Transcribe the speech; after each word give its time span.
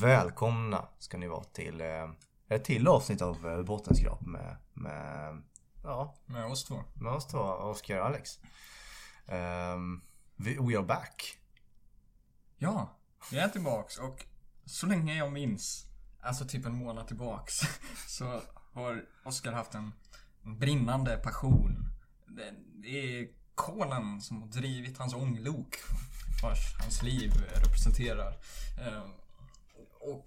Välkomna 0.00 0.88
ska 0.98 1.18
ni 1.18 1.28
vara 1.28 1.44
till 1.44 1.80
eh, 1.80 2.10
ett 2.48 2.64
till 2.64 2.88
avsnitt 2.88 3.22
av 3.22 3.48
eh, 3.48 3.62
Bottenskrap 3.62 4.20
med, 4.20 4.56
med, 4.72 5.42
ja, 5.82 6.14
Med 6.26 6.46
oss 6.46 6.64
två. 6.64 6.82
med 6.94 7.12
oss 7.12 7.26
två, 7.26 7.38
Oskar 7.38 7.98
och 7.98 8.06
Alex. 8.06 8.38
Um, 9.26 10.02
we, 10.36 10.78
are 10.78 10.82
back. 10.82 11.38
Ja, 12.58 12.98
jag 13.32 13.44
är 13.44 13.48
tillbaks 13.48 13.98
och 13.98 14.24
så 14.64 14.86
länge 14.86 15.18
jag 15.18 15.32
minns, 15.32 15.86
alltså 16.20 16.44
typ 16.44 16.66
en 16.66 16.74
månad 16.74 17.06
tillbaks, 17.06 17.60
så 18.06 18.40
har 18.72 19.04
Oskar 19.24 19.52
haft 19.52 19.74
en 19.74 19.92
brinnande 20.42 21.16
passion. 21.16 21.88
Det, 22.26 22.54
det 22.74 23.20
är 23.20 23.28
kolen 23.54 24.20
som 24.20 24.42
har 24.42 24.48
drivit 24.48 24.98
hans 24.98 25.14
ånglok, 25.14 25.76
vars 26.42 26.74
hans 26.78 27.02
liv 27.02 27.32
representerar. 27.54 28.36
Och 30.00 30.24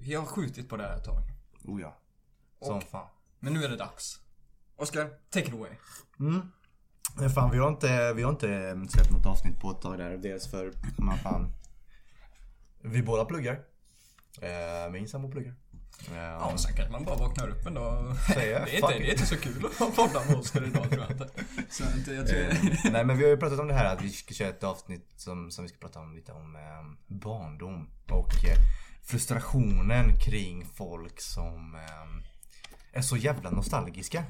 vi 0.00 0.14
har 0.14 0.24
skjutit 0.26 0.68
på 0.68 0.76
det 0.76 0.82
här 0.82 0.96
ett 0.96 1.04
tag. 1.04 1.22
Oh 1.64 1.80
ja. 1.80 1.96
Som 2.62 2.76
Och- 2.76 2.82
fan. 2.82 3.08
Men 3.38 3.52
nu 3.52 3.64
är 3.64 3.68
det 3.68 3.76
dags. 3.76 4.20
Oskar, 4.76 5.10
take 5.30 5.46
it 5.48 5.54
away. 5.54 5.70
Mm. 6.20 6.40
Men 7.16 7.30
fan, 7.30 7.50
vi 7.50 7.58
har 7.58 7.68
inte, 7.68 8.12
vi 8.12 8.22
har 8.22 8.30
inte 8.30 8.80
släppt 8.88 9.10
något 9.10 9.26
avsnitt 9.26 9.60
på 9.60 9.70
ett 9.70 9.80
tag 9.80 9.98
där. 9.98 10.16
Dels 10.16 10.50
för, 10.50 10.72
man 10.98 11.18
fan. 11.18 11.52
Vi 12.80 13.02
båda 13.02 13.24
pluggar. 13.24 13.64
Eh, 14.42 14.90
min 14.92 15.08
sambo 15.08 15.30
pluggar. 15.30 15.54
Ja, 16.14 16.58
sen 16.58 16.72
kanske 16.74 16.92
man 16.92 17.04
bara 17.04 17.16
vaknar 17.16 17.48
upp 17.48 17.66
en 17.66 17.74
dag 17.74 18.06
och... 18.06 18.16
Det, 18.34 18.52
är 18.52 18.74
inte, 18.74 18.98
det 18.98 19.08
är 19.08 19.12
inte 19.12 19.26
så 19.26 19.36
kul 19.36 19.66
att 19.66 19.96
podda 19.96 20.24
med 20.28 20.36
Oskar 20.36 20.66
idag 20.66 20.90
tror 20.90 21.02
jag 21.02 21.10
inte. 21.10 21.28
Så 21.70 21.84
inte, 21.96 22.12
jag 22.12 22.26
tror... 22.26 22.40
Eh, 22.40 22.92
Nej 22.92 23.04
men 23.04 23.18
vi 23.18 23.24
har 23.24 23.30
ju 23.30 23.36
pratat 23.36 23.60
om 23.60 23.68
det 23.68 23.74
här 23.74 23.94
att 23.96 24.02
vi 24.02 24.10
ska 24.10 24.34
köra 24.34 24.48
ett 24.48 24.64
avsnitt 24.64 25.12
som, 25.16 25.50
som 25.50 25.64
vi 25.64 25.68
ska 25.68 25.78
prata 25.78 26.00
om 26.00 26.14
lite 26.14 26.32
om 26.32 26.56
eh, 26.56 27.14
barndom 27.16 27.88
och 28.10 28.44
eh, 28.44 28.56
frustrationen 29.02 30.18
kring 30.18 30.66
folk 30.74 31.20
som 31.20 31.74
eh, 31.74 32.98
är 32.98 33.02
så 33.02 33.16
jävla 33.16 33.50
nostalgiska. 33.50 34.24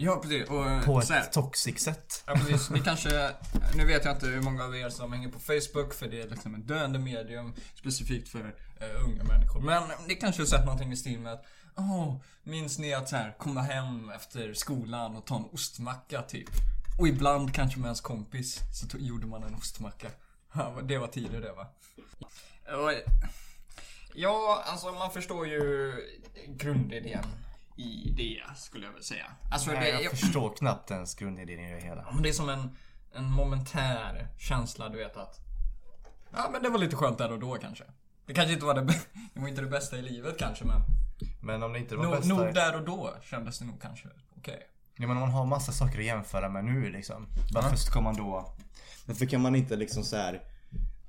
Ja, 0.00 0.16
precis. 0.22 0.48
Och 0.48 0.70
eh, 0.70 0.84
På 0.84 1.00
här, 1.00 1.20
ett 1.20 1.32
toxic 1.32 1.80
sätt. 1.80 2.22
Ja 2.26 2.32
precis, 2.34 2.70
ni 2.70 2.80
kanske, 2.80 3.30
nu 3.76 3.84
vet 3.84 4.04
jag 4.04 4.14
inte 4.14 4.26
hur 4.26 4.42
många 4.42 4.64
av 4.64 4.76
er 4.76 4.88
som 4.88 5.12
hänger 5.12 5.28
på 5.28 5.38
Facebook 5.38 5.94
för 5.94 6.08
det 6.08 6.20
är 6.20 6.28
liksom 6.28 6.54
ett 6.54 6.68
döende 6.68 6.98
medium 6.98 7.54
specifikt 7.74 8.28
för 8.28 8.54
eh, 8.80 9.04
unga 9.04 9.24
människor. 9.24 9.60
Men 9.60 9.82
ni 10.06 10.14
kanske 10.14 10.42
har 10.42 10.46
sett 10.46 10.64
någonting 10.64 10.92
i 10.92 10.96
stil 10.96 11.18
med 11.18 11.32
att 11.32 11.44
Åh, 11.76 12.16
minns 12.42 12.78
ni 12.78 12.94
att 12.94 13.08
så 13.08 13.16
här, 13.16 13.36
komma 13.38 13.60
hem 13.62 14.10
efter 14.10 14.54
skolan 14.54 15.16
och 15.16 15.26
ta 15.26 15.36
en 15.36 15.44
ostmacka 15.52 16.22
typ? 16.22 16.48
Och 16.98 17.08
ibland 17.08 17.54
kanske 17.54 17.78
med 17.78 17.86
ens 17.86 18.00
kompis 18.00 18.60
så 18.80 18.86
tog, 18.86 19.00
gjorde 19.00 19.26
man 19.26 19.42
en 19.42 19.54
ostmacka. 19.54 20.08
Det 20.82 20.98
var 20.98 21.06
tidigare 21.06 21.40
det 21.40 21.52
va? 21.52 21.66
Ja, 24.14 24.64
alltså 24.66 24.92
man 24.92 25.10
förstår 25.10 25.46
ju 25.46 25.92
grundidén 26.46 27.24
i 27.78 28.14
det 28.16 28.56
skulle 28.56 28.86
jag 28.86 28.92
väl 28.92 29.02
säga. 29.02 29.26
Alltså 29.50 29.70
Nej, 29.70 29.92
det, 29.92 30.02
jag 30.02 30.18
förstår 30.18 30.56
knappt 30.56 30.90
ens 30.90 31.14
grundidén 31.14 31.60
i 31.60 31.72
det 31.72 31.80
hela. 31.80 32.02
Ja, 32.06 32.12
men 32.12 32.22
det 32.22 32.28
är 32.28 32.32
som 32.32 32.48
en, 32.48 32.76
en 33.12 33.30
momentär 33.30 34.28
känsla, 34.38 34.88
du 34.88 34.98
vet 34.98 35.16
att... 35.16 35.40
Ja, 36.30 36.48
men 36.52 36.62
det 36.62 36.68
var 36.68 36.78
lite 36.78 36.96
skönt 36.96 37.18
där 37.18 37.32
och 37.32 37.38
då 37.38 37.54
kanske. 37.54 37.84
Det 38.26 38.34
kanske 38.34 38.52
inte 38.52 38.66
var 38.66 38.74
det, 38.74 38.80
det 39.34 39.40
var 39.40 39.48
inte 39.48 39.60
det 39.60 39.68
bästa 39.68 39.98
i 39.98 40.02
livet 40.02 40.38
kanske, 40.38 40.64
men... 40.64 40.80
Men 41.40 41.62
om 41.62 41.72
det 41.72 41.78
inte 41.78 41.96
var 41.96 42.04
Nog, 42.04 42.12
bästa... 42.12 42.34
nog 42.34 42.54
där 42.54 42.76
och 42.76 42.84
då 42.84 43.14
kändes 43.22 43.58
det 43.58 43.64
nog 43.64 43.82
kanske 43.82 44.08
okej. 44.36 44.66
Ja 44.96 45.06
men 45.06 45.16
om 45.16 45.20
man 45.20 45.30
har 45.30 45.46
massa 45.46 45.72
saker 45.72 45.98
att 45.98 46.04
jämföra 46.04 46.48
med 46.48 46.64
nu 46.64 46.90
liksom. 46.90 47.26
Varför 47.52 47.76
ska 47.76 48.00
man 48.00 48.16
då... 48.16 48.54
Varför 49.06 49.26
kan 49.26 49.40
man 49.40 49.54
inte 49.54 49.76
liksom 49.76 50.04
så 50.04 50.16
här 50.16 50.42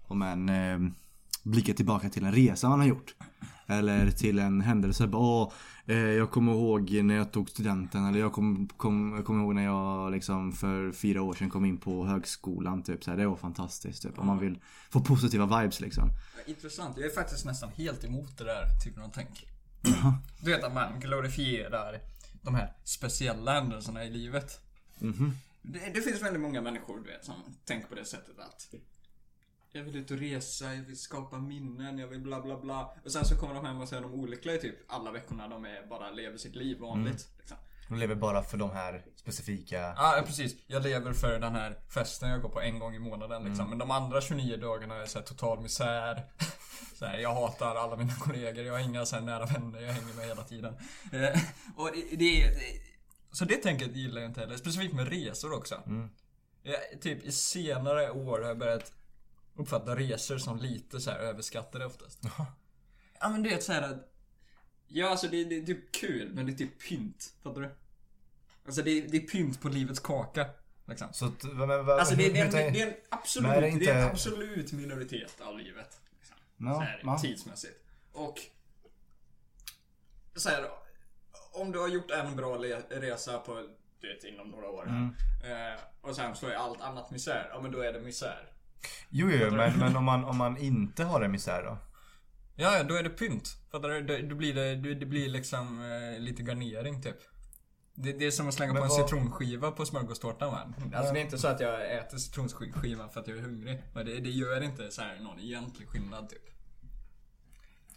Om 0.07 0.19
man 0.19 0.49
eh, 0.49 0.79
blickar 1.43 1.73
tillbaka 1.73 2.09
till 2.09 2.25
en 2.25 2.31
resa 2.31 2.69
man 2.69 2.79
har 2.79 2.87
gjort. 2.87 3.15
Eller 3.67 4.11
till 4.11 4.39
en 4.39 4.61
händelse. 4.61 5.07
Bara, 5.07 5.51
eh, 5.85 5.97
jag 5.97 6.31
kommer 6.31 6.51
ihåg 6.51 6.91
när 6.91 7.15
jag 7.15 7.31
tog 7.31 7.49
studenten. 7.49 8.05
Eller 8.05 8.19
jag 8.19 8.33
kommer 8.33 8.67
kom, 8.77 9.23
kommer 9.23 9.43
ihåg 9.43 9.55
när 9.55 9.63
jag 9.63 10.11
liksom 10.11 10.51
för 10.51 10.91
fyra 10.91 11.21
år 11.21 11.33
sedan 11.33 11.49
kom 11.49 11.65
in 11.65 11.77
på 11.77 12.05
högskolan. 12.05 12.83
Typ 12.83 13.03
så 13.03 13.11
här, 13.11 13.17
Det 13.17 13.27
var 13.27 13.35
fantastiskt. 13.35 14.03
Typ. 14.03 14.19
Om 14.19 14.27
man 14.27 14.39
vill 14.39 14.59
få 14.89 14.99
positiva 14.99 15.61
vibes 15.61 15.79
liksom. 15.79 16.09
Intressant, 16.45 16.97
jag 16.97 17.05
är 17.05 17.15
faktiskt 17.15 17.45
nästan 17.45 17.69
helt 17.69 18.03
emot 18.03 18.37
det 18.37 18.43
där 18.43 18.65
typen 18.85 19.03
av 19.03 19.11
tänk. 19.13 19.47
Du 20.41 20.51
vet 20.51 20.63
att 20.63 20.73
man 20.73 20.99
glorifierar 20.99 21.99
de 22.41 22.55
här 22.55 22.73
speciella 22.83 23.53
händelserna 23.53 24.05
i 24.05 24.09
livet. 24.09 24.59
Det, 25.61 25.79
det 25.93 26.01
finns 26.01 26.21
väldigt 26.21 26.41
många 26.41 26.61
människor 26.61 26.97
du 26.97 27.11
vet 27.11 27.25
som 27.25 27.35
tänker 27.65 27.87
på 27.87 27.95
det 27.95 28.05
sättet 28.05 28.39
att 28.39 28.73
jag 29.71 29.83
vill 29.83 29.95
ut 29.95 30.11
och 30.11 30.17
resa, 30.17 30.73
jag 30.73 30.83
vill 30.83 30.99
skapa 30.99 31.37
minnen, 31.37 31.97
jag 31.97 32.07
vill 32.07 32.19
bla 32.19 32.41
bla 32.41 32.59
bla. 32.59 32.93
Och 33.05 33.11
sen 33.11 33.25
så 33.25 33.35
kommer 33.35 33.53
de 33.53 33.65
hem 33.65 33.81
och 33.81 33.89
så 33.89 33.95
är 33.95 34.01
de 34.01 34.13
olyckliga 34.13 34.57
typ 34.57 34.75
alla 34.87 35.11
veckorna 35.11 35.47
de 35.47 35.65
är, 35.65 35.87
bara 35.89 36.11
lever 36.11 36.37
sitt 36.37 36.55
liv 36.55 36.79
vanligt. 36.79 37.27
Liksom. 37.37 37.57
De 37.89 37.99
lever 37.99 38.15
bara 38.15 38.43
för 38.43 38.57
de 38.57 38.71
här 38.71 39.05
specifika... 39.15 39.77
Ja, 39.77 40.17
ja, 40.17 40.23
precis. 40.25 40.55
Jag 40.67 40.83
lever 40.83 41.13
för 41.13 41.39
den 41.39 41.55
här 41.55 41.75
festen 41.93 42.29
jag 42.29 42.41
går 42.41 42.49
på 42.49 42.61
en 42.61 42.79
gång 42.79 42.95
i 42.95 42.99
månaden 42.99 43.43
liksom. 43.43 43.69
Men 43.69 43.77
de 43.77 43.91
andra 43.91 44.21
29 44.21 44.57
dagarna 44.57 44.95
är 44.95 45.05
så 45.05 45.21
total 45.21 45.61
misär. 45.61 46.23
Så 46.95 47.05
här, 47.05 47.17
jag 47.17 47.33
hatar 47.33 47.75
alla 47.75 47.95
mina 47.95 48.13
kollegor, 48.13 48.65
jag 48.65 48.73
har 48.73 48.79
inga 48.79 49.05
så 49.05 49.15
här 49.15 49.23
nära 49.23 49.45
vänner 49.45 49.81
jag 49.81 49.93
hänger 49.93 50.13
med 50.13 50.25
hela 50.25 50.43
tiden. 50.43 50.73
Eh, 51.11 51.39
och 51.75 51.89
det, 51.93 52.15
det, 52.15 52.49
det, 52.49 52.81
så 53.31 53.45
det 53.45 53.55
tänket 53.55 53.95
gillar 53.95 54.21
jag 54.21 54.29
inte 54.29 54.39
heller. 54.39 54.57
Specifikt 54.57 54.93
med 54.93 55.07
resor 55.07 55.53
också. 55.53 55.83
Jag, 56.63 57.01
typ 57.01 57.23
i 57.23 57.31
senare 57.31 58.11
år 58.11 58.39
har 58.39 58.47
jag 58.47 58.57
börjat 58.57 58.93
uppfatta 59.55 59.95
resor 59.95 60.37
som 60.37 60.57
lite 60.57 60.99
så 60.99 61.11
här 61.11 61.19
överskattade 61.19 61.85
oftast. 61.85 62.19
Ja 63.19 63.29
men 63.29 63.43
du 63.43 63.49
vet 63.49 63.63
såhär 63.63 63.81
att 63.81 64.13
Ja 64.87 65.09
alltså 65.09 65.27
det, 65.27 65.43
det 65.43 65.55
är 65.57 65.65
typ 65.65 65.91
kul 65.91 66.31
men 66.33 66.45
det 66.45 66.51
är 66.51 66.55
typ 66.55 66.87
pynt. 66.89 67.33
Fattar 67.43 67.61
du? 67.61 67.69
Alltså 68.65 68.81
det, 68.81 68.91
är- 68.91 69.07
det 69.07 69.17
är 69.17 69.21
pynt 69.27 69.61
på 69.61 69.69
livets 69.69 69.99
kaka. 69.99 70.45
Liksom. 70.87 71.07
Så 71.13 71.25
att, 71.25 71.43
men, 71.43 71.67
men, 71.67 71.89
Alltså 71.89 72.15
det, 72.15 72.29
det, 72.29 72.39
är 72.39 72.45
en, 72.45 72.73
det 72.73 72.81
är 72.81 72.87
en 72.87 72.93
absolut, 73.09 73.47
Men 73.49 73.57
är 73.57 73.61
det 73.71 73.79
det, 73.85 73.91
är 73.91 74.01
en 74.05 74.09
absolut 74.11 74.71
minoritet 74.71 75.41
av 75.41 75.57
livet. 75.57 75.99
Liksom. 76.19 76.35
Ja, 76.57 76.73
så 76.75 76.79
här, 76.81 77.01
ja. 77.03 77.19
Tidsmässigt. 77.19 77.79
Och 78.11 78.39
så 80.35 80.49
här, 80.49 80.69
om 81.51 81.71
du 81.71 81.79
har 81.79 81.87
gjort 81.87 82.11
en 82.11 82.35
bra 82.35 82.57
le- 82.57 82.81
resa 82.89 83.39
på, 83.39 83.67
du 84.01 84.13
vet, 84.13 84.23
inom 84.23 84.49
några 84.49 84.69
år. 84.69 84.87
Mm. 84.87 85.15
Eh, 85.43 85.79
och 86.01 86.15
sen 86.15 86.35
så 86.35 86.47
är 86.47 86.53
allt 86.55 86.81
annat 86.81 87.11
misär. 87.11 87.49
Ja 87.53 87.61
men 87.61 87.71
då 87.71 87.79
är 87.79 87.93
det 87.93 87.99
misär. 88.01 88.51
Jo, 89.09 89.29
jo, 89.31 89.51
men, 89.51 89.79
men 89.79 89.95
om, 89.95 90.03
man, 90.03 90.23
om 90.23 90.37
man 90.37 90.57
inte 90.57 91.03
har 91.03 91.21
en 91.21 91.31
misär 91.31 91.63
då? 91.63 91.77
Ja, 92.55 92.83
då 92.83 92.95
är 92.95 93.03
det 93.03 93.09
pynt. 93.09 93.57
Fattar 93.71 93.89
du? 93.89 94.01
Då, 94.01 94.27
då 94.29 94.35
blir 94.35 94.53
det, 94.53 94.75
det, 94.75 94.95
det 94.95 95.05
blir 95.05 95.29
liksom 95.29 95.81
eh, 95.91 96.19
lite 96.19 96.43
garnering 96.43 97.01
typ. 97.01 97.15
Det, 97.93 98.11
det 98.11 98.25
är 98.25 98.31
som 98.31 98.47
att 98.47 98.53
slänga 98.53 98.73
Men 98.73 98.79
på 98.81 98.85
en 98.85 98.89
vad- 98.89 99.09
citronskiva 99.09 99.71
på 99.71 99.85
smörgåstårtan 99.85 100.51
va? 100.51 100.73
Alltså 100.95 101.13
det 101.13 101.19
är 101.19 101.23
inte 101.23 101.37
så 101.37 101.47
att 101.47 101.59
jag 101.59 101.93
äter 101.97 102.17
citronskivan 102.17 103.09
för 103.09 103.19
att 103.19 103.27
jag 103.27 103.37
är 103.37 103.41
hungrig. 103.41 103.83
Men 103.93 104.05
det, 104.05 104.19
det 104.19 104.29
gör 104.29 104.61
inte 104.61 104.91
så 104.91 105.01
här 105.01 105.19
någon 105.19 105.39
egentlig 105.39 105.87
skillnad 105.87 106.29
typ. 106.29 106.43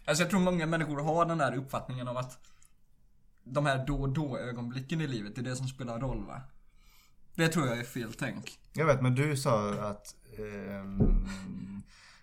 Alltså 0.05 0.23
jag 0.23 0.29
tror 0.29 0.39
många 0.39 0.65
människor 0.65 1.03
har 1.03 1.25
den 1.25 1.39
här 1.39 1.55
uppfattningen 1.57 2.07
av 2.07 2.17
att 2.17 2.39
de 3.43 3.65
här 3.65 3.85
då 3.87 3.95
och 4.01 4.09
då 4.09 4.37
ögonblicken 4.37 5.01
i 5.01 5.07
livet, 5.07 5.35
det 5.35 5.41
är 5.41 5.45
det 5.45 5.55
som 5.55 5.67
spelar 5.67 5.99
roll 5.99 6.25
va? 6.25 6.41
Det 7.35 7.47
tror 7.47 7.67
jag 7.67 7.77
är 7.77 7.83
fel 7.83 8.13
tänk. 8.13 8.59
Jag 8.73 8.85
vet, 8.85 9.01
men 9.01 9.15
du 9.15 9.37
sa 9.37 9.69
att... 9.73 10.15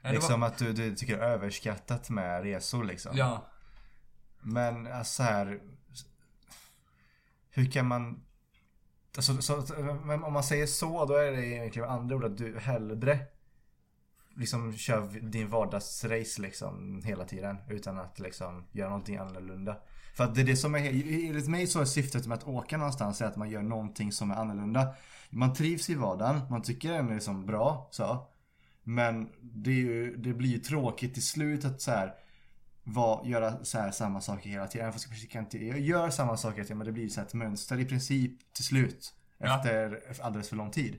det 0.03 0.13
liksom 0.13 0.43
att 0.43 0.59
du, 0.59 0.73
du 0.73 0.95
tycker 0.95 1.19
det 1.19 1.25
är 1.25 1.29
överskattat 1.31 2.11
med 2.11 2.43
resor 2.43 2.85
liksom. 2.85 3.17
Ja. 3.17 3.47
Men 4.41 4.87
alltså 4.87 5.15
så 5.15 5.23
här. 5.23 5.61
Hur 7.51 7.71
kan 7.71 7.87
man... 7.87 8.23
Alltså, 9.17 9.43
så, 9.43 9.75
om 10.25 10.33
man 10.33 10.45
säger 10.45 10.67
så, 10.67 11.05
då 11.05 11.15
är 11.15 11.33
det 11.33 11.47
egentligen 11.47 11.89
andra 11.89 12.17
ord 12.17 12.25
att 12.25 12.39
du 12.39 12.59
hellre 12.59 13.19
liksom 14.37 14.77
kör 14.77 15.07
din 15.21 15.49
vardagsrace 15.49 16.43
liksom 16.43 17.03
hela 17.05 17.25
tiden 17.25 17.57
utan 17.69 17.99
att 17.99 18.19
liksom 18.19 18.67
göra 18.73 18.89
någonting 18.89 19.17
annorlunda. 19.17 19.77
För 20.21 20.25
att 20.25 20.35
det 20.35 20.41
är 20.41 20.45
det 20.45 20.57
som 20.57 20.75
är, 20.75 20.79
enligt 21.29 21.49
mig 21.49 21.67
så 21.67 21.81
är 21.81 21.85
syftet 21.85 22.27
med 22.27 22.39
att 22.39 22.49
åka 22.49 22.77
någonstans 22.77 23.21
är 23.21 23.27
att 23.27 23.37
man 23.37 23.51
gör 23.51 23.63
någonting 23.63 24.13
som 24.13 24.31
är 24.31 24.35
annorlunda. 24.35 24.95
Man 25.31 25.55
trivs 25.55 25.91
i 25.91 25.95
vardagen, 25.95 26.41
man 26.51 26.63
tycker 26.63 26.93
den 26.93 27.09
är 27.09 27.15
liksom 27.15 27.47
bra 27.47 27.89
så. 27.91 28.27
Men 28.85 29.29
det, 29.41 29.73
ju, 29.73 30.17
det 30.17 30.33
blir 30.33 30.51
ju 30.51 30.59
tråkigt 30.59 31.15
till 31.15 31.27
slut 31.27 31.65
att 31.65 31.81
så 31.81 31.91
här, 31.91 32.15
var, 32.85 33.27
göra 33.27 33.65
så 33.65 33.79
här 33.79 33.91
samma 33.91 34.21
saker 34.21 34.51
hela 34.51 34.67
tiden. 34.67 34.87
Även 34.87 34.93
fast 34.93 35.35
jag 35.35 35.43
inte 35.43 35.59
jag 35.59 35.81
gör 35.81 36.11
samma 36.11 36.37
saker 36.37 36.57
hela 36.57 36.65
tiden 36.65 36.79
men 36.79 36.87
det 36.87 36.93
blir 36.93 37.09
så 37.09 37.21
här 37.21 37.27
ett 37.27 37.35
mönster 37.35 37.81
i 37.81 37.85
princip 37.85 38.53
till 38.53 38.65
slut. 38.65 39.15
Ja. 39.39 39.59
Efter 39.59 40.03
alldeles 40.23 40.49
för 40.49 40.57
lång 40.57 40.71
tid. 40.71 40.97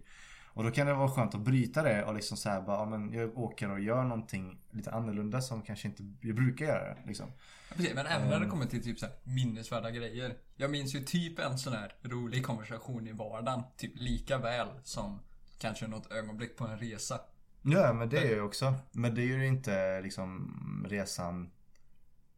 Och 0.53 0.63
då 0.63 0.71
kan 0.71 0.87
det 0.87 0.93
vara 0.93 1.09
skönt 1.09 1.35
att 1.35 1.41
bryta 1.41 1.83
det 1.83 2.03
och 2.03 2.15
liksom 2.15 2.37
så 2.37 2.49
här 2.49 2.61
bara, 2.61 2.77
ja, 2.77 2.85
men 2.85 3.13
jag 3.13 3.37
åker 3.37 3.71
och 3.71 3.79
gör 3.79 4.03
någonting 4.03 4.61
lite 4.71 4.91
annorlunda 4.91 5.41
som 5.41 5.61
kanske 5.61 5.87
inte 5.87 6.03
jag 6.21 6.35
brukar 6.35 6.65
göra 6.65 6.97
liksom. 7.05 7.31
Precis, 7.75 7.93
men 7.95 8.05
även 8.05 8.29
när 8.29 8.39
det 8.39 8.45
kommer 8.45 8.65
till 8.65 8.83
typ 8.83 8.99
så 8.99 9.05
här 9.05 9.15
minnesvärda 9.23 9.91
grejer. 9.91 10.37
Jag 10.55 10.71
minns 10.71 10.95
ju 10.95 10.99
typ 10.99 11.39
en 11.39 11.57
sån 11.57 11.73
här 11.73 11.95
rolig 12.03 12.45
konversation 12.45 13.07
i 13.07 13.11
vardagen. 13.11 13.63
Typ 13.77 13.91
lika 13.95 14.37
väl 14.37 14.67
som 14.83 15.19
kanske 15.59 15.87
något 15.87 16.11
ögonblick 16.11 16.57
på 16.57 16.67
en 16.67 16.79
resa. 16.79 17.19
Ja, 17.61 17.93
men 17.93 18.09
det 18.09 18.17
är 18.17 18.29
ju 18.29 18.41
också. 18.41 18.73
Men 18.91 19.15
det 19.15 19.21
är 19.21 19.25
ju 19.25 19.47
inte 19.47 20.01
liksom 20.01 20.85
resan 20.89 21.51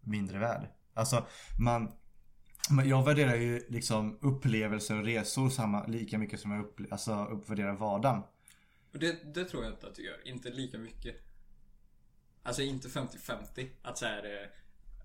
mindre 0.01 0.39
värd. 0.39 0.67
Alltså, 0.93 1.25
man... 1.59 1.91
Men 2.69 2.89
jag 2.89 3.03
värderar 3.05 3.35
ju 3.35 3.65
liksom 3.69 4.17
upplevelser 4.21 4.97
och 4.99 5.05
resor 5.05 5.49
samma, 5.49 5.85
lika 5.87 6.17
mycket 6.17 6.39
som 6.39 6.51
jag 6.51 6.65
upple- 6.65 6.87
alltså, 6.91 7.25
uppvärderar 7.25 7.73
vardagen. 7.73 8.21
Och 8.93 8.99
det, 8.99 9.33
det 9.35 9.45
tror 9.45 9.63
jag 9.63 9.73
inte 9.73 9.87
att 9.87 9.95
du 9.95 10.05
gör. 10.05 10.27
Inte 10.27 10.49
lika 10.49 10.77
mycket. 10.77 11.15
Alltså 12.43 12.61
inte 12.61 12.87
50-50. 12.87 13.67
Att 13.81 13.97
så 13.97 14.05
här, 14.05 14.23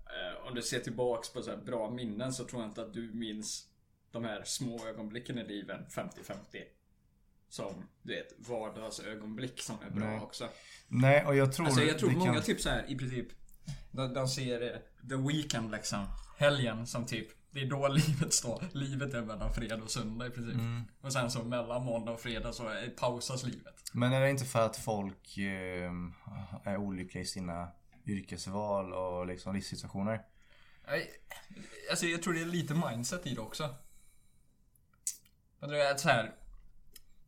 eh, 0.05 0.47
om 0.47 0.55
du 0.55 0.61
ser 0.61 0.79
tillbaks 0.79 1.29
på 1.33 1.41
så 1.41 1.49
här 1.49 1.57
bra 1.57 1.89
minnen 1.91 2.33
så 2.33 2.43
tror 2.45 2.61
jag 2.61 2.69
inte 2.71 2.81
att 2.81 2.93
du 2.93 3.11
minns 3.13 3.67
de 4.11 4.23
här 4.25 4.43
små 4.45 4.87
ögonblicken 4.87 5.37
i 5.37 5.43
livet 5.47 5.93
50-50. 5.93 6.35
Som 7.49 7.73
du 8.01 8.13
vet, 8.15 8.47
vardagsögonblick 8.49 9.61
som 9.61 9.75
är 9.85 9.89
bra 9.89 10.05
Nej. 10.05 10.19
också. 10.19 10.49
Nej, 10.87 11.25
och 11.25 11.35
jag 11.35 11.53
tror... 11.53 11.65
Alltså 11.65 11.81
jag 11.83 11.99
tror 11.99 12.09
många 12.11 12.33
kan- 12.33 12.43
typ 12.43 12.61
så 12.61 12.69
här 12.69 12.85
i 12.91 12.95
princip 12.95 13.27
de, 13.91 14.13
de 14.13 14.27
ser 14.27 14.61
eh, 14.61 14.79
the 15.09 15.15
weekend 15.15 15.71
liksom. 15.71 16.05
Helgen 16.37 16.87
som 16.87 17.05
typ 17.05 17.27
det 17.51 17.61
är 17.61 17.65
då 17.65 17.87
livet 17.87 18.33
står. 18.33 18.63
Livet 18.71 19.13
är 19.13 19.21
mellan 19.21 19.53
fredag 19.53 19.83
och 19.83 19.91
söndag 19.91 20.27
i 20.27 20.29
princip. 20.29 20.55
Mm. 20.55 20.83
Och 21.01 21.13
sen 21.13 21.31
så 21.31 21.43
mellan 21.43 21.83
måndag 21.83 22.11
och 22.11 22.19
fredag 22.19 22.53
så 22.53 22.71
pausas 22.97 23.43
livet. 23.43 23.83
Men 23.93 24.13
är 24.13 24.21
det 24.21 24.29
inte 24.29 24.45
för 24.45 24.65
att 24.65 24.77
folk 24.77 25.37
eh, 25.37 25.91
är 26.63 26.77
olyckliga 26.77 27.23
i 27.23 27.25
sina 27.27 27.71
yrkesval 28.05 28.93
och 28.93 29.27
liksom 29.27 29.55
livssituationer? 29.55 30.21
Nej, 30.87 31.09
Alltså 31.89 32.05
jag 32.05 32.23
tror 32.23 32.33
det 32.33 32.41
är 32.41 32.45
lite 32.45 32.73
mindset 32.73 33.27
i 33.27 33.35
det 33.35 33.41
också. 33.41 33.75
Jag 35.59 35.69
tror 35.69 35.91
att 35.91 35.99
så 35.99 36.09
här, 36.09 36.35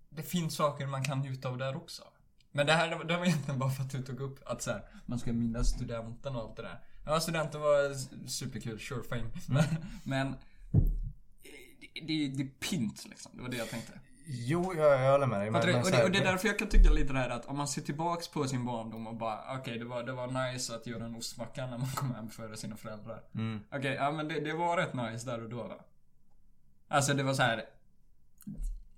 Det 0.10 0.24
finns 0.24 0.56
saker 0.56 0.88
man 0.88 1.04
kan 1.04 1.20
njuta 1.20 1.50
av 1.50 1.58
där 1.58 1.76
också. 1.76 2.04
Men 2.52 2.66
det 2.66 2.74
här 2.74 3.04
det 3.04 3.18
var 3.18 3.26
egentligen 3.26 3.60
bara 3.60 3.70
för 3.70 3.84
att 3.84 3.90
du 3.90 4.04
tog 4.04 4.20
upp 4.22 4.40
att 4.46 4.62
så 4.62 4.72
här, 4.72 4.86
man 5.06 5.20
ska 5.20 5.34
minnas 5.34 5.68
studenten 5.68 6.36
och 6.36 6.42
allt 6.42 6.56
det 6.56 6.62
där. 6.62 6.80
Ja, 7.06 7.20
studenten 7.20 7.62
var 7.62 7.94
superkul, 8.28 8.80
sure 8.80 9.04
fine. 9.04 9.32
Men, 9.48 9.66
men 10.04 10.36
det, 11.44 12.02
det, 12.08 12.28
det 12.28 12.44
är 12.44 12.70
pint 12.70 13.06
liksom. 13.06 13.32
Det 13.36 13.42
var 13.42 13.50
det 13.50 13.58
jag 13.58 13.70
tänkte. 13.70 13.94
Jo, 14.26 14.74
jag, 14.78 15.02
jag 15.02 15.12
håller 15.12 15.28
med 15.28 15.40
dig. 15.40 15.52
Men, 15.52 15.66
men 15.66 15.76
och, 15.76 15.92
det, 15.92 16.04
och 16.04 16.12
det 16.12 16.18
är 16.18 16.24
därför 16.24 16.48
jag 16.48 16.60
kan 16.60 16.70
tycka 16.70 16.90
lite 16.90 17.14
det 17.14 17.20
här 17.20 17.30
att 17.30 17.46
om 17.46 17.58
man 17.58 17.68
ser 17.68 17.82
tillbaks 17.82 18.28
på 18.28 18.48
sin 18.48 18.66
barndom 18.66 19.08
och 19.08 19.16
bara 19.16 19.58
okej 19.58 19.80
det, 19.80 19.86
var, 19.86 20.04
det 20.04 20.12
var 20.12 20.52
nice 20.52 20.76
att 20.76 20.88
göra 20.88 21.06
en 21.06 21.16
ostmacka 21.16 21.68
när 21.68 21.78
man 21.78 21.90
kom 21.90 22.16
hem 22.16 22.30
före 22.30 22.58
sina 22.58 22.78
föräldrar. 22.78 23.24
Mm. 23.36 23.60
Okej, 23.72 23.94
ja 23.94 24.12
men 24.12 24.28
det, 24.28 24.40
det 24.40 24.54
var 24.54 24.78
rätt 24.78 24.94
nice 24.94 25.26
där 25.26 25.44
och 25.44 25.50
då 25.50 25.64
va? 25.64 25.76
Alltså 26.88 27.14
det 27.14 27.24
var 27.24 27.34
så 27.34 27.42
här. 27.42 27.66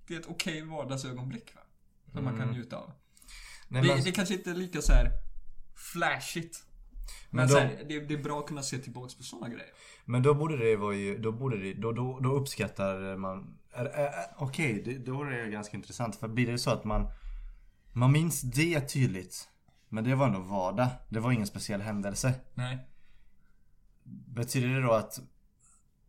Det 0.06 0.14
är 0.14 0.20
ett 0.20 0.26
okej 0.28 0.62
vardagsögonblick 0.62 1.54
va? 1.54 1.60
Som 2.12 2.24
man 2.24 2.38
kan 2.38 2.48
njuta 2.48 2.76
av. 2.76 2.92
Nej, 3.68 3.82
det, 3.82 3.88
men, 3.88 4.04
det 4.04 4.12
kanske 4.12 4.34
inte 4.34 4.50
är 4.50 4.54
lika 4.54 4.82
så 4.82 4.92
här 4.92 5.10
flashigt. 5.92 6.64
Men, 7.30 7.36
Men 7.40 7.48
så 7.48 7.54
då- 7.54 7.60
här, 7.60 7.84
det, 7.88 8.00
det 8.00 8.14
är 8.14 8.22
bra 8.22 8.38
att 8.40 8.46
kunna 8.46 8.62
se 8.62 8.78
tillbaks 8.78 9.14
på 9.14 9.22
sådana 9.22 9.48
grejer. 9.48 9.70
men 10.04 10.22
då 10.22 10.34
borde 10.34 10.56
det 10.56 10.76
vara 10.76 10.94
ju, 10.94 11.18
då 11.18 11.32
borde 11.32 11.58
det, 11.58 11.74
då, 11.74 11.92
då, 11.92 12.20
då 12.20 12.32
uppskattar 12.32 13.16
man 13.16 13.58
Okej, 14.36 14.82
det- 14.84 14.98
då 14.98 15.22
är 15.22 15.30
det 15.30 15.50
ganska 15.50 15.76
intressant. 15.76 16.16
För 16.16 16.28
blir 16.28 16.52
det 16.52 16.58
så 16.58 16.70
att 16.70 16.84
man 16.84 17.06
Man 17.92 18.12
minns 18.12 18.40
det 18.40 18.80
tydligt 18.80 19.48
Men 19.88 20.04
det 20.04 20.14
var 20.14 20.26
ändå 20.26 20.40
vardag. 20.40 20.88
Det 21.08 21.20
var 21.20 21.32
ingen 21.32 21.46
speciell 21.46 21.80
händelse. 21.80 22.34
Nej. 22.54 22.78
Betyder 24.26 24.68
det 24.68 24.82
då 24.82 24.92
att 24.92 25.20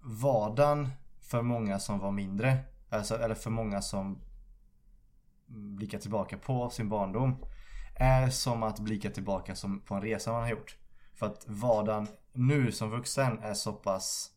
vardagen 0.02 0.90
för 1.22 1.42
många 1.42 1.80
som 1.80 2.00
var 2.00 2.12
mindre, 2.12 2.58
alltså, 2.90 3.16
eller 3.18 3.36
för 3.36 3.50
många 3.50 3.82
som 3.82 4.22
blickar 5.48 6.00
tillbaka 6.00 6.38
på 6.38 6.70
sin 6.70 6.90
barndom, 6.90 7.46
är 7.96 8.30
som 8.30 8.64
att 8.64 8.80
blicka 8.80 9.10
tillbaka 9.10 9.56
som 9.56 9.80
på 9.80 9.96
en 9.96 10.02
resa 10.02 10.32
man 10.32 10.42
har 10.42 10.50
gjort. 10.50 10.78
För 11.16 11.26
att 11.26 11.44
vardagen 11.48 12.08
nu 12.34 12.72
som 12.72 12.90
vuxen 12.90 13.40
är 13.44 13.54
så 13.54 13.74
pass 13.74 14.32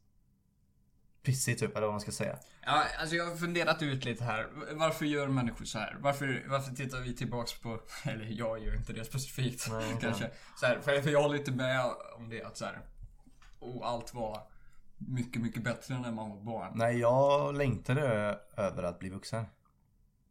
pissig 1.23 1.59
typ, 1.59 1.77
eller 1.77 1.87
vad 1.87 1.95
man 1.95 2.01
ska 2.01 2.13
säga. 2.13 2.39
Ja, 2.65 2.85
alltså 3.01 3.17
jag 3.17 3.27
har 3.27 3.37
funderat 3.37 3.83
ut 3.83 4.05
lite 4.05 4.25
här. 4.25 4.49
Varför 4.73 5.05
gör 5.05 5.29
människor 5.29 5.65
så 5.65 5.79
här? 5.79 5.97
Varför, 6.01 6.45
varför 6.49 6.75
tittar 6.75 7.01
vi 7.01 7.15
tillbaks 7.15 7.61
på, 7.61 7.81
eller 8.05 8.25
jag 8.25 8.65
gör 8.65 8.77
inte 8.77 8.93
det 8.93 9.05
specifikt 9.05 9.69
Nej, 9.71 9.97
kanske. 10.01 10.31
Så 10.57 10.67
här, 10.67 10.81
för, 10.81 11.03
för 11.03 11.11
jag 11.11 11.23
håller 11.23 11.39
inte 11.39 11.53
med 11.53 11.85
om 12.17 12.29
det 12.29 12.43
att 12.43 12.57
så 12.57 12.65
här, 12.65 12.81
och 13.59 13.89
allt 13.89 14.15
var 14.15 14.43
mycket, 14.99 15.43
mycket 15.43 15.63
bättre 15.63 15.99
när 15.99 16.13
man 16.13 16.31
var 16.31 16.41
barn. 16.41 16.73
Nej, 16.75 16.99
jag 16.99 17.55
längtade 17.55 18.03
över 18.57 18.83
att 18.83 18.99
bli 18.99 19.09
vuxen. 19.09 19.45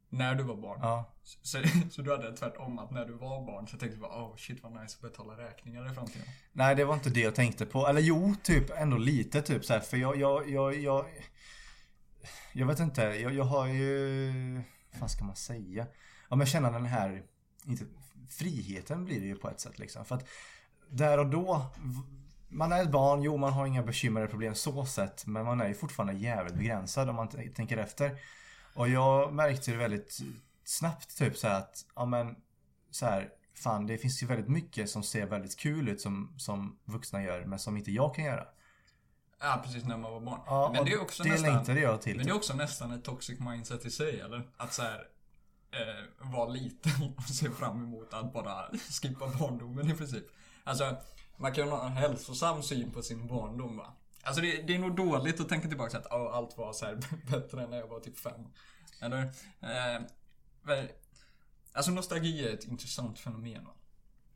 När 0.10 0.36
du 0.36 0.44
var 0.44 0.56
barn. 0.56 0.80
Ja. 0.82 1.14
Så, 1.24 1.64
så 1.92 2.02
du 2.02 2.12
hade 2.12 2.38
tvärtom 2.38 2.80
att 2.80 2.92
när 2.92 3.06
du 3.06 3.14
var 3.14 3.46
barn 3.46 3.68
så 3.68 3.78
tänkte 3.78 3.98
du 3.98 4.02
bara 4.02 4.24
oh 4.24 4.36
shit 4.36 4.64
vad 4.64 4.72
nice 4.72 4.98
att 4.98 5.12
betala 5.12 5.34
räkningar 5.38 5.92
i 5.92 5.96
framtiden. 5.96 6.28
Nej, 6.52 6.76
det 6.76 6.86
var 6.86 6.94
inte 6.94 7.10
det 7.10 7.20
jag 7.20 7.36
tänkte 7.36 7.66
på. 7.66 7.88
Eller 7.88 8.02
jo, 8.02 8.36
typ 8.44 8.70
ändå 8.70 8.98
lite 8.98 9.42
typ 9.42 9.66
så 9.66 9.74
här, 9.74 9.80
För 9.80 9.98
jag, 9.98 10.18
jag, 10.18 10.50
jag, 10.50 10.76
jag... 10.76 11.06
Jag 12.54 12.68
vet 12.68 12.80
inte. 12.80 13.02
Jag, 13.02 13.34
jag 13.34 13.44
har 13.44 13.68
ju... 13.68 14.62
Vad 15.00 15.12
ska 15.12 15.26
man 15.26 15.36
säga? 15.36 15.88
Ja, 16.30 16.36
men 16.36 16.48
känna 16.48 16.72
den 16.72 16.86
här... 16.86 17.24
Inte, 17.66 17.86
friheten 18.30 19.06
blir 19.06 19.20
det 19.20 19.28
ju 19.28 19.36
på 19.36 19.50
ett 19.50 19.60
sätt 19.60 19.80
liksom. 19.80 20.06
För 20.06 20.16
att 20.16 20.28
där 20.90 21.18
och 21.18 21.28
då... 21.28 21.66
Man 22.50 22.72
är 22.72 22.82
ett 22.82 22.92
barn, 22.92 23.24
jo 23.24 23.38
man 23.38 23.54
har 23.54 23.66
inga 23.66 23.84
bekymmer 23.84 24.22
eller 24.22 24.30
problem 24.30 24.56
så 24.56 24.86
sett. 24.86 25.26
Men 25.26 25.46
man 25.46 25.62
är 25.62 25.68
ju 25.68 25.74
fortfarande 25.74 26.14
jävligt 26.14 26.56
begränsad 26.56 27.10
om 27.10 27.16
man 27.16 27.28
tänker 27.28 27.78
efter. 27.78 28.18
Och 28.78 28.90
jag 28.90 29.34
märkte 29.34 29.72
det 29.72 29.78
väldigt 29.78 30.20
snabbt 30.64 31.18
typ 31.18 31.38
så 31.38 31.48
att, 31.48 31.86
ja 31.96 32.06
men 32.06 32.36
så 32.92 33.06
här, 33.06 33.30
fan 33.56 33.88
det 33.88 33.98
finns 33.98 34.24
ju 34.24 34.28
väldigt 34.28 34.48
mycket 34.48 34.90
som 34.90 35.04
ser 35.04 35.26
väldigt 35.26 35.58
kul 35.60 35.90
ut 35.90 36.02
som, 36.02 36.34
som 36.38 36.80
vuxna 36.86 37.24
gör 37.24 37.46
men 37.46 37.60
som 37.60 37.78
inte 37.78 37.92
jag 37.92 38.16
kan 38.16 38.26
göra. 38.26 38.48
Ja, 39.40 39.62
precis 39.66 39.84
när 39.84 39.98
man 39.98 40.12
var 40.12 40.20
barn. 40.20 40.42
Ja, 40.46 40.72
men 40.74 40.86
det 40.86 40.92
är 40.92 41.02
också 41.02 41.24
det 41.24 41.30
nästan... 41.30 41.54
längtade 41.54 41.80
jag 41.80 42.02
till. 42.02 42.18
Men 42.18 42.26
det 42.26 42.32
är 42.32 42.36
också 42.36 42.54
nästan 42.54 42.92
ett 42.92 43.04
toxic 43.04 43.40
mindset 43.40 43.86
i 43.86 43.92
sig, 43.92 44.20
eller? 44.20 44.50
Att 44.58 44.74
så 44.74 44.82
här, 44.82 45.08
eh, 45.72 46.32
vara 46.32 46.50
liten 46.50 47.14
och 47.18 47.24
se 47.24 47.50
fram 47.50 47.84
emot 47.84 48.14
att 48.14 48.34
bara 48.34 48.72
skippa 49.02 49.28
barndomen 49.40 49.90
i 49.90 49.94
princip. 49.94 50.26
Alltså, 50.64 50.98
man 51.38 51.54
kan 51.54 51.66
ju 51.66 51.72
ha 51.72 51.86
en 51.86 51.92
hälsosam 51.92 52.64
syn 52.64 52.92
på 52.92 53.02
sin 53.02 53.28
barndom 53.28 53.78
va. 53.78 53.94
Alltså 54.28 54.42
det, 54.42 54.62
det 54.68 54.76
är 54.76 54.80
nog 54.80 54.96
dåligt 54.96 55.40
att 55.40 55.50
tänka 55.50 55.68
tillbaka 55.68 55.98
att 55.98 56.06
oh, 56.06 56.36
allt 56.36 56.58
var 56.58 56.74
så 56.74 56.86
här 56.86 56.98
bättre 57.32 57.64
än 57.64 57.70
när 57.70 57.78
jag 57.78 57.88
var 57.88 58.00
typ 58.00 58.18
fem. 58.18 58.42
Eller? 59.02 59.22
Eh, 59.62 60.02
men, 60.62 60.88
alltså 61.74 61.92
nostalgi 61.92 62.48
är 62.48 62.54
ett 62.54 62.64
intressant 62.64 63.20
fenomen 63.20 63.66
va. 63.66 63.72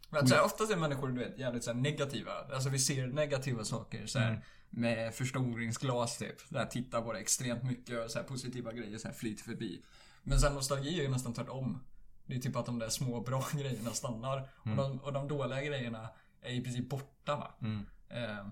Men 0.09 0.23
att, 0.23 0.29
så 0.29 0.35
här, 0.35 0.43
oftast 0.43 0.71
är 0.71 0.77
människor 0.77 1.07
du 1.07 1.19
vet, 1.19 1.39
jävligt 1.39 1.63
så 1.63 1.73
här, 1.73 1.79
negativa. 1.79 2.31
Alltså 2.53 2.69
vi 2.69 2.79
ser 2.79 3.07
negativa 3.07 3.63
saker 3.63 4.05
så 4.05 4.19
här, 4.19 4.45
med 4.69 5.13
förstoringsglas 5.13 6.17
typ. 6.17 6.49
Där 6.49 6.65
tittar 6.65 7.01
på 7.01 7.13
det 7.13 7.19
extremt 7.19 7.63
mycket 7.63 8.05
och 8.05 8.11
så 8.11 8.19
här, 8.19 8.25
positiva 8.25 8.73
grejer 8.73 8.97
så 8.97 9.07
här, 9.07 9.15
flyter 9.15 9.43
förbi. 9.43 9.83
Men 10.23 10.39
sen 10.39 10.53
nostalgi 10.53 10.99
är 10.99 11.03
ju 11.03 11.09
nästan 11.09 11.33
tvärtom. 11.33 11.83
Det 12.25 12.35
är 12.35 12.39
typ 12.39 12.55
att 12.55 12.65
de 12.65 12.79
där 12.79 12.89
små 12.89 13.21
bra 13.21 13.45
grejerna 13.53 13.91
stannar. 13.91 14.49
Och, 14.55 14.75
de, 14.75 14.99
och 14.99 15.13
de 15.13 15.27
dåliga 15.27 15.61
grejerna 15.61 16.09
är 16.41 16.53
i 16.53 16.61
princip 16.61 16.89
borta 16.89 17.35
va. 17.35 17.51
Eh, 18.09 18.45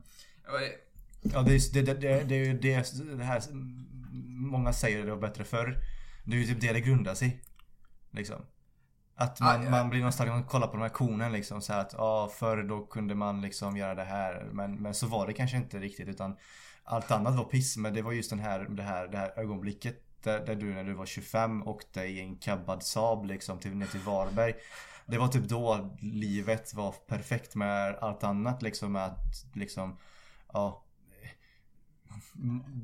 och, 0.51 0.61
eh, 0.61 0.71
Ja 1.21 1.41
det 1.41 1.55
är, 1.55 1.73
det, 1.73 1.81
det, 1.81 1.93
det, 1.93 2.23
det 2.23 2.35
är 2.35 2.45
ju 2.45 2.59
det, 2.59 2.85
det 3.17 3.23
här 3.23 3.41
Många 4.51 4.73
säger 4.73 5.05
det 5.05 5.11
var 5.11 5.21
bättre 5.21 5.43
förr. 5.43 5.77
Det 6.25 6.35
är 6.35 6.39
ju 6.39 6.45
typ 6.45 6.61
det 6.61 6.73
det 6.73 6.81
grundar 6.81 7.13
sig 7.13 7.27
i. 7.27 7.39
Liksom. 8.11 8.41
Att 9.15 9.39
man, 9.39 9.67
Ah, 9.67 9.69
man 9.69 9.89
blir 9.89 10.01
nostalgisk 10.01 10.31
när 10.31 10.39
man 10.39 10.49
kollar 10.49 10.67
på 10.67 10.73
de 10.73 10.81
här 10.81 10.89
konen 10.89 11.31
liksom 11.31 11.61
så 11.61 11.73
här 11.73 11.81
att 11.81 11.93
ja 11.97 12.31
förr 12.33 12.63
då 12.63 12.85
kunde 12.85 13.15
man 13.15 13.41
liksom 13.41 13.77
göra 13.77 13.95
det 13.95 14.03
här. 14.03 14.49
Men, 14.51 14.75
men 14.75 14.93
så 14.93 15.07
var 15.07 15.27
det 15.27 15.33
kanske 15.33 15.57
inte 15.57 15.79
riktigt 15.79 16.07
utan 16.07 16.35
allt 16.83 17.11
annat 17.11 17.35
var 17.35 17.43
piss. 17.43 17.77
Men 17.77 17.93
det 17.93 18.01
var 18.01 18.11
just 18.11 18.29
den 18.29 18.39
här, 18.39 18.59
det 18.59 18.83
här, 18.83 19.07
det 19.07 19.17
här 19.17 19.39
ögonblicket 19.39 19.95
där, 20.23 20.45
där 20.45 20.55
du 20.55 20.73
när 20.73 20.83
du 20.83 20.93
var 20.93 21.05
25 21.05 21.67
åkte 21.67 22.01
i 22.01 22.19
en 22.19 22.35
cabbad 22.35 22.83
Saab 22.83 23.25
liksom 23.25 23.59
till, 23.59 23.75
ner 23.75 23.87
till 23.87 23.99
Varberg. 23.99 24.53
Det 25.05 25.17
var 25.17 25.27
typ 25.27 25.43
då 25.43 25.95
livet 25.99 26.73
var 26.73 26.91
perfekt 27.07 27.55
med 27.55 27.95
allt 27.95 28.23
annat 28.23 28.61
liksom 28.61 28.91
med 28.91 29.05
att 29.05 29.45
liksom 29.53 29.97
ja 30.53 30.83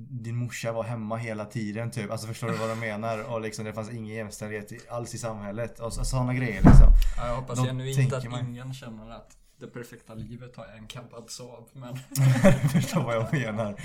din 0.09 0.35
morsa 0.35 0.71
var 0.71 0.83
hemma 0.83 1.17
hela 1.17 1.45
tiden 1.45 1.91
typ. 1.91 2.11
Alltså 2.11 2.27
förstår 2.27 2.47
du 2.47 2.53
vad 2.57 2.69
jag 2.69 2.77
menar? 2.77 3.23
Och 3.33 3.41
liksom 3.41 3.65
det 3.65 3.73
fanns 3.73 3.89
ingen 3.91 4.15
jämställdhet 4.15 4.91
alls 4.91 5.13
i 5.15 5.17
samhället. 5.17 5.79
Och 5.79 5.93
sådana 5.93 6.33
grejer 6.33 6.61
liksom. 6.61 6.87
ja, 7.17 7.27
jag 7.27 7.35
hoppas 7.35 7.59
genuint 7.59 8.13
att 8.13 8.29
man- 8.29 8.47
ingen 8.47 8.73
känner 8.73 9.09
att 9.09 9.37
det 9.59 9.67
perfekta 9.67 10.13
livet 10.13 10.55
har 10.55 10.65
en 10.65 10.87
campad 10.87 11.29
Saab. 11.29 11.69
Men 11.73 11.97
förstår 12.69 13.03
vad 13.03 13.15
jag 13.15 13.33
menar. 13.33 13.75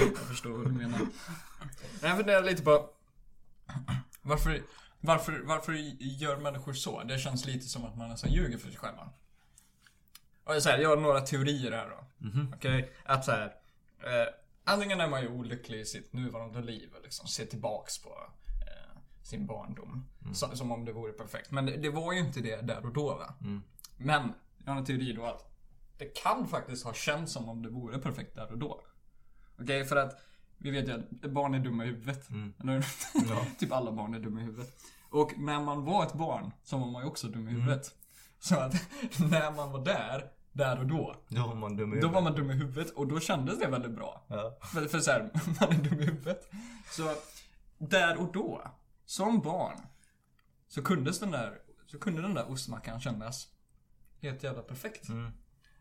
jag 0.00 0.18
förstår 0.28 0.50
vad 0.50 0.66
du 0.66 0.70
menar. 0.72 1.00
Jag 2.02 2.16
funderar 2.16 2.42
lite 2.42 2.62
på 2.62 2.90
varför, 4.22 4.62
varför, 5.00 5.40
varför 5.44 5.72
gör 6.00 6.36
människor 6.36 6.72
så? 6.72 7.02
Det 7.02 7.18
känns 7.18 7.44
lite 7.46 7.66
som 7.68 7.84
att 7.84 7.96
man 7.96 8.08
nästan 8.08 8.32
ljuger 8.32 8.58
för 8.58 8.68
sig 8.68 8.76
själva. 8.78 9.08
Och 10.44 10.62
så 10.62 10.68
här, 10.68 10.78
jag 10.78 10.88
har 10.88 10.96
några 10.96 11.20
teorier 11.20 11.72
här 11.72 11.88
då. 11.88 12.06
Okej? 12.56 12.92
Att 13.04 13.24
så 13.24 13.30
här, 13.30 13.52
eh, 14.06 14.26
antingen 14.64 15.00
är 15.00 15.08
man 15.08 15.22
ju 15.22 15.28
olycklig 15.28 15.80
i 15.80 15.84
sitt 15.84 16.12
nuvarande 16.12 16.60
liv 16.62 16.90
och 16.96 17.02
liksom 17.02 17.26
ser 17.28 17.46
tillbaks 17.46 17.98
på 18.02 18.08
eh, 18.08 19.00
sin 19.22 19.46
barndom. 19.46 20.06
Så, 20.34 20.56
som 20.56 20.72
om 20.72 20.84
det 20.84 20.92
vore 20.92 21.12
perfekt. 21.12 21.50
Men 21.50 21.66
det, 21.66 21.76
det 21.76 21.90
var 21.90 22.12
ju 22.12 22.18
inte 22.18 22.40
det 22.40 22.60
där 22.60 22.86
och 22.86 22.92
då 22.92 23.14
va. 23.14 23.34
Men 23.96 24.32
jag 24.64 24.72
har 24.72 24.78
en 24.78 24.84
teori 24.84 25.12
då 25.12 25.24
att 25.26 25.46
det 25.98 26.04
kan 26.06 26.48
faktiskt 26.48 26.84
ha 26.84 26.92
känts 26.92 27.32
som 27.32 27.48
om 27.48 27.62
det 27.62 27.68
vore 27.70 27.98
perfekt 27.98 28.34
där 28.34 28.52
och 28.52 28.58
då. 28.58 28.80
Okej, 29.60 29.84
för 29.84 29.96
att 29.96 30.20
vi 30.58 30.70
vet 30.70 30.88
ju 30.88 30.92
att 30.92 31.10
barn 31.10 31.54
är 31.54 31.58
dumma 31.58 31.84
i 31.84 31.86
huvudet. 31.86 32.28
Eller 32.60 32.84
Ja. 33.28 33.46
Typ 33.58 33.72
alla 33.72 33.92
barn 33.92 34.14
är 34.14 34.18
dumma 34.20 34.40
i 34.40 34.44
huvudet. 34.44 34.76
Och 35.10 35.38
när 35.38 35.60
man 35.60 35.84
var 35.84 36.06
ett 36.06 36.12
barn 36.14 36.52
så 36.62 36.78
var 36.78 36.86
man 36.86 37.02
ju 37.02 37.08
också 37.08 37.28
dum 37.28 37.48
i 37.48 37.50
huvudet. 37.52 37.94
Så 38.38 38.56
att 38.56 38.72
när 39.30 39.52
man 39.52 39.72
var 39.72 39.84
där, 39.84 40.30
där 40.52 40.78
och 40.78 40.86
då. 40.86 41.16
Då 41.28 41.46
var 41.46 41.54
man 41.54 41.76
dum 41.76 41.92
i 41.92 41.96
Då 41.96 41.96
huvudet. 41.96 42.14
var 42.14 42.22
man 42.22 42.34
dum 42.34 42.50
i 42.50 42.54
huvudet 42.54 42.90
och 42.90 43.06
då 43.06 43.20
kändes 43.20 43.58
det 43.58 43.66
väldigt 43.66 43.92
bra. 43.92 44.24
Ja. 44.28 44.58
För, 44.72 44.88
för 44.88 45.00
så 45.00 45.10
här, 45.10 45.30
man 45.60 45.70
är 45.72 45.82
dum 45.82 46.00
i 46.00 46.04
huvudet. 46.04 46.50
Så 46.90 47.14
där 47.78 48.16
och 48.16 48.32
då, 48.32 48.62
som 49.04 49.40
barn, 49.40 49.76
så 50.68 50.82
den 51.20 51.30
där, 51.30 51.58
så 51.86 51.98
kunde 51.98 52.22
den 52.22 52.34
där 52.34 52.50
ostmackan 52.50 53.00
kännas 53.00 53.48
helt 54.22 54.42
jävla 54.42 54.62
perfekt. 54.62 55.08
Mm. 55.08 55.32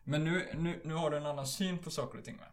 Men 0.03 0.23
nu, 0.23 0.49
nu, 0.53 0.81
nu 0.85 0.93
har 0.93 1.11
du 1.11 1.17
en 1.17 1.25
annan 1.25 1.47
syn 1.47 1.77
på 1.77 1.91
saker 1.91 2.19
och 2.19 2.25
ting 2.25 2.37
va? 2.37 2.45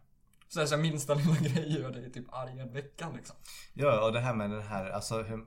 Så 0.49 0.61
här, 0.61 0.67
så 0.67 0.75
här, 0.75 0.83
minsta 0.83 1.15
lilla 1.15 1.35
grej 1.41 1.81
gör 1.81 1.91
dig 1.91 2.13
typ 2.13 2.35
arg 2.35 2.61
en 2.61 2.73
vecka 2.73 3.11
liksom. 3.17 3.37
Ja, 3.75 4.07
och 4.07 4.13
det 4.13 4.21
här 4.21 4.35
med 4.35 4.51
den 4.51 4.63
här, 4.63 4.91
alltså 4.91 5.23
hur, 5.23 5.47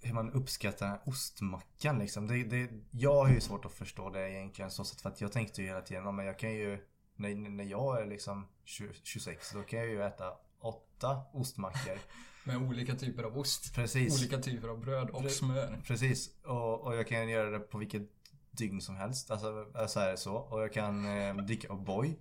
hur 0.00 0.14
man 0.14 0.32
uppskattar 0.32 1.00
ostmackan 1.04 1.98
liksom. 1.98 2.26
Det, 2.26 2.44
det, 2.44 2.70
jag 2.90 3.24
har 3.24 3.28
ju 3.28 3.40
svårt 3.40 3.64
att 3.64 3.72
förstå 3.72 4.10
det 4.10 4.30
egentligen 4.30 4.70
så 4.70 4.84
sätt 4.84 5.00
för 5.00 5.08
att 5.08 5.20
jag 5.20 5.32
tänkte 5.32 5.62
ju 5.62 5.68
hela 5.68 5.80
tiden, 5.80 6.04
ja, 6.04 6.12
men 6.12 6.26
jag 6.26 6.38
kan 6.38 6.52
ju, 6.52 6.78
när, 7.16 7.34
när 7.34 7.64
jag 7.64 8.02
är 8.02 8.06
liksom 8.06 8.48
20, 8.64 8.88
26, 9.02 9.52
då 9.52 9.62
kan 9.62 9.78
jag 9.78 9.88
ju 9.88 10.02
äta 10.02 10.32
åtta 10.60 11.22
ostmackor. 11.32 11.98
Med 12.44 12.56
olika 12.56 12.94
typer 12.94 13.22
av 13.22 13.38
ost. 13.38 13.74
Precis. 13.74 14.18
Olika 14.20 14.38
typer 14.38 14.68
av 14.68 14.80
bröd 14.80 15.10
och 15.10 15.22
Pre- 15.22 15.28
smör. 15.28 15.82
Precis, 15.86 16.30
och, 16.44 16.80
och 16.80 16.96
jag 16.96 17.08
kan 17.08 17.28
göra 17.28 17.50
det 17.50 17.58
på 17.58 17.78
vilket 17.78 18.02
dygn 18.50 18.80
som 18.80 18.96
helst. 18.96 19.30
Alltså, 19.30 19.66
så 19.88 20.00
är 20.00 20.10
det 20.10 20.16
så. 20.16 20.34
Och 20.34 20.62
jag 20.62 20.72
kan 20.72 21.18
eh, 21.18 21.36
dricka 21.36 21.68
O'boy. 21.68 22.14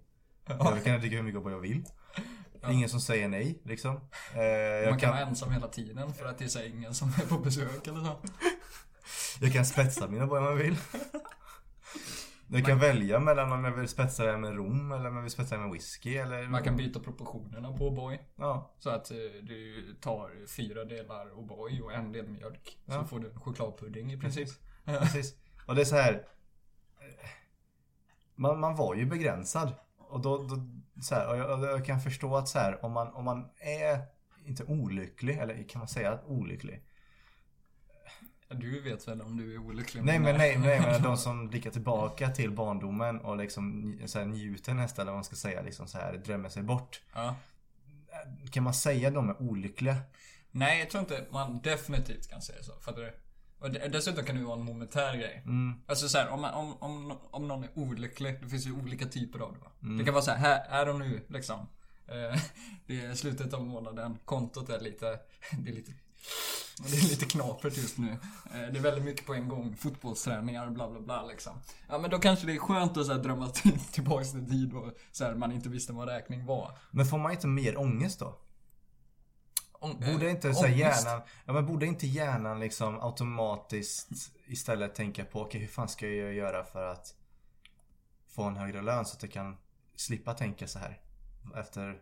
Jag 0.46 0.84
kan 0.84 1.00
dricka 1.00 1.16
hur 1.16 1.24
mycket 1.24 1.42
O'boy 1.42 1.52
jag 1.52 1.60
vill. 1.60 1.86
Ingen 2.70 2.90
som 2.90 3.00
säger 3.02 3.28
nej, 3.28 3.62
liksom. 3.66 3.96
Eh, 3.96 4.90
Man 4.90 5.00
kan 5.00 5.10
vara 5.10 5.20
kan, 5.20 5.28
ensam 5.30 5.52
hela 5.52 5.68
tiden 5.68 6.14
för 6.14 6.26
att 6.26 6.38
det 6.38 6.44
är 6.44 6.50
så 6.50 6.64
ingen 6.64 6.94
som 6.94 7.08
är 7.10 7.26
på 7.30 7.38
besök 7.38 7.88
eller 7.88 8.04
så. 8.04 8.18
jag 9.42 9.54
kan 9.54 9.66
spetsa 9.66 10.08
mina 10.08 10.24
om 10.24 10.44
jag 10.44 10.56
vill. 10.56 10.76
Jag 12.50 12.66
kan 12.66 12.80
välja 12.80 13.20
mellan 13.20 13.52
om 13.52 13.64
jag 13.66 13.72
vill 13.72 13.88
spetsa 13.88 14.24
det 14.26 14.38
med 14.38 14.56
rom 14.56 14.92
eller 14.92 15.10
om 15.10 15.16
jag 15.16 15.22
vill 15.24 15.32
spetsa 15.32 15.56
det 15.56 15.62
med 15.62 15.72
whisky 15.72 16.16
eller... 16.18 16.48
Man 16.48 16.64
kan 16.64 16.76
byta 16.78 17.00
proportionerna 17.00 17.74
på 17.78 17.90
O'boy. 17.90 18.18
Ja, 18.36 18.72
Så 18.80 18.90
att 18.90 19.12
eh, 19.12 19.18
du 19.44 19.96
tar 20.02 20.48
fyra 20.48 20.84
delar 20.86 21.26
O'boy 21.32 21.82
och 21.82 21.94
en 21.94 22.12
del 22.12 22.28
mjölk. 22.28 22.78
Så 22.86 22.94
Ja. 22.94 23.06
får 23.06 23.20
du 23.20 23.30
en 23.32 23.40
chokladpudding 23.40 24.14
i 24.14 24.18
princip. 24.20 24.50
precis. 24.86 25.36
Och 25.68 25.76
det 25.76 25.82
är 25.82 25.86
så 25.86 25.96
här. 25.96 26.14
eh, 27.00 27.30
Man, 28.36 28.60
man 28.60 28.76
var 28.76 28.96
ju 28.96 29.06
begränsad. 29.06 29.74
Och 29.98 30.22
då, 30.22 30.38
då 30.38 30.56
så 31.02 31.16
här, 31.16 31.28
och 31.28 31.38
jag, 31.38 31.64
jag 31.64 31.86
kan 31.86 32.02
förstå 32.02 32.38
att 32.38 32.50
så 32.50 32.60
här, 32.60 32.86
om 32.86 32.92
man, 32.92 33.08
om 33.08 33.26
man 33.26 33.50
är 33.60 34.00
inte 34.46 34.64
olycklig, 34.64 35.38
eller 35.38 35.70
kan 35.70 35.80
man 35.80 35.88
säga 35.88 36.20
olycklig? 36.26 36.84
Du 38.50 38.82
vet 38.82 39.08
väl 39.08 39.22
om 39.22 39.38
du 39.38 39.54
är 39.54 39.58
olycklig? 39.58 40.04
Nej 40.04 40.20
men 40.20 40.38
nej, 40.38 40.58
nej 40.58 40.80
men 40.80 41.02
de 41.04 41.18
som 41.18 41.48
blickar 41.48 41.72
tillbaka 41.72 42.30
till 42.30 42.52
barndomen 42.52 43.20
och 43.20 43.38
liksom 43.38 43.96
så 44.06 44.20
här, 44.20 44.26
njuter 44.26 44.74
nästan, 44.74 45.04
eller 45.04 45.12
vad 45.12 45.18
man 45.18 45.24
ska 45.24 45.36
säga, 45.36 45.62
liksom 45.62 45.88
så 45.88 45.98
här 45.98 46.14
drömmer 46.14 46.50
sig 46.50 46.64
bort. 46.64 47.02
Ja. 47.14 47.36
Kan 48.52 48.64
man 48.64 48.74
säga 48.74 49.08
att 49.08 49.14
de 49.14 49.30
är 49.30 49.42
olyckliga? 49.42 49.98
Nej, 50.52 50.80
jag 50.80 50.90
tror 50.90 51.02
inte 51.02 51.26
man 51.32 51.62
definitivt 51.62 52.30
kan 52.30 52.42
säga 52.42 52.64
så. 52.64 52.72
Fattar 52.80 53.02
du? 53.02 53.14
Och 53.60 53.72
de- 53.72 53.88
dessutom 53.90 54.26
kan 54.26 54.36
det 54.36 54.40
ju 54.42 54.48
vara 54.48 54.60
en 54.60 54.66
momentär 54.66 55.14
grej. 55.18 55.42
Mm, 55.46 55.74
Alltså 55.88 56.10
så 56.10 56.18
här, 56.18 56.30
om, 56.30 56.42
man- 56.42 56.54
om, 56.54 56.78
om, 56.80 57.18
om 57.32 57.48
någon 57.48 57.64
är 57.64 57.70
olycklig, 57.76 58.40
det 58.42 58.50
finns 58.50 58.68
ju 58.68 58.72
olika 58.72 59.06
typer 59.06 59.40
av 59.40 59.54
det 59.54 59.60
va? 59.60 59.72
Mm. 59.84 59.98
Det 59.98 60.04
kan 60.04 60.14
vara 60.14 60.24
så 60.24 60.32
här, 60.32 60.38
här, 60.38 60.70
här 60.70 60.90
och 60.90 61.00
nu 61.00 61.26
liksom. 61.30 61.60
Eh, 62.08 62.42
Det 62.88 63.02
är 63.06 63.14
slutet 63.16 63.54
av 63.54 63.66
månaden, 63.66 64.18
kontot 64.26 64.70
är 64.70 64.80
lite, 64.80 65.06
det 65.64 65.70
är 65.72 65.76
lite 65.76 65.92
det 66.92 66.98
är 66.98 67.10
lite 67.10 67.26
knapert 67.26 67.78
just 67.78 67.98
nu. 67.98 68.12
Eh, 68.12 68.18
Det 68.52 68.80
är 68.80 68.82
väldigt 68.82 69.04
mycket 69.06 69.26
på 69.26 69.34
en 69.34 69.48
gång, 69.50 69.76
fotbollsträningar, 69.76 70.70
bla 70.70 70.90
bla 70.90 71.00
bla 71.00 71.26
liksom. 71.26 71.54
Ja 71.90 71.98
men 71.98 72.10
då 72.10 72.20
kanske 72.20 72.46
det 72.48 72.54
är 72.56 72.60
skönt 72.60 72.98
att 72.98 73.06
så 73.06 73.14
här, 73.14 73.20
drömma 73.20 73.50
till, 73.50 73.80
tillbaks 73.92 74.32
till 74.32 74.50
tid 74.50 74.74
och 74.74 74.94
så 75.12 75.24
här, 75.26 75.36
man 75.36 75.52
inte 75.52 75.70
visste 75.70 75.94
vad 75.94 76.08
räkning 76.08 76.46
var. 76.46 76.78
Men 76.92 77.06
får 77.06 77.18
man 77.18 77.32
inte 77.32 77.48
mer 77.48 77.78
ångest 77.80 78.20
då? 78.20 78.40
Borde 79.94 80.26
eh, 80.26 80.32
inte 80.32 80.54
så 80.54 80.66
här, 80.66 80.76
hjärnan, 80.76 81.22
ja 81.46 81.54
men 81.54 81.66
borde 81.66 81.86
inte 81.86 82.08
hjärnan 82.08 82.60
liksom 82.60 83.02
automatiskt 83.02 84.10
istället 84.48 84.96
tänka 84.96 85.26
på 85.26 85.42
okej 85.42 85.62
hur 85.62 85.68
fan 85.68 85.90
ska 85.90 86.08
jag 86.08 86.34
göra 86.34 86.64
för 86.64 86.84
att 86.84 87.16
få 88.28 88.44
en 88.44 88.56
högre 88.56 88.82
lön 88.82 89.06
så 89.06 89.16
att 89.16 89.24
jag 89.24 89.32
kan 89.32 89.58
slippa 89.96 90.34
tänka 90.34 90.68
så 90.68 90.80
här 90.80 91.02
efter 91.56 92.02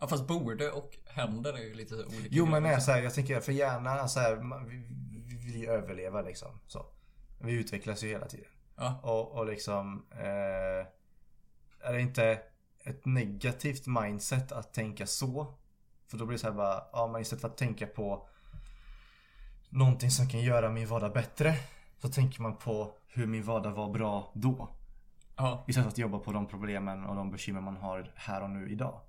Ja 0.00 0.06
fast 0.06 0.26
borde 0.26 0.70
och 0.70 0.98
händer 1.06 1.52
är 1.52 1.62
ju 1.62 1.74
lite 1.74 1.94
olika 1.94 2.28
Jo 2.30 2.46
men 2.46 2.62
nej, 2.62 2.80
så 2.80 2.90
här, 2.90 3.02
jag 3.02 3.14
tänker 3.14 3.40
för 3.40 3.52
hjärnan 3.52 4.08
så 4.08 4.20
här, 4.20 4.64
vi, 4.66 4.86
vi 5.52 5.66
överleva 5.66 6.22
liksom 6.22 6.60
så. 6.66 6.86
Vi 7.38 7.52
utvecklas 7.52 8.02
ju 8.02 8.08
hela 8.08 8.26
tiden. 8.26 8.50
Ja. 8.76 9.00
Och, 9.02 9.38
och 9.38 9.46
liksom 9.46 10.06
eh, 10.10 10.86
Är 11.88 11.92
det 11.92 12.00
inte 12.00 12.42
ett 12.84 13.04
negativt 13.04 13.86
mindset 13.86 14.52
att 14.52 14.74
tänka 14.74 15.06
så? 15.06 15.54
För 16.10 16.18
då 16.18 16.26
blir 16.26 16.34
det 16.34 16.40
så 16.40 16.46
här 16.46 16.54
bara, 16.54 16.84
ja 16.92 17.06
men 17.06 17.20
istället 17.20 17.40
för 17.40 17.48
att 17.48 17.56
tänka 17.56 17.86
på 17.86 18.28
Någonting 19.68 20.10
som 20.10 20.28
kan 20.28 20.40
göra 20.40 20.70
min 20.70 20.88
vardag 20.88 21.12
bättre 21.12 21.54
Så 21.98 22.08
tänker 22.08 22.42
man 22.42 22.56
på 22.56 22.94
hur 23.08 23.26
min 23.26 23.42
vardag 23.42 23.70
var 23.70 23.88
bra 23.92 24.32
då 24.34 24.68
Ja. 25.36 25.64
Istället 25.68 25.86
för 25.86 25.92
att 25.92 25.98
jobba 25.98 26.18
på 26.18 26.32
de 26.32 26.46
problemen 26.46 27.04
och 27.04 27.16
de 27.16 27.30
bekymmer 27.30 27.60
man 27.60 27.76
har 27.76 28.12
här 28.14 28.42
och 28.42 28.50
nu 28.50 28.70
idag 28.70 29.00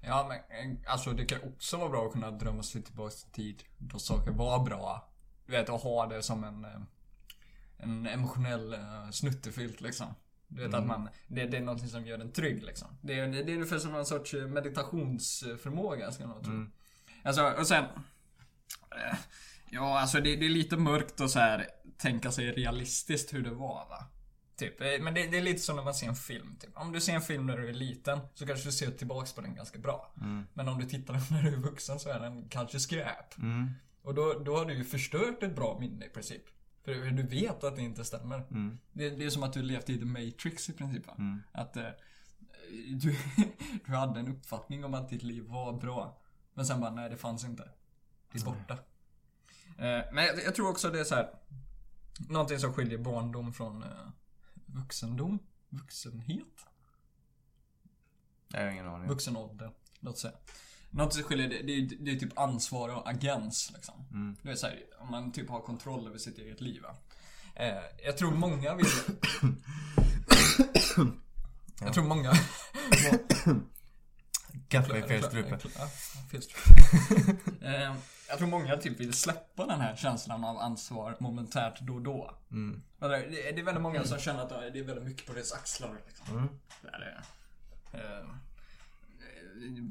Ja 0.00 0.26
men 0.28 0.36
eh, 0.38 0.92
alltså 0.92 1.12
det 1.12 1.24
kan 1.24 1.38
också 1.42 1.76
vara 1.76 1.88
bra 1.88 2.06
att 2.06 2.12
kunna 2.12 2.30
drömma 2.30 2.62
sig 2.62 2.82
tillbaka 2.82 3.14
till 3.14 3.32
tid 3.32 3.62
då 3.78 3.98
saker 3.98 4.30
var 4.30 4.64
bra. 4.64 5.08
Du 5.46 5.52
vet 5.52 5.68
att 5.68 5.82
ha 5.82 6.06
det 6.06 6.22
som 6.22 6.44
en 6.44 6.64
eh, 6.64 6.80
En 7.78 8.06
emotionell 8.06 8.74
uh, 8.74 9.10
snuttefilt 9.10 9.80
liksom. 9.80 10.06
Du 10.48 10.62
vet 10.62 10.74
att 10.74 10.86
man, 10.86 11.08
det, 11.28 11.46
det 11.46 11.56
är 11.56 11.60
någonting 11.60 11.88
som 11.88 12.06
gör 12.06 12.18
en 12.18 12.32
trygg 12.32 12.62
liksom. 12.62 12.88
Det 13.00 13.18
är, 13.18 13.28
det 13.28 13.52
är 13.52 13.54
ungefär 13.54 13.78
som 13.78 13.94
en 13.94 14.06
sorts 14.06 14.34
eh, 14.34 14.46
meditationsförmåga 14.46 16.12
ska 16.12 16.22
jag 16.22 16.42
tro. 16.42 16.52
Mm. 16.52 16.72
Alltså 17.24 17.54
och 17.58 17.66
sen 17.66 17.84
eh, 17.84 19.18
Ja 19.70 20.00
alltså 20.00 20.20
det, 20.20 20.36
det 20.36 20.46
är 20.46 20.50
lite 20.50 20.76
mörkt 20.76 21.20
att 21.20 21.30
så 21.30 21.38
här 21.38 21.66
tänka 21.98 22.32
sig 22.32 22.52
realistiskt 22.52 23.34
hur 23.34 23.42
det 23.42 23.50
var 23.50 23.88
va. 23.88 24.06
Typ, 24.56 24.80
eh, 24.80 24.86
men 25.00 25.14
det, 25.14 25.26
det 25.26 25.38
är 25.38 25.42
lite 25.42 25.58
som 25.58 25.76
när 25.76 25.84
man 25.84 25.94
ser 25.94 26.06
en 26.06 26.16
film. 26.16 26.56
Typ. 26.60 26.70
Om 26.74 26.92
du 26.92 27.00
ser 27.00 27.14
en 27.14 27.22
film 27.22 27.46
när 27.46 27.56
du 27.56 27.68
är 27.68 27.74
liten 27.74 28.18
så 28.34 28.46
kanske 28.46 28.68
du 28.68 28.72
ser 28.72 28.90
tillbaks 28.90 29.32
på 29.32 29.40
den 29.40 29.54
ganska 29.54 29.78
bra. 29.78 30.14
Men 30.54 30.68
om 30.68 30.78
du 30.78 30.86
tittar 30.86 31.14
när 31.30 31.42
du 31.42 31.48
är 31.48 31.56
vuxen 31.56 31.98
så 31.98 32.08
är 32.08 32.20
den 32.20 32.48
kanske 32.48 32.80
skräp. 32.80 33.38
mm. 33.38 33.70
Och 34.02 34.14
då, 34.14 34.38
då 34.38 34.56
har 34.56 34.64
du 34.64 34.74
ju 34.74 34.84
förstört 34.84 35.42
ett 35.42 35.56
bra 35.56 35.78
minne 35.80 36.06
i 36.06 36.08
princip. 36.08 36.42
För 36.86 37.10
du 37.10 37.22
vet 37.22 37.64
att 37.64 37.76
det 37.76 37.82
inte 37.82 38.04
stämmer. 38.04 38.46
Mm. 38.50 38.78
Det, 38.92 39.10
det 39.10 39.24
är 39.24 39.30
som 39.30 39.42
att 39.42 39.52
du 39.52 39.62
levt 39.62 39.90
i 39.90 39.98
The 39.98 40.04
Matrix 40.04 40.68
i 40.68 40.72
princip. 40.72 41.18
Mm. 41.18 41.42
Att 41.52 41.76
eh, 41.76 41.88
du, 42.88 43.16
du 43.86 43.92
hade 43.92 44.20
en 44.20 44.28
uppfattning 44.28 44.84
om 44.84 44.94
att 44.94 45.08
ditt 45.08 45.22
liv 45.22 45.44
var 45.44 45.72
bra. 45.72 46.18
Men 46.54 46.66
sen 46.66 46.80
bara, 46.80 46.90
nej 46.90 47.10
det 47.10 47.16
fanns 47.16 47.44
inte. 47.44 47.68
Det 48.32 48.38
är 48.38 48.44
borta. 48.44 48.74
Eh, 49.78 50.12
men 50.12 50.24
jag, 50.24 50.44
jag 50.44 50.54
tror 50.54 50.70
också 50.70 50.90
det 50.90 51.00
är 51.00 51.04
så 51.04 51.14
här. 51.14 51.30
Någonting 52.28 52.58
som 52.58 52.72
skiljer 52.72 52.98
barndom 52.98 53.52
från 53.52 53.82
eh, 53.82 53.88
vuxendom. 54.66 55.38
Vuxenhet? 55.68 56.66
Jag 58.48 58.60
har 58.60 58.68
ingen 58.68 58.86
aning 58.86 59.08
Vuxenålder, 59.08 59.70
låt 60.00 60.18
säga. 60.18 60.34
Något 60.96 61.14
som 61.14 61.22
skiljer, 61.22 61.48
det, 61.48 61.62
det, 61.62 61.72
är- 61.72 61.96
det 62.04 62.10
är 62.10 62.16
typ 62.16 62.38
ansvar 62.38 62.88
och 62.88 63.08
agens 63.08 63.72
liksom. 63.74 63.94
Mm. 64.10 64.36
Det 64.42 64.50
är 64.50 64.54
så 64.54 64.66
här, 64.66 64.78
om 64.98 65.10
man 65.10 65.32
typ 65.32 65.50
har 65.50 65.60
kontroll 65.60 66.06
över 66.06 66.18
sitt 66.18 66.38
eget 66.38 66.60
liv? 66.60 66.82
Eh, 67.54 67.74
jag 68.04 68.16
tror 68.16 68.30
många 68.30 68.74
vill... 68.74 68.86
jag 71.80 71.94
tror 71.94 72.04
många... 72.04 72.32
Kaffe 74.68 74.98
i 74.98 75.02
fel 75.02 75.22
strupe. 75.22 75.58
Eh, 77.62 77.94
Jag 78.28 78.38
tror 78.38 78.48
många 78.48 78.76
typ 78.76 79.00
vill 79.00 79.12
släppa 79.14 79.66
den 79.66 79.80
här 79.80 79.96
känslan 79.96 80.44
av 80.44 80.58
ansvar 80.58 81.16
momentärt 81.20 81.80
då 81.80 81.94
och 81.94 82.02
då. 82.02 82.38
mm. 82.50 82.82
Det 82.98 83.06
är 83.06 83.30
det 83.30 83.60
är 83.60 83.62
väldigt 83.64 83.82
många 83.82 84.04
som 84.04 84.18
känner 84.18 84.42
att 84.42 84.48
det 84.48 84.78
är 84.78 84.84
väldigt 84.84 85.04
mycket 85.04 85.26
på 85.26 85.32
deras 85.32 85.52
axlar. 85.52 85.96
Liksom. 86.06 86.36
Mm. 86.38 86.48
Det 86.82 86.88
är 86.88 87.22
eh, 87.92 88.26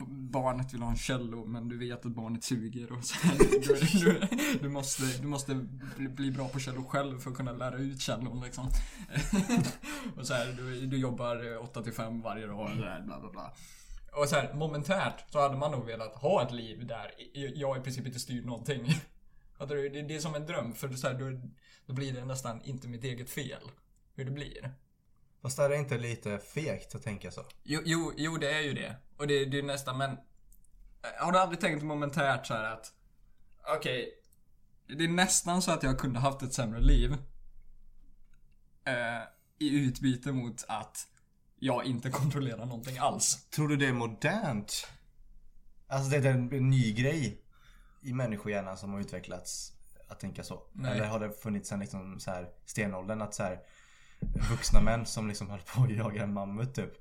Barnet 0.10 0.74
vill 0.74 0.81
ha 0.81 0.89
en 0.89 0.98
cello 0.98 1.45
men 1.45 1.69
du 1.69 1.77
vet 1.77 2.05
att 2.05 2.12
barnet 2.12 2.43
suger 2.43 2.91
och 2.91 3.03
så 3.03 3.27
här, 3.27 3.38
du, 3.39 4.00
du, 4.00 4.27
du, 4.62 4.69
måste, 4.69 5.03
du 5.22 5.27
måste 5.27 5.55
bli, 5.98 6.07
bli 6.10 6.31
bra 6.31 6.48
på 6.48 6.60
cello 6.60 6.84
själv 6.84 7.19
för 7.19 7.31
att 7.31 7.38
kunna 7.38 7.51
lära 7.51 7.77
ut 7.77 8.01
cellon 8.01 8.41
liksom. 8.41 8.69
och 10.17 10.27
så 10.27 10.34
här, 10.34 10.53
du, 10.57 10.86
du 10.86 10.98
jobbar 10.98 11.57
8 11.63 11.84
till 11.84 11.93
5 11.93 12.22
varje 12.22 12.48
dag 12.48 12.60
och 12.60 12.69
så 12.69 12.84
här, 12.84 13.01
bla 13.01 13.19
bla 13.19 13.31
bla. 13.31 13.53
Och 14.12 14.29
så 14.29 14.36
här, 14.36 14.53
momentärt 14.53 15.31
så 15.31 15.39
hade 15.39 15.57
man 15.57 15.72
nog 15.72 15.86
velat 15.86 16.15
ha 16.15 16.43
ett 16.43 16.51
liv 16.51 16.88
där 16.88 17.12
jag 17.55 17.77
i 17.77 17.81
princip 17.81 18.07
inte 18.07 18.19
styr 18.19 18.41
någonting. 18.41 18.86
Det, 19.67 19.89
det 19.89 20.15
är 20.15 20.19
som 20.19 20.36
en 20.36 20.45
dröm 20.45 20.74
för 20.74 20.93
så 20.93 21.07
här, 21.07 21.19
då, 21.19 21.50
då 21.86 21.93
blir 21.93 22.13
det 22.13 22.25
nästan 22.25 22.62
inte 22.63 22.88
mitt 22.88 23.03
eget 23.03 23.29
fel. 23.29 23.62
Hur 24.15 24.25
det 24.25 24.31
blir. 24.31 24.74
Fast 25.46 25.60
är 25.60 25.70
det 25.70 25.78
inte 25.78 25.98
lite 25.98 26.40
fegt 26.40 26.96
att 26.96 27.04
tänka 27.04 27.32
så? 27.32 27.46
Jo, 27.64 27.82
jo, 27.86 28.14
jo 28.18 28.38
det 28.38 28.54
är 28.54 28.62
ju 28.62 28.74
det. 28.74 28.96
Och 29.18 29.28
det, 29.28 29.46
det 29.46 29.60
är 29.60 29.64
nästan, 29.64 29.98
men... 29.98 30.12
eh, 30.12 30.18
Har 31.25 31.32
du 31.32 31.40
aldrig 31.40 31.60
tänkt 31.60 31.84
momentärt 31.84 32.46
så 32.48 32.54
här 32.54 32.64
att... 32.64 32.92
Okej. 33.78 34.10
det 34.88 35.04
är 35.04 35.08
nästan 35.08 35.62
så 35.62 35.72
att 35.72 35.84
jag 35.84 36.00
kunde 36.00 36.20
haft 36.20 36.42
ett 36.42 36.54
sämre 36.54 36.80
liv. 36.82 37.12
Eh, 38.86 39.22
I 39.60 39.70
utbyte 39.86 40.32
mot 40.32 40.66
att 40.68 41.08
jag 41.60 41.86
inte 41.86 42.10
kontrollerar 42.12 42.66
någonting 42.66 42.98
alls. 42.98 43.48
Tror 43.50 43.68
du 43.68 43.75
det 43.78 43.88
är 43.88 43.94
modernt? 43.94 44.88
Alltså 45.88 46.10
det 46.10 46.18
är 46.30 46.34
en, 46.34 46.54
en 46.54 46.70
ny 46.70 46.94
grej 46.94 47.42
i 48.02 48.14
människohjärnan 48.14 48.78
som 48.78 48.94
har 48.94 49.00
utvecklats 49.00 49.74
att 50.08 50.20
tänka 50.20 50.44
så? 50.44 50.64
Nej. 50.74 50.92
Eller 50.92 51.06
har 51.06 51.20
det 51.20 51.32
funnits 51.32 51.70
sen 51.70 51.80
liksom 51.80 52.20
så 52.20 52.32
här 52.32 52.50
stenåldern 52.66 53.22
att 53.22 53.34
så 53.36 53.44
här 53.44 53.60
vuxna 54.50 54.81
män 54.81 55.05
som 55.05 55.27
liksom 55.27 55.50
höll 55.50 55.60
på 55.60 55.84
att 55.84 55.91
jaga 55.91 56.24
en 56.24 56.34
mammut 56.34 56.75
typ. 56.75 56.91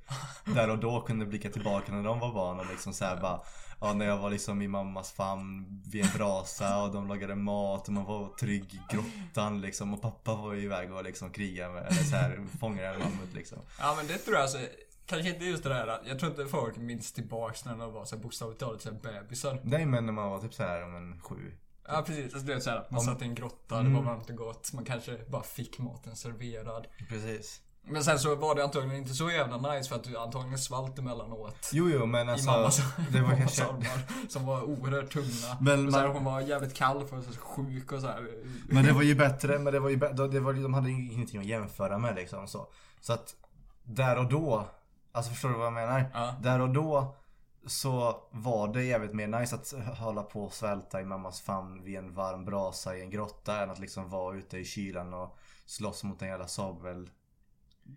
Där 0.55 0.71
och 0.71 0.79
då 0.79 1.01
kunde 1.01 1.27
blicka 1.27 1.51
tillbaka 1.51 1.93
när 1.93 2.03
de 2.03 2.21
var 2.21 2.33
barn 2.33 2.59
och 2.59 2.67
liksom 2.71 2.93
så 2.93 3.05
här 3.05 3.21
bara 3.21 3.41
Ja 3.81 3.93
när 3.93 4.07
jag 4.07 4.19
var 4.19 4.31
liksom 4.31 4.63
i 4.63 4.69
mammas 4.69 5.13
famn 5.13 5.83
vid 5.87 6.05
en 6.05 6.11
brasa 6.17 6.83
och 6.83 6.93
de 6.93 7.09
lagade 7.09 7.35
mat 7.35 7.89
och 7.89 7.95
man 7.95 8.05
var 8.05 8.29
trygg 8.29 8.75
i 8.75 8.81
grottan 8.91 9.61
liksom 9.61 9.95
och 9.95 10.03
pappa 10.03 10.35
var 10.35 10.53
ju 10.53 10.63
iväg 10.63 10.93
och 10.93 11.05
liksom 11.05 11.31
krigade 11.31 11.75
med, 11.75 11.83
eller 11.83 12.03
så 12.03 12.17
här 12.17 12.47
fångade 12.61 12.89
en 12.89 12.99
mammut 12.99 13.35
liksom. 13.35 13.59
Ja 13.79 13.95
men 13.97 14.07
det 14.07 14.19
tror 14.19 14.35
jag 14.35 14.43
alltså. 14.43 14.59
Kanske 15.07 15.29
inte 15.29 15.45
just 15.45 15.63
det 15.63 15.69
där 15.69 16.01
jag 16.07 16.19
tror 16.19 16.31
inte 16.31 16.47
folk 16.47 16.77
minns 16.77 17.13
tillbaks 17.13 17.65
när 17.65 17.77
de 17.77 17.93
var 17.93 18.05
så 18.05 18.17
bokstavligt 18.17 18.61
talat 18.61 18.83
så 18.83 18.91
här 18.91 18.99
bebisar. 18.99 19.61
Nej 19.63 19.87
men 19.87 20.07
när 20.07 20.13
man 20.13 20.31
var 20.31 20.41
typ 20.41 20.55
så 20.55 20.63
här 20.63 20.85
om 20.85 20.97
en 20.97 21.21
sju. 21.21 21.53
Ja 21.89 22.03
precis, 22.07 22.25
alltså 22.25 22.47
du 22.47 22.55
vet 22.55 22.63
såhär, 22.63 22.87
man 22.91 23.01
satt 23.01 23.23
i 23.23 23.25
en 23.25 23.35
grotta, 23.35 23.75
det 23.75 23.81
Mm. 23.81 23.95
var 23.95 24.03
varmt 24.03 24.31
och 24.31 24.37
gott. 24.37 24.73
Man 24.73 24.85
kanske 24.85 25.19
bara 25.29 25.43
fick 25.43 25.79
maten 25.79 26.17
serverad. 26.17 26.87
Precis. 27.09 27.61
Men 27.87 28.05
sen 28.05 28.19
så 28.19 28.35
var 28.35 28.55
det 28.55 28.65
antagligen 28.65 28.97
inte 28.97 29.15
så 29.15 29.31
jävla 29.31 29.57
nice 29.73 29.89
för 29.89 29.97
att 29.97 30.05
du 30.05 30.19
antagligen 30.19 30.59
svalt 30.59 30.99
emellanåt. 30.99 31.71
Jo 31.73 31.89
jo 31.91 32.07
men 32.07 32.29
I 32.29 32.33
alltså 32.33 32.51
mammas, 32.51 32.81
det 33.13 33.21
var 33.21 33.29
mammas 33.29 33.39
kanske 33.39 33.65
armar. 33.65 34.29
Som 34.29 34.47
var 34.47 34.63
oerhört 34.63 35.13
tunga. 35.13 35.57
Men 35.61 35.87
och 35.87 35.93
man- 35.93 36.11
hon 36.11 36.25
var 36.25 36.41
jävligt 36.41 36.75
kall 36.75 37.07
för 37.07 37.19
att 37.19 37.25
vara 37.27 37.35
så 37.35 37.41
sjuk 37.41 37.93
och 37.93 38.01
så 38.01 38.07
här. 38.07 38.29
Men 38.69 38.85
det 38.85 38.93
var 38.93 39.03
ju 39.03 39.15
bättre, 39.15 39.59
men 39.59 39.73
det 39.73 39.81
var 39.81 39.89
ju 39.89 39.97
bättre, 39.97 40.29
det 40.29 40.41
var, 40.41 40.53
de 40.53 40.75
hade 40.75 40.91
ingenting 40.91 41.41
att 41.41 41.47
jämföra 41.47 41.99
med 41.99 42.15
liksom 42.15 42.47
så. 42.49 42.67
Så 43.01 43.13
att 43.13 43.35
där 43.83 44.19
och 44.19 44.29
då, 44.29 44.67
alltså 45.13 45.31
förstår 45.33 45.49
du 45.49 45.55
vad 45.55 45.67
jag 45.67 45.73
menar? 45.73 46.11
Ja. 46.15 46.35
Där 46.43 46.61
och 46.61 46.69
då 46.71 47.17
så 47.67 48.23
var 48.31 48.69
det 48.73 48.85
jävligt 48.85 49.15
mer 49.15 49.27
nice 49.27 49.55
att 49.57 49.75
hålla 49.99 50.23
på 50.23 50.45
och 50.45 50.53
svälta 50.53 51.01
i 51.01 51.05
mammas 51.05 51.41
famn 51.41 51.85
vid 51.85 51.97
en 51.99 52.15
varm 52.15 52.45
brasa 52.45 52.97
i 52.97 53.01
en 53.01 53.11
grotta 53.11 53.63
än 53.63 53.71
att 53.71 53.79
liksom 53.79 54.09
vara 54.11 54.37
ute 54.37 54.59
i 54.59 54.65
kylan 54.65 55.15
och 55.15 55.39
slåss 55.67 56.05
mot 56.05 56.23
en 56.23 56.29
jävla 56.29 56.47
sabel 56.49 57.11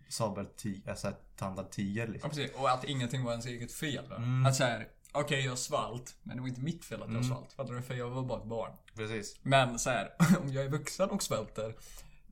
sabeltiger, 0.08 0.90
alltså 0.90 1.12
tandad 1.36 1.70
tiger 1.70 2.06
Ja 2.06 2.12
liksom. 2.12 2.30
precis, 2.30 2.50
och 2.56 2.70
att 2.70 2.84
ingenting 2.84 3.24
var 3.24 3.30
ens 3.30 3.46
eget 3.46 3.72
fel. 3.72 4.04
Då. 4.08 4.14
Mm. 4.16 4.46
Att 4.46 4.56
såhär, 4.56 4.88
okej 5.12 5.44
jag 5.44 5.58
svalt, 5.58 6.16
men 6.22 6.36
det 6.36 6.40
var 6.40 6.48
inte 6.48 6.60
mitt 6.60 6.84
fel 6.84 7.02
att 7.02 7.08
jag 7.08 7.16
Mm. 7.16 7.28
svalt. 7.28 7.52
Fattar 7.52 7.74
du? 7.74 7.82
För 7.82 7.94
jag 7.94 8.10
var 8.10 8.22
bara 8.22 8.38
ett 8.38 8.48
barn. 8.48 8.72
Precis. 8.94 9.36
Men 9.42 9.78
så 9.78 9.90
här, 9.90 10.14
om 10.42 10.52
jag 10.52 10.64
är 10.64 10.68
vuxen 10.68 11.10
och 11.10 11.22
svälter, 11.22 11.74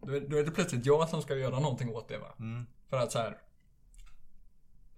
då 0.03 0.13
är, 0.17 0.21
då 0.21 0.37
är 0.37 0.45
det 0.45 0.51
plötsligt 0.51 0.87
jag 0.87 1.09
som 1.09 1.23
ska 1.23 1.35
göra 1.35 1.61
någonting 1.61 1.89
åt 1.95 2.09
det 2.09 2.19
va. 2.19 2.35
Mm, 2.39 2.67
För 2.91 2.97
att 2.97 3.13
så 3.13 3.19
här. 3.19 3.39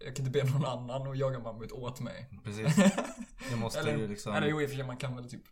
Jag 0.05 0.17
kan 0.17 0.27
inte 0.27 0.45
be 0.45 0.51
någon 0.51 0.65
annan 0.65 1.11
att 1.11 1.19
jaga 1.19 1.39
mammut 1.39 1.73
åt 1.73 2.01
mig. 2.01 2.29
precis. 2.45 2.77
Jag 3.51 3.59
måste 3.59 3.81
eller, 3.81 3.97
ju 3.97 4.09
liksom... 4.09 4.35
eller 4.35 4.47
jo 4.49 4.61
i 4.61 4.67
och 4.67 4.69
för 4.71 4.77
sig 4.77 4.87
man 4.87 4.97
kan 4.97 5.17
väl 5.17 5.31
typ 5.31 5.43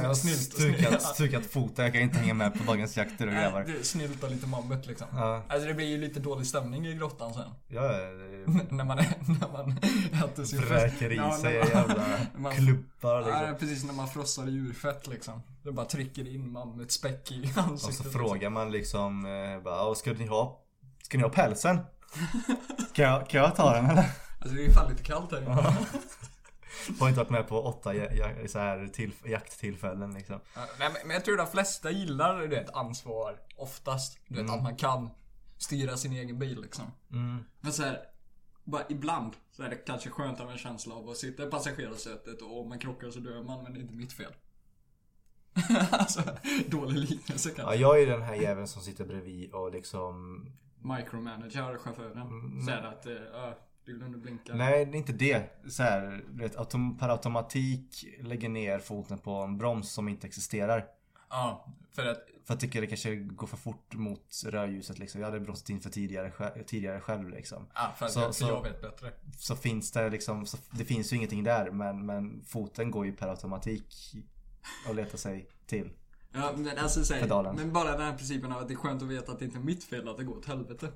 jag 0.00 0.08
har 0.08 0.14
snylt- 0.14 0.52
stukat, 0.52 1.02
stukat 1.02 1.46
foten, 1.46 1.84
jag 1.84 1.94
kan 1.94 2.02
inte 2.02 2.18
hänga 2.18 2.34
med 2.34 2.54
på 2.58 2.64
dagens 2.64 2.96
jakter 2.96 3.26
och 3.26 3.32
Nej, 3.32 3.64
det- 3.66 3.84
snylta 3.84 4.26
lite 4.28 4.46
mammut 4.46 4.86
liksom. 4.86 5.06
Ja, 5.12 5.42
Alltså 5.48 5.68
det 5.68 5.74
blir 5.74 5.86
ju 5.86 5.98
lite 5.98 6.20
dålig 6.20 6.46
stämning 6.46 6.86
i 6.86 6.94
grottan 6.94 7.34
sen. 7.34 7.50
ja, 7.68 7.82
det- 7.82 8.70
när 8.74 8.84
man 8.84 8.98
är, 8.98 9.14
när 9.40 9.52
man 9.52 9.78
äter 10.24 10.44
sin 10.44 10.60
Vräker 10.60 11.12
i 11.12 11.16
Ja, 11.16 11.38
sig 11.38 11.58
man- 11.58 11.68
jävla 11.68 12.04
man- 12.36 12.52
klubbar 12.52 13.20
Ja, 13.28 13.40
liksom. 13.40 13.56
precis 13.58 13.84
när 13.84 13.92
man 13.94 14.08
frossar 14.08 14.46
djurfett 14.46 15.06
liksom. 15.06 15.42
Det 15.62 15.72
bara 15.72 15.86
trycker 15.86 16.34
in 16.34 16.52
mammutspäck 16.52 17.30
i 17.32 17.42
Och 17.56 17.58
ansiktet. 17.62 17.80
så 17.96 18.02
liksom. 18.04 18.10
frågar 18.20 18.50
man 18.50 18.70
liksom, 18.72 19.26
eh, 19.26 19.62
bara, 19.64 19.88
"Åh, 19.88 19.94
ska 19.94 20.12
ni 20.12 20.26
ha, 20.26 20.60
ska 21.02 21.18
ni 21.18 21.22
ha 21.24 21.30
pälsen? 21.30 21.78
Kan 22.92 23.04
jag, 23.04 23.28
kan 23.28 23.40
jag 23.40 23.56
ta 23.56 23.74
den 23.74 23.90
eller? 23.90 24.10
Alltså 24.40 24.56
det 24.56 24.64
är 24.64 24.70
fan 24.72 24.90
lite 24.90 25.02
kallt 25.02 25.30
här 25.32 25.42
inne. 25.42 25.76
Har 27.00 27.08
inte 27.08 27.18
varit 27.20 27.30
med 27.30 27.48
på 27.48 27.62
åtta 27.62 27.94
ja, 27.94 28.06
ja, 28.12 28.48
så 28.48 28.58
här 28.58 28.88
till, 28.88 29.12
jakttillfällen 29.24 30.14
liksom. 30.14 30.40
Ja, 30.54 30.66
nej, 30.78 30.88
men- 31.04 31.10
jag 31.14 31.24
tror 31.24 31.36
de 31.36 31.46
flesta 31.46 31.90
gillar 31.90 32.38
du 32.40 32.48
vet, 32.48 32.70
ansvar 32.70 33.38
oftast. 33.56 34.18
Du 34.28 34.34
vet 34.34 34.42
Mm. 34.44 34.54
att 34.54 34.62
man 34.62 34.76
kan 34.76 35.10
styra 35.58 35.96
sin 35.96 36.12
egen 36.12 36.38
bil 36.38 36.60
liksom. 36.62 36.84
Mm. 37.12 37.44
Men 37.60 37.72
så 37.72 37.82
här, 37.82 38.00
bara 38.64 38.82
ibland 38.88 39.32
så 39.52 39.62
är 39.62 39.68
det 39.70 39.76
kanske 39.76 40.10
skönt 40.10 40.40
av 40.40 40.50
en 40.50 40.58
känsla 40.58 40.94
av 40.94 41.08
att 41.10 41.16
sitta 41.16 41.42
i 41.42 41.46
passagerarsätet 41.50 42.42
och 42.42 42.60
om 42.60 42.68
man 42.68 42.78
krockar 42.78 43.10
så 43.10 43.18
dör 43.20 43.42
man 43.42 43.62
men 43.62 43.72
det 43.72 43.78
är 43.78 43.82
inte 43.82 43.94
mitt 43.94 44.12
fel. 44.12 44.32
alltså, 45.90 46.22
dålig 46.68 47.10
liknelse 47.10 47.48
Ja, 47.48 47.54
kanske. 47.56 47.76
jag 47.76 48.02
är 48.02 48.06
den 48.06 48.22
här 48.22 48.34
jäveln 48.34 48.68
som 48.68 48.82
sitter 48.82 49.04
bredvid 49.04 49.52
och 49.52 49.72
liksom 49.72 50.46
Micromanager 50.82 51.78
chauffören. 51.78 52.18
Mm. 52.28 52.66
Säger 52.66 52.82
att, 52.82 53.06
eh, 53.06 53.12
ja, 53.32 53.58
du 53.84 53.98
glömde 53.98 54.18
blinka. 54.18 54.54
Nej, 54.54 54.84
det 54.86 54.96
är 54.96 54.98
inte 54.98 55.12
det. 55.12 55.50
Så 55.70 55.82
här, 55.82 56.24
vet, 56.28 56.56
autom, 56.56 56.98
per 56.98 57.08
automatik 57.08 58.04
lägger 58.20 58.48
ner 58.48 58.78
foten 58.78 59.18
på 59.18 59.30
en 59.34 59.58
broms 59.58 59.90
som 59.90 60.08
inte 60.08 60.26
existerar. 60.26 60.86
Ja, 61.30 61.66
för 61.92 62.06
att, 62.06 62.26
För 62.44 62.54
jag 62.54 62.60
tycker 62.60 62.80
det 62.80 62.86
kanske 62.86 63.16
går 63.16 63.46
för 63.46 63.56
fort 63.56 63.94
mot 63.94 64.42
rödljuset 64.46 64.98
liksom. 64.98 65.20
Jag 65.20 65.28
hade 65.28 65.40
bromsat 65.40 65.70
in 65.70 65.80
för 65.80 65.90
tidigare, 65.90 66.62
tidigare 66.66 67.00
själv 67.00 67.28
liksom. 67.30 67.66
ja, 67.74 67.92
för 67.98 68.06
att 68.06 68.12
Så- 68.12 68.20
jag, 68.20 68.34
så- 68.34 68.46
jag 68.46 68.62
vet 68.62 68.80
bättre. 68.82 69.12
Så 69.38 69.56
finns 69.56 69.92
det 69.92 70.10
liksom, 70.10 70.46
så 70.46 70.56
det 70.70 70.84
finns 70.84 71.12
ju 71.12 71.16
ingenting 71.16 71.44
där 71.44 71.70
men, 71.70 72.06
men 72.06 72.44
foten 72.44 72.90
går 72.90 73.06
ju 73.06 73.12
per 73.12 73.28
automatik 73.28 74.14
och 74.88 74.94
letar 74.94 75.18
sig 75.18 75.48
till. 75.66 75.90
Ja, 76.32 76.52
men 76.56 76.78
alltså 76.78 77.14
Pedalen. 77.14 77.56
Men 77.56 77.72
bara 77.72 77.92
den 77.92 78.00
här 78.00 78.16
principen 78.16 78.52
av 78.52 78.58
att 78.62 78.68
det 78.68 78.74
är 78.74 78.76
skönt 78.76 79.02
att 79.02 79.08
veta 79.08 79.32
att 79.32 79.38
det 79.38 79.44
inte 79.44 79.58
är 79.58 79.62
mitt 79.62 79.84
fel 79.84 80.08
att 80.08 80.16
det 80.16 80.24
går 80.24 80.36
åt 80.38 80.46
helvete. 80.46 80.92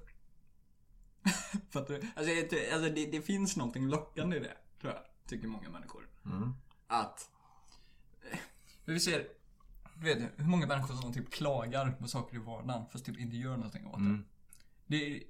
Fattar 1.70 1.94
du? 1.94 2.00
Alltså, 2.16 2.32
jag 2.32 2.72
alltså 2.74 2.90
det, 2.94 3.06
det 3.06 3.22
finns 3.22 3.56
någonting 3.56 3.88
lockande 3.88 4.36
i 4.36 4.40
det, 4.40 4.56
tror 4.80 4.92
jag. 4.92 5.02
Tycker 5.28 5.48
många 5.48 5.70
människor. 5.70 6.08
Mm. 6.24 6.54
Att... 6.86 7.30
eh, 8.32 8.38
Vi 8.84 9.00
ser... 9.00 9.26
Du 9.94 10.14
vet, 10.14 10.18
hur 10.36 10.44
många 10.44 10.66
människor 10.66 10.94
som 10.94 11.12
typ 11.12 11.30
klagar 11.32 11.90
på 11.90 12.08
saker 12.08 12.36
i 12.36 12.40
vardagen 12.40 12.86
fast 12.92 13.04
typ 13.04 13.18
inte 13.18 13.36
gör 13.36 13.56
någonting 13.56 13.86
åt 13.86 13.92
det. 13.98 13.98
Mm. 14.00 14.24
Det 14.86 14.96
är, 15.16 15.22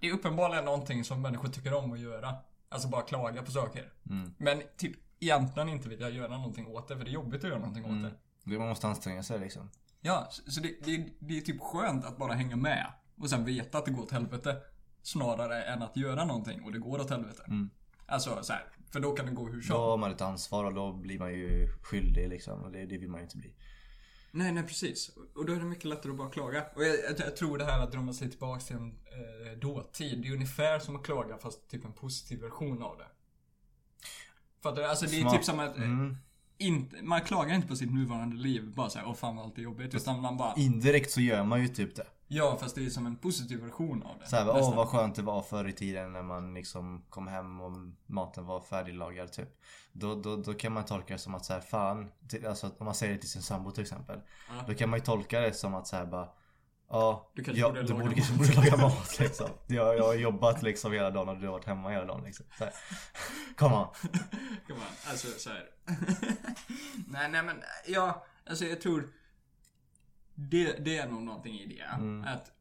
det 0.00 0.08
är 0.08 0.12
uppenbarligen 0.12 0.64
någonting 0.64 1.04
som 1.04 1.22
människor 1.22 1.48
tycker 1.48 1.74
om 1.74 1.92
att 1.92 2.00
göra. 2.00 2.34
Alltså 2.68 2.88
bara 2.88 3.02
klaga 3.02 3.42
på 3.42 3.50
saker. 3.50 3.92
Mm. 4.10 4.34
Men 4.38 4.62
typ 4.76 4.96
egentligen 5.20 5.68
inte 5.68 5.88
vilja 5.88 6.08
göra 6.10 6.36
någonting 6.36 6.66
åt 6.66 6.88
det, 6.88 6.96
för 6.96 7.04
det 7.04 7.10
är 7.10 7.12
jobbigt 7.12 7.44
att 7.44 7.50
göra 7.50 7.58
någonting 7.58 7.84
åt 7.84 7.90
Mm. 7.90 8.02
det. 8.02 8.12
Det- 8.44 8.58
Man 8.58 8.68
måste 8.68 8.86
anstränga 8.88 9.22
sig 9.22 9.38
liksom. 9.38 9.70
Ja, 10.00 10.28
så 10.30 10.60
det, 10.60 10.74
det, 10.84 11.08
det 11.18 11.36
är 11.38 11.40
typ 11.40 11.60
skönt 11.60 12.04
att 12.04 12.18
bara 12.18 12.32
hänga 12.34 12.56
med. 12.56 12.92
Och 13.18 13.30
sen 13.30 13.44
veta 13.44 13.78
att 13.78 13.84
det 13.84 13.90
går 13.90 14.02
åt 14.02 14.10
helvete. 14.10 14.56
Snarare 15.02 15.62
än 15.62 15.82
att 15.82 15.96
göra 15.96 16.24
någonting 16.24 16.62
och 16.62 16.72
det 16.72 16.78
går 16.78 17.00
åt 17.00 17.10
helvete. 17.10 17.42
Mm. 17.46 17.70
Alltså 18.06 18.42
så 18.42 18.52
här, 18.52 18.64
för 18.92 19.00
då 19.00 19.12
kan 19.12 19.26
det 19.26 19.32
gå 19.32 19.46
hur 19.48 19.56
Då 19.56 19.62
som. 19.62 19.76
har 19.76 19.96
man 19.96 20.10
ett 20.10 20.20
ansvar 20.20 20.64
och 20.64 20.74
då 20.74 20.92
blir 20.92 21.18
man 21.18 21.32
ju 21.32 21.68
skyldig 21.82 22.28
liksom. 22.28 22.62
Och 22.62 22.72
det, 22.72 22.86
det 22.86 22.98
vill 22.98 23.08
man 23.10 23.20
ju 23.20 23.24
inte 23.24 23.36
bli. 23.36 23.54
Nej, 24.32 24.52
nej 24.52 24.62
precis. 24.62 25.08
Och 25.34 25.46
då 25.46 25.52
är 25.52 25.56
det 25.58 25.64
mycket 25.64 25.84
lättare 25.84 26.12
att 26.12 26.18
bara 26.18 26.30
klaga. 26.30 26.64
Och 26.74 26.84
jag, 26.84 26.94
jag, 27.10 27.20
jag 27.26 27.36
tror 27.36 27.58
det 27.58 27.64
här 27.64 27.80
att 27.82 27.92
drömma 27.92 28.12
sig 28.12 28.30
tillbaka 28.30 28.60
till 28.60 28.76
en 28.76 28.90
eh, 28.90 29.58
dåtid. 29.58 30.22
Det 30.22 30.28
är 30.28 30.32
ungefär 30.32 30.78
som 30.78 30.96
att 30.96 31.02
klaga 31.04 31.38
fast 31.38 31.68
typ 31.70 31.84
en 31.84 31.92
positiv 31.92 32.40
version 32.40 32.82
av 32.82 32.98
det. 32.98 33.06
Fattar 34.62 34.82
du? 34.82 34.88
Alltså 34.88 35.06
det 35.06 35.16
är 35.16 35.20
Smart. 35.20 35.34
typ 35.34 35.44
som 35.44 35.58
att 35.60 35.76
eh, 35.78 35.82
Mm. 35.84 36.16
Inte, 36.60 37.02
man 37.02 37.20
klagar 37.20 37.54
inte 37.54 37.68
på 37.68 37.76
sitt 37.76 37.92
nuvarande 37.92 38.36
liv 38.36 38.74
bara 38.74 38.90
såhär, 38.90 39.06
åh 39.08 39.14
fan 39.14 39.36
vad 39.36 39.44
allt 39.44 39.58
är 39.58 39.62
jobbigt. 39.62 39.94
Utan 39.94 40.20
man 40.20 40.36
bara, 40.36 40.54
Indirekt 40.56 41.10
så 41.10 41.20
gör 41.20 41.44
man 41.44 41.62
ju 41.62 41.68
typ 41.68 41.96
det. 41.96 42.06
ja 42.28 42.56
fast 42.60 42.74
det 42.74 42.86
är 42.86 42.90
som 42.90 43.06
en 43.06 43.16
positiv 43.16 43.60
version 43.60 44.02
av 44.02 44.18
det. 44.18 44.26
Så 44.26 44.36
här, 44.36 44.48
åh 44.48 44.76
vad 44.76 44.88
skönt 44.88 45.14
det 45.14 45.22
var 45.22 45.42
förr 45.42 45.68
i 45.68 45.72
tiden 45.72 46.12
när 46.12 46.22
man 46.22 46.54
liksom 46.54 47.02
kom 47.08 47.28
hem 47.28 47.60
och 47.60 47.72
maten 48.06 48.46
var 48.46 48.60
färdiglagad 48.60 49.32
typ. 49.32 49.48
Då, 49.92 50.14
då, 50.14 50.36
då 50.36 50.54
kan 50.54 50.72
man 50.72 50.84
tolka 50.84 51.14
det 51.14 51.18
som 51.18 51.34
att 51.34 51.44
så 51.44 51.52
här, 51.52 51.60
fan, 51.60 52.10
alltså 52.48 52.70
om 52.78 52.84
man 52.84 52.94
säger 52.94 53.12
det 53.14 53.20
till 53.20 53.30
sin 53.30 53.42
sambo 53.42 53.70
till 53.70 53.82
exempel. 53.82 54.20
Ja. 54.48 54.64
Då 54.66 54.74
kan 54.74 54.90
man 54.90 54.98
ju 54.98 55.04
tolka 55.04 55.40
det 55.40 55.52
som 55.52 55.74
att 55.74 55.86
så 55.86 55.96
här 55.96 56.06
bara 56.06 56.28
Ja, 56.92 57.30
Du 57.34 57.44
kanske 57.44 57.60
ja, 57.60 57.68
borde 57.68 57.82
du 57.82 57.88
laga 57.88 57.94
borde, 58.04 58.04
mat." 58.04 58.14
kanske 58.14 58.34
borde 58.34 58.70
laga 58.70 58.76
mat 58.76 59.18
liksom. 59.18 59.50
Jag, 59.66 59.96
jag 59.96 60.04
har 60.04 60.14
jobbat 60.14 60.62
liksom 60.62 60.92
hela 60.92 61.10
dagen 61.10 61.28
och 61.28 61.38
du 61.38 61.46
har 61.46 61.52
varit 61.52 61.64
hemma 61.64 61.90
hela 61.90 62.04
dagen 62.04 62.24
liksom. 62.24 62.46
Så 62.58 62.64
här. 62.64 62.72
Come 63.56 63.74
on. 63.76 63.86
Kom 64.66 64.76
on, 64.76 64.82
alltså 65.06 65.28
så 65.38 65.50
här. 65.50 65.70
nej, 67.08 67.30
nej 67.30 67.42
men 67.42 67.62
ja, 67.86 68.26
alltså 68.46 68.64
jag 68.64 68.80
tror 68.80 69.12
det, 70.34 70.84
det 70.84 70.98
är 70.98 71.08
nog 71.08 71.22
någonting 71.22 71.54
i 71.54 71.66
det. 71.66 71.82
Mm. 71.82 72.24
Att, 72.24 72.52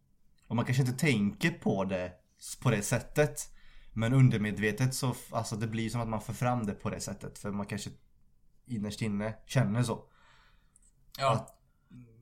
Och 0.47 0.55
man 0.55 0.65
kanske 0.65 0.83
inte 0.83 0.97
tänker 0.99 1.51
på 1.51 1.83
det 1.85 2.11
på 2.61 2.69
det 2.71 2.81
sättet. 2.81 3.55
Men 3.93 4.13
undermedvetet 4.13 4.95
så, 4.95 5.15
alltså 5.31 5.55
det 5.55 5.67
blir 5.67 5.89
som 5.89 6.01
att 6.01 6.07
man 6.07 6.21
får 6.21 6.33
fram 6.33 6.65
det 6.65 6.73
på 6.73 6.89
det 6.89 6.99
sättet. 6.99 7.39
För 7.39 7.51
man 7.51 7.65
kanske 7.65 7.89
innerst 8.65 9.01
inne 9.01 9.33
känner 9.45 9.83
så. 9.83 10.03
Ja. 11.17 11.31
Att 11.31 11.58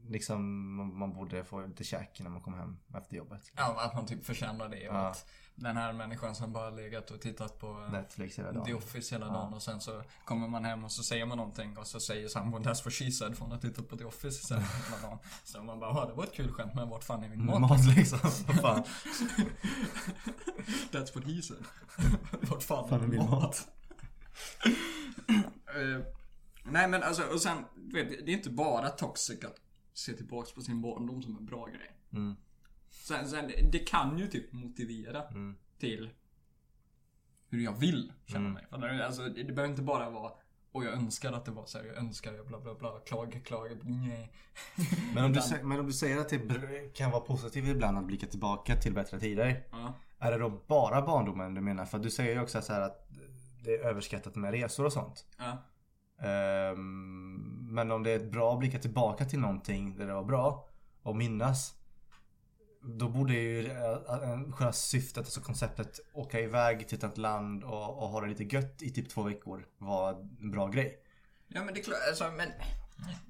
liksom 0.10 0.76
man, 1.00 1.14
borde 1.14 1.44
få 1.44 1.66
lite 1.66 1.84
käk 1.84 2.20
när 2.20 2.30
man 2.30 2.42
kommer 2.42 2.58
hem 2.58 2.78
efter 2.98 3.16
jobbet. 3.16 3.52
Ja, 3.56 3.82
att 3.82 3.96
man 3.96 4.06
typ 4.06 4.26
förtjänar 4.26 4.70
det 4.70 4.90
och 4.90 4.96
Ja. 4.96 5.08
att 5.08 5.26
den 5.56 5.78
här 5.78 5.94
människan 5.94 6.36
som 6.36 6.54
bara 6.54 6.70
legat 6.70 7.12
och 7.12 7.22
tittat 7.22 7.60
på 7.60 7.88
Netflix 7.92 8.40
hela 8.40 8.52
The 8.52 8.58
dagen. 8.58 8.76
Office 8.76 9.16
hela 9.16 9.26
Ja. 9.26 9.32
dagen 9.34 9.54
och 9.54 9.62
sen 9.62 9.82
så 9.82 10.02
kommer 10.26 10.48
man 10.48 10.66
hem 10.66 10.84
och 10.84 10.92
så 10.92 11.04
säger 11.04 11.26
man 11.26 11.38
någonting 11.38 11.78
och 11.78 11.88
så 11.88 12.00
säger 12.00 12.28
sambon 12.28 12.64
That's 12.64 12.84
what 12.86 12.94
she 12.94 13.12
said 13.12 13.36
för 13.36 13.42
hon 13.44 13.52
har 13.52 13.60
tittat 13.60 13.90
på 13.90 13.98
The 13.98 14.06
Office 14.06 14.56
hela 14.56 15.02
dagen. 15.02 15.18
Så 15.44 15.64
man 15.64 15.80
bara, 15.80 15.92
"Ja, 15.92 16.06
det 16.06 16.14
var 16.14 16.24
ett 16.24 16.34
kul 16.34 16.52
skämt 16.52 16.74
men 16.76 16.90
vart 16.90 17.04
fan 17.04 17.24
är 17.24 17.30
min 17.30 17.46
mat? 17.46 17.62
Mat 17.62 17.86
liksom. 17.96 18.20
Fan. 18.62 18.84
That's 20.92 21.16
what 21.16 21.24
he 21.24 21.42
said. 21.42 21.64
vart 22.50 22.64
fan, 22.64 22.90
Fan 22.90 23.02
är 23.04 23.08
min 23.08 23.30
mat? 23.30 23.68
Eh, 25.76 26.06
nej 26.64 26.88
men 26.88 27.04
alltså, 27.04 27.24
och 27.24 27.42
sen, 27.42 27.58
vet, 27.94 28.10
det 28.10 28.32
är 28.32 28.36
inte 28.36 28.50
bara 28.50 28.90
toxic 28.90 29.44
att 29.46 29.56
se 29.98 30.14
tillbaks 30.14 30.52
på 30.54 30.62
sin 30.62 30.82
barndom 30.82 31.22
som 31.22 31.38
en 31.38 31.46
bra 31.46 31.66
grej. 31.66 31.92
Mm. 32.14 32.36
Sen, 32.90 33.28
sen 33.30 33.52
det 33.72 33.80
kan 33.80 34.18
ju 34.18 34.28
typ 34.28 34.54
motivera 34.54 35.24
Mm. 35.24 35.56
till 35.80 36.10
hur 37.50 37.60
jag 37.64 37.74
vill 37.74 38.14
känna 38.26 38.40
Mm. 38.40 38.54
mig. 38.54 38.66
För 38.70 38.78
det, 38.78 39.06
alltså, 39.06 39.22
det 39.22 39.44
det 39.44 39.54
behöver 39.54 39.70
inte 39.70 39.82
bara 39.82 40.10
vara 40.10 40.32
och 40.72 40.86
jag 40.86 40.94
önskar 40.94 41.34
att 41.34 41.46
det 41.46 41.52
var 41.52 41.66
så 41.66 41.78
här, 41.78 41.86
jag 41.86 41.98
önskar, 41.98 42.34
jag 42.34 42.48
bla 42.48 42.60
bla 42.60 42.76
bla, 42.76 43.00
klag, 43.00 43.42
klag, 43.46 43.80
nej. 43.84 44.32
Men, 45.16 45.24
om 45.26 45.34
du, 45.34 45.42
men 45.64 45.80
om 45.80 45.86
du 45.88 45.94
säger 45.94 46.18
att 46.18 46.30
det 46.30 46.94
kan 46.94 47.12
vara 47.12 47.22
positivt 47.22 47.68
ibland 47.68 47.98
att 47.98 48.06
blicka 48.06 48.28
tillbaka 48.28 48.76
till 48.76 48.94
bättre 48.94 49.20
tider. 49.20 49.64
Ja. 49.72 49.94
Är 50.20 50.32
det 50.32 50.38
då 50.38 50.50
bara 50.68 51.02
barndomen 51.02 51.54
du 51.54 51.62
menar? 51.62 51.86
För 51.86 52.00
du 52.00 52.10
säger 52.10 52.34
ju 52.36 52.42
också 52.42 52.62
så 52.62 52.74
att 52.74 53.08
det 53.64 53.76
är 53.76 53.80
överskattat 53.80 54.36
med 54.36 54.52
resor 54.52 54.86
och 54.86 54.94
sånt. 54.94 55.26
Ja. 55.38 55.58
Ehm, 56.28 57.57
men 57.78 57.92
om 57.92 58.04
det 58.04 58.12
är 58.12 58.20
bra 58.20 58.54
att 58.54 58.60
blicka 58.60 58.80
tillbaka 58.80 59.26
till 59.26 59.40
någonting 59.40 59.98
där 59.98 60.08
det 60.08 60.14
var 60.14 60.24
bra 60.24 60.68
och 61.04 61.16
minnas. 61.16 61.74
Då 62.82 63.10
borde 63.10 63.34
ju 63.34 63.68
eh, 63.68 63.92
eh, 63.92 64.52
själva 64.52 64.74
syftet, 64.74 65.18
alltså 65.18 65.42
konceptet 65.42 66.00
åka 66.14 66.40
iväg 66.40 66.88
till 66.88 66.98
ett 66.98 67.04
annat 67.04 67.18
land 67.18 67.64
och, 67.64 68.04
och 68.04 68.10
ha 68.10 68.22
det 68.22 68.28
lite 68.28 68.44
gött 68.44 68.82
i 68.82 68.90
typ 68.90 69.10
två 69.10 69.24
veckor 69.24 69.66
vara 69.78 70.18
en 70.42 70.52
bra 70.52 70.68
grej. 70.68 71.00
Ja 71.48 71.64
men 71.64 71.74
det 71.74 71.80
är 71.80 71.84
klart, 71.84 71.98
alltså 72.08 72.32
men... 72.38 72.50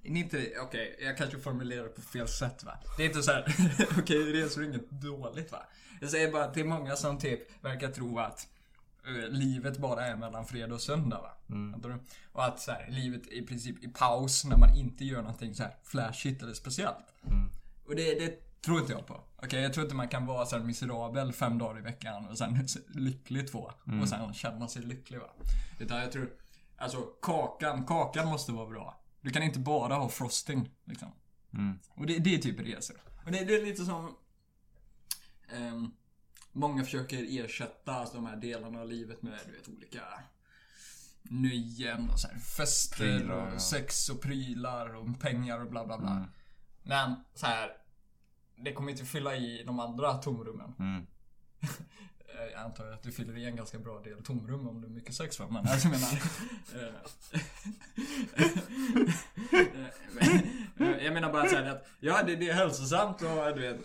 Det 0.01 0.10
är 0.10 0.15
inte, 0.15 0.51
okej, 0.62 0.97
jag 0.99 1.17
kanske 1.17 1.39
formulerar 1.39 1.83
det 1.83 1.89
på 1.89 2.01
fel 2.01 2.27
sätt 2.27 2.63
va. 2.63 2.79
Det 2.97 3.03
är 3.03 3.07
inte 3.07 3.23
så 3.23 3.31
här, 3.31 3.55
okej 3.99 4.33
resor 4.33 4.63
är 4.63 4.67
inget 4.67 4.89
dåligt 4.89 5.51
va. 5.51 5.63
Jag 6.01 6.10
säger 6.10 6.31
bara 6.31 6.43
att 6.43 6.53
det 6.53 6.60
är 6.60 6.65
många 6.65 6.95
som 6.95 7.19
typ 7.19 7.63
verkar 7.63 7.91
tro 7.91 8.19
att 8.19 8.47
livet 9.30 9.78
bara 9.78 10.06
är 10.06 10.15
mellan 10.15 10.46
fredag 10.46 10.76
och 10.76 10.82
söndag 10.82 11.22
va. 11.22 11.32
Du? 11.78 12.00
Och 12.32 12.46
att 12.46 12.60
så 12.60 12.72
här, 12.72 12.88
livet 12.89 13.28
är 13.28 13.32
i 13.32 13.46
princip 13.46 13.84
i 13.84 13.88
paus 13.88 14.46
när 14.46 14.58
man 14.58 14.76
inte 14.76 15.06
gör 15.06 15.22
någonting 15.22 15.56
så 15.56 15.63
här 15.63 15.76
flashigt 15.84 16.43
eller 16.43 16.54
speciellt. 16.54 17.13
Och 17.86 17.96
det, 17.96 18.20
det 18.20 18.62
tror 18.62 18.80
inte 18.80 18.93
jag 18.93 19.08
på. 19.08 19.24
Okej, 19.36 19.62
jag 19.62 19.74
tror 19.74 19.86
inte 19.86 19.96
man 19.96 20.08
kan 20.08 20.26
vara 20.26 20.46
så 20.46 20.58
här 20.58 20.63
miserabel 20.63 21.34
fem 21.34 21.58
dagar 21.58 21.80
i 21.80 21.82
veckan 21.82 22.28
och 22.28 22.38
sen 22.38 22.67
lycklig 22.88 23.52
två. 23.52 23.72
Och 24.02 24.10
sen 24.10 24.34
känna 24.34 24.67
sig 24.67 24.82
lycklig 24.82 25.20
va. 25.20 25.30
Utan 25.80 26.00
jag 26.00 26.12
tror, 26.12 26.30
alltså 26.78 27.02
kakan, 27.22 27.86
kakan 27.86 28.28
måste 28.28 28.52
vara 28.52 28.70
bra. 28.70 29.02
Du 29.22 29.30
kan 29.30 29.43
inte 29.43 29.60
bara 29.60 29.96
ha 29.96 30.10
frosting 30.10 30.70
liksom. 30.86 31.12
Mm. 31.54 31.80
Och 31.89 32.06
det, 32.06 32.17
det 32.17 32.36
är 32.36 32.38
typ 32.38 32.60
resor. 32.60 32.98
Och 33.26 33.32
det, 33.32 33.46
det 33.46 33.56
är 33.56 33.65
lite 33.65 33.86
som... 33.86 34.15
ehm, 35.54 35.91
många 36.58 36.84
försöker 36.84 37.46
ersätta 37.46 37.93
alltså, 37.93 38.15
de 38.15 38.26
här 38.26 38.36
delarna 38.36 38.82
av 38.82 38.88
livet 38.88 39.22
med 39.22 39.39
du 39.46 39.52
vet, 39.52 39.67
olika 39.67 40.02
nöjen 41.24 42.10
och 42.10 42.20
så 42.20 42.28
här, 42.28 42.38
fester 42.38 42.98
Prylar, 42.98 43.48
och 43.48 43.54
ja. 43.54 43.60
sex 43.60 44.10
och 44.10 44.22
prylar 44.22 44.96
och 44.96 45.20
pengar 45.20 45.60
och 45.60 45.70
bla 45.70 45.86
bla 45.86 45.98
bla. 45.98 46.12
Mm. 46.12 46.30
Men 46.84 47.15
så 47.34 47.46
här, 47.46 47.72
det 48.56 48.74
kommer 48.74 48.91
inte 48.91 49.06
fylla 49.06 49.36
i 49.36 49.63
de 49.63 49.80
andra 49.80 50.13
tomrummen. 50.13 50.74
Mm. 50.80 51.08
Eh, 52.39 52.43
Jag 52.52 52.62
antar 52.62 52.91
att 52.91 53.04
du 53.04 53.12
fyller 53.12 53.38
i 53.38 53.46
en 53.46 53.56
ganska 53.56 53.80
bra 53.80 54.00
del 54.00 54.24
tomrum 54.24 54.67
om 54.67 54.82
du 54.82 54.88
är 54.88 54.91
mycket 54.91 55.15
sex 55.15 55.39
va? 55.39 55.48
Men 55.50 55.67
alltså, 55.67 55.88
jag 55.88 56.00
menar... 56.00 56.12
eh, 56.76 56.96
eh, 60.98 61.04
jag 61.06 61.13
menar 61.13 61.34
bara 61.34 61.50
såhär 61.50 61.70
att, 61.70 61.88
ja 62.00 62.24
det, 62.24 62.36
det 62.36 62.50
är 62.50 62.54
hälsosamt 62.54 63.22
och 63.22 63.56
du 63.56 63.62
vet... 63.62 63.78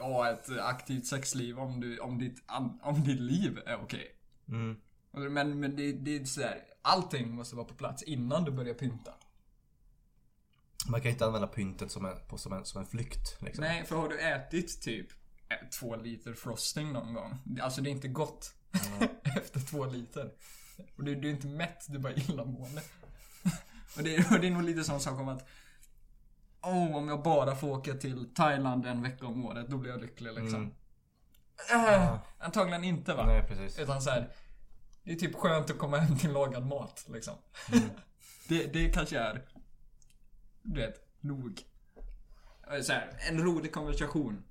Ha 0.00 0.30
ett 0.30 0.50
aktivt 0.58 1.06
sexliv 1.06 1.58
om, 1.58 1.80
du, 1.80 1.98
om, 1.98 2.18
ditt, 2.18 2.42
om 2.82 3.04
ditt 3.04 3.20
liv 3.20 3.60
är 3.66 3.76
okej. 3.82 4.16
Mm. 4.48 4.76
Men, 5.10 5.60
men 5.60 5.76
det, 5.76 5.92
det 5.92 6.16
är 6.16 6.24
sådär, 6.24 6.60
allting 6.82 7.34
måste 7.34 7.56
vara 7.56 7.66
på 7.66 7.74
plats 7.74 8.02
innan 8.02 8.44
du 8.44 8.50
börjar 8.50 8.74
pynta. 8.74 9.14
Man 10.88 11.00
kan 11.00 11.10
inte 11.10 11.26
använda 11.26 11.48
pyntet 11.48 11.90
som 11.90 12.04
en, 12.04 12.16
på, 12.28 12.38
som 12.38 12.52
en, 12.52 12.64
som 12.64 12.80
en 12.80 12.86
flykt. 12.86 13.42
Liksom. 13.42 13.64
Nej, 13.64 13.84
för 13.84 13.96
har 13.96 14.08
du 14.08 14.20
ätit 14.20 14.82
typ 14.82 15.06
eh, 15.48 15.68
två 15.80 15.96
liter 15.96 16.34
frosting 16.34 16.92
någon 16.92 17.14
gång? 17.14 17.38
Alltså 17.60 17.80
det 17.80 17.90
är 17.90 17.92
inte 17.92 18.08
gott 18.08 18.54
efter 19.36 19.60
två 19.60 19.86
liter. 19.86 20.30
Och 20.96 21.04
du, 21.04 21.14
du 21.14 21.28
är 21.28 21.32
inte 21.32 21.46
mätt, 21.46 21.86
du 21.88 21.94
är 21.94 22.00
bara 22.00 22.12
illamående. 22.12 22.82
och, 23.96 24.02
det, 24.02 24.30
och 24.30 24.40
det 24.40 24.46
är 24.46 24.50
nog 24.50 24.62
lite 24.62 24.84
sån 24.84 25.00
sak 25.00 25.20
om 25.20 25.28
att 25.28 25.48
Åh, 26.66 26.96
om 26.96 27.08
jag 27.08 27.22
bara 27.22 27.56
får 27.56 27.68
åka 27.68 27.94
till 27.94 28.34
Thailand 28.34 28.86
en 28.86 29.02
vecka 29.02 29.26
om 29.26 29.44
året, 29.44 29.70
då 29.70 29.76
blir 29.76 29.90
jag 29.90 30.00
lycklig 30.00 30.32
liksom. 30.32 30.72
Mm. 31.72 32.02
Äh, 32.02 32.18
antagligen 32.38 32.84
inte 32.84 33.14
va? 33.14 33.26
Nej 33.26 33.42
precis. 33.48 33.78
Utan 33.78 34.02
så 34.02 34.10
här, 34.10 34.28
det 35.02 35.12
är 35.12 35.16
typ 35.16 35.34
skönt 35.34 35.70
att 35.70 35.78
komma 35.78 35.96
hem 35.98 36.18
till 36.18 36.32
lagad 36.32 36.66
mat 36.66 37.06
liksom. 37.12 37.34
Mm. 37.72 37.88
det, 38.48 38.72
det 38.72 38.92
kanske 38.92 39.18
är, 39.18 39.44
du 40.62 40.80
vet, 40.80 41.08
nog. 41.20 41.62
Eh, 42.72 42.80
Så 42.80 42.92
här, 42.92 43.18
en 43.30 43.42
rolig 43.44 43.72
konversation 43.72 44.44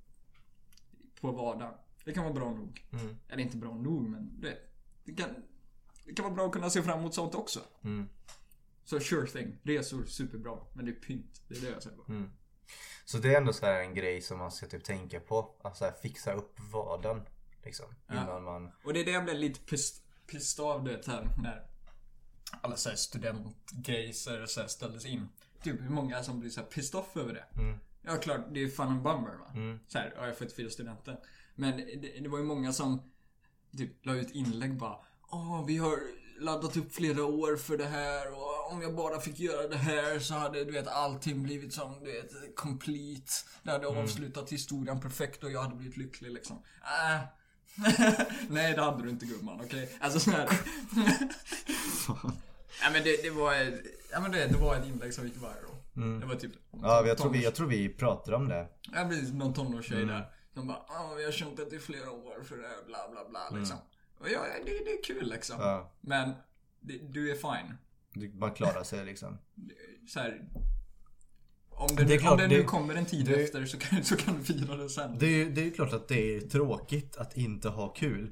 på 1.21 1.31
vardagen. 1.31 1.73
Det 2.05 2.13
kan 2.13 2.23
vara 2.23 2.33
bra 2.33 2.51
nog. 2.51 2.85
Mm. 2.91 3.17
Eller 3.29 3.43
inte 3.43 3.57
bra 3.57 3.75
nog, 3.75 4.09
men 4.09 4.41
du 4.41 4.47
vet, 4.47 4.59
det 5.03 5.13
kan, 5.15 5.29
det 6.05 6.13
kan 6.13 6.23
vara 6.23 6.35
bra 6.35 6.45
att 6.45 6.51
kunna 6.51 6.69
se 6.69 6.83
fram 6.83 6.99
emot 6.99 7.13
sånt 7.13 7.35
också. 7.35 7.59
Mm. 7.83 8.09
Så 8.85 8.99
sure 8.99 9.27
thing, 9.27 9.57
resor 9.63 10.05
superbra. 10.05 10.57
Men 10.73 10.85
det 10.85 10.91
är 10.91 10.95
pynt, 10.95 11.41
det 11.47 11.57
är 11.57 11.61
det 11.61 11.69
jag 11.69 11.83
säger 11.83 11.97
bara. 11.97 12.07
Mm. 12.07 12.31
Så 13.05 13.17
det 13.17 13.33
är 13.33 13.37
ändå 13.37 13.53
så 13.53 13.65
här 13.65 13.81
en 13.81 13.93
grej 13.93 14.21
som 14.21 14.37
man 14.37 14.51
ska 14.51 14.67
typ 14.67 14.83
tänka 14.83 15.19
på. 15.19 15.55
Att 15.61 15.77
så 15.77 15.85
här 15.85 15.91
fixa 15.91 16.33
upp 16.33 16.59
vardagen. 16.59 17.25
Liksom. 17.63 17.85
Ja. 18.07 18.13
Innan 18.13 18.43
man... 18.43 18.71
Och 18.83 18.93
det 18.93 18.99
är 18.99 19.05
det 19.05 19.11
jag 19.11 19.23
blev 19.23 19.37
lite 19.37 19.59
pissed, 20.27 20.65
av 20.65 20.83
det 20.83 21.07
här 21.07 21.27
när 21.43 21.67
alla 22.61 22.75
så 22.75 22.89
här 22.89 22.95
studentgrejer 22.95 24.13
så 24.13 24.59
här 24.59 24.67
ställdes 24.67 25.05
in. 25.05 25.27
Typ 25.63 25.81
hur 25.81 25.89
många 25.89 26.23
som 26.23 26.39
blir 26.39 26.49
så 26.49 26.61
här 26.61 26.67
pissed 26.67 26.99
off 26.99 27.17
över 27.17 27.33
det. 27.33 27.61
Mm. 27.61 27.79
Ja 28.01 28.17
klart, 28.17 28.41
det 28.51 28.63
är 28.63 28.67
fun 28.67 28.87
and 28.87 29.01
bummer 29.01 29.35
va. 29.35 29.51
Mm. 29.53 29.79
Så 29.87 29.97
här, 29.97 30.13
ja, 30.17 30.27
jag 30.27 30.37
får 30.37 30.45
inte 30.45 30.55
fira 30.55 30.69
studenten. 30.69 31.17
Men 31.55 31.77
det, 31.77 32.19
det 32.19 32.29
var 32.29 32.37
ju 32.37 32.43
många 32.43 32.73
som 32.73 33.11
typ 33.77 34.05
la 34.05 34.15
ut 34.15 34.31
inlägg 34.31 34.77
bara 34.77 34.97
Åh, 35.21 35.65
vi 35.67 35.77
har 35.77 35.99
laddat 36.39 36.77
upp 36.77 36.93
flera 36.95 37.25
år 37.25 37.55
för 37.57 37.77
det 37.77 37.85
här 37.85 38.31
och 38.33 38.71
om 38.71 38.81
jag 38.81 38.95
bara 38.95 39.19
fick 39.19 39.39
göra 39.39 39.67
det 39.67 39.77
här 39.77 40.19
så 40.19 40.33
hade 40.33 40.65
du 40.65 40.71
vet 40.71 40.87
allting 40.87 41.43
blivit 41.43 41.73
som 41.73 42.03
du 42.03 42.11
vet 42.11 42.55
complete. 42.55 43.31
Det 43.63 43.71
hade 43.71 43.87
avslutat 43.87 44.49
historien 44.51 44.99
perfekt 45.01 45.43
och 45.43 45.51
jag 45.51 45.61
hade 45.61 45.75
blivit 45.75 45.97
lycklig 45.97 46.31
liksom. 46.31 46.63
Äh. 46.83 47.19
Nej 48.49 48.73
det 48.73 48.81
hade 48.81 49.03
du 49.03 49.09
inte 49.09 49.25
gumman, 49.25 49.61
okej? 49.65 49.97
Alltså 49.99 50.19
så 50.19 50.31
här. 50.31 50.49
ja 52.81 52.89
men 52.93 53.03
det, 53.03 53.23
det 53.23 53.29
var 53.29 53.53
Ja 54.11 54.19
men 54.19 54.31
det, 54.31 54.47
det 54.47 54.57
var 54.57 54.75
ett 54.75 54.85
inlägg 54.85 55.13
som 55.13 55.25
gick 55.25 55.37
viral. 55.37 55.75
Mm. 55.95 56.19
Det 56.19 56.25
var 56.25 56.35
typ 56.35 56.51
Ja, 56.81 57.05
jag 57.07 57.17
tror, 57.17 57.29
vi, 57.31 57.43
jag 57.43 57.55
tror 57.55 57.67
vi 57.67 57.89
pratade 57.89 58.37
om 58.37 58.47
det. 58.49 58.67
Ja 58.93 59.05
precis, 59.09 59.33
någon 59.33 59.53
tonårstjej 59.53 60.01
Mm. 60.03 60.15
där. 60.15 60.31
Som 60.53 60.67
bara, 60.67 60.79
ja 60.87 61.13
vi 61.17 61.25
har 61.25 61.31
kämpat 61.31 61.73
i 61.73 61.79
flera 61.79 62.11
år 62.11 62.43
för 62.43 62.57
det 62.57 62.67
här, 62.67 62.85
bla 62.87 62.97
bla 63.11 63.29
bla 63.29 63.47
Mm. 63.51 63.65
Och 64.19 64.29
ja, 64.29 64.45
det, 64.65 64.71
det 64.85 64.91
är 64.91 65.03
kul 65.03 65.29
liksom. 65.29 65.55
Ja. 65.59 65.91
Men 66.01 66.33
det, 66.79 66.97
du 66.97 67.31
är 67.31 67.35
fine. 67.35 67.77
Du- 68.13 68.33
Man 68.33 68.51
klarar 68.53 68.83
sig 68.83 69.05
liksom. 69.05 69.37
Så 70.07 70.19
här, 70.19 70.49
om 71.69 71.95
det, 71.95 72.03
Det 72.03 72.17
klart, 72.17 72.31
om 72.31 72.37
det 72.37 72.47
nu 72.47 72.63
kommer 72.63 72.95
en 72.95 73.05
tid 73.05 73.25
det- 73.25 73.43
efter 73.43 73.65
så 73.65 73.77
kan, 73.79 74.03
så 74.03 74.17
kan 74.17 74.37
du 74.37 74.43
fira 74.43 74.75
det 74.75 74.89
sen. 74.89 75.17
Det 75.19 75.41
är 75.41 75.45
det 75.49 75.67
är 75.67 75.71
klart 75.71 75.93
att 75.93 76.07
det 76.07 76.35
är 76.35 76.41
tråkigt 76.41 77.17
att 77.17 77.37
inte 77.37 77.69
ha 77.69 77.89
kul. 77.93 78.31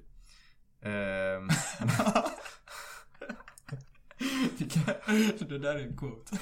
Ehm, 0.82 1.50
det 5.40 5.58
där 5.58 5.76
är 5.76 5.80
en 5.88 5.98
quote. 5.98 6.38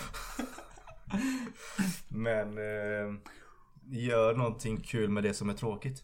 men 2.08 2.58
ehm, 2.58 3.22
gör 3.90 4.36
någonting 4.36 4.82
kul 4.82 5.10
med 5.10 5.24
det 5.24 5.34
som 5.34 5.50
är 5.50 5.54
tråkigt. 5.54 6.04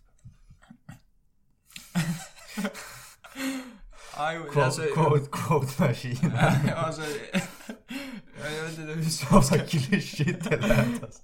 Aj, 4.14 4.38
Quote, 4.38 4.66
alltså, 4.66 4.82
quote, 4.94 5.28
quote 5.32 5.84
machine. 5.84 6.38
alltså, 6.76 7.02
jag, 7.32 8.54
jag 8.58 8.64
vet 8.64 8.80
inte 8.80 8.94
hur 8.94 9.04
så 9.10 9.26
Vad 9.32 9.46
så 9.46 9.60
klyschigt 9.60 10.50
det 10.50 10.58
lät 10.58 11.04
alltså. 11.04 11.22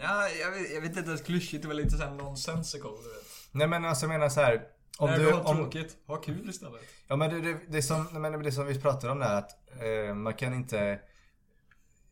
ja, 0.00 0.28
jag, 0.28 0.50
vet, 0.50 0.70
jag 0.74 0.80
vet 0.80 0.96
inte 0.96 1.08
ens 1.10 1.22
klyschigt, 1.22 1.62
det 1.62 1.68
var 1.68 1.74
lite 1.74 1.96
såhär 1.96 2.14
nonsensical 2.14 2.96
du 3.02 3.08
vet. 3.08 3.24
Nej 3.52 3.68
men 3.68 3.84
alltså 3.84 4.04
jag 4.04 4.08
menar 4.08 4.28
så 4.28 4.40
här. 4.40 4.62
Om 4.98 5.10
du, 5.10 5.16
du 5.16 5.32
har 5.32 5.40
om, 5.48 5.56
tråkigt, 5.56 5.96
ha 6.06 6.16
kul 6.16 6.48
istället. 6.48 6.80
Ja 7.08 7.16
men 7.16 7.30
det, 7.30 7.40
det, 7.40 7.58
det, 7.68 7.82
som, 7.82 8.06
men 8.12 8.42
det 8.42 8.52
som 8.52 8.66
vi 8.66 8.80
pratade 8.80 9.12
om 9.12 9.18
där 9.18 9.34
att 9.34 9.50
eh, 9.82 10.14
man 10.14 10.34
kan 10.34 10.54
inte 10.54 11.00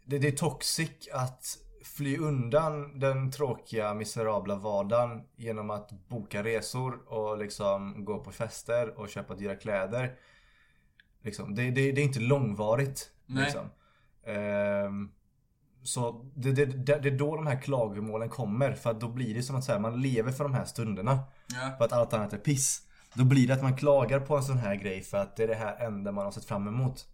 det, 0.06 0.18
det 0.18 0.28
är 0.28 0.32
toxic 0.32 0.90
att 1.12 1.58
fly 1.86 2.18
undan 2.18 2.98
den 2.98 3.30
tråkiga, 3.30 3.94
miserabla 3.94 4.56
vardagen 4.56 5.22
genom 5.36 5.70
att 5.70 6.08
boka 6.08 6.42
resor 6.42 7.12
och 7.12 7.38
liksom 7.38 8.04
gå 8.04 8.18
på 8.18 8.30
fester 8.30 8.98
och 9.00 9.08
köpa 9.08 9.34
dyra 9.34 9.56
kläder. 9.56 10.14
Liksom, 11.22 11.54
det, 11.54 11.62
det, 11.62 11.92
det 11.92 12.00
är 12.00 12.04
inte 12.04 12.20
långvarigt. 12.20 13.10
Nej. 13.26 13.44
Liksom. 13.44 13.70
Ehm, 14.26 15.10
så 15.82 16.30
det, 16.34 16.52
det, 16.52 16.64
det, 16.64 17.08
är 17.08 17.18
då 17.18 17.36
de 17.36 17.46
här 17.46 17.60
klagomålen 17.62 18.28
kommer. 18.28 18.72
För 18.72 18.90
att 18.90 19.00
då 19.00 19.08
blir 19.08 19.34
det 19.34 19.42
som 19.42 19.56
att 19.56 19.64
säga, 19.64 19.78
man 19.78 20.00
lever 20.00 20.32
för 20.32 20.44
de 20.44 20.54
här 20.54 20.64
stunderna. 20.64 21.18
Ja. 21.46 21.74
För 21.78 21.84
att 21.84 21.92
allt 21.92 22.12
annat 22.12 22.32
är 22.32 22.38
piss. 22.38 22.82
Då 23.14 23.24
blir 23.24 23.48
det 23.48 23.54
att 23.54 23.62
man 23.62 23.76
klagar 23.76 24.20
på 24.20 24.36
en 24.36 24.42
sån 24.42 24.58
här 24.58 24.74
grej 24.74 25.02
för 25.02 25.18
att 25.18 25.36
det 25.36 25.42
är 25.42 25.48
det 25.48 25.54
här 25.54 25.86
enda 25.86 26.12
man 26.12 26.24
har 26.24 26.32
sett 26.32 26.44
fram 26.44 26.68
emot. 26.68 27.06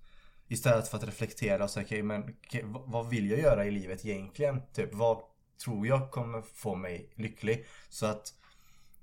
Istället 0.53 0.89
för 0.89 0.97
att 0.97 1.05
reflektera 1.05 1.65
och 1.65 1.71
säga, 1.71 1.85
okej 1.87 2.03
men 2.03 2.23
okej, 2.47 2.63
vad- 2.65 3.09
vill 3.09 3.31
jag 3.31 3.41
göra 3.41 3.65
i 3.65 3.71
livet 3.71 4.05
egentligen? 4.05 4.63
Typ, 4.73 4.95
vad 4.95 5.23
tror 5.65 5.87
jag 5.87 6.11
kommer 6.11 6.43
få 6.43 6.75
mig 6.75 7.13
lycklig? 7.15 7.67
Så 7.89 8.07
att, 8.07 8.35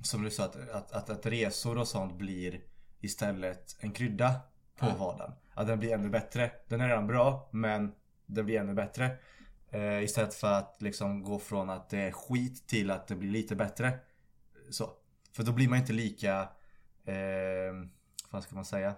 som 0.03 0.23
du 0.23 0.29
sa, 0.31 0.43
att, 0.45 0.69
att, 0.69 0.91
att, 0.91 1.09
att 1.09 1.25
resor 1.25 1.77
och 1.77 1.87
sånt 1.87 2.13
blir 2.17 2.61
istället 2.99 3.75
en 3.79 3.91
krydda 3.91 4.33
på 4.77 4.85
Ja. 4.85 4.95
vardagen. 4.99 5.31
Att 5.53 5.67
den 5.67 5.79
blir 5.79 5.93
ännu 5.93 6.09
bättre. 6.09 6.51
Den 6.67 6.81
är 6.81 6.87
redan 6.87 7.07
bra, 7.07 7.49
men 7.51 7.91
den 8.25 8.45
blir 8.45 8.59
ännu 8.59 8.73
bättre. 8.73 9.17
Eh, 9.69 10.03
istället 10.03 10.33
för 10.33 10.51
att 10.53 10.81
liksom 10.81 11.23
gå 11.23 11.39
från 11.39 11.69
att 11.69 11.89
det 11.89 11.99
är 11.99 12.11
skit 12.11 12.67
till 12.67 12.91
att 12.91 13.07
det 13.07 13.15
blir 13.15 13.29
lite 13.31 13.55
bättre. 13.55 13.99
Så. 14.69 14.89
För 15.31 15.43
då 15.43 15.51
blir 15.51 15.67
man 15.69 15.79
inte 15.79 15.93
lika, 15.93 16.41
eh, 17.05 17.73
vad 18.29 18.43
ska 18.43 18.55
man 18.55 18.65
säga? 18.65 18.95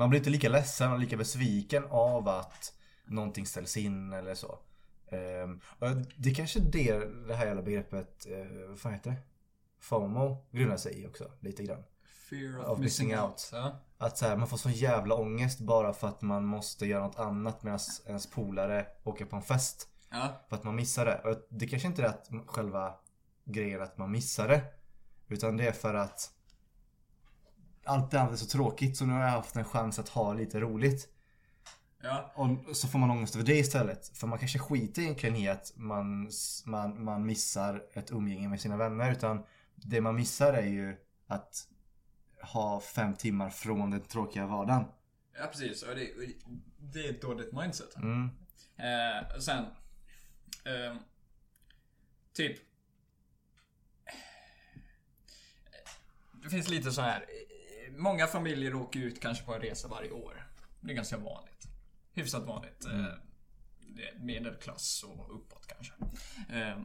Man 0.00 0.10
blir 0.10 0.20
inte 0.20 0.30
lika 0.30 0.48
ledsen 0.48 0.92
och 0.92 0.98
lika 0.98 1.16
besviken 1.16 1.84
av 1.90 2.28
att 2.28 2.72
någonting 3.04 3.46
ställs 3.46 3.76
in 3.76 4.12
eller 4.12 4.34
så. 4.34 4.58
Ehm, 5.08 5.60
det 6.16 6.30
är 6.30 6.34
kanske 6.34 6.60
det 6.60 6.98
det 7.28 7.34
här 7.34 7.46
jävla 7.46 7.62
begreppet, 7.62 8.26
eh, 8.26 8.68
vad 8.68 8.78
fan 8.78 8.92
heter 8.92 9.10
det? 9.10 9.16
FOMO 9.80 10.46
grundar 10.50 10.76
sig 10.76 11.02
i 11.02 11.06
också, 11.06 11.30
lite 11.40 11.62
grann. 11.62 11.82
Fear 12.30 12.58
of, 12.58 12.68
Of 12.68 12.78
missing, 12.78 13.08
missing 13.08 13.20
out. 13.22 13.30
out. 13.30 13.50
Ja. 13.52 13.80
Att 13.98 14.18
så 14.18 14.26
här, 14.26 14.36
man 14.36 14.48
får 14.48 14.56
sån 14.56 14.72
jävla 14.72 15.14
ångest 15.14 15.60
bara 15.60 15.92
för 15.92 16.08
att 16.08 16.22
man 16.22 16.44
måste 16.44 16.86
göra 16.86 17.02
något 17.06 17.18
annat 17.18 17.62
medan 17.62 17.78
ens 18.06 18.30
polare 18.30 18.86
åker 19.04 19.24
på 19.24 19.36
en 19.36 19.42
fest. 19.42 19.88
ja. 20.10 20.40
För 20.48 20.56
att 20.56 20.64
man 20.64 20.76
missar 20.76 21.06
det. 21.06 21.18
Och 21.18 21.46
det 21.48 21.66
kanske 21.66 21.88
inte 21.88 22.02
är 22.02 22.06
att 22.06 22.30
själva 22.46 22.94
grejen 23.44 23.82
att 23.82 23.98
man 23.98 24.10
missar 24.10 24.48
det. 24.48 24.62
Utan 25.28 25.56
det 25.56 25.68
är 25.68 25.72
för 25.72 25.94
att 25.94 26.30
allt 27.84 28.10
det 28.10 28.20
andra 28.20 28.32
är 28.32 28.36
så 28.36 28.46
tråkigt 28.46 28.96
så 28.96 29.06
nu 29.06 29.12
har 29.12 29.20
jag 29.20 29.28
haft 29.28 29.56
en 29.56 29.64
chans 29.64 29.98
att 29.98 30.08
ha 30.08 30.32
lite 30.34 30.60
roligt. 30.60 31.08
Ja. 32.02 32.32
Och 32.34 32.76
så 32.76 32.88
får 32.88 32.98
man 32.98 33.10
ångest 33.10 33.34
över 33.34 33.46
det 33.46 33.58
istället. 33.58 34.08
För 34.08 34.26
man 34.26 34.38
kanske 34.38 34.58
skiter 34.58 35.02
egentligen 35.02 35.36
i 35.36 35.48
att 35.48 35.72
man, 35.76 36.30
man, 36.64 37.04
man 37.04 37.26
missar 37.26 37.82
ett 37.92 38.10
umgänge 38.10 38.48
med 38.48 38.60
sina 38.60 38.76
vänner. 38.76 39.12
Utan 39.12 39.44
det 39.74 40.00
man 40.00 40.14
missar 40.14 40.52
är 40.52 40.66
ju 40.66 40.96
att 41.26 41.68
ha 42.42 42.80
fem 42.80 43.14
timmar 43.14 43.50
från 43.50 43.90
den 43.90 44.00
tråkiga 44.00 44.46
vardagen. 44.46 44.84
ja, 45.38 45.46
precis. 45.46 45.82
Och 45.82 45.94
det, 45.94 46.10
det 46.78 47.06
är 47.06 47.10
ett 47.10 47.22
dåligt 47.22 47.52
mindset. 47.52 47.96
Mm. 47.96 48.30
Eh, 48.76 49.38
sen... 49.38 49.64
ehm, 50.64 50.98
typ... 52.32 52.58
Det 56.42 56.50
finns 56.50 56.68
lite 56.68 56.92
så 56.92 57.00
här. 57.00 57.24
Eh, 57.90 57.96
Många 57.96 58.26
familjer 58.26 58.74
åker 58.74 59.00
ut 59.00 59.20
kanske 59.20 59.44
på 59.44 59.54
en 59.54 59.60
resa 59.60 59.88
varje 59.88 60.10
år. 60.10 60.46
Det 60.80 60.90
är 60.90 60.96
ganska 60.96 61.16
vanligt. 61.16 61.66
Hyfsat 62.12 62.46
vanligt. 62.46 62.84
Eh, 62.84 63.04
det 63.78 64.08
är 64.08 64.18
medelklass 64.18 65.04
och 65.08 65.34
uppåt 65.34 65.66
kanske. 65.66 65.92
Eh, 66.48 66.78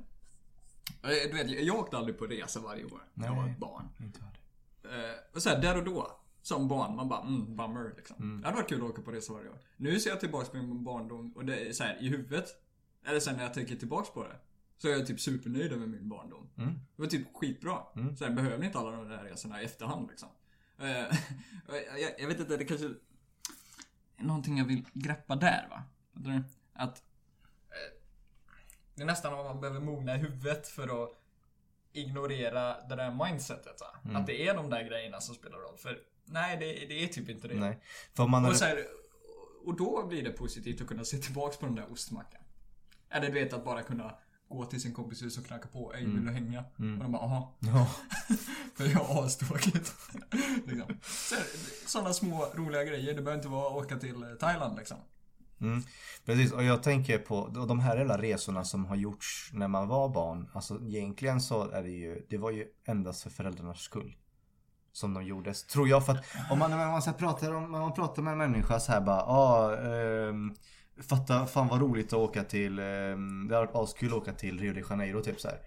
du 1.02 1.34
vet, 1.34 1.66
jag 1.66 1.76
åkte 1.76 1.98
aldrig 1.98 2.18
på 2.18 2.26
resa 2.26 2.60
varje 2.60 2.86
år 2.86 3.02
när 3.14 3.28
jag 3.28 3.36
var 3.36 3.50
ett 3.50 3.58
barn. 3.58 3.90
Eh, 4.84 5.36
och 5.36 5.42
så 5.42 5.50
här, 5.50 5.62
där 5.62 5.78
och 5.78 5.84
då, 5.84 6.20
som 6.42 6.68
barn, 6.68 6.96
man 6.96 7.10
bara 7.10 7.22
mm, 7.22 7.56
bummer 7.56 7.94
liksom. 7.98 8.42
Det 8.42 8.48
hade 8.48 8.58
varit 8.58 8.70
kul 8.70 8.84
att 8.84 8.90
åka 8.90 9.02
på 9.02 9.12
resa 9.12 9.34
varje 9.34 9.50
år. 9.50 9.60
Nu 9.78 10.00
ser 10.00 10.10
jag 10.10 10.20
tillbaks 10.20 10.50
på 10.50 10.58
min 10.58 10.84
barndom 10.84 11.32
och 11.36 11.46
det 11.46 11.70
är 11.70 11.74
så 11.74 11.84
här 11.84 11.98
i 12.02 12.10
huvudet. 12.10 12.46
Eller 13.06 13.20
sen 13.20 13.36
när 13.36 13.44
jag 13.44 13.54
tänker 13.54 13.76
tillbaks 13.76 14.10
på 14.10 14.24
det. 14.24 14.36
Så 14.78 14.88
är 14.88 14.92
jag 14.92 15.08
typ 15.08 15.20
supernöjd 15.20 15.72
över 15.72 15.88
min 15.88 16.10
barndom. 16.10 16.50
Mm. 16.58 16.74
Det 16.74 17.02
var 17.02 17.08
typ 17.08 17.36
skitbra. 17.36 17.78
Så 18.18 18.24
jag 18.24 18.36
behöver 18.36 18.66
inte 18.66 18.78
alla 18.80 18.92
de 18.92 19.10
där 19.10 19.24
resorna 19.24 19.62
i 19.62 19.66
efterhand 19.66 20.10
liksom. 20.10 20.30
Eh, 20.80 21.18
jag, 22.02 22.14
jag 22.18 22.28
vet 22.28 22.40
inte, 22.40 22.58
det 22.58 22.66
kanske 22.66 22.86
är 24.18 24.24
någonting 24.24 24.58
jag 24.58 24.66
vill 24.66 24.86
greppa 24.94 25.36
där 25.36 25.68
va. 25.70 25.84
Att 26.74 26.98
eh, 27.70 28.00
det 28.96 29.02
är 29.02 29.06
nästan 29.06 29.34
om 29.34 29.46
man 29.46 29.62
behöver 29.62 29.80
mogna 29.80 30.16
i 30.16 30.18
huvudet 30.18 30.68
för 30.68 31.04
att 31.04 31.10
ignorera 31.94 32.88
det 32.88 32.96
där 32.96 33.26
mindsetet. 33.26 33.82
Va? 33.82 34.20
Att 34.20 34.28
det 34.28 34.48
är 34.48 34.56
de 34.56 34.70
där 34.70 34.84
grejerna 34.84 35.22
som 35.22 35.36
spelar 35.36 35.58
roll. 35.58 35.78
För 35.78 36.00
nej, 36.26 36.58
det, 36.58 36.66
det 36.66 37.04
är 37.04 37.08
typ 37.08 37.30
inte 37.30 37.48
det. 37.48 37.56
Nej. 37.56 37.80
För 38.14 38.28
man 38.28 38.46
Och, 38.46 38.56
så 38.56 38.66
här, 38.66 38.86
och 39.66 39.78
då 39.78 40.06
blir 40.08 40.24
det 40.24 40.32
positivt 40.32 40.82
att 40.82 40.88
kunna 40.88 41.06
se 41.06 41.18
tillbaks 41.18 41.58
på 41.58 41.66
den 41.66 41.76
där 41.76 41.92
ostmackan. 41.92 42.42
Eller 43.10 43.28
du 43.28 43.34
vet 43.34 43.54
att 43.54 43.66
bara 43.66 43.84
kunna 43.84 44.18
gå 44.50 44.66
till 44.66 44.82
sin 44.82 44.94
kompis 44.94 45.24
hus 45.24 45.38
och 45.38 45.46
knacka 45.46 45.68
på. 45.68 45.94
Ey, 45.94 46.06
vill 46.06 46.26
du 46.26 46.32
hänga? 46.32 46.60
Och 46.60 47.04
de 47.04 47.12
bara, 47.12 47.22
aha. 47.22 47.56
Ja. 47.60 47.88
För 48.76 48.86
jag 48.86 49.00
har 49.00 49.26
astråkigt. 49.26 49.96
liksom. 50.66 50.96
Sådana 51.86 52.14
små 52.14 52.46
roliga 52.54 52.84
grejer. 52.84 53.14
Det 53.14 53.22
behöver 53.22 53.36
inte 53.36 53.48
vara 53.48 53.68
att 53.68 53.86
åka 53.86 53.98
till 53.98 54.24
eh, 54.24 54.30
Thailand 54.30 54.78
liksom. 54.78 54.98
Mm. 55.62 55.84
Precis, 56.26 56.52
och 56.52 56.64
jag 56.64 56.84
tänker 56.84 57.18
på 57.18 57.66
de 57.68 57.80
här 57.80 57.98
hela 57.98 58.18
resorna 58.18 58.64
som 58.64 58.86
har 58.86 58.96
gjorts 58.96 59.50
när 59.54 59.68
man 59.68 59.88
var 59.88 60.10
barn. 60.10 60.50
Alltså 60.54 60.80
egentligen 60.82 61.42
så 61.42 61.70
är 61.70 61.84
det 61.84 61.90
ju, 61.90 62.26
det 62.30 62.38
var 62.38 62.52
ju 62.52 62.66
endast 62.86 63.24
för 63.24 63.30
föräldrarnas 63.30 63.80
skull. 63.80 64.16
Som 64.92 65.14
de 65.14 65.24
gjordes. 65.24 65.64
Tror 65.64 65.88
jag 65.88 66.06
för 66.06 66.14
att 66.14 66.26
om 66.52 66.60
man, 66.60 66.72
när 66.72 66.78
man, 66.78 67.02
så 67.02 67.14
pratar, 67.14 67.54
om, 67.54 67.72
man 67.72 67.94
pratar 67.94 68.22
med 68.22 68.32
en 68.32 68.38
människa 68.38 68.80
så 68.80 68.92
här 68.92 69.02
bara, 69.02 69.22
ah, 69.22 69.76
ehm, 69.76 70.56
fatta 71.10 71.46
fan 71.46 71.68
vad 71.68 71.82
roligt 71.82 72.08
att 72.08 72.14
åka 72.20 72.44
till, 72.44 72.80
ehm, 72.80 73.48
det 73.48 73.56
har 73.56 73.66
varit 73.66 73.76
askul 73.76 74.08
att 74.10 74.14
åka 74.18 74.34
till 74.34 74.60
Rio 74.60 74.74
de 74.74 74.84
Janeiro 74.90 75.22
typ 75.24 75.42
så 75.42 75.48
här. 75.48 75.60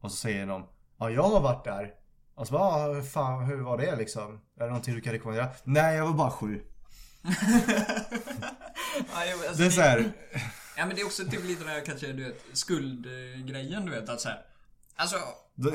Och 0.00 0.10
så 0.10 0.16
säger 0.16 0.46
de, 0.46 0.66
ja 0.98 1.10
jag 1.10 1.22
har 1.22 1.40
varit 1.40 1.64
där. 1.64 1.94
Och 2.34 2.46
så 2.46 2.52
bara, 2.52 2.62
ah, 2.62 3.02
fan 3.02 3.44
hur 3.44 3.60
var 3.60 3.78
det 3.78 3.96
liksom? 3.96 4.32
Är 4.56 4.60
det 4.60 4.66
någonting 4.66 4.94
du 4.94 5.00
kan 5.00 5.12
rekommendera? 5.12 5.48
Nej 5.64 5.96
jag 5.96 6.06
var 6.06 6.12
bara 6.12 6.30
sju. 6.30 6.62
Ja, 9.14 9.24
jag- 9.24 9.38
alltså, 9.46 9.62
Det 9.62 9.66
är 9.66 9.70
så 9.70 9.80
här, 9.80 10.12
Ja 10.76 10.86
men 10.86 10.96
det 10.96 11.02
är 11.02 11.06
också 11.06 11.24
typ 11.24 11.44
lite 11.44 11.64
den 11.64 11.72
här 11.72 11.84
kanske 11.84 12.06
du 12.12 12.24
vet 12.24 12.44
skuldgrejen 12.52 13.84
du 13.86 13.90
vet 13.92 14.08
att 14.08 14.20
så 14.20 14.28
här. 14.28 14.42
Alltså 14.96 15.16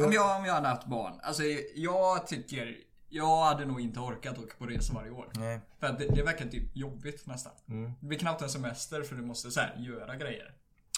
om 0.04 0.14
jag, 0.14 0.38
om 0.38 0.46
jag 0.46 0.54
hade 0.54 0.68
haft 0.68 0.88
barn. 0.88 1.14
Alltså 1.24 1.44
jag 1.76 2.28
tycker 2.28 2.76
jag 3.14 3.44
hade 3.44 3.66
nog 3.66 3.82
inte 3.82 4.00
orkat 4.00 4.38
åka 4.38 4.56
på 4.58 4.66
resa 4.66 4.94
varje 4.94 5.12
år. 5.12 5.30
nej. 5.36 5.60
För 5.80 5.88
att 5.88 6.00
det, 6.00 6.06
det 6.16 6.24
verkar 6.24 6.46
typ 6.46 6.76
jobbigt 6.76 7.26
nästan. 7.26 7.52
Mm. 7.70 7.92
Det 8.00 8.08
blir 8.08 8.20
knappt 8.20 8.42
en 8.42 8.50
semester 8.50 9.04
för 9.04 9.16
du 9.16 9.22
måste 9.22 9.52
så 9.52 9.60
här, 9.60 9.76
göra 9.78 10.16
grejer. 10.16 10.52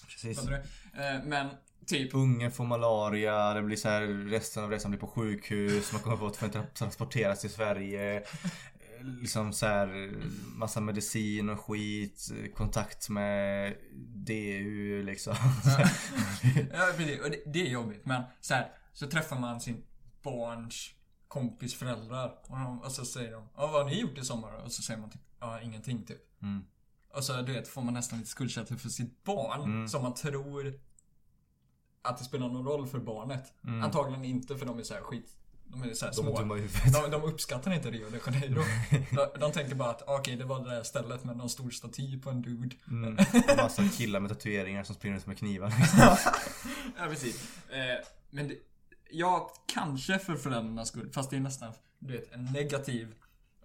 Precis. 0.10 0.48
Eh, 0.48 1.24
Men 1.24 1.50
typ 1.86 2.14
Ungen 2.16 2.52
får 2.52 2.66
malaria, 2.66 3.54
det 3.54 3.62
blir 3.62 3.78
så 3.78 3.90
här, 3.90 4.02
resten 4.30 4.64
av 4.64 4.72
resan 4.72 4.92
blir 4.92 5.00
på 5.00 5.08
sjukhus, 5.08 5.92
man 5.94 6.02
kommer 6.02 6.18
få 6.18 6.28
att 6.28 6.38
få 6.38 6.50
transporteras 6.74 7.42
till 7.42 7.50
Sverige. 7.50 8.16
Eh, 8.18 8.24
Liksom 9.22 9.54
så 9.54 9.66
här, 9.66 10.14
massa 10.56 10.82
medicin 10.82 11.50
och 11.50 11.60
skit, 11.60 12.32
kontakt 12.56 13.10
med 13.10 13.74
DU 14.26 15.04
liksom. 15.04 15.36
Ja, 16.74 16.88
precis. 16.98 17.22
Och 17.22 17.32
det, 17.32 17.42
det 17.46 17.62
är 17.62 17.70
jobbigt. 17.70 18.06
Men 18.06 18.24
så 18.42 18.54
här, 18.54 18.72
så 18.94 19.08
träffar 19.08 19.40
man 19.40 19.62
sin 19.62 19.84
barns 20.24 20.95
kompis 21.36 21.76
föräldrar. 21.76 22.36
Och, 22.48 22.60
de, 22.60 22.82
och 22.82 22.92
så 22.92 23.06
säger 23.06 23.32
de 23.32 23.44
ja, 23.56 23.68
vad 23.68 23.84
har 23.84 23.90
ni 23.90 24.00
gjort 24.00 24.18
i 24.18 24.26
sommar? 24.26 24.54
Och 24.54 24.72
så 24.72 24.82
säger 24.82 25.00
man 25.00 25.10
typ 25.10 25.22
ja, 25.40 25.62
ingenting 25.62 26.06
typ. 26.06 26.42
Mm. 26.42 26.64
Och 27.14 27.24
så 27.24 27.42
du 27.42 27.54
vet, 27.54 27.68
får 27.68 27.82
man 27.82 27.94
nästan 27.94 28.20
lite 28.20 28.32
skuldkänsla 28.32 28.78
för 28.78 28.90
sitt 28.90 29.24
barn. 29.24 29.62
Mm. 29.62 29.88
Som 29.88 30.04
man 30.04 30.14
tror 30.14 30.74
att 32.02 32.18
det 32.18 32.24
spelar 32.24 32.50
någon 32.50 32.66
roll 32.66 32.88
för 32.88 33.00
barnet. 33.00 33.54
Antagligen 33.84 34.26
inte 34.26 34.58
för 34.58 34.66
de 34.66 34.80
är 34.80 34.84
så 34.84 34.94
här 34.94 35.02
skit. 35.02 35.38
De 35.68 35.84
är 35.84 35.94
så 35.94 36.06
här 36.06 36.20
Mm. 36.20 36.48
De 36.50 36.70
små. 36.70 37.02
De, 37.02 37.12
de 37.12 37.24
uppskattar 37.24 37.74
inte 37.74 37.92
Rio 37.92 38.10
de 38.10 38.20
Janeiro. 38.26 38.64
de, 39.12 39.40
de 39.40 39.52
tänker 39.52 39.76
bara 39.76 39.90
att 39.90 40.04
okej, 40.08 40.36
det 40.36 40.46
var 40.46 40.64
det 40.64 40.70
där 40.70 40.84
stället 40.84 41.24
med 41.24 41.38
någon 41.38 41.50
stor 41.50 41.70
staty 41.70 42.20
på 42.20 42.30
en 42.30 42.42
dude. 42.42 42.76
Mm. 42.88 43.16
Massa 43.58 43.84
killar 43.90 44.20
med 44.20 44.30
tatueringar 44.30 44.84
som 44.84 44.96
springer 44.96 45.16
runt 45.16 45.28
med 45.28 45.38
knivar. 45.38 45.74
Ja, 46.98 47.06
precis. 47.10 47.58
Eh, 47.70 48.06
men 48.30 48.48
det, 48.48 48.56
ja, 49.10 49.54
kanske 49.68 50.20
för 50.20 50.36
föräldrarnas 50.36 50.88
skull. 50.88 51.12
Fast 51.14 51.30
det 51.30 51.36
är 51.36 51.40
nästan, 51.40 51.74
du 52.00 52.14
vet, 52.14 52.32
en 52.32 52.46
negativ 52.46 53.16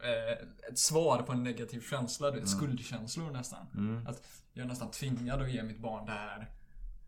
eh, 0.02 0.46
ett 0.70 0.78
svar 0.78 1.22
på 1.22 1.32
en 1.32 1.42
negativ 1.42 1.80
känsla. 1.80 2.30
Vet, 2.30 2.48
skuldkänslor 2.48 3.30
nästan. 3.30 3.66
Mm. 3.74 4.06
Att 4.06 4.22
jag 4.52 4.64
är 4.64 4.68
nästan 4.68 4.90
tvingad 4.90 5.42
att 5.42 5.50
ge 5.50 5.62
mitt 5.62 5.78
barn 5.78 6.06
det 6.06 6.12
här. 6.12 6.50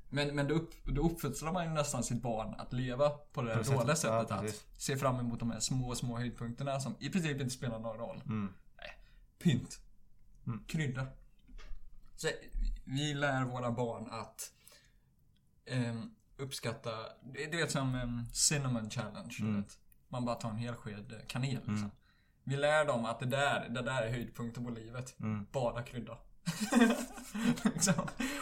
Men, 0.09 0.35
men 0.35 0.49
då, 0.49 0.55
upp, 0.55 0.71
då 0.85 1.03
uppfostrar 1.03 1.53
man 1.53 1.65
ju 1.65 1.71
nästan 1.71 2.05
sitt 2.05 2.23
barn 2.23 2.55
att 2.59 2.73
leva 2.73 3.09
på 3.11 3.43
det 3.43 3.55
sättet. 3.55 3.79
dåliga 3.79 3.97
sättet. 3.97 4.27
Ja, 4.31 4.37
att 4.37 4.43
precis. 4.43 4.65
se 4.79 4.97
fram 4.97 5.21
emot 5.21 5.39
de 5.39 5.51
här 5.51 5.61
små, 5.61 5.95
små 5.95 6.19
höjdpunkterna 6.19 6.81
som 6.81 6.97
i 7.01 7.11
princip 7.11 7.41
inte 7.41 7.51
spelar 7.51 7.79
någon 7.79 7.97
roll. 7.97 8.23
Mm. 8.27 8.55
Pynt. 9.39 9.81
Mm. 10.47 10.65
Krydda. 10.67 11.07
Så, 12.17 12.29
vi 12.85 13.15
lär 13.15 13.45
våra 13.45 13.71
barn 13.71 14.09
att 14.11 14.53
ehm, 15.67 16.15
uppskatta, 16.43 16.91
det 17.23 17.47
det 17.47 17.61
är 17.61 17.67
som 17.67 17.95
um, 17.95 18.27
cinnamon 18.33 18.91
challenge. 18.91 19.35
du 19.39 19.45
Mm. 19.45 19.63
Vet. 19.63 19.79
Man 20.09 20.25
bara 20.25 20.37
tar 20.37 20.51
en 20.51 20.57
hel 20.57 20.75
sked 20.75 21.13
eh, 21.13 21.27
kanel 21.27 21.55
liksom. 21.55 21.77
Mm. 21.77 21.91
Vi 22.45 22.57
lär 22.57 22.85
dem 22.85 23.05
att 23.05 23.21
det 23.21 23.27
där, 23.27 23.69
det 23.69 23.83
där 23.83 24.03
är 24.03 24.11
höjdpunkten 24.11 24.65
på 24.65 24.71
livet. 24.71 25.21
Mm. 25.21 25.47
Bara 25.53 25.83
krydda. 25.83 26.19
liksom. 27.65 27.95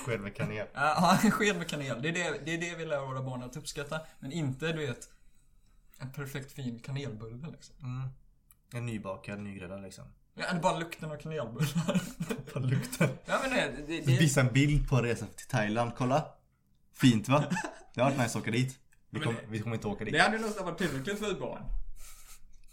Sked 0.07 0.21
med 0.21 0.37
kanel. 0.37 0.67
Ja, 0.75 1.19
sked 1.31 1.57
med 1.57 1.69
kanel. 1.69 2.03
Det 2.03 2.09
är 2.09 2.13
det, 2.13 2.45
det 2.45 2.55
är 2.55 2.59
det 2.59 2.75
vi 2.75 2.85
lär 2.85 3.01
våra 3.01 3.23
barn 3.23 3.43
att 3.43 3.57
uppskatta. 3.57 4.01
Men 4.21 4.33
inte, 4.33 4.73
du 4.73 4.87
vet, 4.87 5.09
en 5.99 6.13
perfekt 6.13 6.53
fin 6.53 6.79
kanelbulle 6.79 7.51
liksom. 7.51 7.75
Mm. 7.83 8.09
En 8.73 8.87
nybakad, 8.87 9.41
nygräddad 9.41 9.83
liksom. 9.83 10.05
Ja, 10.35 10.45
det 10.51 10.57
är 10.57 10.61
bara 10.61 10.79
lukten 10.79 11.11
av 11.11 11.17
kanelbullar. 11.17 12.03
På 12.53 12.59
lukten. 12.59 13.09
ja 13.25 13.41
men 13.43 13.51
det, 13.51 13.87
det, 13.87 14.01
det 14.01 14.19
Visa 14.19 14.41
en 14.41 14.53
bild 14.53 14.89
på 14.89 15.03
resan 15.03 15.29
till 15.29 15.47
Thailand, 15.47 15.93
kolla. 15.97 16.25
Fint 17.01 17.29
va? 17.29 17.45
Det 17.95 18.01
har 18.01 18.11
varit 18.11 18.19
nice 18.21 18.39
att 18.39 18.43
åka 18.43 18.51
dit. 18.51 18.79
Vi 19.11 19.19
Men 19.19 19.23
kommer, 19.23 19.41
det- 19.41 19.47
vi 19.51 19.59
kommer 19.61 19.77
inte 19.77 19.89
åka 19.89 20.05
dit. 20.05 20.13
Det 20.15 20.19
hade 20.21 20.39
nästan 20.39 20.65
varit 20.67 20.79
tillräckligt 20.79 21.19
för 21.19 21.31
ett 21.31 21.41
barn. 21.41 21.63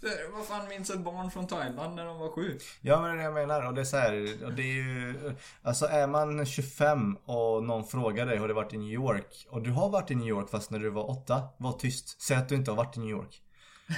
Det- 0.02 0.30
Vad 0.34 0.46
fan 0.46 0.68
minns 0.70 0.90
ett 0.90 1.00
barn 1.00 1.32
från 1.32 1.48
Thailand 1.48 1.96
när 1.96 2.06
de 2.06 2.18
var 2.20 2.30
sju? 2.32 2.58
Ja 2.82 3.02
men 3.02 3.10
det 3.10 3.14
är 3.14 3.18
det 3.18 3.24
jag 3.24 3.34
menar 3.34 3.66
och 3.68 3.74
det 3.74 3.82
är 3.82 3.86
så 3.86 3.98
här, 3.98 4.46
och 4.46 4.54
det 4.54 4.62
är 4.62 4.74
ju 4.76 5.36
Alltså 5.64 5.86
är 5.86 6.08
man 6.08 6.46
25 6.46 7.16
och 7.26 7.64
någon 7.64 7.88
frågar 7.88 8.26
dig 8.26 8.38
har 8.38 8.48
du 8.48 8.54
varit 8.54 8.74
i 8.74 8.78
New 8.78 8.92
York 8.92 9.48
och 9.50 9.62
du 9.62 9.72
har 9.72 9.90
varit 9.90 10.12
i 10.12 10.16
New 10.16 10.28
York 10.28 10.50
fast 10.50 10.72
när 10.72 10.80
du 10.80 10.90
var 10.90 11.10
8 11.10 11.44
Var 11.58 11.72
tyst, 11.74 12.22
säg 12.22 12.38
att 12.38 12.50
du 12.50 12.56
inte 12.56 12.72
har 12.72 12.76
varit 12.76 12.98
i 12.98 13.00
New 13.00 13.10
York 13.10 13.42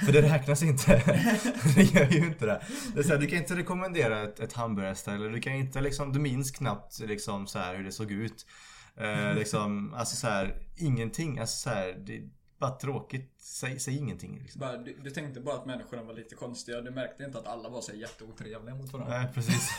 För 0.06 0.12
det 0.12 0.22
räknas 0.22 0.62
inte 0.62 0.96
Det 1.76 1.82
gör 1.82 2.06
ju 2.06 2.18
inte 2.26 2.46
det 2.46 2.62
Det 2.94 2.98
är 3.00 3.02
så 3.02 3.08
här, 3.12 3.18
du 3.18 3.26
kan 3.26 3.38
inte 3.38 3.56
rekommendera 3.56 4.22
ett, 4.22 4.40
ett 4.40 4.52
hamburgerställe 4.52 5.28
Du 5.28 5.40
kan 5.40 5.52
inte 5.52 5.80
liksom, 5.80 6.12
du 6.12 6.18
minns 6.18 6.50
knappt 6.50 6.98
liksom 7.00 7.46
så 7.46 7.58
här 7.58 7.74
hur 7.74 7.84
det 7.84 7.92
såg 7.92 8.10
ut 8.10 8.46
eh, 8.96 9.34
liksom, 9.34 9.94
alltså 9.94 10.16
så 10.16 10.26
här, 10.26 10.62
ingenting, 10.76 11.38
alltså 11.38 11.58
så 11.58 11.70
här, 11.70 11.92
det 11.92 12.16
är 12.16 12.30
bara 12.58 12.70
tråkigt 12.70 13.34
Säg, 13.38 13.80
säg 13.80 13.96
ingenting 13.96 14.38
liksom. 14.38 14.60
Bara, 14.60 14.76
du, 14.76 14.96
du 15.02 15.10
tänkte 15.10 15.40
bara 15.40 15.56
att 15.56 15.66
människorna 15.66 16.02
var 16.02 16.14
lite 16.14 16.34
konstiga. 16.34 16.80
Du 16.80 16.90
märkte 16.90 17.24
inte 17.24 17.38
att 17.38 17.46
alla 17.46 17.68
var 17.68 17.80
så 17.80 17.92
jätteotrevliga 17.92 18.74
mot 18.74 18.92
varandra. 18.92 19.18
Nej 19.18 19.32
precis 19.34 19.70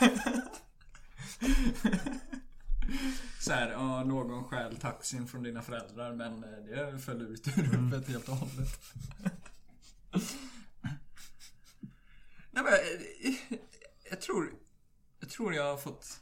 Så 3.40 3.52
här, 3.52 3.70
ja, 3.70 4.04
någon 4.04 4.44
stjäl 4.44 4.76
taxin 4.76 5.26
från 5.26 5.42
dina 5.42 5.62
föräldrar 5.62 6.12
men 6.12 6.44
eh, 6.44 6.50
det 6.50 6.98
föll 6.98 7.22
ut 7.22 7.48
ur 7.48 7.62
huvudet 7.62 8.08
helt 8.08 8.28
och 8.28 8.36
hållet. 8.36 8.80
Nej 12.50 12.64
men, 12.64 12.72
eh, 12.72 13.58
jag 14.10 14.20
tror, 14.20 14.52
jag 15.20 15.30
tror 15.30 15.54
jag 15.54 15.70
har 15.70 15.76
fått 15.76 16.20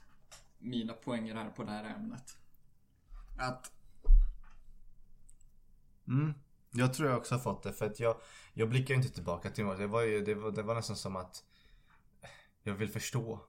mina 0.58 0.92
poänger 0.92 1.34
här 1.34 1.50
på 1.50 1.64
det 1.64 1.70
här 1.70 1.84
ämnet. 1.84 2.36
Att, 3.40 3.72
Mm. 6.08 6.34
Jag 6.72 6.94
tror 6.94 7.08
jag 7.08 7.18
också 7.18 7.34
har 7.34 7.40
fått 7.40 7.62
det 7.62 7.72
för 7.72 7.86
att 7.86 8.00
jag, 8.00 8.16
jag 8.54 8.68
blickar 8.68 8.94
inte 8.94 9.08
tillbaka 9.08 9.50
till 9.50 9.64
det. 9.64 9.86
Var 9.86 10.02
ju, 10.02 10.24
det, 10.24 10.34
var, 10.34 10.50
det 10.50 10.62
var 10.62 10.74
nästan 10.74 10.96
som 10.96 11.16
att 11.16 11.44
jag 12.62 12.74
vill 12.74 12.88
förstå. 12.88 13.40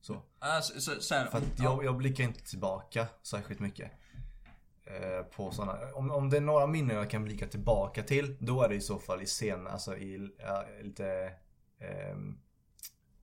Så. 0.00 0.22
alltså, 0.38 0.80
så, 0.80 1.00
så 1.00 1.14
här, 1.14 1.26
För 1.26 1.38
att 1.38 1.58
jag, 1.58 1.84
jag 1.84 1.96
blickar 1.96 2.24
inte 2.24 2.44
tillbaka 2.44 3.06
särskilt 3.22 3.60
mycket. 3.60 3.92
Eh, 4.84 5.22
på 5.22 5.50
såna, 5.50 5.92
om, 5.94 6.10
om 6.10 6.30
det 6.30 6.36
är 6.36 6.40
några 6.40 6.66
minnen 6.66 6.96
jag 6.96 7.10
kan 7.10 7.24
blicka 7.24 7.46
tillbaka 7.46 8.02
till, 8.02 8.36
då 8.40 8.62
är 8.62 8.68
det 8.68 8.74
i 8.74 8.80
så 8.80 8.98
fall 8.98 9.22
i 9.22 9.26
sen, 9.26 9.66
alltså 9.66 9.96
i 9.96 10.34
ja, 10.38 10.64
lite 10.82 11.32
ehm, 11.78 12.38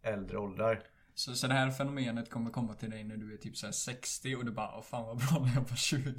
äldre 0.02 0.38
åldrar. 0.38 0.84
Så, 1.15 1.36
så 1.36 1.47
det 1.47 1.54
här 1.54 1.71
fenomenet 1.71 2.30
kommer 2.30 2.52
komma 2.52 2.74
till 2.74 2.89
dig 2.89 3.04
när 3.04 3.17
du 3.17 3.34
är 3.34 3.38
typ 3.38 3.58
så 3.58 3.65
här 3.65 3.74
60 3.74 4.36
och 4.36 4.45
du 4.45 4.52
bara 4.52 4.78
Åh 4.78 4.84
fan 4.84 5.06
vad 5.06 5.17
bra 5.17 5.39
när 5.39 5.54
jag 5.54 5.69
var 5.69 5.76
20. 5.76 6.00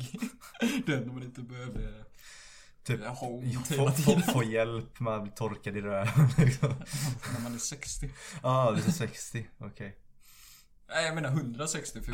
det 0.86 1.00
när 1.00 1.12
man 1.12 1.22
inte 1.22 1.42
behövde 1.42 2.04
Typ 2.84 3.06
home 3.06 3.52
få, 3.64 3.90
få, 3.90 4.20
få 4.20 4.44
hjälp 4.44 5.00
med 5.00 5.12
att 5.12 5.22
bli 5.22 5.32
torkad 5.32 5.76
i 5.76 5.80
röven 5.80 6.28
liksom. 6.38 6.74
när 7.34 7.42
man 7.42 7.54
är 7.54 7.58
60. 7.58 8.10
Ja, 8.42 8.68
ah, 8.68 8.70
du 8.70 8.76
är 8.76 8.90
60, 8.90 9.46
okej. 9.58 9.96
Nej 10.94 11.06
jag 11.06 11.14
menar 11.14 11.28
160 11.28 12.00
för 12.02 12.12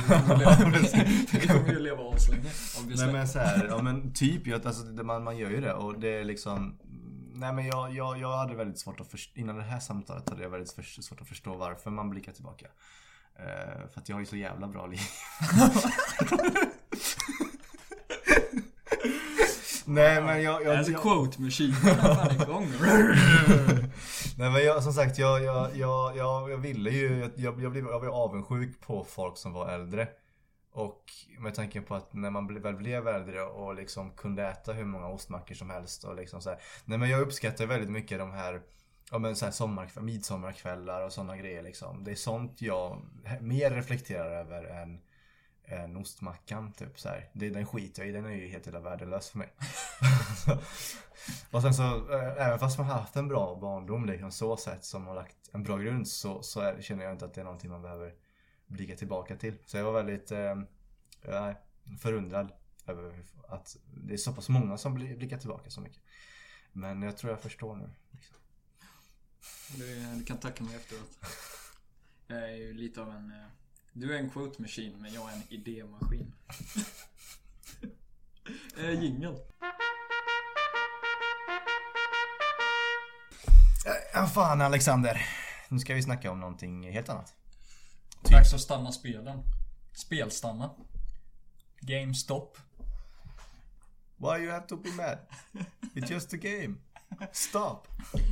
vi 1.38 1.46
kommer 1.46 1.72
ju 1.72 1.78
leva, 1.78 2.14
aslänge. 2.14 2.50
Nej 2.96 3.12
men 3.12 3.28
så 3.28 3.38
här, 3.38 3.66
ja 3.66 3.82
men 3.82 4.12
typ, 4.12 4.46
jag, 4.46 4.66
alltså, 4.66 4.84
man, 4.84 5.24
man 5.24 5.38
gör 5.38 5.50
ju 5.50 5.60
det 5.60 5.72
och 5.72 6.00
det 6.00 6.08
är 6.08 6.24
liksom 6.24 6.78
Nej 7.38 7.52
men 7.52 7.66
jag, 7.66 7.94
jag, 7.94 8.18
jag 8.18 8.36
hade 8.36 8.54
väldigt 8.54 8.78
svårt 8.78 9.00
att 9.00 9.08
förstå, 9.08 9.40
innan 9.40 9.56
det 9.56 9.62
här 9.62 9.80
samtalet 9.80 10.28
hade 10.28 10.42
jag 10.42 10.50
väldigt 10.50 10.72
för, 10.72 10.82
svårt 10.82 11.20
att 11.20 11.28
förstå 11.28 11.54
varför 11.54 11.90
man 11.90 12.10
blickar 12.10 12.32
tillbaka. 12.32 12.66
Eh, 13.36 13.88
för 13.92 14.00
att 14.00 14.08
jag 14.08 14.16
har 14.16 14.20
ju 14.20 14.26
så 14.26 14.36
jävla 14.36 14.68
bra 14.68 14.86
liv. 14.86 15.00
Nej 19.84 20.22
men 20.22 20.42
jag... 20.42 20.64
jag, 20.64 20.76
As 20.76 20.88
a 20.88 20.90
jag 20.90 21.02
quote 21.02 21.42
machine. 21.42 21.72
Fan 21.72 22.42
igång. 22.42 22.68
Nej 24.38 24.50
men 24.50 24.64
jag, 24.64 24.82
som 24.82 24.92
sagt, 24.92 25.18
jag, 25.18 25.42
jag, 25.44 25.76
jag, 25.76 26.16
jag, 26.16 26.50
jag 26.50 26.58
ville 26.58 26.90
ju, 26.90 27.30
jag, 27.36 27.62
jag, 27.62 27.72
blev, 27.72 27.86
jag 27.86 28.00
var 28.00 28.08
avundsjuk 28.08 28.80
på 28.80 29.04
folk 29.04 29.36
som 29.36 29.52
var 29.52 29.68
äldre. 29.68 30.08
Och 30.78 31.04
med 31.38 31.54
tanke 31.54 31.80
på 31.80 31.94
att 31.94 32.14
när 32.14 32.30
man 32.30 32.60
väl 32.60 32.76
blev 32.76 33.08
äldre 33.08 33.42
och 33.42 33.74
liksom 33.74 34.10
kunde 34.10 34.46
äta 34.48 34.72
hur 34.72 34.84
många 34.84 35.08
ostmackor 35.08 35.54
som 35.54 35.70
helst 35.70 36.04
och 36.04 36.16
liksom 36.16 36.42
så 36.42 36.50
här. 36.50 36.60
Nej 36.84 36.98
men 36.98 37.10
jag 37.10 37.20
uppskattar 37.20 37.66
väldigt 37.66 37.90
mycket 37.90 38.18
de 38.18 38.30
här 38.30 38.62
Ja 39.10 39.18
men 39.18 39.36
såhär 39.36 39.52
sommar, 39.52 40.00
midsommarkvällar 40.00 41.02
och 41.02 41.12
sådana 41.12 41.36
grejer 41.36 41.62
liksom. 41.62 42.04
Det 42.04 42.10
är 42.10 42.14
sånt 42.14 42.62
jag 42.62 43.02
mer 43.40 43.70
reflekterar 43.70 44.30
över 44.30 44.64
än, 44.64 45.00
än 45.64 45.96
ostmackan 45.96 46.72
typ 46.72 47.00
så 47.00 47.08
här. 47.08 47.30
Det, 47.32 47.50
Den 47.50 47.66
skiter 47.66 48.02
jag 48.02 48.08
i, 48.08 48.12
den 48.12 48.26
är 48.26 48.30
ju 48.30 48.48
helt 48.48 48.66
jävla 48.66 48.80
värdelös 48.80 49.30
för 49.30 49.38
mig. 49.38 49.48
och 51.50 51.62
sen 51.62 51.74
så, 51.74 51.82
eh, 52.12 52.46
även 52.46 52.58
fast 52.58 52.78
man 52.78 52.86
har 52.86 52.94
haft 52.94 53.16
en 53.16 53.28
bra 53.28 53.58
barndom 53.60 54.06
liksom 54.06 54.30
så 54.32 54.56
sätt 54.56 54.84
som 54.84 55.06
har 55.06 55.14
lagt 55.14 55.36
en 55.52 55.62
bra 55.62 55.76
grund 55.76 56.08
så, 56.08 56.42
så 56.42 56.60
är, 56.60 56.80
känner 56.80 57.04
jag 57.04 57.12
inte 57.12 57.24
att 57.24 57.34
det 57.34 57.40
är 57.40 57.44
någonting 57.44 57.70
man 57.70 57.82
behöver 57.82 58.12
blicka 58.68 58.96
tillbaka 58.96 59.36
till. 59.36 59.54
Så 59.66 59.76
jag 59.76 59.84
var 59.84 59.92
väldigt 60.02 60.30
eh, 60.30 60.56
förundrad 62.00 62.52
över 62.86 63.24
att 63.48 63.76
det 63.94 64.12
är 64.14 64.16
så 64.18 64.32
pass 64.32 64.48
många 64.48 64.78
som 64.78 64.94
bli- 64.94 65.16
blickar 65.16 65.38
tillbaka 65.38 65.70
så 65.70 65.80
mycket. 65.80 66.02
Men 66.72 67.02
jag 67.02 67.16
tror 67.16 67.32
jag 67.32 67.40
förstår 67.40 67.76
nu. 67.76 67.90
Liksom. 68.10 68.36
Du, 69.76 70.14
du 70.18 70.24
kan 70.24 70.38
tacka 70.38 70.64
mig 70.64 70.76
efteråt. 70.76 71.18
Jag 72.26 72.38
är 72.50 72.56
ju 72.56 72.74
lite 72.74 73.00
av 73.02 73.10
en... 73.10 73.30
eh, 73.30 73.46
Du 73.92 74.14
är 74.14 74.18
en 74.18 74.30
quote 74.30 74.62
machine 74.62 75.02
men 75.02 75.12
jag 75.12 75.30
är 75.30 75.34
en 75.36 75.42
idémaskin. 75.48 76.32
eh, 78.78 79.02
Jingel. 79.02 79.36
Ja 84.14 84.26
fan 84.26 84.60
Alexander. 84.60 85.26
Nu 85.68 85.78
ska 85.78 85.94
vi 85.94 86.02
snacka 86.02 86.30
om 86.30 86.40
någonting 86.40 86.90
helt 86.92 87.08
annat. 87.08 87.34
Dags 88.48 88.54
att 88.54 88.60
stanna 88.60 88.92
spelen. 88.92 89.42
Spelstanna. 89.92 90.70
GameStop. 91.80 92.58
Why 94.16 94.44
you 94.44 94.50
have 94.50 94.66
to 94.66 94.76
be 94.76 94.90
mad? 94.90 95.18
It's 95.94 96.12
just 96.12 96.34
a 96.34 96.36
game. 96.36 96.74
Stop. 97.32 97.88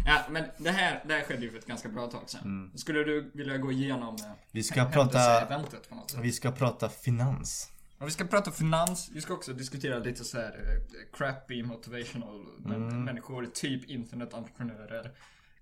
Ja, 0.06 0.22
men 0.30 0.44
det 0.58 0.70
här, 0.70 1.04
det 1.08 1.14
här 1.14 1.22
skedde 1.22 1.42
ju 1.42 1.50
för 1.50 1.58
ett 1.58 1.66
ganska 1.66 1.88
bra 1.88 2.06
tag 2.06 2.30
sedan. 2.30 2.72
Skulle 2.74 3.04
du 3.04 3.30
vilja 3.34 3.58
gå 3.58 3.72
igenom 3.72 4.14
eh, 4.14 4.32
Vi 4.52 4.62
ska 4.62 4.84
prata, 4.84 5.18
händelseeventet 5.18 5.88
på 5.88 5.94
något 5.94 6.10
sätt? 6.10 6.20
vi 6.22 6.32
ska 6.32 6.52
prata 6.52 6.88
finans. 6.88 7.70
Och 7.98 8.06
vi 8.06 8.10
ska 8.10 8.24
prata 8.24 8.50
finans, 8.50 9.10
vi 9.14 9.20
ska 9.20 9.34
också 9.34 9.52
diskutera 9.52 9.98
lite 9.98 10.24
så 10.24 10.38
här 10.38 10.52
eh, 10.52 11.16
crappy 11.18 11.62
motivational 11.62 12.46
men 12.58 13.04
människor, 13.04 13.46
typ 13.46 13.84
internetentreprenörer. 13.84 15.10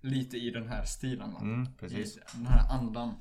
Lite 0.00 0.36
i 0.36 0.50
den 0.50 0.68
här 0.68 0.84
stilen 0.84 1.32
va? 1.32 1.40
Mm, 1.40 1.74
precis. 1.80 2.16
I 2.16 2.20
den 2.32 2.46
här 2.46 2.68
andan. 2.70 3.14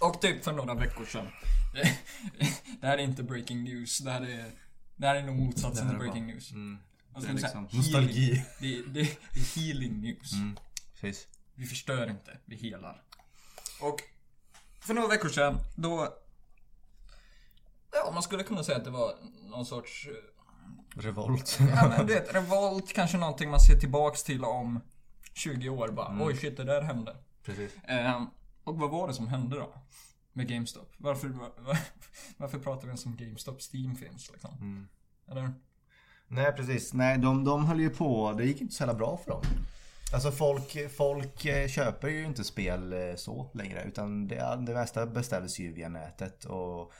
Och 0.00 0.20
typ 0.20 0.44
för 0.44 0.52
några 0.52 0.74
veckor 0.74 1.04
sedan. 1.04 1.28
det 2.80 2.86
här 2.86 2.98
är 2.98 3.02
inte 3.02 3.22
breaking 3.22 3.64
news, 3.64 3.98
det 3.98 4.10
här 4.10 4.20
är, 4.20 4.50
det 4.96 5.06
här 5.06 5.14
är 5.14 5.22
nog 5.22 5.36
motsatsen 5.36 5.88
till 5.88 5.98
breaking 5.98 6.26
bara- 6.26 6.32
news. 6.34 6.50
Mm, 6.52 6.78
Och 7.14 7.22
det 7.22 7.28
är 7.28 7.32
liksom 7.32 7.68
nostalgi. 7.72 8.44
healing. 8.60 8.84
Det, 8.92 8.92
det, 8.92 9.00
är 9.40 9.60
healing 9.60 10.00
news. 10.00 10.32
Mm, 10.32 10.56
precis. 11.00 11.26
Vi 11.54 11.66
förstör 11.66 12.10
inte, 12.10 12.38
vi 12.44 12.56
helar. 12.56 13.02
Och 13.80 14.00
för 14.80 14.94
några 14.94 15.08
veckor 15.08 15.28
sedan, 15.28 15.58
då... 15.76 16.14
Ja, 17.92 18.10
man 18.14 18.22
skulle 18.22 18.42
kunna 18.42 18.64
säga 18.64 18.78
att 18.78 18.84
det 18.84 18.90
var 18.90 19.14
någon 19.50 19.66
sorts... 19.66 20.06
eh, 20.06 21.00
Revolt. 21.00 21.58
Ja, 21.74 21.88
men 21.88 22.06
du 22.06 22.14
vet, 22.14 22.34
revolt, 22.34 22.92
kanske 22.92 23.16
någonting 23.18 23.50
man 23.50 23.60
ser 23.60 23.78
tillbaks 23.80 24.22
till 24.24 24.44
om 24.44 24.80
20 25.34 25.68
år 25.68 25.88
bara. 25.88 26.08
Mm. 26.08 26.22
Oj, 26.22 26.36
shit, 26.36 26.56
det 26.56 26.64
där 26.64 26.82
hände. 26.82 27.16
precis. 27.44 27.72
Ehm, 27.84 28.26
och 28.68 28.78
vad 28.78 28.90
var 28.90 29.08
det 29.08 29.14
som 29.14 29.28
hände 29.28 29.56
då? 29.56 29.72
Med 30.32 30.48
GameStop? 30.48 30.94
Varför, 30.96 31.28
var, 31.28 31.50
varför 32.36 32.58
pratar 32.58 32.82
vi 32.82 32.88
ens 32.88 33.06
om 33.06 33.16
GameStop? 33.16 33.60
Steam 33.74 33.96
finns 33.96 34.30
liksom. 34.32 34.50
Mm. 34.60 34.88
Eller? 35.30 35.52
Nej 36.28 36.52
precis. 36.52 36.92
Nej 36.92 37.18
de, 37.18 37.44
de 37.44 37.66
höll 37.66 37.80
ju 37.80 37.90
på. 37.90 38.32
Det 38.32 38.44
gick 38.44 38.60
inte 38.60 38.74
så 38.74 38.82
jävla 38.82 38.94
bra 38.94 39.16
för 39.24 39.30
dem. 39.30 39.42
Alltså 40.12 40.30
folk, 40.30 40.90
folk 40.96 41.44
eh, 41.44 41.68
köper 41.68 42.08
ju 42.08 42.24
inte 42.24 42.44
spel 42.44 42.92
eh, 42.92 43.14
så 43.16 43.50
längre 43.54 43.84
utan 43.84 44.28
det, 44.28 44.58
det 44.66 44.74
mesta 44.74 45.06
beställs 45.06 45.58
ju 45.58 45.72
via 45.72 45.88
nätet 45.88 46.44
och... 46.44 46.92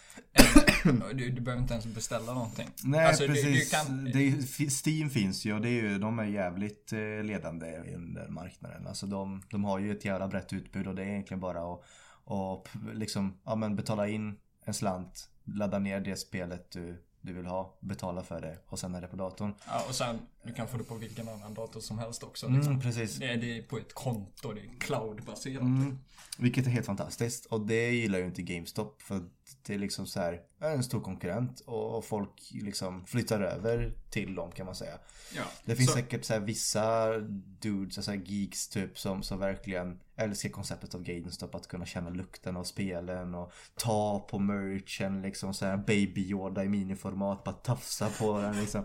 Du, 1.15 1.31
du 1.31 1.41
behöver 1.41 1.63
inte 1.63 1.75
ens 1.75 1.87
beställa 1.87 2.35
någonting. 2.35 2.69
Nej 2.85 3.07
Alltså, 3.07 3.23
du- 3.27 3.29
precis. 3.35 3.71
du 3.71 3.77
kan- 3.77 4.05
det 4.05 4.29
är, 4.29 4.71
Steam 4.87 5.11
finns 5.11 5.45
ju 5.45 5.55
och 5.55 5.61
det 5.61 5.69
är 5.69 5.83
ju, 5.83 5.99
de 5.99 6.19
är 6.19 6.25
jävligt 6.25 6.93
eh, 6.93 6.99
ledande 7.25 7.79
under 7.95 8.29
marknaden. 8.29 8.87
Alltså 8.87 9.07
de, 9.07 9.43
de 9.51 9.65
har 9.65 9.79
ju 9.79 9.93
ett 9.93 10.05
jävla 10.05 10.29
brett 10.29 10.53
utbud 10.53 10.87
och 10.87 10.95
det 10.95 11.03
är 11.03 11.07
egentligen 11.07 11.41
bara 11.41 11.73
att, 11.73 11.81
att 12.27 12.69
liksom, 12.95 13.39
ja, 13.45 13.55
men 13.55 13.77
betala 13.77 14.09
in 14.09 14.37
en 14.65 14.75
slant, 14.75 15.31
ladda 15.45 15.79
ner 15.79 16.01
det 16.01 16.17
spelet 16.17 16.71
du, 16.71 17.05
du 17.21 17.33
vill 17.33 17.47
ha, 17.47 17.79
betala 17.81 18.23
för 18.23 18.41
det 18.41 18.59
och 18.67 18.79
sen 18.79 18.95
är 18.95 19.01
det 19.01 19.07
på 19.09 19.17
datorn. 19.17 19.55
Ja, 19.67 19.85
och 19.89 19.95
sen, 19.95 20.19
du 20.43 20.55
kan 20.55 20.69
få 20.69 20.79
det 20.79 20.85
på 20.85 20.95
vilken 20.95 21.29
annan 21.29 21.55
dator 21.55 21.81
som 21.81 21.99
helst 21.99 22.23
också. 22.23 22.49
Liksom. 22.49 22.73
Mm, 22.73 22.83
precis. 22.83 23.17
Det, 23.17 23.27
är, 23.27 23.37
det 23.37 23.59
är 23.59 23.63
på 23.63 23.79
ett 23.79 23.95
konto, 23.95 24.53
det 24.53 24.61
är 24.61 24.81
cloudbaserat. 24.81 25.63
Mm, 25.63 25.99
vilket 26.39 26.67
är 26.67 26.71
helt 26.71 26.87
fantastiskt. 26.87 27.47
Och 27.47 27.67
det 27.67 27.91
gillar 27.91 28.19
ju 28.19 28.25
inte 28.25 28.43
GameStop. 28.43 29.03
För 29.03 29.23
det 29.67 29.75
är 29.75 29.79
liksom 29.79 30.07
så 30.07 30.21
här, 30.21 30.41
en 30.61 30.85
stor 30.85 31.01
konkurrent 31.01 31.61
och 31.61 31.99
och 31.99 32.05
folk 32.05 32.51
liksom 32.51 33.05
flyttar 33.05 33.41
över 33.41 33.95
till 34.11 34.35
dem 34.35 34.53
kan 34.53 34.67
man 34.67 34.75
säga. 34.75 34.99
Ja. 35.37 35.43
Det 35.65 35.77
finns 35.77 35.91
så, 35.91 35.97
säkert 35.97 36.25
så 36.25 36.33
här 36.33 36.41
vissa 36.41 37.19
dudes, 37.61 37.99
alltså 37.99 38.15
geeks 38.15 38.69
typ 38.69 38.99
som, 38.99 39.23
som 39.23 39.39
verkligen 39.39 40.01
älskar 40.17 40.49
konceptet 40.49 40.95
av 40.95 41.03
GameStop. 41.03 41.55
Att 41.55 41.69
kunna 41.69 41.87
känna 41.87 42.11
lukten 42.11 42.57
av 42.57 42.65
spelen 42.65 43.35
och 43.35 43.53
ta 43.75 44.27
på 44.31 44.39
merchen 44.39 45.23
liksom 45.23 45.55
så 45.55 45.67
här 45.67 45.77
Baby 45.77 46.21
Yoda 46.21 46.65
i 46.65 46.69
miniformat, 46.69 47.45
bara 47.45 47.55
tafsa 47.55 48.11
på 48.19 48.41
den 48.41 48.61
liksom. 48.61 48.85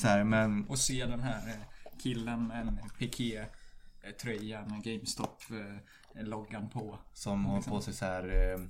Så 0.00 0.08
här, 0.08 0.24
men 0.24 0.64
Och 0.68 0.78
se 0.82 1.06
den 1.06 1.20
här 1.20 1.48
eh, 1.48 1.54
killen 1.98 2.46
med 2.46 2.60
en 2.60 2.78
piké-tröja 2.98 4.64
med 4.64 4.82
GameStop-loggan 4.82 6.70
på. 6.70 6.98
som 7.12 7.46
har 7.46 7.62
på 7.62 7.80
sig 7.80 7.94
så 7.94 8.04
här 8.04 8.52
eh, 8.52 8.60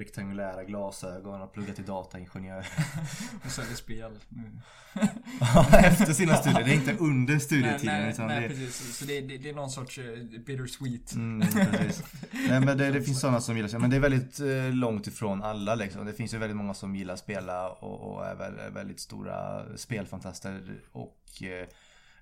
rektangulära 0.00 0.64
glasögon 0.64 1.42
och 1.42 1.52
pluggat 1.52 1.76
till 1.76 1.84
dataingenjör. 1.84 2.66
Och 3.44 3.50
säljer 3.50 3.74
spel 3.74 4.18
nu. 4.28 4.50
Efter 5.72 6.12
sina 6.12 6.36
studier. 6.36 6.64
Det 6.64 6.70
är 6.70 6.74
inte 6.74 6.96
under 6.96 7.32
Nej, 7.32 7.40
studietiden. 7.40 8.00
nej, 8.00 8.10
utan 8.10 8.26
nej 8.26 8.40
det, 8.40 8.48
precis. 8.48 8.96
Så 8.98 9.04
det, 9.04 9.20
det, 9.20 9.38
det 9.38 9.50
är 9.50 9.54
någon 9.54 9.70
sorts 9.70 9.98
eh, 9.98 10.04
bittersweet. 10.46 11.14
Mm. 11.14 11.38
Nej 12.48 12.60
men 12.60 12.78
det, 12.78 12.90
det 12.90 13.02
finns 13.02 13.20
sådana 13.20 13.40
som 13.40 13.56
gillar. 13.56 13.78
Men 13.78 13.90
det 13.90 13.96
är 13.96 14.00
väldigt 14.00 14.40
eh, 14.40 14.74
långt 14.74 15.06
ifrån 15.06 15.42
alla 15.42 15.74
liksom. 15.74 16.06
Det 16.06 16.12
finns 16.12 16.34
ju 16.34 16.38
väldigt 16.38 16.56
många 16.56 16.74
som 16.74 16.96
gillar 16.96 17.14
att 17.14 17.20
spela 17.20 17.70
och, 17.70 18.14
och 18.14 18.26
är 18.26 18.34
väl, 18.34 18.58
är 18.58 18.70
väldigt 18.70 19.00
stora 19.00 19.64
spelfantaster. 19.76 20.80
Och 20.92 21.42
eh, 21.42 21.68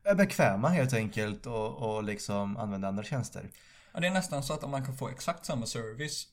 är 0.05 0.14
bekväma 0.14 0.68
helt 0.68 0.95
enkelt 0.95 1.47
och, 1.47 1.97
och 1.97 2.05
liksom 2.05 2.57
använder 2.57 2.89
andra 2.89 3.03
tjänster. 3.03 3.51
Ja, 3.93 4.01
det 4.01 4.07
är 4.07 4.11
nästan 4.11 4.43
så 4.43 4.55
att 4.55 4.70
man 4.70 4.85
kan 4.85 4.97
få 4.97 5.09
exakt 5.09 5.47
samma 5.47 5.66
service 5.66 6.26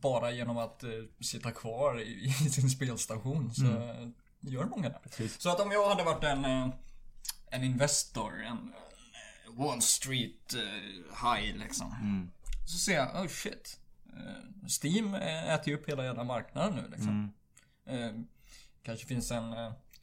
bara 0.00 0.30
genom 0.30 0.58
att 0.58 0.82
eh, 0.82 0.90
sitta 1.20 1.50
kvar 1.50 2.00
i, 2.00 2.24
i 2.46 2.50
sin 2.50 2.70
spelstation. 2.70 3.54
Så 3.54 3.64
eh, 3.66 4.08
gör 4.40 4.64
många 4.64 4.88
det. 4.88 4.98
Precis. 5.02 5.40
Så 5.40 5.50
att 5.50 5.60
om 5.60 5.70
jag 5.72 5.88
hade 5.88 6.04
varit 6.04 6.24
en, 6.24 6.44
eh, 6.44 6.68
en 7.50 7.64
Investor, 7.64 8.42
en 8.42 8.72
eh, 8.74 9.64
Wall 9.64 9.82
Street 9.82 10.54
eh, 10.54 11.32
High 11.34 11.58
liksom. 11.58 11.94
Så 12.66 12.78
ser 12.78 12.94
jag, 12.94 13.16
oh 13.24 13.28
shit. 13.28 13.80
Steam 14.82 15.14
äter 15.14 15.68
ju 15.68 15.74
upp 15.74 15.88
hela 15.88 16.04
jävla 16.04 16.24
marknaden 16.24 16.74
nu 16.74 16.88
liksom. 16.90 17.32
Eh, 17.86 18.12
kanske 18.82 19.06
finns 19.06 19.30
en 19.30 19.54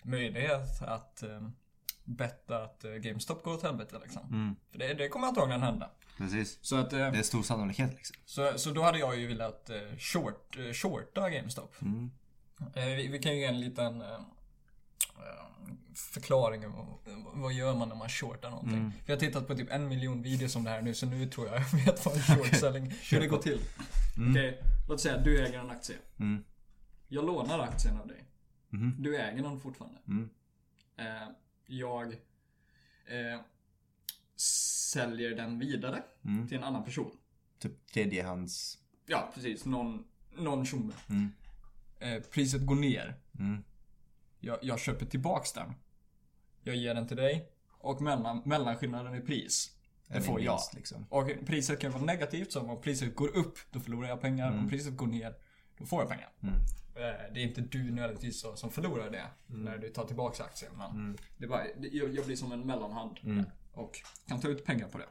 möjlighet 0.04 0.82
att 0.82 1.24
betta 2.04 2.64
att 2.64 2.86
GameStop 3.00 3.44
går 3.44 3.54
åt 3.54 3.64
helvete 3.64 4.00
liksom. 4.04 4.56
För 4.72 4.80
det, 4.80 4.94
det 4.94 5.10
kommer 5.10 5.28
antagligen 5.28 5.62
hända. 5.62 5.90
Precis. 6.18 6.60
Så 6.62 6.76
att... 6.76 6.94
Eh, 6.94 7.00
Det 7.12 7.18
är 7.18 7.24
stor 7.24 7.44
sannolikhet 7.44 7.94
liksom. 7.94 8.16
så, 8.26 8.58
så 8.58 8.72
då 8.72 8.82
hade 8.82 9.00
jag 9.00 9.20
ju 9.20 9.28
velat 9.28 9.70
eh, 9.70 9.78
short, 9.98 10.58
eh, 10.58 10.74
shorta 10.74 11.30
GameStop. 11.30 11.76
Eh, 12.76 12.86
vi, 12.86 13.08
vi 13.08 13.20
kan 13.20 13.34
ju 13.34 13.40
ge 13.40 13.46
en 13.46 13.60
liten 13.60 14.04
förklaring. 15.96 16.66
om 16.66 17.00
Vad 17.34 17.54
gör 17.54 17.76
man 17.76 17.90
när 17.90 17.96
man 17.96 18.10
shortar 18.10 18.50
någonting? 18.50 18.92
Vi 19.06 19.14
har 19.14 19.20
tittat 19.20 19.48
på 19.48 19.56
typ 19.56 19.72
en 19.72 19.88
miljon 19.88 20.22
videos 20.22 20.56
om 20.56 20.64
det 20.64 20.70
här 20.70 20.82
nu, 20.82 20.94
så 20.94 21.06
nu 21.06 21.26
tror 21.26 21.48
jag 21.48 21.56
jag 21.72 21.86
vet 21.86 22.06
vad 22.06 22.16
en 22.16 22.22
short 22.38 22.56
selling, 22.56 22.94
hur 23.12 23.20
det 23.20 23.28
går 23.28 23.38
till. 23.38 23.60
Okej, 24.30 24.64
låt 24.90 25.02
säga 25.02 25.16
att 25.16 25.24
du 25.24 25.46
äger 25.46 25.60
en 25.60 25.70
aktie. 25.72 25.96
Mm. 26.20 26.44
Jag 27.08 27.26
lånar 27.26 27.60
aktien 27.60 27.98
av 27.98 28.08
dig. 28.08 28.24
Mhm. 28.70 28.96
Du 29.00 29.18
äger 29.18 29.44
den 29.44 29.60
fortfarande. 29.60 30.00
Mm. 30.08 30.30
Eh, 30.98 31.28
jag 31.66 32.12
eh, 32.12 33.40
säljer 34.94 35.36
den 35.36 35.60
vidare 35.60 36.04
Mm. 36.26 36.48
till 36.48 36.58
en 36.58 36.64
annan 36.64 36.84
person. 36.84 37.12
Typ 37.60 37.88
tredjehands... 37.94 38.78
Ja, 39.06 39.32
precis. 39.34 39.66
Någon, 39.66 40.04
någon 40.38 40.66
tjomme. 40.66 40.94
Mm. 41.10 41.32
Eh, 42.00 42.24
priset 42.24 42.66
går 42.66 42.76
ner. 42.76 43.16
Mm. 43.40 43.64
Jag, 44.40 44.60
jag 44.62 44.80
köper 44.80 45.06
tillbaks 45.06 45.54
den. 45.54 45.74
Jag 46.64 46.76
ger 46.76 46.94
den 46.96 47.08
till 47.08 47.18
dig. 47.18 47.50
Och 47.72 48.02
mellan, 48.02 48.42
mellanskillnaden 48.46 49.16
i 49.16 49.22
pris. 49.22 49.70
Det 50.08 50.22
får 50.22 50.42
jag. 50.42 50.60
Liksom. 50.76 51.06
Och 51.10 51.30
priset 51.46 51.80
kan 51.80 51.92
vara 51.92 52.04
negativt. 52.04 52.52
Så 52.52 52.62
om 52.62 52.82
priset 52.82 53.16
går 53.16 53.38
upp, 53.38 53.58
då 53.72 53.80
förlorar 53.80 54.08
jag 54.10 54.22
pengar. 54.22 54.52
Om 54.52 54.70
priset 54.70 54.98
går 54.98 55.08
ner, 55.08 55.36
då 55.78 55.86
får 55.86 56.02
jag 56.02 56.10
pengar. 56.10 56.30
Mm. 56.44 56.54
Eh, 56.96 57.34
Det 57.34 57.40
är 57.40 57.48
inte 57.48 57.62
du 57.62 57.92
nödvändigtvis 57.92 58.46
som 58.56 58.72
förlorar 58.72 59.10
det. 59.12 59.26
När 59.48 59.78
du 59.78 59.90
tar 59.90 60.06
tillbaks 60.06 60.40
aktien. 60.42 60.72
Men 60.78 61.18
det 61.38 61.46
är 61.46 61.50
bara, 61.50 61.64
det- 61.78 61.88
jag, 61.88 62.14
jag 62.16 62.26
blir 62.26 62.36
som 62.36 62.52
en 62.52 62.68
mellanhand. 62.68 63.18
Och 63.74 64.02
kan 64.28 64.42
ta 64.42 64.48
ut 64.48 64.66
pengar 64.66 64.88
på 64.88 64.98
det. 64.98 65.08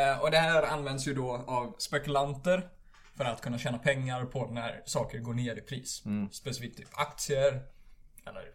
Eh, 0.00 0.18
Och 0.20 0.30
det 0.30 0.38
här 0.38 0.62
används 0.62 1.08
ju 1.08 1.14
då 1.14 1.36
av 1.36 1.74
spekulanter. 1.78 2.68
För 3.16 3.24
att 3.24 3.40
kunna 3.40 3.58
tjäna 3.58 3.78
pengar 3.78 4.24
på 4.24 4.46
när 4.46 4.82
saker 4.86 5.18
går 5.18 5.34
ner 5.34 5.56
i 5.56 5.60
pris. 5.60 6.02
Specifikt 6.32 6.76
typ 6.78 6.88
aktier. 6.92 7.62
Eller 8.26 8.50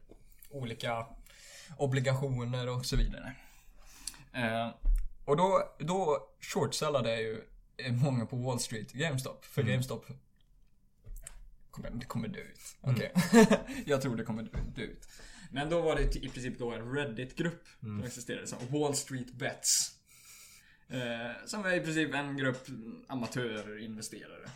olika 0.52 1.06
obligationer 1.78 2.70
och 2.70 2.86
så 2.86 2.96
vidare. 2.96 3.36
Eh, 4.34 4.70
Och 5.26 5.38
då, 5.38 5.76
då 5.80 6.28
shortsellade 6.42 7.22
ju 7.22 7.42
många 7.92 8.26
på 8.26 8.36
Wall 8.36 8.60
Street 8.60 8.92
GameStop. 8.92 9.46
För 9.46 9.64
GameStop 9.64 10.06
kommer, 11.72 11.90
det 11.90 12.06
kommer 12.06 12.28
dö 12.28 12.40
ut. 12.40 12.76
Okej. 12.82 13.12
jag 13.86 14.02
tror 14.02 14.16
det 14.16 14.24
kommer 14.24 14.44
dö 14.76 14.82
ut. 14.82 15.08
Men 15.54 15.70
då 15.70 15.82
var 15.82 15.96
det 15.96 16.16
i 16.16 16.30
princip 16.30 16.60
då 16.60 16.72
en 16.72 16.94
Reddit-grupp 16.94 17.64
som 17.80 18.04
existerade. 18.04 18.48
Som 18.48 18.58
Wall 18.72 18.96
Street 18.96 19.34
Bets. 19.34 19.92
Eh, 20.90 21.46
som 21.46 21.66
är 21.66 21.74
i 21.74 21.80
princip 21.80 22.14
en 22.14 22.38
grupp 22.38 22.68
amatörinvesterare. 23.08 24.50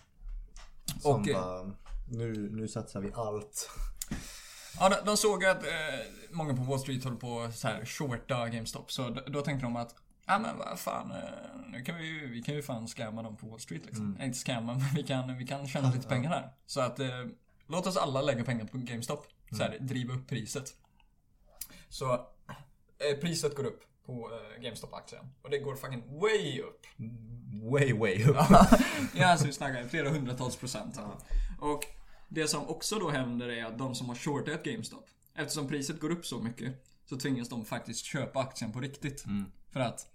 Som 1.02 1.22
Och, 1.22 1.28
eh, 1.28 1.42
bara, 1.42 1.76
nu, 2.10 2.50
nu 2.52 2.68
satsar 2.68 3.02
vi 3.02 3.12
allt. 3.14 3.70
Ja, 4.80 4.90
de, 4.90 4.96
de 5.06 5.18
såg 5.18 5.46
att 5.46 5.64
eh, 5.64 5.72
många 6.32 6.56
på 6.56 6.62
Wall 6.64 6.80
Street 6.80 7.04
håller 7.04 7.18
på 7.18 7.52
så 7.52 7.68
här 7.68 7.86
shorta 7.86 8.50
GameStop. 8.50 8.92
Så 8.92 9.10
då, 9.10 9.22
då 9.28 9.42
tänkte 9.42 9.66
de 9.66 9.76
att, 9.76 9.96
ja 10.26 10.40
men 10.40 10.58
vad 10.58 10.80
fan, 10.80 11.12
eh, 11.12 11.72
nu 11.72 11.84
kan 11.84 11.98
vi 11.98 12.06
ju, 12.06 12.28
vi 12.32 12.44
kan 12.44 12.56
ju 12.56 12.62
fan 12.62 12.88
scamma 12.88 13.24
dem 13.24 13.38
på 13.38 13.48
Wall 13.48 13.60
Street 13.60 13.86
liksom. 13.86 14.16
Nej, 14.18 14.28
inte 14.28 14.40
scamma, 14.40 14.74
men 14.74 14.96
vi 14.96 15.04
kan, 15.04 15.38
vi 15.38 15.48
kan 15.48 15.68
tjäna 15.68 15.92
lite 15.92 16.08
pengar 16.08 16.30
här. 16.30 16.54
Så 16.66 16.82
att, 16.82 17.00
eh, 17.00 17.26
låt 17.68 17.88
oss 17.88 17.98
alla 17.98 18.22
lägga 18.22 18.44
pengar 18.44 18.66
på 18.66 18.78
GameStop. 18.78 19.28
Så 19.52 19.64
här, 19.64 19.78
driva 19.80 20.14
upp 20.14 20.28
priset. 20.28 20.74
Så, 21.90 22.14
eh, 22.14 23.20
priset 23.22 23.56
går 23.56 23.66
upp 23.66 23.84
på 24.06 24.32
eh, 24.32 24.62
GameStop-aktien. 24.62 25.26
Och 25.42 25.50
det 25.50 25.58
går 25.58 25.76
fucking 25.76 26.20
way 26.20 26.62
upp. 26.62 26.86
Way, 27.72 27.94
way 27.94 28.24
up. 28.24 28.36
Ja, 29.16 29.26
alltså 29.32 29.46
vi 29.46 29.54
snackar 29.54 29.84
flera 29.88 30.10
hundratals 30.10 30.56
procent. 30.56 31.00
Och 31.60 31.84
det 32.30 32.48
som 32.48 32.68
också 32.70 33.00
då 33.00 33.10
händer 33.10 33.50
är 33.50 33.66
att 33.66 33.78
de 33.78 33.96
som 33.96 34.10
har 34.10 34.16
shortat 34.16 34.64
GameStop, 34.64 35.06
eftersom 35.36 35.68
priset 35.68 36.00
går 36.00 36.10
upp 36.12 36.26
så 36.26 36.40
mycket, 36.40 36.84
så 37.06 37.18
tvingas 37.18 37.50
de 37.50 37.66
faktiskt 37.66 38.06
köpa 38.06 38.40
aktien 38.40 38.72
på 38.72 38.80
riktigt. 38.80 39.26
För 39.72 39.80
att 39.80 40.08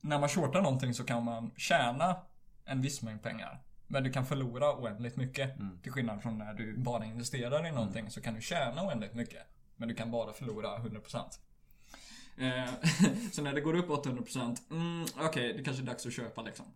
när 0.00 0.18
man 0.18 0.28
shortar 0.28 0.62
någonting 0.62 0.94
så 0.94 1.04
kan 1.04 1.24
man 1.24 1.50
tjäna 1.56 2.16
en 2.64 2.82
viss 2.82 3.02
mängd 3.02 3.22
pengar. 3.22 3.62
Men 3.86 4.04
du 4.04 4.12
kan 4.12 4.26
förlora 4.26 4.76
oändligt 4.76 5.16
mycket. 5.16 5.56
Till 5.82 5.92
skillnad 5.92 6.22
från 6.22 6.38
när 6.38 6.54
du 6.54 6.76
bara 6.76 7.04
investerar 7.04 7.66
i 7.66 7.72
någonting 7.72 8.10
så 8.10 8.20
kan 8.20 8.34
du 8.34 8.40
tjäna 8.40 8.86
oändligt 8.86 9.14
mycket. 9.14 9.42
Men 9.78 9.88
du 9.88 9.94
kan 9.94 10.10
bara 10.10 10.32
förlora 10.32 10.78
100%. 10.78 11.38
Eh, 12.36 12.70
så 13.32 13.42
när 13.42 13.54
det 13.54 13.60
går 13.60 13.76
upp 13.76 13.88
800% 13.88 14.56
mm, 14.70 15.06
okej, 15.16 15.52
det 15.52 15.64
kanske 15.64 15.82
är 15.82 15.86
dags 15.86 16.06
att 16.06 16.12
köpa 16.12 16.42
liksom. 16.42 16.66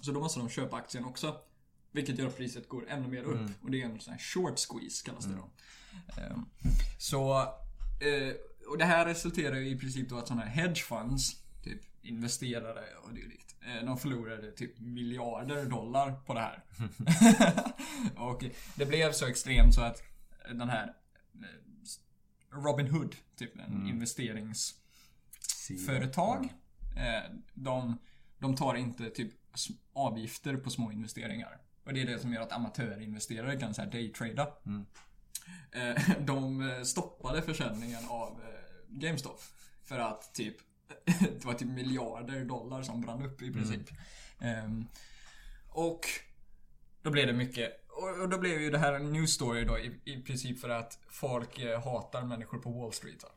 Så 0.00 0.12
då 0.12 0.20
måste 0.20 0.40
de 0.40 0.48
köpa 0.48 0.76
aktien 0.76 1.04
också. 1.04 1.40
Vilket 1.92 2.18
gör 2.18 2.26
att 2.26 2.36
priset 2.36 2.68
går 2.68 2.88
ännu 2.88 3.08
mer 3.08 3.22
upp. 3.22 3.50
Och 3.62 3.70
det 3.70 3.82
är 3.82 3.86
en 3.86 4.00
sån 4.00 4.12
här 4.12 4.20
short 4.20 4.58
squeeze 4.58 5.04
kallas 5.04 5.24
det 5.24 5.34
då. 5.34 5.50
Eh, 6.22 6.38
så, 6.98 7.40
eh, 8.00 8.34
och 8.68 8.78
det 8.78 8.84
här 8.84 9.06
resulterar 9.06 9.56
ju 9.56 9.68
i 9.68 9.78
princip 9.78 10.08
då 10.08 10.18
att 10.18 10.28
sådana 10.28 10.44
här 10.44 10.62
hedge 10.62 10.84
funds, 10.84 11.42
typ 11.64 11.80
investerare 12.02 12.84
och 13.02 13.14
dylikt. 13.14 13.54
Eh, 13.60 13.86
de 13.86 13.98
förlorade 13.98 14.52
typ 14.52 14.78
miljarder 14.78 15.64
dollar 15.64 16.12
på 16.26 16.34
det 16.34 16.40
här. 16.40 16.64
och 18.30 18.44
det 18.74 18.86
blev 18.86 19.12
så 19.12 19.26
extremt 19.26 19.74
så 19.74 19.80
att 19.80 20.02
den 20.48 20.68
här 20.68 20.94
eh, 22.52 22.58
Robin 22.58 22.86
Hood, 22.86 23.16
typ 23.36 23.58
en 23.58 23.88
investerings 23.88 24.74
företag. 25.86 26.52
Eh, 26.96 27.32
de, 27.54 27.98
de 28.38 28.56
tar 28.56 28.74
inte 28.74 29.10
typ 29.10 29.32
avgifter 29.92 30.56
på 30.56 30.70
små 30.70 30.92
investeringar. 30.92 31.60
Och 31.84 31.94
det 31.94 32.02
är 32.02 32.06
det 32.06 32.18
som 32.18 32.32
gör 32.32 32.42
att 32.42 32.52
amatörinvesterare 32.52 33.60
kan 33.60 33.74
så 33.74 33.82
här 33.82 33.90
daytrada. 33.90 34.48
Eh, 35.72 36.18
de 36.20 36.70
stoppade 36.84 37.42
försäljningen 37.42 38.06
av 38.08 38.40
eh, 38.42 38.98
GameStop. 38.98 39.40
För 39.84 39.98
att 39.98 40.34
typ 40.34 40.56
det 41.20 41.44
var 41.44 41.54
typ 41.54 41.68
miljarder 41.68 42.44
dollar 42.44 42.82
som 42.82 43.00
brann 43.00 43.22
upp 43.22 43.42
i 43.42 43.52
princip. 43.52 43.90
Ehm, 44.40 44.86
och 45.68 46.00
då 47.02 47.10
blev 47.10 47.26
det 47.26 47.32
mycket 47.32 47.85
och 47.96 48.22
och 48.22 48.28
då 48.28 48.38
blev 48.38 48.60
ju 48.60 48.70
det 48.70 48.78
här 48.78 48.92
en 48.92 49.12
news 49.12 49.30
story 49.34 49.64
då 49.64 49.78
i, 49.78 50.00
i 50.04 50.22
princip 50.22 50.60
för 50.60 50.68
att 50.68 50.98
folk 51.10 51.58
eh, 51.58 51.82
hatar 51.84 52.22
människor 52.24 52.58
på 52.58 52.70
Wall 52.70 52.92
Street. 52.92 53.22
Va? 53.22 53.28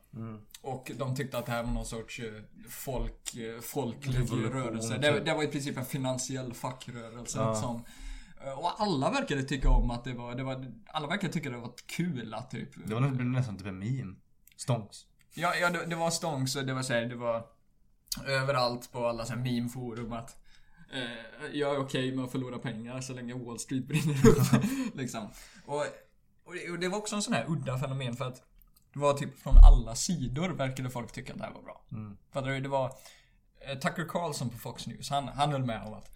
Och 0.62 0.90
de 0.98 1.16
tyckte 1.16 1.38
att 1.38 1.46
det 1.46 1.52
här 1.52 1.62
var 1.62 1.72
någon 1.72 1.86
sorts 1.86 2.20
eh, 2.20 2.32
folk, 2.68 3.34
eh, 3.36 3.60
folklig 3.60 4.54
rörelse. 4.54 4.92
typ. 4.92 5.02
Det, 5.02 5.20
det 5.20 5.34
var 5.34 5.42
i 5.42 5.46
princip 5.46 5.76
en 5.76 5.84
finansiell 5.84 6.54
fackrörelse 6.54 7.38
Ja. 7.38 7.54
som 7.54 7.84
eh, 8.44 8.58
och 8.58 8.80
alla 8.82 9.10
verkade 9.10 9.42
tycka 9.42 9.68
om 9.70 9.90
att 9.90 10.04
det 10.04 10.12
var, 10.14 10.34
det 10.34 10.42
var 10.42 10.72
alla 10.86 11.06
verkade 11.08 11.32
tycka 11.32 11.50
det 11.50 11.56
var 11.56 11.72
kul 11.86 12.34
att 12.34 12.50
typ 12.50 12.68
Det 12.86 12.94
var 12.94 13.00
nästan, 13.00 13.32
nästan 13.32 13.56
typ 13.58 13.66
en 13.66 13.78
meme. 13.78 14.14
Stonks. 14.56 15.06
Ja, 15.34 15.54
ja 15.54 15.70
det, 15.70 15.86
det 15.86 15.96
var 15.96 16.10
stångs 16.10 16.56
och 16.56 16.64
det 16.66 16.74
var 16.74 16.82
såhär, 16.82 17.06
det 17.06 17.16
var 17.16 17.46
överallt 18.26 18.92
på 18.92 19.06
alla 19.06 19.24
såhär 19.24 19.40
meme-forum 19.40 20.12
att 20.12 20.36
eh, 20.92 21.46
jag 21.52 21.74
är 21.74 21.78
okej 21.78 22.16
med 22.16 22.24
att 22.24 22.32
förlora 22.32 22.58
pengar 22.58 23.00
så 23.00 23.12
länge 23.12 23.34
Wall 23.34 23.58
Street 23.58 23.84
brinner 23.84 24.26
upp. 24.28 24.64
liksom. 24.94 25.28
Och, 25.66 25.84
och, 26.44 26.54
det, 26.54 26.70
och 26.70 26.78
det 26.78 26.88
var 26.88 26.98
också 26.98 27.16
en 27.16 27.22
sån 27.22 27.34
här 27.34 27.44
udda 27.48 27.78
fenomen 27.78 28.16
för 28.16 28.24
att 28.24 28.42
det 28.92 28.98
var 28.98 29.14
typ 29.14 29.38
från 29.38 29.56
alla 29.56 29.94
sidor 29.94 30.48
verkade 30.48 30.90
folk 30.90 31.12
tycka 31.12 31.32
att 31.32 31.38
det 31.38 31.44
här 31.44 31.52
var 31.52 31.62
bra. 31.62 31.84
Mm. 31.92 32.16
Du? 32.32 32.60
Det 32.60 32.68
var 32.68 32.96
eh, 33.60 33.78
Tucker 33.78 34.04
Carlson 34.08 34.50
på 34.50 34.58
Fox 34.58 34.86
News, 34.86 35.10
han, 35.10 35.28
han 35.28 35.52
höll 35.52 35.64
med 35.64 35.82
om 35.82 35.94
att 35.94 36.10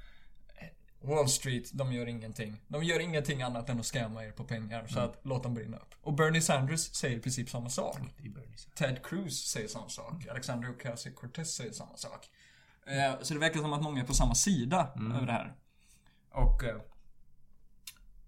eh, 0.57 1.09
Wall 1.09 1.29
Street, 1.29 1.71
de 1.73 1.93
gör 1.93 2.07
ingenting. 2.07 2.61
De 2.69 2.85
gör 2.85 3.01
ingenting 3.01 3.43
annat 3.43 3.69
än 3.69 3.81
att 3.81 3.87
scamma 3.87 4.25
er 4.25 4.33
på 4.33 4.45
pengar. 4.45 4.87
Så 4.87 5.01
att 5.01 5.21
låt 5.23 5.43
dem 5.43 5.55
brinna 5.55 5.77
upp. 5.77 5.95
Och 6.03 6.15
Bernie 6.15 6.41
Sanders 6.41 6.81
säger 6.81 7.17
i 7.17 7.21
princip 7.21 7.51
samma 7.51 7.71
sak. 7.71 7.99
Ted 8.75 9.05
Cruz 9.05 9.49
säger 9.49 9.69
samma 9.69 9.89
sak. 9.89 10.27
Alexander 10.31 10.69
Ocasio-Cortez 10.69 11.45
säger 11.45 11.73
samma 11.73 11.97
sak. 11.97 12.29
Eh, 12.87 13.23
Så 13.23 13.35
det 13.35 13.41
verkar 13.41 13.61
som 13.61 13.73
att 13.73 13.83
många 13.83 14.03
är 14.03 14.07
på 14.07 14.15
samma 14.15 14.35
sida 14.35 14.93
över 15.15 15.27
det 15.27 15.33
här. 15.33 15.55
Och 16.31 16.65
eh, 16.65 16.81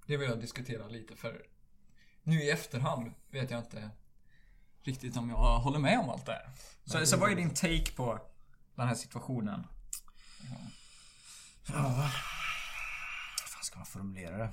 det 0.07 0.16
vill 0.16 0.28
jag 0.28 0.40
diskutera 0.40 0.88
lite 0.88 1.16
för 1.16 1.42
nu 2.22 2.42
i 2.42 2.50
efterhand 2.50 3.12
vet 3.30 3.50
jag 3.50 3.61
inte 3.61 3.90
riktigt 4.82 5.16
om 5.16 5.30
jag 5.30 5.59
håller 5.59 5.78
med 5.78 5.98
om 5.98 6.11
allt 6.11 6.26
det 6.26 6.32
här. 6.32 6.50
Så, 6.84 7.07
så 7.07 7.16
vad 7.16 7.32
är 7.32 7.36
din 7.36 7.54
take 7.54 7.92
på 7.96 8.20
den 8.74 8.88
här 8.88 8.94
situationen? 8.94 9.66
Ja. 11.68 12.11
Hur 13.42 13.48
fan 13.48 13.62
ska 13.64 13.78
man 13.78 13.86
formulera 13.86 14.38
det? 14.38 14.52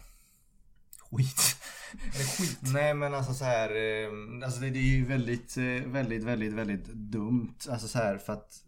Skit. 1.12 1.58
Det 2.18 2.24
skit? 2.24 2.60
Nej 2.62 2.94
men 2.94 3.14
alltså 3.14 3.34
så 3.34 3.46
här, 3.46 3.70
eh, 3.70 4.10
alltså 4.46 4.60
det, 4.60 4.68
är 4.68 4.82
ju 4.82 5.06
väldigt, 5.06 5.58
väldigt, 5.86 6.24
väldigt, 6.24 6.54
väldigt 6.54 6.86
dumt. 6.86 7.56
Alltså 7.70 7.88
så 7.88 7.98
här 7.98 8.18
för 8.18 8.34
att 8.34 8.64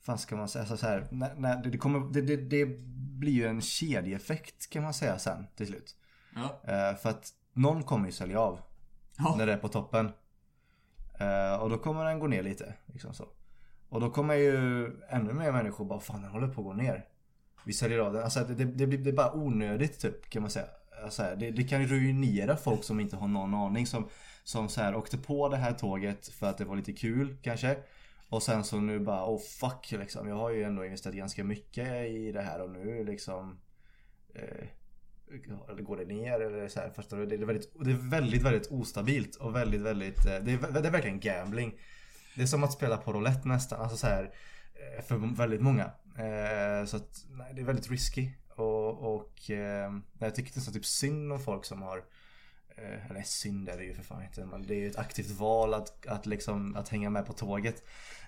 fan 0.00 0.18
ska 0.18 0.36
man 0.36 0.48
säga? 0.48 0.62
Alltså 0.62 0.76
så 0.76 0.86
här, 0.86 1.08
när, 1.10 1.34
när 1.34 1.62
det, 1.62 1.70
det, 1.70 1.78
kommer, 1.78 2.12
det, 2.12 2.20
det, 2.20 2.36
det 2.36 2.66
blir 3.18 3.32
ju 3.32 3.46
en 3.46 3.60
kedjeeffekt 3.60 4.70
kan 4.70 4.82
man 4.82 4.94
säga 4.94 5.18
sen 5.18 5.46
till 5.56 5.66
slut. 5.66 5.96
Ja. 6.34 6.60
Eh, 6.72 6.96
för 6.96 7.10
att 7.10 7.28
någon 7.52 7.82
kommer 7.82 8.06
ju 8.06 8.12
sälja 8.12 8.40
av 8.40 8.60
Ja. 9.18 9.34
när 9.38 9.46
det 9.46 9.52
är 9.52 9.56
på 9.56 9.68
toppen. 9.68 10.10
Eh, 11.20 11.54
och 11.62 11.70
då 11.70 11.78
kommer 11.78 12.04
den 12.04 12.18
gå 12.18 12.26
ner 12.26 12.42
lite. 12.42 12.74
Liksom 12.86 13.14
så. 13.14 13.28
Och 13.88 14.00
då 14.00 14.10
kommer 14.10 14.34
ju 14.34 14.84
ännu 15.08 15.32
mer 15.32 15.52
människor 15.52 15.84
bara 15.84 16.00
fan 16.00 16.22
den 16.22 16.30
håller 16.30 16.48
på 16.48 16.60
att 16.60 16.66
gå 16.66 16.72
ner. 16.72 17.04
Vi 17.64 17.72
säljer 17.72 17.98
av 17.98 18.12
den. 18.12 18.22
Alltså 18.22 18.44
det, 18.44 18.64
det, 18.64 18.86
blir, 18.86 18.98
det 18.98 19.10
är 19.10 19.14
bara 19.14 19.32
onödigt 19.32 19.98
typ 19.98 20.30
kan 20.30 20.42
man 20.42 20.50
säga. 20.50 20.66
Alltså, 21.04 21.22
det, 21.36 21.50
det 21.50 21.64
kan 21.64 21.86
ruinera 21.86 22.56
folk 22.56 22.84
som 22.84 23.00
inte 23.00 23.16
har 23.16 23.28
någon 23.28 23.54
aning. 23.54 23.86
Som, 23.86 24.08
som 24.44 24.68
så 24.68 24.80
här, 24.80 24.94
åkte 24.94 25.18
på 25.18 25.48
det 25.48 25.56
här 25.56 25.72
tåget 25.72 26.28
för 26.28 26.46
att 26.46 26.58
det 26.58 26.64
var 26.64 26.76
lite 26.76 26.92
kul 26.92 27.36
kanske. 27.42 27.76
Och 28.30 28.42
sen 28.42 28.64
så 28.64 28.80
nu 28.80 29.00
bara 29.00 29.26
oh 29.26 29.40
fuck 29.40 29.92
liksom. 29.92 30.28
Jag 30.28 30.36
har 30.36 30.50
ju 30.50 30.62
ändå 30.62 30.84
investerat 30.84 31.16
ganska 31.16 31.44
mycket 31.44 32.10
i 32.10 32.32
det 32.32 32.42
här 32.42 32.62
och 32.62 32.70
nu 32.70 33.04
liksom 33.04 33.60
eh, 34.34 34.66
eller 35.68 35.82
går 35.82 35.96
det 35.96 36.04
ner 36.04 36.40
eller 36.40 36.68
så 36.68 36.80
här, 36.80 36.90
förstår 36.90 37.16
du? 37.16 37.26
Det 37.26 37.34
är 37.34 37.38
väldigt, 37.38 37.72
det 37.84 37.90
är 37.90 38.10
väldigt, 38.10 38.42
väldigt 38.42 38.70
ostabilt 38.70 39.36
och 39.36 39.56
väldigt, 39.56 39.80
väldigt, 39.80 40.26
eh, 40.26 40.38
det 40.42 40.52
är, 40.52 40.80
det 40.80 40.88
är 40.88 40.92
verkligen 40.92 41.20
gambling. 41.20 41.80
Det 42.36 42.42
är 42.42 42.46
som 42.46 42.64
att 42.64 42.72
spela 42.72 42.96
på 42.96 43.12
roulette 43.12 43.48
nästan, 43.48 43.80
alltså 43.80 43.96
så 43.96 44.06
här 44.06 44.24
eh, 44.74 45.04
för 45.04 45.36
väldigt 45.36 45.60
många. 45.60 45.84
Eh, 46.18 46.86
Så 46.86 46.96
att, 46.96 47.26
nej, 47.30 47.52
det 47.54 47.60
är 47.60 47.64
väldigt 47.64 47.90
risky. 47.90 48.30
Och, 48.56 49.14
och 49.14 49.50
eh, 49.50 49.92
jag 50.18 50.34
tycker 50.34 50.54
det 50.54 50.58
är 50.58 50.60
så 50.60 50.72
typ 50.72 50.86
synd 50.86 51.32
om 51.32 51.40
folk 51.40 51.64
som 51.64 51.82
har 51.82 51.98
eh, 51.98 52.04
eller 53.10 53.22
synd 53.22 53.68
är 53.68 53.76
det 53.76 53.84
ju 53.84 53.94
för 53.94 54.02
fan 54.02 54.22
inte. 54.22 54.44
men 54.44 54.66
Det 54.66 54.74
är 54.74 54.78
ju 54.78 54.90
ett 54.90 54.98
aktivt 54.98 55.30
val 55.30 55.74
att, 55.74 56.06
att, 56.06 56.26
liksom, 56.26 56.76
att 56.76 56.88
hänga 56.88 57.10
med 57.10 57.26
på 57.26 57.32
tåget. 57.32 57.84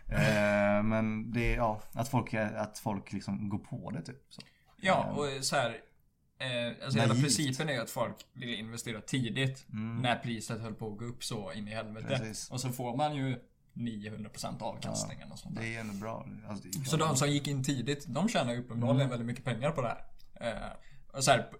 Eh, 0.09 0.83
Men 0.83 1.33
det 1.33 1.53
är, 1.53 1.57
ja, 1.57 1.83
att 1.93 2.09
folk, 2.09 2.35
att 2.35 2.79
folk 2.79 3.13
liksom 3.13 3.49
går 3.49 3.59
på 3.59 3.91
det 3.91 4.03
typ. 4.03 4.25
Så. 4.29 4.43
Ja, 4.77 5.05
och 5.05 5.45
så 5.45 5.57
här. 5.57 5.77
Eh, 6.39 6.85
alltså 6.85 7.01
hela 7.01 7.15
principen 7.15 7.69
är 7.69 7.73
ju 7.73 7.81
att 7.81 7.91
folk 7.91 8.17
vill 8.33 8.55
investera 8.55 9.01
tidigt. 9.01 9.65
När 10.03 10.17
priset 10.17 10.61
höll 10.61 10.75
på 10.75 10.93
att 10.93 10.99
gå 10.99 11.05
upp 11.05 11.25
så 11.25 11.53
in 11.53 11.69
i 11.69 11.71
helvete. 11.71 12.07
Precis. 12.09 12.51
Och 12.51 12.61
så 12.61 12.73
får 12.73 12.97
man 12.97 13.17
ju 13.17 13.39
900% 13.75 14.63
avkastningen 14.63 15.33
och 15.33 15.39
sånt 15.39 15.55
där. 15.55 15.63
Det 15.63 15.77
är 15.77 15.81
ändå 15.81 15.95
bra. 15.95 16.27
Alltså, 16.49 16.69
är 16.69 16.85
Så 16.85 16.97
de 16.97 17.17
som 17.17 17.31
gick 17.31 17.49
in 17.49 17.65
tidigt, 17.65 18.07
de 18.07 18.29
tjänar 18.29 18.53
ju 18.53 18.59
uppenbarligen 18.59 19.11
väldigt 19.11 19.27
mycket 19.27 19.45
pengar 19.45 19.71
på 19.71 19.83
det 19.83 19.89
här. 19.89 20.05
Eh, 20.51 20.73
och 21.13 21.25
så 21.25 21.31
här, 21.31 21.51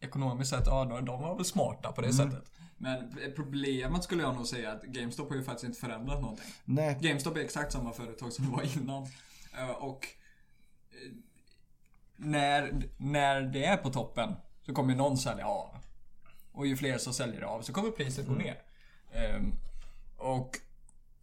ekonomiskt 0.00 0.50
sett, 0.50 0.66
ja 0.66 0.84
de, 0.84 1.04
var 1.22 1.36
väl 1.36 1.44
smarta 1.44 1.92
på 1.92 2.00
det 2.00 2.12
sättet. 2.12 2.50
Men 2.78 3.12
problemet 3.36 4.04
skulle 4.04 4.22
jag 4.22 4.34
nog 4.34 4.46
säga 4.46 4.72
att 4.72 4.82
GameStop 4.82 5.28
har 5.28 5.36
ju 5.36 5.44
faktiskt 5.44 5.64
inte 5.64 5.80
förändrat 5.80 6.20
någonting. 6.20 6.46
Nej, 6.64 6.98
GameStop 7.00 7.36
är 7.36 7.40
exakt 7.40 7.72
samma 7.72 7.92
företag 7.92 8.32
som 8.32 8.44
det 8.46 8.50
var 8.56 8.78
innan. 8.78 9.02
Eh, 9.58 9.70
Och 9.70 10.06
eh, 10.90 11.12
när, 12.16 12.82
när 12.96 13.40
det 13.42 13.64
är 13.64 13.76
på 13.76 13.90
toppen 13.90 14.36
så 14.66 14.74
kommer 14.74 14.90
ju 14.90 14.96
någon 14.96 15.18
sälja 15.18 15.46
av. 15.46 15.68
Och 16.52 16.66
ju 16.66 16.76
fler 16.76 16.98
som 16.98 17.12
säljer 17.12 17.42
av 17.42 17.62
så 17.62 17.72
kommer 17.72 17.90
priset 17.90 18.26
gå 18.26 18.34
ner. 18.34 18.62
Ehm, 19.12 19.52
Och 20.16 20.56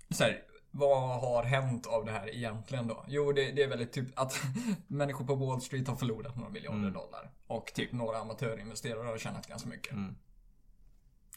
så 0.10 0.24
här, 0.24 0.44
vad 0.76 1.22
har 1.22 1.44
hänt 1.44 1.88
av 1.88 2.06
det 2.06 2.12
här 2.12 2.36
egentligen 2.36 2.88
då? 2.88 3.06
Jo, 3.08 3.32
det, 3.32 3.52
det 3.52 3.64
är 3.64 3.68
väldigt 3.68 3.92
typ 3.92 4.20
att 4.20 4.42
människor 4.88 5.26
på 5.26 5.36
Wall 5.36 5.62
Street 5.62 5.88
har 5.88 5.96
förlorat 5.96 6.36
några 6.36 6.50
miljarder 6.50 6.90
dollar. 6.90 7.32
Och 7.48 7.72
typ 7.76 7.92
några 7.92 8.18
amatörinvesterare 8.18 9.08
har 9.08 9.18
tjänat 9.18 9.48
ganska 9.48 9.70
mycket. 9.70 9.96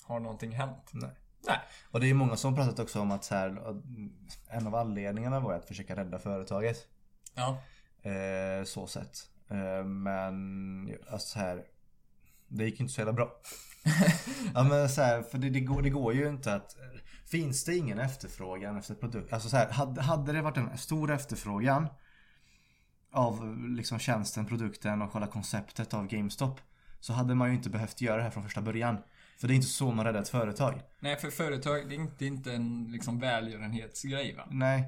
Har 0.03 0.21
någonting 0.21 0.53
hänt? 0.53 0.91
Nej. 0.93 1.11
Nej. 1.47 1.59
Och 1.91 2.01
det 2.01 2.11
är 2.11 2.15
många 2.15 2.37
som 2.37 2.55
pratat 2.55 2.79
också 2.79 3.01
om 3.01 3.11
att 3.11 3.29
här, 3.29 3.83
en 4.49 4.67
av 4.67 4.75
anledningarna 4.75 5.41
var 5.41 5.55
att 5.55 5.65
försöka 5.65 5.97
rädda 5.97 6.19
företaget. 6.19 6.87
Ja. 7.35 7.59
Eh, 8.11 8.65
så 8.65 8.87
sett. 8.87 9.31
Eh, 9.49 9.85
men 9.85 10.97
alltså 11.11 11.29
så 11.29 11.39
här, 11.39 11.65
det 12.49 12.65
gick 12.65 12.81
inte 12.81 12.93
så 12.93 13.01
jävla 13.01 13.13
bra. 13.13 13.33
ja 14.55 14.63
men 14.63 14.89
så 14.89 15.03
här, 15.03 15.23
för 15.23 15.39
det, 15.39 15.51
det, 15.51 15.61
går, 15.61 15.83
det 15.83 15.91
går 15.91 16.15
ju 16.15 16.29
inte 16.29 16.55
att 16.55 16.77
Finns 17.27 17.65
det 17.65 17.77
ingen 17.77 17.99
efterfrågan 17.99 18.77
efter 18.77 18.95
produkt? 18.95 19.33
Alltså 19.33 19.49
så 19.49 19.57
här, 19.57 19.71
hade, 19.71 20.03
hade 20.03 20.33
det 20.33 20.43
varit 20.43 20.57
en 20.57 20.79
stor 20.79 21.11
efterfrågan 21.11 21.89
av 23.11 23.59
liksom 23.69 23.99
tjänsten, 23.99 24.47
produkten 24.47 25.03
och 25.03 25.13
själva 25.13 25.27
konceptet 25.27 25.95
av 25.95 26.07
GameStop 26.07 26.61
så 27.01 27.13
hade 27.13 27.35
man 27.35 27.49
ju 27.49 27.55
inte 27.55 27.71
behövt 27.71 28.01
göra 28.01 28.17
det 28.17 28.23
här 28.23 28.31
från 28.31 28.43
första 28.43 28.63
början. 28.63 28.99
För 29.39 29.49
det 29.49 29.55
är 29.55 29.57
inte 29.57 29.69
så 29.69 29.93
man 29.93 30.05
räddar 30.05 30.23
ett 30.23 30.29
företag. 30.29 30.81
Nej, 31.01 31.17
för 31.17 31.31
företag, 31.31 31.89
det 31.89 31.95
är 31.95 31.99
inte, 31.99 32.15
det 32.19 32.25
är 32.25 32.29
inte 32.29 32.53
en 32.53 32.89
liksom 32.93 33.19
välgörenhetsgrej 33.19 34.35
va? 34.35 34.49
Nej. 34.51 34.85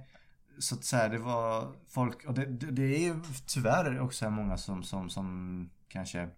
Så 0.58 0.74
att 0.74 0.84
så 0.84 0.96
här, 0.96 1.08
det 1.08 1.18
var 1.18 1.72
folk, 1.88 2.24
och 2.24 2.34
det, 2.34 2.46
det, 2.46 2.70
det 2.70 2.82
är 2.82 2.98
ju 2.98 3.20
tyvärr 3.46 4.00
också 4.00 4.30
många 4.30 4.56
som, 4.56 4.82
som, 4.82 5.10
som 5.10 5.70
kanske 5.88 6.28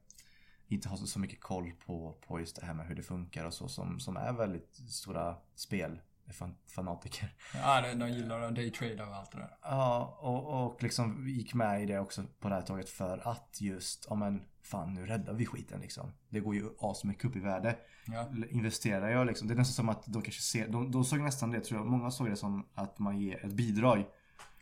inte 0.75 0.89
har 0.89 0.97
så, 0.97 1.19
mycket 1.19 1.41
koll 1.41 1.73
på, 1.87 2.19
på 2.27 2.41
just 2.41 2.61
det 2.61 2.67
här 2.67 2.75
med 2.75 2.87
hur 2.87 2.95
det 2.95 3.03
funkar 3.03 3.45
och 3.45 3.55
så 3.55 3.69
som, 3.69 4.01
som 4.01 4.17
är 4.17 4.33
väldigt 4.33 4.75
stora 4.75 5.37
spel 5.55 6.01
fan- 6.33 6.57
fanatiker. 6.67 7.35
Ja, 7.55 7.95
de, 7.95 8.11
gillar 8.11 8.41
att 8.41 8.55
daytrada 8.55 9.07
och 9.07 9.15
allt 9.15 9.33
det 9.33 9.39
där. 9.39 9.57
Ja, 9.63 10.19
och, 10.21 10.65
och 10.67 10.83
liksom 10.83 11.29
gick 11.29 11.55
med 11.55 11.83
i 11.83 11.87
det 11.87 11.99
också 11.99 12.25
på 12.41 12.49
det 12.49 12.55
här 12.55 12.63
tåget 12.63 12.89
för 12.89 13.29
att 13.29 13.59
just, 13.61 14.07
ja 14.09 14.15
men 14.15 14.43
fan 14.63 14.95
nu 14.95 15.07
räddar 15.07 15.35
vi 15.35 15.47
skiten 15.47 15.81
liksom. 15.81 16.13
Det 16.29 16.41
går 16.41 16.55
ju 16.55 16.71
asmycket 16.79 17.25
upp 17.25 17.37
i 17.37 17.41
värde. 17.41 17.77
Ja. 18.07 18.29
Investerar 18.51 19.09
jag 19.09 19.27
liksom, 19.27 19.49
det 19.49 19.55
är 19.55 19.59
nästan 19.59 19.75
som 19.75 19.89
att 19.89 20.05
de 20.07 20.23
kanske 20.23 20.43
ser, 20.43 20.69
de, 20.69 20.91
de 20.91 21.05
såg 21.05 21.21
nästan 21.21 21.51
det 21.51 21.61
tror 21.61 21.81
jag, 21.81 21.87
många 21.87 22.11
såg 22.11 22.31
det 22.31 22.37
som 22.37 22.69
att 22.75 22.99
man 22.99 23.19
ger 23.19 23.47
ett 23.47 23.53
bidrag. 23.53 24.05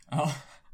Ja. 0.09 0.31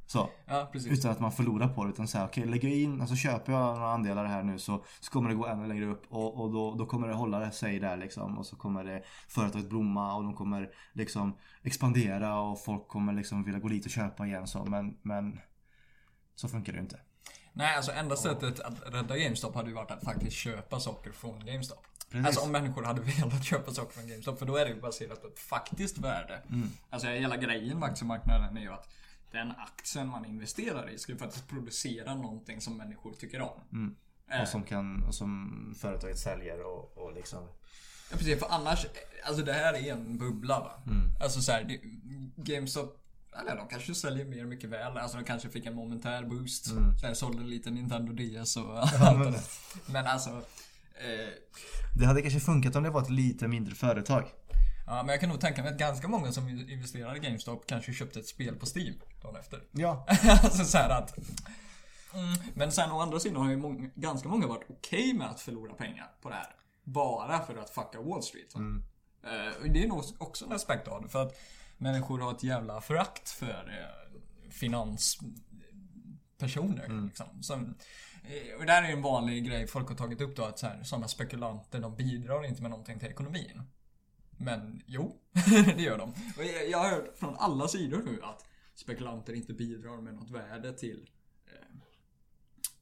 Så. 0.08 0.30
Ja. 0.45 0.72
Utan 0.74 1.12
att 1.12 1.20
man 1.20 1.32
förlorar 1.32 1.68
på 1.68 1.84
det. 1.84 1.89
Utan 1.89 2.08
säga 2.08 2.26
okej, 2.26 2.45
lägger 2.45 2.68
jag 2.68 2.78
in, 2.78 3.01
alltså 3.01 3.16
köper 3.16 3.53
jag 3.53 3.76
några 3.76 3.89
andelar 3.89 4.26
här 4.26 4.43
nu 4.43 4.60
så, 4.60 4.84
så 4.99 5.12
kommer 5.12 5.30
det 5.30 5.36
gå 5.36 5.47
ännu 5.47 5.68
längre 5.68 5.86
upp. 5.86 6.03
Och, 6.10 6.41
och 6.41 6.51
då, 6.51 6.76
då 6.76 6.86
kommer 6.86 7.08
det 7.08 7.14
hålla 7.14 7.51
sig 7.51 7.80
där 7.80 7.97
liksom. 7.97 8.38
Och 8.38 8.45
så 8.45 8.56
kommer 8.56 8.84
det 8.84 9.03
företaget 9.28 9.70
blomma 9.70 10.16
och 10.16 10.24
de 10.24 10.36
kommer 10.36 10.70
liksom 10.93 11.38
expandera 11.64 12.39
och 12.39 12.64
folk 12.64 12.88
kommer 12.88 13.14
liksom 13.14 13.43
vilja 13.43 13.60
gå 13.60 13.68
dit 13.68 13.86
och 13.86 13.91
köpa 13.91 14.26
igen 14.26 14.47
så. 14.47 14.66
Men, 14.66 14.97
men 15.01 15.39
så 16.36 16.47
funkar 16.47 16.74
det 16.74 16.78
ju 16.78 16.84
inte. 16.84 16.99
Nej, 17.53 17.76
alltså 17.76 17.91
enda 17.91 18.16
sättet 18.16 18.60
att 18.60 18.93
rädda 18.93 19.18
GameStop 19.18 19.56
hade 19.56 19.70
ju 19.70 19.76
varit 19.76 19.91
att 19.91 20.03
faktiskt 20.03 20.36
köpa 20.36 20.80
saker 20.80 21.12
från 21.12 21.45
GameStop. 21.45 21.86
Precis. 22.10 22.26
Alltså 22.26 22.41
om 22.41 22.51
människor 22.51 22.84
hade 22.84 23.01
velat 23.22 23.43
köpa 23.43 23.72
saker 23.72 23.93
från 23.93 24.08
GameStop, 24.08 24.39
för 24.39 24.45
då 24.45 24.58
är 24.58 24.66
det 24.66 24.72
ju 24.72 24.82
baserat 24.82 25.22
på 25.22 25.28
ett 25.28 25.39
faktiskt 25.39 25.97
värde. 25.97 26.41
Mm. 26.49 26.70
Alltså 26.89 27.08
hela 27.08 27.38
grejen 27.38 27.80
med 27.80 27.89
aktiemarknaden 27.89 28.58
är 28.58 28.62
ju 28.62 28.72
att 28.72 28.89
den 29.36 29.51
aktien 29.51 30.07
man 30.07 30.25
investerar 30.25 30.89
i 30.89 30.97
ska 30.97 31.11
ju 31.11 31.17
faktiskt 31.17 31.47
producera 31.47 32.15
någonting 32.15 32.61
som 32.61 32.77
människor 32.77 33.13
tycker 33.13 33.41
om. 33.41 33.61
Mm. 33.71 33.95
Eh, 34.31 34.41
Och 34.41 34.47
som, 34.47 34.63
kan, 34.63 35.03
och 35.03 35.15
som 35.15 35.75
företaget 35.81 36.19
säljer 36.19 36.65
och, 36.65 36.97
och 36.97 37.13
liksom. 37.13 37.39
Ja 38.11 38.17
precis, 38.17 38.39
för 38.39 38.47
annars, 38.49 38.86
alltså 39.27 39.43
det 39.43 39.53
här 39.53 39.73
är 39.73 39.91
en 39.93 40.17
bubbla 40.17 40.59
va. 40.59 40.83
Mm. 40.88 41.09
Alltså 41.21 41.41
så 41.41 41.51
här, 41.51 41.63
det, 41.63 41.79
GameStop, 42.53 43.01
eller 43.41 43.55
de 43.55 43.67
kanske 43.67 43.95
säljer 43.95 44.25
mer 44.25 44.45
mycket 44.45 44.69
väl. 44.69 44.97
Alltså 44.97 45.17
de 45.17 45.23
kanske 45.23 45.49
fick 45.49 45.65
en 45.65 45.75
momentär 45.75 46.23
boost. 46.25 46.71
Mm. 46.71 46.83
Här, 47.03 47.13
sålde 47.13 47.43
lite 47.43 47.71
Nintendo 47.71 48.13
DS 48.13 48.57
och 48.57 48.63
Ja, 48.99 49.13
men-. 49.19 49.33
Men 49.86 50.05
alltså, 50.07 50.29
eh, 50.95 51.29
Det 51.99 52.05
hade 52.05 52.21
kanske 52.21 52.39
funkat 52.39 52.75
om 52.75 52.83
det 52.83 52.89
var 52.89 53.01
ett 53.01 53.09
lite 53.09 53.47
mindre 53.47 53.75
företag. 53.75 54.25
Ja 54.86 55.03
men 55.03 55.07
jag 55.07 55.19
kan 55.19 55.29
nog 55.29 55.41
tänka 55.41 55.63
mig 55.63 55.71
att 55.71 55.79
ganska 55.79 56.07
många 56.07 56.31
som 56.31 56.49
investerar 56.49 57.15
i 57.15 57.19
GameStop 57.19 57.67
kanske 57.67 57.93
köpte 57.93 58.19
ett 58.19 58.27
spel 58.27 58.55
på 58.55 58.65
Steam 58.65 58.95
dagen 59.21 59.36
efter. 59.36 59.63
Ja. 59.71 60.05
alltså 60.43 60.65
så 60.65 60.77
här 60.77 60.89
att... 60.89 61.17
Mm, 62.13 62.33
men 62.53 62.71
sen 62.71 62.91
å 62.91 62.99
andra 62.99 63.19
sidan 63.19 63.41
har 63.41 63.49
ju 63.49 63.57
många, 63.57 63.89
ganska 63.95 64.29
många 64.29 64.47
varit 64.47 64.69
okej 64.69 65.13
med 65.13 65.29
att 65.29 65.41
förlora 65.41 65.73
pengar 65.73 66.11
på 66.21 66.29
det 66.29 66.36
här. 66.36 66.55
Bara 66.83 67.39
för 67.39 67.55
att 67.55 67.69
fucka 67.69 68.01
Wall 68.01 68.23
Street. 68.23 68.55
Mm. 68.55 68.83
Och 69.61 69.69
det 69.69 69.83
är 69.83 69.88
nog 69.88 70.03
också 70.17 70.45
en 70.45 70.51
aspekt 70.51 70.88
av 70.88 71.01
det. 71.01 71.09
För 71.09 71.23
att 71.23 71.39
människor 71.77 72.19
har 72.19 72.31
ett 72.31 72.43
jävla 72.43 72.81
förakt 72.81 73.29
för 73.29 73.79
eh, 73.79 73.86
finanspersoner. 74.51 77.05
Liksom. 77.05 77.43
Som, 77.43 77.75
eh, 78.23 78.55
och 78.59 78.65
där 78.65 78.83
är 78.83 78.88
ju 78.88 78.93
en 78.93 79.01
vanlig 79.01 79.45
grej 79.45 79.67
folk 79.67 79.89
har 79.89 79.95
tagit 79.95 80.21
upp 80.21 80.36
då 80.36 80.43
att 80.43 80.59
så 80.59 80.67
här, 80.67 80.83
sådana 80.83 81.07
spekulanter 81.07 81.79
de 81.79 81.95
bidrar 81.95 82.45
inte 82.45 82.61
med 82.61 82.71
någonting 82.71 82.99
till 82.99 83.09
ekonomin. 83.09 83.61
Men 84.38 84.81
jo, 84.86 85.21
det 85.75 85.81
gör 85.81 85.97
de. 85.97 86.13
Jag, 86.38 86.69
jag 86.69 86.77
har 86.77 86.89
hört 86.89 87.17
från 87.17 87.36
alla 87.38 87.67
sidor 87.67 88.03
nu 88.05 88.19
att 88.23 88.45
spekulanter 88.75 89.33
inte 89.33 89.53
bidrar 89.53 90.01
med 90.01 90.13
något 90.13 90.29
värde 90.29 90.73
till 90.73 91.09
eh, 91.45 91.77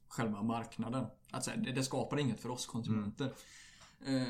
själva 0.08 0.42
marknaden. 0.42 1.06
Att 1.30 1.44
så 1.44 1.50
här, 1.50 1.58
det, 1.58 1.72
det 1.72 1.84
skapar 1.84 2.18
inget 2.18 2.40
för 2.40 2.48
oss 2.48 2.66
konsumenter. 2.66 3.32
Eh, 4.06 4.28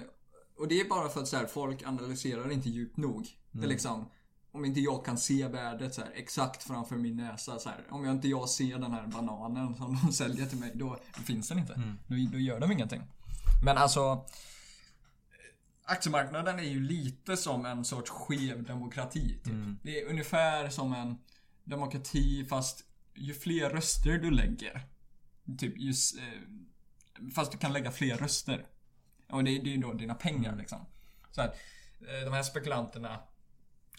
och 0.56 0.68
det 0.68 0.80
är 0.80 0.88
bara 0.88 1.08
för 1.08 1.20
att 1.20 1.28
så 1.28 1.36
här, 1.36 1.46
folk 1.46 1.82
analyserar 1.82 2.52
inte 2.52 2.68
djupt 2.68 2.96
nog. 2.96 3.28
Det 3.50 3.64
är 3.64 3.68
liksom 3.68 4.10
om 4.54 4.64
inte 4.64 4.80
jag 4.80 5.04
kan 5.04 5.18
se 5.18 5.48
värdet 5.48 5.94
så 5.94 6.00
här, 6.00 6.10
exakt 6.14 6.62
framför 6.62 6.96
min 6.96 7.16
näsa. 7.16 7.58
Så 7.58 7.68
här, 7.68 7.84
om 7.90 8.04
jag 8.04 8.14
inte 8.14 8.28
jag 8.28 8.48
ser 8.48 8.78
den 8.78 8.92
här 8.92 9.06
bananen 9.06 9.76
som 9.76 9.98
de 10.02 10.12
säljer 10.12 10.46
till 10.46 10.58
mig, 10.58 10.72
då 10.74 10.98
finns 11.24 11.48
den 11.48 11.58
inte. 11.58 11.72
Då, 12.06 12.14
då 12.32 12.38
gör 12.38 12.60
de 12.60 12.72
ingenting. 12.72 13.02
Men 13.64 13.78
alltså 13.78 14.24
Aktiemarknaden 15.86 16.58
är 16.58 16.62
ju 16.62 16.80
lite 16.80 17.36
som 17.36 17.66
en 17.66 17.84
sorts 17.84 18.10
skev 18.10 18.62
demokrati. 18.62 19.40
Typ. 19.44 19.54
Det 19.82 20.00
är 20.00 20.10
ungefär 20.10 20.68
som 20.68 20.92
en 20.92 21.18
demokrati 21.64 22.44
fast 22.44 22.84
ju 23.14 23.34
fler 23.34 23.70
röster 23.70 24.18
du 24.18 24.30
lägger. 24.30 24.82
Typ 25.58 25.78
just, 25.78 26.18
eh, 26.18 27.30
fast 27.34 27.52
du 27.52 27.58
kan 27.58 27.72
lägga 27.72 27.90
fler 27.90 28.16
röster. 28.16 28.66
Och 29.30 29.44
det, 29.44 29.50
är 29.50 29.64
ju 29.64 29.76
då 29.76 29.92
dina 29.92 30.14
pengar 30.14 30.56
liksom. 30.56 30.86
Så 31.30 31.40
att, 31.40 31.54
eh, 32.00 32.24
de 32.24 32.32
här 32.32 32.42
spekulanterna 32.42 33.20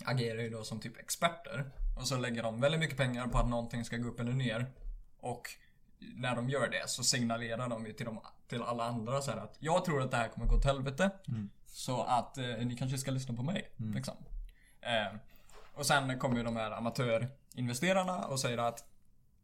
agerar 0.05 0.41
ju 0.41 0.49
då 0.49 0.63
som 0.63 0.79
typ 0.79 0.97
experter. 0.97 1.71
Och 1.97 2.07
så 2.07 2.17
lägger 2.17 2.43
de 2.43 2.61
väldigt 2.61 2.79
mycket 2.79 2.97
pengar 2.97 3.27
på 3.27 3.38
att 3.38 3.49
någonting 3.49 3.86
ska 3.86 3.97
gå 3.97 4.07
upp 4.07 4.19
eller 4.19 4.33
ner. 4.33 4.65
Och 5.19 5.49
när 5.99 6.36
de 6.36 6.49
gör 6.49 6.69
det 6.69 6.89
så 6.89 7.03
signalerar 7.03 7.69
de 7.69 7.86
ju 7.86 7.93
till, 7.93 8.05
de, 8.05 8.21
till 8.47 8.61
alla 8.61 8.83
andra 8.83 9.21
så 9.21 9.31
här 9.31 9.38
att 9.38 9.57
jag 9.59 9.86
tror 9.86 10.01
att 10.01 10.11
det 10.11 10.17
här 10.17 10.27
kommer 10.27 10.47
gå 10.47 10.55
åt 10.55 10.65
helvete. 10.65 11.11
Så 11.76 12.03
att 12.03 12.38
eh, 12.38 12.45
ni 12.45 12.76
kanske 12.78 12.97
ska 12.97 13.11
lyssna 13.11 13.36
på 13.36 13.43
mig. 13.43 13.71
Liksom. 13.78 14.15
Eh, 14.82 15.17
och 15.73 15.86
sen 15.86 16.19
kommer 16.19 16.38
ju 16.38 16.43
de 16.43 16.55
här 16.55 16.71
amatörinvesterarna 16.71 18.26
och 18.26 18.39
säger 18.39 18.57
att 18.57 18.86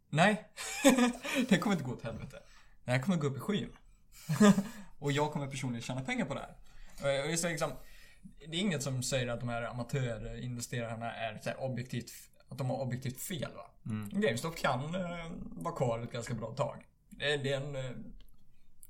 Nej, 0.10 0.48
det 1.50 1.58
kommer 1.58 1.76
inte 1.76 1.86
gå 1.90 1.94
åt 1.94 2.04
helvete. 2.04 2.40
Det 2.86 2.92
här 2.92 3.00
kommer 3.00 3.18
gå 3.18 3.28
upp 3.28 3.38
i 3.38 3.40
skyn. 3.40 3.70
och 5.00 5.12
jag 5.12 5.32
kommer 5.32 5.48
personligen 5.48 5.82
tjäna 5.82 6.02
pengar 6.02 6.26
på 6.26 6.34
det 6.34 6.40
här. 6.40 6.56
Och 6.98 7.08
det, 7.28 7.44
är 7.44 7.50
liksom, 7.50 7.72
det 8.48 8.58
är 8.58 8.62
inget 8.62 8.84
som 8.84 9.04
säger 9.04 9.28
att 9.28 9.40
de 9.40 9.50
här 9.50 9.64
amatörinvesterarna 9.64 11.14
är 11.14 11.62
objektivt, 11.62 12.14
att 12.50 12.58
de 12.58 12.70
har 12.70 12.78
objektivt 12.78 13.22
fel 13.22 13.52
va. 13.56 13.72
GameStop 14.12 14.58
kan 14.58 14.96
eh, 14.96 15.26
vara 15.42 15.76
kvar 15.76 16.00
ett 16.00 16.12
ganska 16.12 16.34
bra 16.34 16.52
tag. 16.56 16.86
Det, 17.10 17.34
är- 17.34 17.38
det, 17.38 17.54
är, 17.54 17.58
en, 17.62 17.76
eh, 17.76 17.92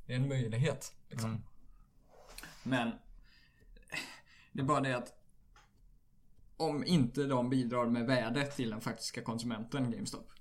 det 0.05 0.13
är 0.13 0.17
en 0.17 0.27
möjlighet. 0.27 0.93
Liksom. 1.09 1.43
Men 2.63 2.91
det 4.51 4.61
är 4.61 4.65
bara 4.65 4.81
det 4.81 4.97
att 4.97 5.13
om 6.57 6.83
inte 6.83 7.23
de 7.23 7.49
bidrar 7.49 7.85
med 7.85 8.05
värde 8.05 8.45
till 8.47 8.69
den 8.69 8.81
faktiska 8.81 9.21
konsumenten 9.21 9.91
GameStop 9.91 10.31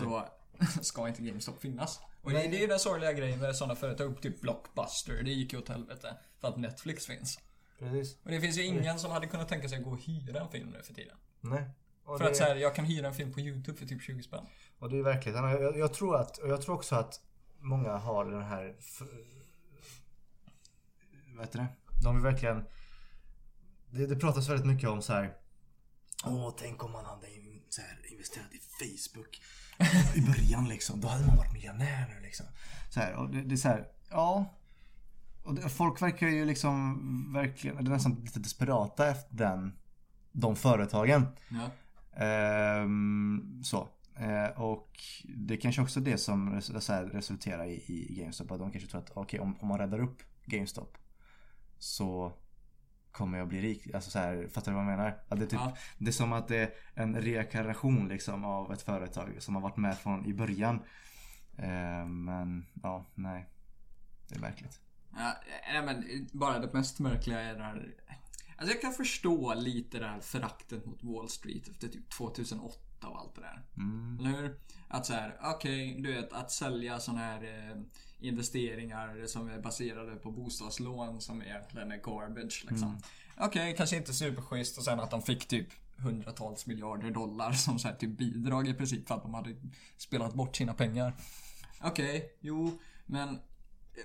så 0.00 0.24
ska 0.82 1.08
inte 1.08 1.22
GameStop 1.22 1.60
finnas. 1.60 2.00
Och 2.22 2.30
det, 2.30 2.38
det 2.38 2.56
är 2.56 2.60
ju 2.60 2.66
den 2.66 2.78
sorgliga 2.78 3.12
grejen 3.12 3.40
med 3.40 3.56
sådana 3.56 3.76
företag, 3.76 4.22
typ 4.22 4.40
Blockbuster. 4.40 5.22
Det 5.22 5.30
gick 5.30 5.52
ju 5.52 5.58
åt 5.58 5.68
helvete 5.68 6.16
för 6.40 6.48
att 6.48 6.56
Netflix 6.56 7.06
finns. 7.06 7.38
Precis. 7.78 8.18
Och 8.24 8.30
det 8.30 8.40
finns 8.40 8.58
ju 8.58 8.62
ingen 8.62 8.98
som 8.98 9.10
hade 9.10 9.26
kunnat 9.26 9.48
tänka 9.48 9.68
sig 9.68 9.78
att 9.78 9.84
gå 9.84 9.90
och 9.90 10.00
hyra 10.00 10.40
en 10.40 10.48
film 10.48 10.68
nu 10.70 10.82
för 10.82 10.94
tiden. 10.94 11.16
Nej. 11.40 11.70
Och 12.04 12.18
För 12.18 12.24
det, 12.24 12.30
att 12.30 12.36
så 12.36 12.44
här, 12.44 12.56
jag 12.56 12.74
kan 12.74 12.84
hyra 12.84 13.06
en 13.06 13.14
film 13.14 13.32
på 13.32 13.40
YouTube 13.40 13.78
för 13.78 13.86
typ 13.86 14.02
20 14.02 14.22
spänn. 14.22 14.46
och 14.78 14.90
det 14.90 14.98
är 14.98 15.02
verkligheten. 15.02 15.44
Och 15.44 15.50
Jag, 15.50 15.78
jag, 15.78 15.94
tror 15.94 16.16
att, 16.16 16.38
och 16.38 16.48
jag 16.48 16.62
tror 16.62 16.74
också 16.74 16.94
att 16.96 17.20
många 17.58 17.96
har 17.96 18.24
den 18.24 18.42
här... 18.42 18.76
Vad 21.36 21.44
heter 21.44 21.58
det? 21.58 21.66
De 22.04 22.14
vill 22.14 22.24
verkligen... 22.24 22.64
Det, 23.90 24.06
det 24.06 24.16
pratas 24.16 24.48
väldigt 24.48 24.66
mycket 24.66 24.88
om 24.88 25.02
så 25.02 25.12
här. 25.12 25.34
Åh, 26.24 26.54
tänk 26.58 26.84
om 26.84 26.92
man 26.92 27.04
hade 27.04 27.34
in, 27.34 27.62
så 27.68 27.80
här, 27.80 28.12
investerat 28.12 28.48
i 28.52 28.58
Facebook 28.58 29.40
i 30.14 30.20
början 30.20 30.68
liksom. 30.68 31.00
Då 31.00 31.08
hade 31.08 31.26
man 31.26 31.36
varit 31.36 31.52
miljonär 31.52 32.14
nu 32.14 32.20
liksom. 32.20 32.46
Så 32.90 33.00
här, 33.00 33.14
och 33.14 33.30
det, 33.30 33.42
det 33.42 33.54
är 33.54 33.56
så 33.56 33.68
här, 33.68 33.88
ja. 34.10 34.54
Och 35.42 35.54
det, 35.54 35.68
folk 35.68 36.02
verkar 36.02 36.28
ju 36.28 36.44
liksom 36.44 37.32
verkligen, 37.32 37.78
eller 37.78 37.90
nästan 37.90 38.14
lite 38.14 38.40
desperata 38.40 39.08
efter 39.08 39.36
den, 39.36 39.78
de 40.32 40.56
företagen. 40.56 41.26
Ja. 41.48 41.70
Ehm, 42.24 43.60
så. 43.64 43.88
Eh, 44.16 44.60
och 44.60 44.90
det 45.24 45.54
är 45.54 45.60
kanske 45.60 45.82
också 45.82 46.00
det 46.00 46.18
som 46.18 46.52
res- 46.52 46.84
så 46.84 46.92
här, 46.92 47.04
resulterar 47.04 47.64
i, 47.64 47.74
i 47.74 48.14
GameStop. 48.20 48.50
Att 48.50 48.58
de 48.58 48.70
kanske 48.70 48.90
tror 48.90 49.00
att 49.00 49.10
okej, 49.14 49.40
om, 49.40 49.56
om 49.60 49.68
man 49.68 49.78
räddar 49.78 49.98
upp 49.98 50.22
GameStop 50.46 50.98
så 51.78 52.32
kommer 53.12 53.38
jag 53.38 53.48
bli 53.48 53.60
rik. 53.60 53.94
Alltså 53.94 54.10
så 54.10 54.18
här, 54.18 54.48
fattar 54.48 54.72
du 54.72 54.76
vad 54.76 54.84
jag 54.84 54.90
menar? 54.90 55.18
Att 55.28 55.38
det, 55.38 55.44
är 55.44 55.48
typ, 55.48 55.60
Ja. 55.60 55.76
det 55.98 56.10
är 56.10 56.12
som 56.12 56.32
att 56.32 56.48
det 56.48 56.56
är 56.56 56.74
en 56.94 57.20
reinkarnation 57.20 58.08
liksom 58.08 58.44
av 58.44 58.72
ett 58.72 58.82
företag 58.82 59.36
som 59.38 59.54
har 59.54 59.62
varit 59.62 59.76
med 59.76 59.98
från 59.98 60.26
i 60.26 60.34
början. 60.34 60.82
Eh, 61.56 62.06
men 62.06 62.66
ja, 62.82 63.06
nej. 63.14 63.46
Det 64.28 64.34
är 64.34 64.40
märkligt. 64.40 64.80
Ja, 65.16 65.32
nej 65.72 65.82
men 65.82 66.28
bara 66.32 66.58
det 66.58 66.72
mest 66.72 66.98
märkliga 66.98 67.40
är 67.40 67.54
det 67.54 67.62
här... 67.62 67.94
Alltså 68.56 68.74
jag 68.74 68.82
kan 68.82 68.92
förstå 68.92 69.54
lite 69.54 69.98
det 69.98 70.06
här 70.06 70.20
föraktet 70.20 70.86
mot 70.86 71.02
Wall 71.02 71.28
Street 71.28 71.68
efter 71.68 71.88
typ 71.88 72.10
2008 72.10 72.89
och 73.08 73.20
allt 73.20 73.34
det 73.34 73.40
där. 73.40 73.62
Mm. 73.76 74.18
Eller 74.20 74.42
hur? 74.42 74.58
Att 74.88 75.06
så 75.06 75.12
här, 75.12 75.38
okej, 75.42 76.00
du 76.00 76.12
vet 76.12 76.32
att 76.32 76.50
sälja 76.50 77.00
såna 77.00 77.18
här 77.18 77.42
eh, 77.42 77.76
investeringar 78.20 79.26
som 79.26 79.48
är 79.48 79.60
baserade 79.60 80.16
på 80.16 80.30
bostadslån 80.30 81.20
som 81.20 81.42
egentligen 81.42 81.92
är 81.92 81.96
garbage 81.96 82.64
liksom. 82.70 82.98
Okej, 83.36 83.74
kanske 83.76 83.96
inte 83.96 84.12
superschysst 84.12 84.78
och 84.78 84.84
sen 84.84 85.00
att 85.00 85.10
de 85.10 85.22
fick 85.22 85.48
typ 85.48 85.68
hundratals 85.96 86.66
miljarder 86.66 87.10
dollar 87.10 87.52
som 87.52 87.78
så 87.78 87.88
här, 87.88 87.94
typ 87.94 88.18
bidrag 88.18 88.68
i 88.68 88.74
princip 88.74 89.08
för 89.08 89.14
att 89.14 89.22
de 89.22 89.34
hade 89.34 89.56
spelat 89.96 90.34
bort 90.34 90.56
sina 90.56 90.74
pengar. 90.74 91.16
Okej, 91.82 92.36
jo, 92.40 92.78
men 93.06 93.38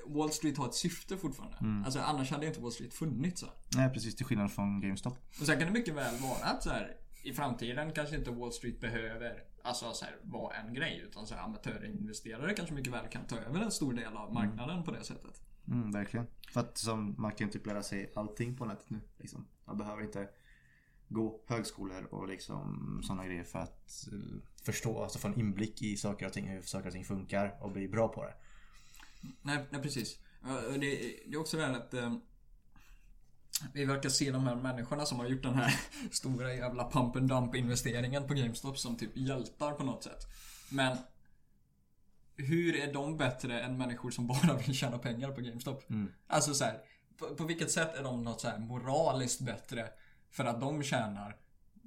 Wall 0.06 0.32
Street 0.32 0.58
har 0.58 0.66
ett 0.66 0.74
syfte 0.74 1.18
fortfarande. 1.18 1.86
Alltså 1.86 2.00
annars 2.00 2.32
hade 2.32 2.48
inte 2.48 2.60
Wall 2.60 2.72
Street 2.72 2.94
funnits. 2.94 3.42
Så. 3.42 3.48
Nej 3.76 3.90
precis, 3.90 4.16
till 4.16 4.26
skillnad 4.26 4.52
från 4.52 4.82
GameStop. 4.82 5.18
Och 5.40 5.46
sen 5.46 5.58
kan 5.58 5.68
det 5.68 5.74
mycket 5.74 5.96
väl 5.96 6.16
vara 6.16 6.44
att 6.44 6.64
så 6.64 6.70
här, 6.70 6.96
i 7.26 7.34
framtiden 7.34 7.92
kanske 7.92 8.16
inte 8.16 8.32
Wall 8.32 8.52
Street 8.52 8.80
behöver 8.80 9.44
alltså, 9.62 9.94
så 9.94 10.06
här, 10.06 10.16
vara 10.22 10.56
en 10.56 10.74
grej. 10.74 11.02
Utan 11.06 11.28
så 11.28 11.36
här, 11.36 11.44
amatörinvesterare 11.44 12.54
kanske 12.54 12.76
mycket 12.76 12.94
väl 12.94 13.08
kan 13.08 13.26
ta 13.26 13.38
över 13.38 13.60
en 13.60 13.72
stor 13.72 13.94
del 13.94 14.18
av 14.18 14.34
marknaden 14.34 14.84
på 14.84 14.92
det 14.92 15.04
sättet. 15.04 15.42
Mm, 15.68 15.92
verkligen. 15.92 16.28
För 16.52 16.60
att 16.60 16.78
som 16.78 17.16
man 17.18 17.32
kan 17.32 17.50
typ 17.50 17.66
lära 17.66 17.84
sig 17.84 18.12
allting 18.16 18.58
på 18.58 18.66
nätet 18.66 18.90
nu. 18.90 19.00
Liksom. 19.18 19.48
Man 19.66 19.78
behöver 19.78 20.04
inte 20.04 20.30
gå 21.08 21.42
högskolor 21.48 22.04
och 22.04 22.28
liksom 22.28 23.00
sådana 23.04 23.26
grejer 23.26 23.44
för 23.44 23.60
att 23.60 24.08
eh, 24.12 24.42
förstå, 24.64 25.04
alltså 25.04 25.20
få 25.20 25.28
en 25.28 25.40
inblick 25.40 25.82
i 25.82 25.98
saker 25.98 26.26
och 26.26 26.34
ting, 26.34 26.48
hur 26.48 26.62
saker 26.62 26.88
och 26.88 26.94
ting 26.94 27.06
funkar 27.06 27.58
och 27.62 27.72
bli 27.72 27.88
bra 27.88 28.08
på 28.08 28.24
det. 28.24 28.34
Nej, 29.42 29.66
nej 29.70 29.82
precis. 29.82 30.20
Det, 30.74 30.78
det 31.28 31.36
är 31.36 31.40
också 31.40 31.58
det 31.58 31.66
här 31.66 31.74
att 31.74 31.94
eh, 31.94 32.16
vi 33.74 33.86
verkar 33.86 34.10
se 34.10 34.32
de 34.32 34.48
här 34.48 34.56
människorna 34.56 35.06
som 35.06 35.20
har 35.20 35.28
gjort 35.28 35.44
den 35.44 35.56
här 35.56 35.80
stora 36.12 36.54
jävla 36.54 36.92
pump 36.92 37.16
and 37.16 37.30
dump 37.30 37.56
investeringen 37.56 38.28
på 38.28 38.34
GameStop 38.34 38.78
som 38.78 38.98
typ 38.98 39.18
hjältar 39.18 39.72
på 39.72 39.84
något 39.84 40.04
sätt. 40.04 40.28
Men 40.70 40.98
hur 42.38 42.76
är 42.76 42.94
de 42.94 43.18
bättre 43.18 43.62
än 43.62 43.78
människor 43.78 44.12
som 44.12 44.28
bara 44.28 44.54
vill 44.66 44.76
tjäna 44.76 44.98
pengar 44.98 45.32
på 45.32 45.42
GameStop? 45.42 45.84
Alltså 46.28 46.54
så 46.54 46.64
här, 46.64 46.82
på, 47.18 47.36
på 47.36 47.44
vilket 47.44 47.72
sätt 47.72 47.96
är 47.96 48.04
de 48.04 48.24
något 48.24 48.42
så 48.42 48.58
moraliskt 48.60 49.42
bättre 49.42 49.90
för 50.32 50.46
att 50.46 50.62
de 50.62 50.84
tjänar 50.84 51.38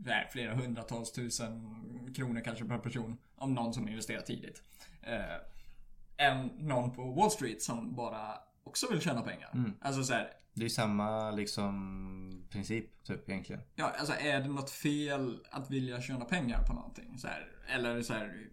här, 0.06 0.28
flera 0.32 0.54
hundratals 0.54 1.12
tusen 1.12 2.12
kronor 2.16 2.40
kanske 2.44 2.64
per 2.64 2.78
person 2.78 3.18
om 3.36 3.54
någon 3.54 3.74
som 3.74 3.88
investerar 3.88 4.20
tidigt. 4.20 4.62
Eh, 5.02 6.26
än 6.26 6.46
någon 6.46 6.90
på 6.90 7.12
Wall 7.12 7.30
Street 7.30 7.62
som 7.62 7.94
bara 7.94 8.38
också 8.64 8.86
vill 8.90 9.00
tjäna 9.00 9.22
pengar. 9.22 9.50
Alltså 9.80 10.04
så 10.04 10.12
här, 10.12 10.32
Det 10.54 10.64
är 10.64 10.68
samma 10.68 11.30
liksom 11.30 12.46
princip 12.50 13.04
typ 13.04 13.28
egentligen. 13.28 13.62
Ja, 13.74 13.92
alltså 13.98 14.14
är 14.14 14.40
det 14.40 14.48
något 14.48 14.70
fel 14.70 15.38
att 15.50 15.70
vilja 15.70 16.02
tjäna 16.02 16.24
pengar 16.24 16.62
på 16.62 16.72
någonting? 16.72 17.18
Så 17.18 17.26
här, 17.26 17.48
eller 17.68 18.02
så 18.02 18.12
här, 18.12 18.48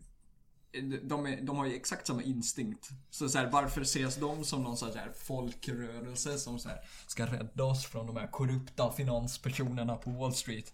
de, 1.03 1.25
är, 1.25 1.41
de 1.41 1.57
har 1.57 1.65
ju 1.65 1.75
exakt 1.75 2.07
samma 2.07 2.23
instinkt. 2.23 2.89
Så, 3.09 3.29
så 3.29 3.37
här, 3.37 3.49
varför 3.51 3.81
ses 3.81 4.15
de 4.15 4.43
som 4.43 4.63
någon 4.63 4.77
sorts 4.77 4.95
här 4.95 5.11
folkrörelse 5.15 6.37
som 6.37 6.59
så 6.59 6.69
här, 6.69 6.79
ska 7.07 7.25
rädda 7.25 7.63
oss 7.63 7.85
från 7.85 8.07
de 8.07 8.15
här 8.15 8.27
korrupta 8.27 8.91
finanspersonerna 8.91 9.95
på 9.95 10.09
Wall 10.09 10.33
Street? 10.33 10.73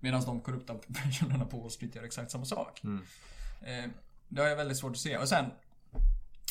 Medan 0.00 0.24
de 0.24 0.40
korrupta 0.40 0.74
personerna 1.04 1.44
på 1.44 1.60
Wall 1.60 1.70
Street 1.70 1.94
gör 1.94 2.04
exakt 2.04 2.30
samma 2.30 2.44
sak. 2.44 2.84
Eh, 3.60 3.90
det 4.28 4.40
har 4.40 4.48
jag 4.48 4.56
väldigt 4.56 4.76
svårt 4.76 4.92
att 4.92 4.98
se. 4.98 5.18
Och 5.18 5.28
sen 5.28 5.46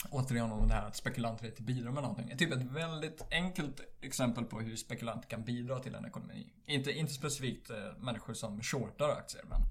Återigen 0.09 0.51
om 0.51 0.67
det 0.67 0.73
här 0.73 0.87
att 0.87 0.95
spekulanter 0.95 1.45
inte 1.45 1.61
bidrar 1.61 1.91
med 1.91 2.03
någonting. 2.03 2.37
Typ 2.37 2.53
ett 2.53 2.61
väldigt 2.61 3.21
enkelt 3.31 3.81
exempel 4.01 4.45
på 4.45 4.59
hur 4.59 4.75
spekulanter 4.75 5.29
kan 5.29 5.43
bidra 5.43 5.79
till 5.79 5.95
en 5.95 6.05
ekonomi. 6.05 6.53
Inte, 6.65 6.91
inte 6.91 7.13
specifikt 7.13 7.69
eh, 7.69 7.93
människor 7.97 8.33
som 8.33 8.61
shortar 8.61 9.09
aktier 9.09 9.43
men 9.43 9.61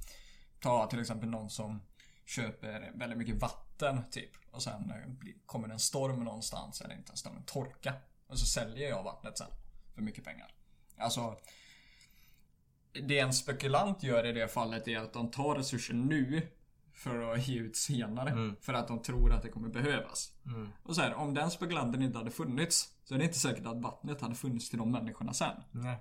ta 0.60 0.86
till 0.86 1.00
exempel 1.00 1.28
någon 1.28 1.50
som 1.50 1.80
köper 2.24 2.92
väldigt 2.94 3.18
mycket 3.18 3.34
vatten 3.34 4.04
typ 4.10 4.30
och 4.50 4.62
sen 4.62 4.90
eh, 4.90 5.30
kommer 5.46 5.68
det 5.68 5.74
en 5.74 5.80
storm 5.80 6.24
någonstans 6.24 6.80
eller 6.80 6.94
inte 6.94 7.12
en 7.12 7.16
storm, 7.16 7.36
en 7.36 7.42
torka. 7.42 7.94
Och 8.26 8.38
så 8.38 8.46
säljer 8.46 8.88
jag 8.88 9.02
vattnet 9.02 9.38
sen 9.38 9.50
för 9.94 10.02
mycket 10.02 10.24
pengar. 10.24 10.54
Alltså 10.96 11.36
det 12.92 13.18
en 13.18 13.32
spekulant 13.32 14.02
gör 14.02 14.26
i 14.26 14.32
det 14.32 14.48
fallet 14.48 14.88
är 14.88 14.98
att 14.98 15.12
de 15.12 15.30
tar 15.30 15.54
resurser 15.54 15.94
nu 15.94 16.48
för 16.98 17.32
att 17.32 17.48
ge 17.48 17.58
ut 17.58 17.76
senare. 17.76 18.30
För 18.60 18.74
att 18.74 18.88
de 18.88 19.02
tror 19.02 19.32
att 19.32 19.42
det 19.42 19.48
kommer 19.48 19.68
behövas. 19.68 20.32
Och 20.82 20.94
så 20.94 21.02
här, 21.02 21.14
om 21.14 21.34
den 21.34 21.50
spekulanten 21.50 22.02
inte 22.02 22.18
hade 22.18 22.30
funnits 22.30 22.88
så 23.04 23.14
är 23.14 23.18
det 23.18 23.24
inte 23.24 23.38
säkert 23.38 23.66
att 23.66 23.80
vattnet 23.82 24.20
hade 24.20 24.34
funnits 24.34 24.70
till 24.70 24.78
de 24.78 24.92
människorna 24.92 25.32
sen. 25.32 25.56
Nej. 25.72 25.96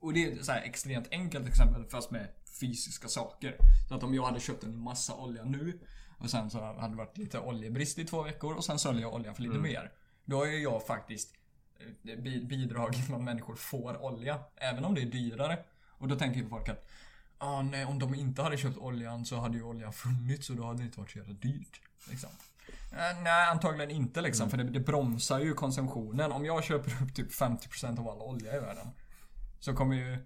Och 0.00 0.12
det 0.12 0.24
är 0.32 0.42
så 0.42 0.52
här 0.52 0.62
extremt 0.62 1.08
enkelt 1.10 1.46
exempel 1.48 1.84
fast 1.84 2.10
med 2.10 2.28
fysiska 2.60 3.08
saker. 3.08 3.56
Så 3.88 3.94
att 3.94 4.02
om 4.02 4.14
jag 4.14 4.22
hade 4.24 4.40
köpt 4.40 4.64
en 4.64 4.78
massa 4.78 5.14
olja 5.14 5.44
nu 5.44 5.80
och 6.18 6.30
sen 6.30 6.50
så 6.50 6.60
hade 6.64 6.88
det 6.92 6.96
varit 6.96 7.18
lite 7.18 7.38
oljebrist 7.40 7.98
i 7.98 8.04
två 8.04 8.22
veckor 8.22 8.54
och 8.54 8.64
sen 8.64 8.78
säljer 8.78 9.02
jag 9.02 9.14
olja 9.14 9.34
för 9.34 9.42
lite 9.42 9.54
mer. 9.62 9.92
Då 10.24 10.36
har 10.36 10.46
ju 10.46 10.58
jag 10.62 10.86
faktiskt 10.86 11.34
eh, 11.80 12.16
bi- 12.18 12.44
bidragit 12.44 13.08
med 13.08 13.16
att 13.18 13.24
människor 13.24 13.54
får 13.54 14.02
olja. 14.04 14.40
Även 14.56 14.84
om 14.84 14.94
det 14.94 15.02
är 15.02 15.06
dyrare. 15.06 15.58
Och 15.98 16.08
då 16.08 16.16
tänker 16.16 16.40
ju 16.40 16.48
folk 16.48 16.68
att 16.68 16.88
ah, 17.44 17.62
nej, 17.62 17.84
om 17.84 17.98
de 17.98 18.14
inte 18.14 18.42
hade 18.42 18.56
köpt 18.56 18.78
oljan 18.78 19.24
så 19.24 19.36
hade 19.36 19.56
ju 19.56 19.62
oljan 19.62 19.92
funnits 19.92 20.50
och 20.50 20.56
då 20.56 20.64
hade 20.64 20.78
det 20.78 20.84
inte 20.84 21.00
varit 21.00 21.10
så 21.10 21.18
jävla 21.18 21.34
dyrt. 21.34 21.80
Liksom. 22.10 22.30
Eh, 22.92 23.22
Nej, 23.22 23.48
antagligen 23.50 23.90
inte 23.90 24.20
liksom. 24.20 24.50
För 24.50 24.56
det, 24.56 24.64
det 24.64 24.80
bromsar 24.80 25.40
ju 25.40 25.54
konsumtionen. 25.54 26.32
Om 26.32 26.44
jag 26.44 26.64
köper 26.64 27.02
upp 27.02 27.14
typ 27.14 27.32
50% 27.32 28.00
av 28.00 28.08
all 28.08 28.22
olja 28.22 28.56
i 28.56 28.60
världen. 28.60 28.86
Så 29.60 29.74
kommer 29.74 29.96
ju 29.96 30.18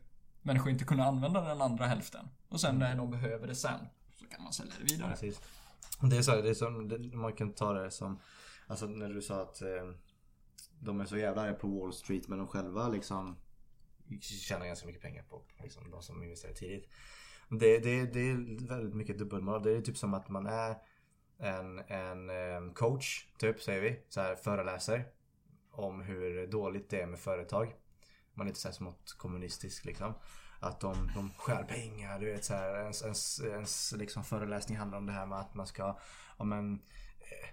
människor 0.42 0.70
inte 0.70 0.84
kunna 0.84 1.04
använda 1.04 1.40
den 1.40 1.62
andra 1.62 1.86
hälften. 1.86 2.28
Och 2.48 2.60
sen 2.60 2.78
när 2.78 2.96
de 2.96 3.10
behöver 3.10 3.46
det 3.46 3.54
sen. 3.54 3.80
Så 4.18 4.26
kan 4.26 4.42
man 4.42 4.52
sälja 4.52 4.72
det 4.78 4.92
vidare. 4.92 5.10
Precis. 5.10 5.40
Det 6.00 6.16
är 6.16 6.22
så, 6.22 6.42
det 6.42 6.50
är 6.50 6.54
som, 6.54 6.88
det, 6.88 7.16
man 7.16 7.32
kan 7.32 7.52
ta 7.52 7.72
det 7.72 7.90
som, 7.90 8.18
alltså 8.66 8.86
när 8.86 9.08
du 9.08 9.22
sa 9.22 9.42
att 9.42 9.62
eh, 9.62 9.68
de 10.80 11.00
är 11.00 11.04
så 11.04 11.16
jävla 11.16 11.42
arga 11.42 11.54
på 11.54 11.68
Wall 11.68 11.92
Street 11.92 12.28
men 12.28 12.38
de 12.38 12.46
själva 12.46 12.88
liksom 12.88 13.36
tjänar 14.20 14.66
ganska 14.66 14.86
mycket 14.86 15.02
pengar 15.02 15.22
på 15.22 15.42
liksom, 15.62 15.90
de 15.90 16.02
som 16.02 16.22
investerar 16.22 16.52
tidigt. 16.52 16.88
Det, 17.48 17.78
det, 17.78 18.06
det 18.06 18.20
är 18.20 18.68
väldigt 18.68 18.94
mycket 18.94 19.18
dubbelmoral. 19.18 19.62
Det 19.62 19.76
är 19.76 19.80
typ 19.80 19.96
som 19.96 20.14
att 20.14 20.28
man 20.28 20.46
är 20.46 20.76
en, 21.38 21.78
en 21.78 22.30
eh, 22.30 22.72
coach, 22.72 23.26
typ 23.38 23.62
säger 23.62 23.80
vi, 23.80 24.00
så 24.08 24.20
här 24.20 24.36
föreläser 24.36 25.04
om 25.70 26.00
hur 26.00 26.46
dåligt 26.46 26.90
det 26.90 27.00
är 27.00 27.06
med 27.06 27.18
företag. 27.18 27.74
Man 28.34 28.46
är 28.46 28.50
lite 28.50 28.60
såhär 28.60 28.74
smått 28.74 29.14
kommunistisk 29.18 29.84
liksom. 29.84 30.14
Att 30.60 30.80
de, 30.80 31.10
de 31.14 31.30
stjäl 31.30 31.64
pengar, 31.64 32.18
du 32.18 32.26
vet 32.26 32.44
så 32.44 32.54
här, 32.54 32.80
ens, 32.80 33.02
ens, 33.02 33.40
ens 33.40 33.92
liksom 33.92 34.24
föreläsning 34.24 34.78
handlar 34.78 34.98
om 34.98 35.06
det 35.06 35.12
här 35.12 35.26
med 35.26 35.38
att 35.38 35.54
man 35.54 35.66
ska, 35.66 35.98
ja 36.38 36.44
men 36.44 36.82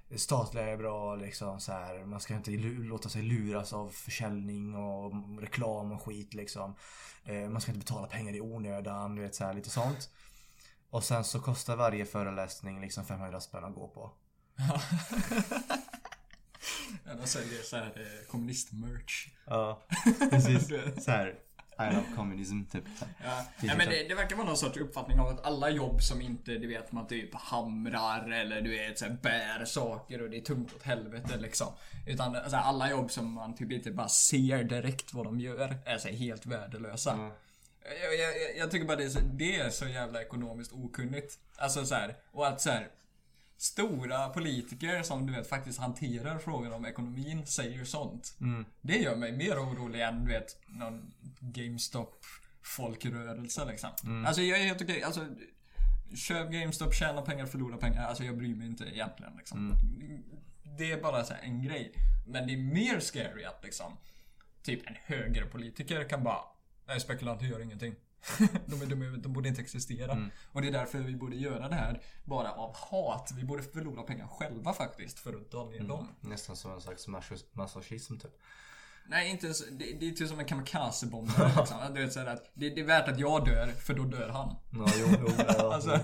det 0.09 0.17
statliga 0.17 0.65
är 0.65 0.77
bra 0.77 1.15
liksom 1.15 1.59
så 1.59 1.71
här. 1.71 2.05
Man 2.05 2.19
ska 2.19 2.33
inte 2.35 2.51
låta 2.51 3.09
sig 3.09 3.21
luras 3.21 3.73
av 3.73 3.89
försäljning 3.89 4.75
och 4.75 5.13
reklam 5.41 5.91
och 5.91 6.01
skit 6.01 6.33
liksom. 6.33 6.75
Eh, 7.25 7.49
Man 7.49 7.61
ska 7.61 7.71
inte 7.71 7.85
betala 7.85 8.07
pengar 8.07 8.33
i 8.35 8.41
onödan, 8.41 9.15
du 9.15 9.21
vet 9.21 9.35
så 9.35 9.45
här, 9.45 9.53
lite 9.53 9.69
sånt. 9.69 10.09
Och 10.89 11.03
sen 11.03 11.23
så 11.23 11.39
kostar 11.39 11.75
varje 11.75 12.05
föreläsning 12.05 12.81
liksom 12.81 13.05
500 13.05 13.41
spänn 13.41 13.63
att 13.63 13.75
gå 13.75 13.87
på. 13.87 14.11
Ja, 17.05 17.13
de 17.15 17.27
säljer 17.27 17.61
såhär 17.63 17.85
eh, 17.95 18.27
kommunist-merch. 18.31 19.27
Ja, 19.45 19.87
precis. 20.29 20.67
så 21.05 21.11
här, 21.11 21.35
I 21.79 21.83
love 21.93 22.05
communism 22.15 22.63
typ. 22.71 22.83
Ja, 23.23 23.45
ja 23.61 23.75
men 23.77 23.89
det, 23.89 24.07
det 24.07 24.15
verkar 24.15 24.35
vara 24.35 24.47
någon 24.47 24.57
sorts 24.57 24.77
uppfattning 24.77 25.19
av 25.19 25.27
att 25.27 25.45
alla 25.45 25.69
jobb 25.69 26.01
som 26.03 26.21
inte, 26.21 26.51
du 26.51 26.67
vet, 26.67 26.91
man 26.91 27.07
typ 27.07 27.35
hamrar 27.35 28.29
eller 28.31 28.61
du 28.61 28.69
vet, 28.69 28.99
så 28.99 29.05
här, 29.05 29.17
bär 29.21 29.65
saker 29.65 30.21
och 30.21 30.29
det 30.29 30.37
är 30.37 30.41
tungt 30.41 30.73
åt 30.75 30.83
helvete 30.83 31.37
liksom. 31.37 31.67
Utan 32.07 32.35
alltså, 32.35 32.57
alla 32.57 32.89
jobb 32.89 33.11
som 33.11 33.31
man 33.31 33.55
typ 33.55 33.71
inte 33.71 33.91
bara 33.91 34.09
ser 34.09 34.63
direkt 34.63 35.13
vad 35.13 35.25
de 35.25 35.39
gör 35.39 35.75
är 35.85 35.97
så 35.97 36.07
här, 36.07 36.15
helt 36.15 36.45
värdelösa. 36.45 37.31
Jag, 38.03 38.13
jag, 38.19 38.19
jag- 38.41 38.57
jag 38.57 38.71
tycker 38.71 38.85
bara 38.87 38.97
det 38.97 39.03
är, 39.03 39.09
så, 39.09 39.19
det 39.19 39.55
är 39.59 39.69
så 39.69 39.87
jävla 39.87 40.21
ekonomiskt 40.21 40.73
okunnigt. 40.73 41.39
Alltså 41.57 41.85
så 41.85 41.95
här, 41.95 42.15
och 42.31 42.47
att 42.47 42.61
så 42.61 42.69
här, 42.69 42.87
Stora 43.65 44.29
politiker 44.29 45.03
som 45.03 45.25
du 45.25 45.33
vet 45.33 45.49
faktiskt 45.49 45.79
hanterar 45.79 46.37
frågan 46.37 46.73
om 46.73 46.85
ekonomin 46.85 47.45
säger 47.45 47.85
sånt. 47.85 48.37
Det 48.81 48.97
gör 48.97 49.15
mig 49.15 49.31
mer 49.31 49.59
orolig 49.59 50.01
än 50.01 50.25
du 50.25 50.31
vet 50.31 50.59
någon 50.67 51.13
GameStop 51.39 52.25
folkrörelse 52.61 53.65
liksom. 53.65 53.89
Alltså 54.27 54.41
jag 54.41 54.59
är 54.59 54.63
helt 54.63 54.81
okej. 54.81 55.03
Alltså, 55.03 55.27
köp 56.15 56.51
GameStop, 56.51 56.93
tjäna 56.93 57.21
pengar, 57.21 57.45
förlora 57.45 57.77
pengar. 57.77 58.07
Alltså 58.07 58.23
jag 58.23 58.37
bryr 58.37 58.55
mig 58.55 58.67
inte 58.67 58.83
egentligen 58.83 59.33
liksom. 59.37 59.75
Det 60.77 60.91
är 60.91 61.01
bara 61.01 61.23
så 61.23 61.33
en 61.41 61.63
grej. 61.63 61.93
Men 62.27 62.47
det 62.47 62.53
är 62.53 62.57
mer 62.57 62.99
scary 62.99 63.43
att 63.43 63.63
liksom 63.63 63.97
typ 64.63 64.87
en 64.87 64.95
högerpolitiker 65.05 66.09
kan 66.09 66.23
bara 66.23 66.41
Nej, 66.87 66.99
spekulanter 66.99 67.45
gör 67.45 67.61
ingenting. 67.61 67.95
de, 68.65 68.81
är, 68.81 68.85
är, 68.85 69.17
de 69.17 69.33
borde 69.33 69.49
inte 69.49 69.61
existera. 69.61 70.29
Och 70.51 70.61
det 70.61 70.67
är 70.67 70.71
därför 70.71 70.99
vi 70.99 71.15
borde 71.15 71.35
göra 71.35 71.69
det 71.69 71.75
här 71.75 72.01
bara 72.23 72.51
av 72.51 72.75
hat. 72.75 73.31
Vi 73.35 73.43
borde 73.43 73.63
förlora 73.63 74.03
pengar 74.03 74.27
själva 74.27 74.73
faktiskt 74.73 75.19
för 75.19 75.33
att 75.33 75.51
dra 75.51 75.65
ner 75.65 75.83
dem. 75.83 76.07
Nästan 76.21 76.55
som 76.55 76.71
en 76.71 76.81
slags 76.81 77.07
masochism 77.53 78.17
typ. 78.17 78.31
Nej, 79.07 79.29
inte 79.29 79.45
ens, 79.45 79.67
det, 79.71 79.99
det 79.99 80.07
är 80.07 80.11
typ 80.11 80.29
som 80.29 80.39
en 80.39 80.45
kamikazebombare 80.45 81.51
liksom. 81.57 81.77
Du 81.93 82.01
vet, 82.01 82.13
så 82.13 82.19
här 82.19 82.27
att 82.27 82.51
det, 82.53 82.69
det 82.69 82.81
är 82.81 82.85
värt 82.85 83.07
att 83.07 83.19
jag 83.19 83.45
dör, 83.45 83.67
för 83.67 83.93
då 83.93 84.03
dör 84.03 84.29
han. 84.29 84.55
Ja, 84.69 84.85
jo, 84.99 85.07
jo, 85.19 85.27
ja, 85.37 85.73
Alltså. 85.73 85.99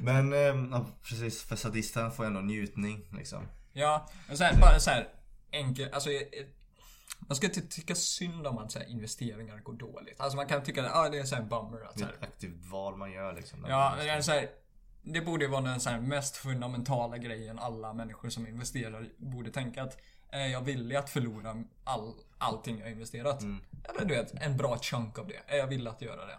Men 0.00 0.32
ja, 0.72 0.86
precis, 1.02 1.42
för 1.42 1.56
sadisten 1.56 2.12
får 2.12 2.24
ändå 2.24 2.40
njutning 2.40 3.04
liksom. 3.12 3.46
Ja, 3.72 4.08
men 4.28 4.36
så 4.36 4.44
här, 4.44 4.60
bara 4.60 4.80
så 4.80 4.90
här 4.90 5.08
enkelt, 5.52 5.92
alltså 5.92 6.10
eh, 6.10 6.46
man 7.32 7.36
ska 7.36 7.46
inte 7.46 7.60
tycka 7.60 7.94
synd 7.94 8.46
om 8.46 8.58
att 8.58 8.72
så 8.72 8.78
här, 8.78 8.86
investeringar 8.86 9.58
går 9.58 9.72
dåligt. 9.72 10.20
Alltså 10.20 10.36
man 10.36 10.46
kan 10.46 10.62
tycka 10.62 10.86
att 10.86 10.96
ah, 10.96 11.08
det 11.08 11.18
är 11.18 11.24
så 11.24 11.34
här 11.34 11.42
bummer. 11.42 11.80
Att, 11.88 11.96
Det 11.96 12.04
är 12.04 12.08
ett 12.08 12.22
aktivt 12.22 12.66
val 12.66 12.96
man 12.96 13.12
gör 13.12 13.32
liksom. 13.32 13.66
Ja, 13.68 13.94
det, 13.98 14.08
är 14.08 14.20
så 14.20 14.32
här, 14.32 14.48
det 15.02 15.20
borde 15.20 15.44
ju 15.44 15.50
vara 15.50 15.60
den 15.62 15.80
så 15.80 15.90
här 15.90 16.00
mest 16.00 16.36
fundamentala 16.36 17.18
grejen 17.18 17.58
alla 17.58 17.92
människor 17.92 18.28
som 18.28 18.46
investerar 18.46 19.08
borde 19.16 19.50
tänka 19.50 19.82
att 19.82 19.98
är 20.30 20.46
jag 20.46 20.60
villig 20.60 20.96
att 20.96 21.10
förlora 21.10 21.64
all, 21.84 22.14
allting 22.38 22.78
jag 22.78 22.90
investerat? 22.90 23.42
Eller 23.84 24.04
du 24.04 24.14
vet, 24.14 24.34
en 24.34 24.56
bra 24.56 24.78
chunk 24.78 25.18
av 25.18 25.28
det. 25.28 25.42
Är 25.46 25.56
jag 25.56 25.66
villig 25.66 25.90
att 25.90 26.02
göra 26.02 26.26
det? 26.26 26.38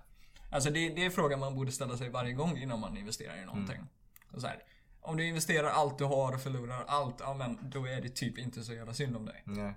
Alltså 0.52 0.70
det, 0.70 0.90
det 0.90 1.06
är 1.06 1.10
frågan 1.10 1.40
man 1.40 1.56
borde 1.56 1.72
ställa 1.72 1.98
sig 1.98 2.10
varje 2.10 2.34
gång 2.34 2.58
innan 2.58 2.80
man 2.80 2.98
investerar 2.98 3.38
i 3.38 3.46
någonting. 3.46 3.88
Och 4.32 4.42
Så 4.42 4.48
här, 4.48 4.64
om 5.02 5.18
du 5.18 5.28
investerar 5.28 5.70
allt 5.70 5.98
du 5.98 6.04
har 6.04 6.34
och 6.34 6.42
förlorar 6.42 6.84
allt, 6.88 7.16
ja 7.20 7.34
men 7.34 7.70
då 7.70 7.86
är 7.86 8.02
det 8.02 8.10
typ 8.10 8.38
inte 8.38 8.64
så 8.64 8.74
jävla 8.74 8.94
synd 8.94 9.16
om 9.16 9.26
dig. 9.26 9.44
Nej, 9.46 9.74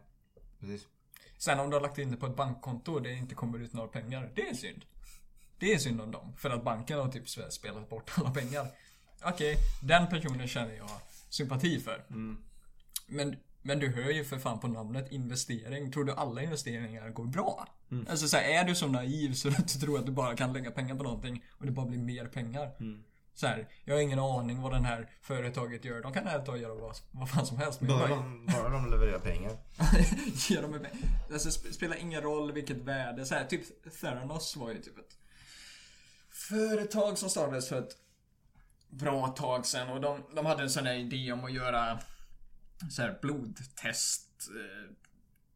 precis. 0.61 0.87
Sen 1.39 1.61
om 1.61 1.70
du 1.70 1.76
har 1.76 1.80
lagt 1.80 1.99
in 1.99 2.11
det 2.11 2.16
på 2.16 2.26
ett 2.26 2.37
bankkonto 2.37 2.93
och 2.95 3.03
det 3.03 3.12
inte 3.12 3.34
kommer 3.34 3.59
ut 3.59 3.72
några 3.72 3.89
pengar, 3.89 4.30
det 4.34 4.49
är 4.49 4.55
synd. 4.55 4.84
Det 5.59 5.74
är 5.74 5.78
synd 5.78 6.01
om 6.01 6.11
dem. 6.11 6.32
För 6.37 6.51
att 6.51 6.64
banken 6.64 6.99
har 6.99 7.09
typ 7.09 7.28
spelat 7.53 7.89
bort 7.91 8.11
alla 8.16 8.30
pengar. 8.30 8.66
Okej, 9.24 9.57
den 9.82 10.09
personen 10.09 10.49
känner 10.49 10.74
jag 10.74 10.91
sympati 11.28 11.80
för. 11.80 12.05
Men, 13.07 13.37
men 13.62 13.78
du 13.78 13.89
hör 13.89 14.11
ju 14.11 14.24
för 14.24 14.39
fan 14.39 14.61
på 14.61 14.68
namnet 14.68 15.12
investering. 15.12 15.93
Tror 15.93 16.05
du 16.05 16.12
alla 16.12 16.43
investeringar 16.43 17.11
går 17.11 17.24
bra? 17.24 17.66
Alltså 18.09 18.28
så 18.28 18.37
här, 18.37 18.45
är 18.45 18.64
du 18.64 18.74
så 18.74 18.87
naiv 18.89 19.32
så 19.34 19.49
att 19.49 19.68
du 19.72 19.78
tror 19.80 19.99
att 19.99 20.07
du 20.07 20.12
bara 20.12 20.37
kan 20.37 20.53
lägga 20.53 20.70
pengar 20.70 20.95
på 20.95 21.03
någonting 21.03 21.45
och 21.51 21.66
det 21.66 21.72
bara 21.72 21.87
blir 21.87 21.99
mer 21.99 22.26
pengar? 22.26 22.70
Så 23.37 23.47
här, 23.47 23.68
jag 23.84 23.95
har 23.95 24.01
ingen 24.01 24.18
aning 24.18 24.62
vad 24.62 24.72
den 24.72 24.84
här 24.84 25.11
företaget 25.20 25.84
gör. 25.84 26.03
De 26.03 26.12
kan 26.12 26.26
helt 26.26 26.49
och 26.49 26.59
göra 26.59 26.74
vad, 26.74 26.97
vad 27.11 27.30
fan 27.30 27.47
som 27.47 27.59
helst. 27.59 27.80
Bara 27.80 28.09
de, 28.09 28.47
bara 28.47 28.68
de 28.68 28.91
levererar 28.91 29.18
pengar. 29.18 29.53
Ge 30.49 30.61
dem 30.61 30.74
en 30.74 30.84
pe- 30.87 31.32
alltså, 31.32 31.49
sp- 31.49 31.72
spelar 31.72 31.97
ingen 31.97 32.20
roll 32.22 32.53
vilket 32.53 32.76
värde. 32.76 33.26
Så 33.26 33.34
här, 33.34 33.45
typ 33.45 33.93
Theranos 34.01 34.57
var 34.57 34.70
ju 34.70 34.82
typ 34.82 34.99
ett 34.99 35.16
företag 36.30 37.18
som 37.18 37.30
startades 37.30 37.68
för 37.68 37.78
ett 37.78 37.97
bra 38.91 39.26
tag 39.28 39.66
sedan. 39.66 39.89
Och 39.89 40.01
de, 40.01 40.22
de 40.34 40.47
hade 40.47 40.62
en 40.62 40.70
sån 40.70 40.87
här 40.87 40.95
idé 40.95 41.32
om 41.32 41.45
att 41.45 41.53
göra 41.53 41.99
så 42.91 43.03
här 43.03 43.18
blodtest 43.22 44.49
eh, 44.51 44.93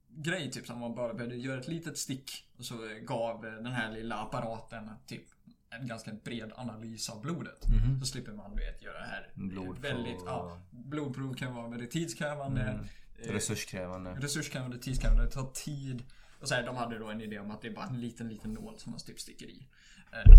grej 0.08 0.50
typ 0.50 0.66
som 0.66 0.78
man 0.78 0.94
bara 0.94 1.14
behövde 1.14 1.36
göra 1.36 1.60
ett 1.60 1.68
litet 1.68 1.98
stick 1.98 2.44
och 2.58 2.64
så 2.64 2.74
gav 3.02 3.42
den 3.42 3.66
här 3.72 3.92
lilla 3.92 4.16
apparaten 4.16 4.90
typ 5.06 5.24
en 5.70 5.86
ganska 5.86 6.12
bred 6.24 6.52
analys 6.56 7.08
av 7.10 7.20
blodet. 7.22 7.66
Så 8.00 8.06
slipper 8.06 8.32
man 8.32 8.56
du 8.56 8.62
vet, 8.64 8.82
göra 8.82 8.98
det 9.00 9.06
här 9.06 9.30
Blodprov 9.34 9.80
väldigt, 9.80 10.16
och- 10.22 10.28
ja, 10.28 10.60
blodprov 10.70 11.34
kan 11.34 11.54
vara 11.54 11.68
väldigt 11.68 11.90
tidskrävande. 11.90 12.80
Eh, 13.22 13.32
Resurskrävande. 13.32 14.10
resurskrävande, 14.20 14.78
tidskrävande, 14.78 15.24
det 15.24 15.30
tar 15.30 15.50
tid. 15.50 16.04
Och 16.40 16.48
så 16.48 16.54
här, 16.54 16.62
de 16.66 16.76
hade 16.76 16.98
då 16.98 17.08
en 17.08 17.20
idé 17.20 17.38
om 17.38 17.50
att 17.50 17.62
det 17.62 17.68
är 17.68 17.72
bara 17.74 17.86
en 17.86 18.00
liten, 18.00 18.28
liten 18.28 18.52
nål 18.52 18.78
som 18.78 18.90
man 18.92 19.00
typ 19.00 19.20
sticker 19.20 19.46
i. 19.46 19.68
Eh, 20.12 20.32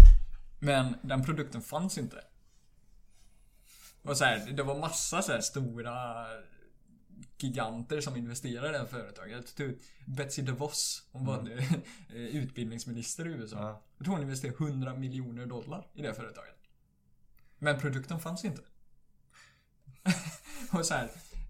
Men 0.60 0.96
den 1.02 1.24
produkten 1.24 1.62
fanns 1.62 1.98
inte. 1.98 2.24
Och 4.04 4.18
så 4.18 4.24
här, 4.26 4.52
det 4.52 4.64
var 4.64 4.80
massa 4.80 5.22
så 5.22 5.32
här 5.32 5.42
stora 5.42 6.26
giganter 7.44 8.02
som 8.02 8.16
investerade 8.16 8.70
i 8.70 8.72
det 8.72 8.78
här 8.78 8.86
företaget. 8.86 9.56
Typ 9.56 9.78
Betsy 10.06 10.42
DeVos, 10.42 11.10
hon 11.12 11.26
var 11.26 11.50
eh, 12.10 12.16
utbildningsminister 12.16 13.28
i 13.28 13.32
USA. 13.32 13.58
Ja. 13.58 13.84
Jag 13.98 14.06
tror 14.06 14.16
hon 14.16 14.24
investerade 14.24 14.64
100 14.64 14.96
miljoner 14.96 15.46
dollar 15.46 15.88
i 15.94 16.02
det 16.02 16.08
här 16.08 16.16
företaget. 16.16 16.56
Men 17.60 17.80
produkten 17.80 18.20
fanns 18.20 18.46
inte. 18.46 18.62
och 20.72 20.86
så 20.86 20.94
här, 20.94 21.10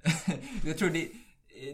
jag 0.66 0.78
tror 0.78 0.90
det, 0.90 1.12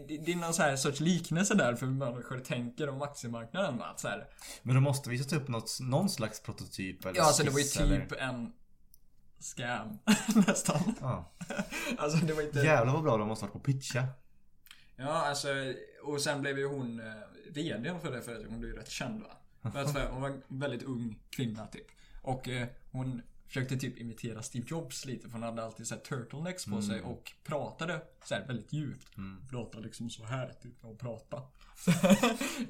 det, 0.08 0.18
det 0.18 0.32
är 0.32 0.36
någon 0.36 0.54
så 0.54 0.62
här 0.62 0.76
sorts 0.76 1.00
liknelse 1.00 1.54
där 1.54 1.74
för 1.74 1.86
hur 1.86 1.92
människor 1.92 2.38
tänker 2.38 2.88
om 2.88 3.02
aktiemarknaden. 3.02 3.82
Att 3.82 4.00
så 4.00 4.08
här, 4.08 4.28
Men 4.62 4.74
de 4.74 4.84
måste 4.84 5.10
visat 5.10 5.32
upp 5.32 5.48
något, 5.48 5.78
någon 5.80 6.08
slags 6.10 6.40
prototyp 6.40 7.04
eller 7.04 7.16
ja, 7.16 7.26
alltså 7.26 7.42
det 7.42 7.50
var 7.50 7.58
ju 7.58 7.64
typ 7.64 8.12
eller? 8.12 8.16
en 8.16 8.52
scam 9.40 9.98
nästan. 10.46 10.94
Ja. 11.00 11.32
Alltså 11.98 12.26
det 12.26 12.32
var 12.32 12.42
inte... 12.42 12.58
Jävlar 12.58 12.92
vad 12.92 13.02
bra 13.02 13.16
de 13.16 13.28
måste 13.28 13.44
ha 13.44 13.52
på 13.52 13.58
pitcha. 13.58 14.04
Ja, 14.96 15.26
alltså, 15.26 15.48
och 16.04 16.20
sen 16.20 16.40
blev 16.40 16.58
ju 16.58 16.66
hon 16.66 17.00
eh, 17.00 17.06
VDn 17.50 18.00
för 18.00 18.12
det 18.12 18.22
företaget. 18.22 18.50
Hon 18.50 18.60
blev 18.60 18.72
ju 18.72 18.78
rätt 18.78 18.90
känd 18.90 19.22
va? 19.22 19.36
För 19.72 19.82
att, 19.82 20.10
hon 20.10 20.22
var 20.22 20.28
en 20.28 20.42
väldigt 20.48 20.82
ung 20.82 21.18
kvinna 21.30 21.66
typ. 21.66 21.86
Och 22.22 22.48
eh, 22.48 22.68
hon 22.92 23.22
försökte 23.46 23.76
typ 23.76 23.98
imitera 23.98 24.42
Steve 24.42 24.66
Jobs 24.68 25.04
lite 25.04 25.28
för 25.28 25.32
hon 25.32 25.42
hade 25.42 25.64
alltid 25.64 25.86
så 25.86 25.94
här 25.94 26.02
turtlenecks 26.02 26.64
på 26.64 26.82
sig 26.82 27.00
och 27.02 27.32
pratade 27.44 28.00
så 28.24 28.34
här 28.34 28.46
väldigt 28.46 28.72
djupt. 28.72 29.16
Pratade 29.50 29.84
liksom 29.84 30.10
så 30.10 30.24
här 30.24 30.52
typ 30.62 30.82
när 30.82 30.88
hon 30.88 30.98
pratade. 30.98 31.42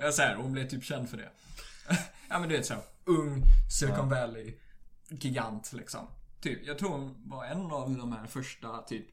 Ja, 0.01 0.13
så 0.13 0.23
här, 0.23 0.35
hon 0.35 0.53
blev 0.53 0.69
typ 0.69 0.85
känd 0.85 1.11
för 1.11 1.17
det. 1.17 1.31
ja 2.29 2.39
men 2.39 2.49
du 2.49 2.57
vet 2.57 2.67
så 2.67 2.75
här, 2.75 2.83
ung 3.05 3.43
Silicon 3.71 4.09
Valley 4.09 4.55
gigant 5.09 5.73
liksom. 5.73 6.07
Typ, 6.41 6.67
jag 6.67 6.79
tror 6.79 6.91
hon 6.91 7.29
var 7.29 7.45
en 7.45 7.71
av 7.71 7.97
de 7.97 8.13
här 8.13 8.27
första 8.27 8.83
typ 8.83 9.07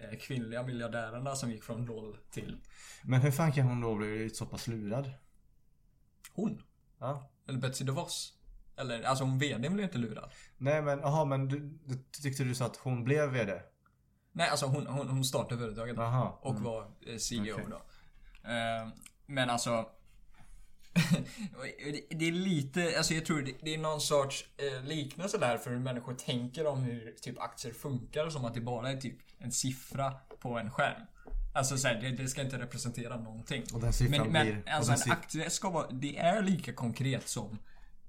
eh, 0.00 0.18
kvinnliga 0.18 0.62
miljardärerna 0.62 1.34
som 1.34 1.50
gick 1.50 1.64
från 1.64 1.84
noll 1.84 2.18
till 2.30 2.56
Men 3.02 3.20
hur 3.20 3.30
fan 3.30 3.52
kan 3.52 3.66
hon 3.66 3.80
då 3.80 3.94
bli 3.94 4.30
så 4.30 4.46
pass 4.46 4.66
lurad? 4.66 5.12
hon. 6.36 6.62
Ja. 6.98 7.30
Eller 7.48 7.58
Betsy 7.58 7.84
DeVos. 7.84 8.32
Eller, 8.76 9.02
alltså 9.02 9.24
hon 9.24 9.38
VDn 9.38 9.74
blev 9.74 9.84
inte 9.84 9.98
lurad. 9.98 10.30
Nej 10.56 10.82
men, 10.82 10.98
jaha 10.98 11.24
men 11.24 11.48
du, 11.48 11.60
du 11.84 12.04
tyckte 12.22 12.44
du 12.44 12.54
sa 12.54 12.66
att 12.66 12.76
hon 12.76 13.04
blev 13.04 13.30
VD? 13.30 13.62
Nej, 14.32 14.48
alltså 14.48 14.66
hon, 14.66 14.86
hon, 14.86 15.08
hon 15.08 15.24
startade 15.24 15.60
företaget 15.60 15.98
Aha. 15.98 16.38
och 16.42 16.60
var 16.60 16.90
eh, 17.06 17.16
CEO 17.16 17.54
Okej. 17.54 17.66
då. 17.70 17.76
Eh, 18.50 18.88
men 19.26 19.50
alltså... 19.50 19.88
det- 22.10 22.28
är 22.28 22.32
lite, 22.32 22.94
alltså 22.96 23.14
jag 23.14 23.26
tror 23.26 23.42
det, 23.42 23.52
det 23.62 23.74
är 23.74 23.78
någon 23.78 24.00
sorts 24.00 24.44
eh, 24.56 24.84
liknelse 24.84 25.38
där 25.38 25.58
för 25.58 25.70
hur 25.70 25.78
människor 25.78 26.14
tänker 26.14 26.66
om 26.66 26.82
hur 26.82 27.14
typ 27.22 27.38
aktier 27.40 27.72
funkar 27.72 28.30
som 28.30 28.44
att 28.44 28.54
det 28.54 28.60
bara 28.60 28.90
är 28.90 28.96
typ 28.96 29.18
en 29.38 29.52
siffra 29.52 30.12
på 30.40 30.58
en 30.58 30.70
skärm. 30.70 31.02
Alltså 31.54 31.78
så 31.78 31.88
här, 31.88 32.00
det, 32.00 32.10
det 32.10 32.28
ska 32.28 32.42
inte 32.42 32.58
representera 32.58 33.16
någonting. 33.16 33.64
Och 33.74 33.80
den 33.80 33.92
siffran 33.92 34.20
Men, 34.22 34.32
men 34.32 34.46
blir... 34.46 34.62
och 34.62 34.70
alltså 34.70 34.92
en 35.06 35.12
aktie 35.12 35.50
ska 35.50 35.70
vara, 35.70 35.90
det 35.90 36.16
är 36.18 36.42
lika 36.42 36.72
konkret 36.72 37.28
som 37.28 37.58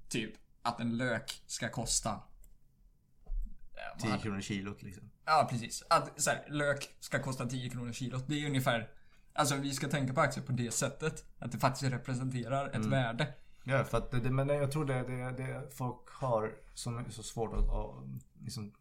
typ 0.10 0.34
att 0.62 0.80
en 0.80 0.98
lök 0.98 1.42
ska 1.48 1.70
kosta 1.70 2.10
eh, 2.10 2.18
vad 3.94 4.02
10 4.02 4.10
hade- 4.12 4.24
kronor 4.24 4.42
kilot 4.42 4.82
liksom. 4.84 5.10
Ja, 5.26 5.48
precis. 5.52 5.84
Att 5.90 6.22
så 6.22 6.30
här, 6.30 6.46
lök 6.50 6.90
ska 7.00 7.20
kosta 7.24 7.46
10 7.46 7.70
kronor 7.70 7.94
kilot. 7.94 8.24
Det 8.28 8.44
är 8.44 8.48
ungefär... 8.48 8.90
Alltså 9.38 9.56
vi 9.56 9.74
ska 9.74 9.88
tänka 9.88 10.14
på 10.14 10.22
aktier 10.22 10.44
på 10.44 10.52
det 10.52 10.72
sättet. 10.72 11.26
Att 11.40 11.52
det 11.52 11.58
faktiskt 11.58 11.92
representerar 11.94 12.68
ett 12.68 12.76
Mm. 12.76 12.90
värde. 12.90 13.28
Ja, 13.64 13.84
för 13.84 13.98
att 13.98 14.12
det, 14.12 14.32
men 14.32 14.50
jag 14.50 14.72
tror 14.72 14.86
det, 14.86 14.94
det, 15.04 15.32
det 15.44 15.74
folk 15.76 16.10
har 16.10 16.52
så, 16.74 17.04
så 17.10 17.24
svårt 17.24 17.54
att, 17.54 17.70
att 17.70 17.96
liksom, 18.44 18.74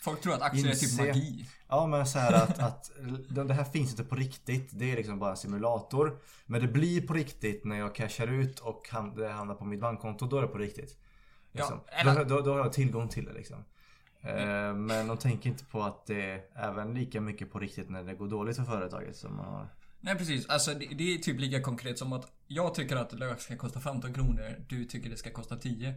Folk 0.00 0.20
tror 0.20 0.34
att 0.34 0.42
aktier 0.42 0.66
är 0.70 0.74
typ 0.74 0.82
Inse. 0.82 1.06
magi. 1.06 1.48
Ja 1.68 1.86
men 1.86 2.06
så 2.06 2.18
här 2.18 2.32
att, 2.32 2.58
att 2.58 2.90
det 3.48 3.54
här 3.54 3.64
finns 3.64 3.90
inte 3.90 4.04
på 4.04 4.14
riktigt. 4.14 4.70
Det 4.72 4.92
är 4.92 4.96
liksom 4.96 5.18
bara 5.18 5.30
en 5.30 5.36
simulator. 5.36 6.18
Men 6.46 6.60
det 6.60 6.68
blir 6.68 7.06
på 7.06 7.12
riktigt 7.14 7.64
när 7.64 7.76
jag 7.78 7.94
cashar 7.94 8.26
ut 8.26 8.58
och 8.58 8.88
det 9.16 9.28
hamnar 9.28 9.54
på 9.54 9.64
mitt 9.64 9.80
bankkonto. 9.80 10.26
Då 10.26 10.38
är 10.38 10.42
det 10.42 10.48
på 10.48 10.58
riktigt. 10.58 10.98
Liksom. 11.52 11.80
eller- 11.86 12.24
då, 12.24 12.36
då, 12.36 12.40
då 12.40 12.52
har 12.52 12.58
jag 12.58 12.72
tillgång 12.72 13.08
till 13.08 13.24
det 13.24 13.32
liksom. 13.32 13.64
Eh, 14.20 14.74
Men 14.74 15.08
de 15.08 15.16
tänker 15.16 15.50
inte 15.50 15.64
på 15.64 15.82
att 15.82 16.06
det 16.06 16.22
är 16.30 16.42
även 16.54 16.94
lika 16.94 17.20
mycket 17.20 17.52
på 17.52 17.58
riktigt 17.58 17.90
när 17.90 18.02
det 18.04 18.14
går 18.14 18.28
dåligt 18.28 18.56
för 18.56 18.64
företaget 18.64 19.16
som 19.16 19.36
man 19.36 19.44
har. 19.46 19.68
Nej 20.04 20.18
precis. 20.18 20.48
Alltså 20.48 20.74
det, 20.74 20.86
det 20.86 21.14
är 21.14 21.18
typ 21.18 21.40
lika 21.40 21.60
konkret 21.60 21.98
som 21.98 22.12
att 22.12 22.32
jag 22.46 22.74
tycker 22.74 22.96
att 22.96 23.12
lök 23.12 23.40
ska 23.40 23.56
kosta 23.56 23.80
15 23.80 24.14
kronor. 24.14 24.64
Du 24.68 24.84
tycker 24.84 25.10
det 25.10 25.16
ska 25.16 25.30
kosta 25.30 25.56
10. 25.56 25.94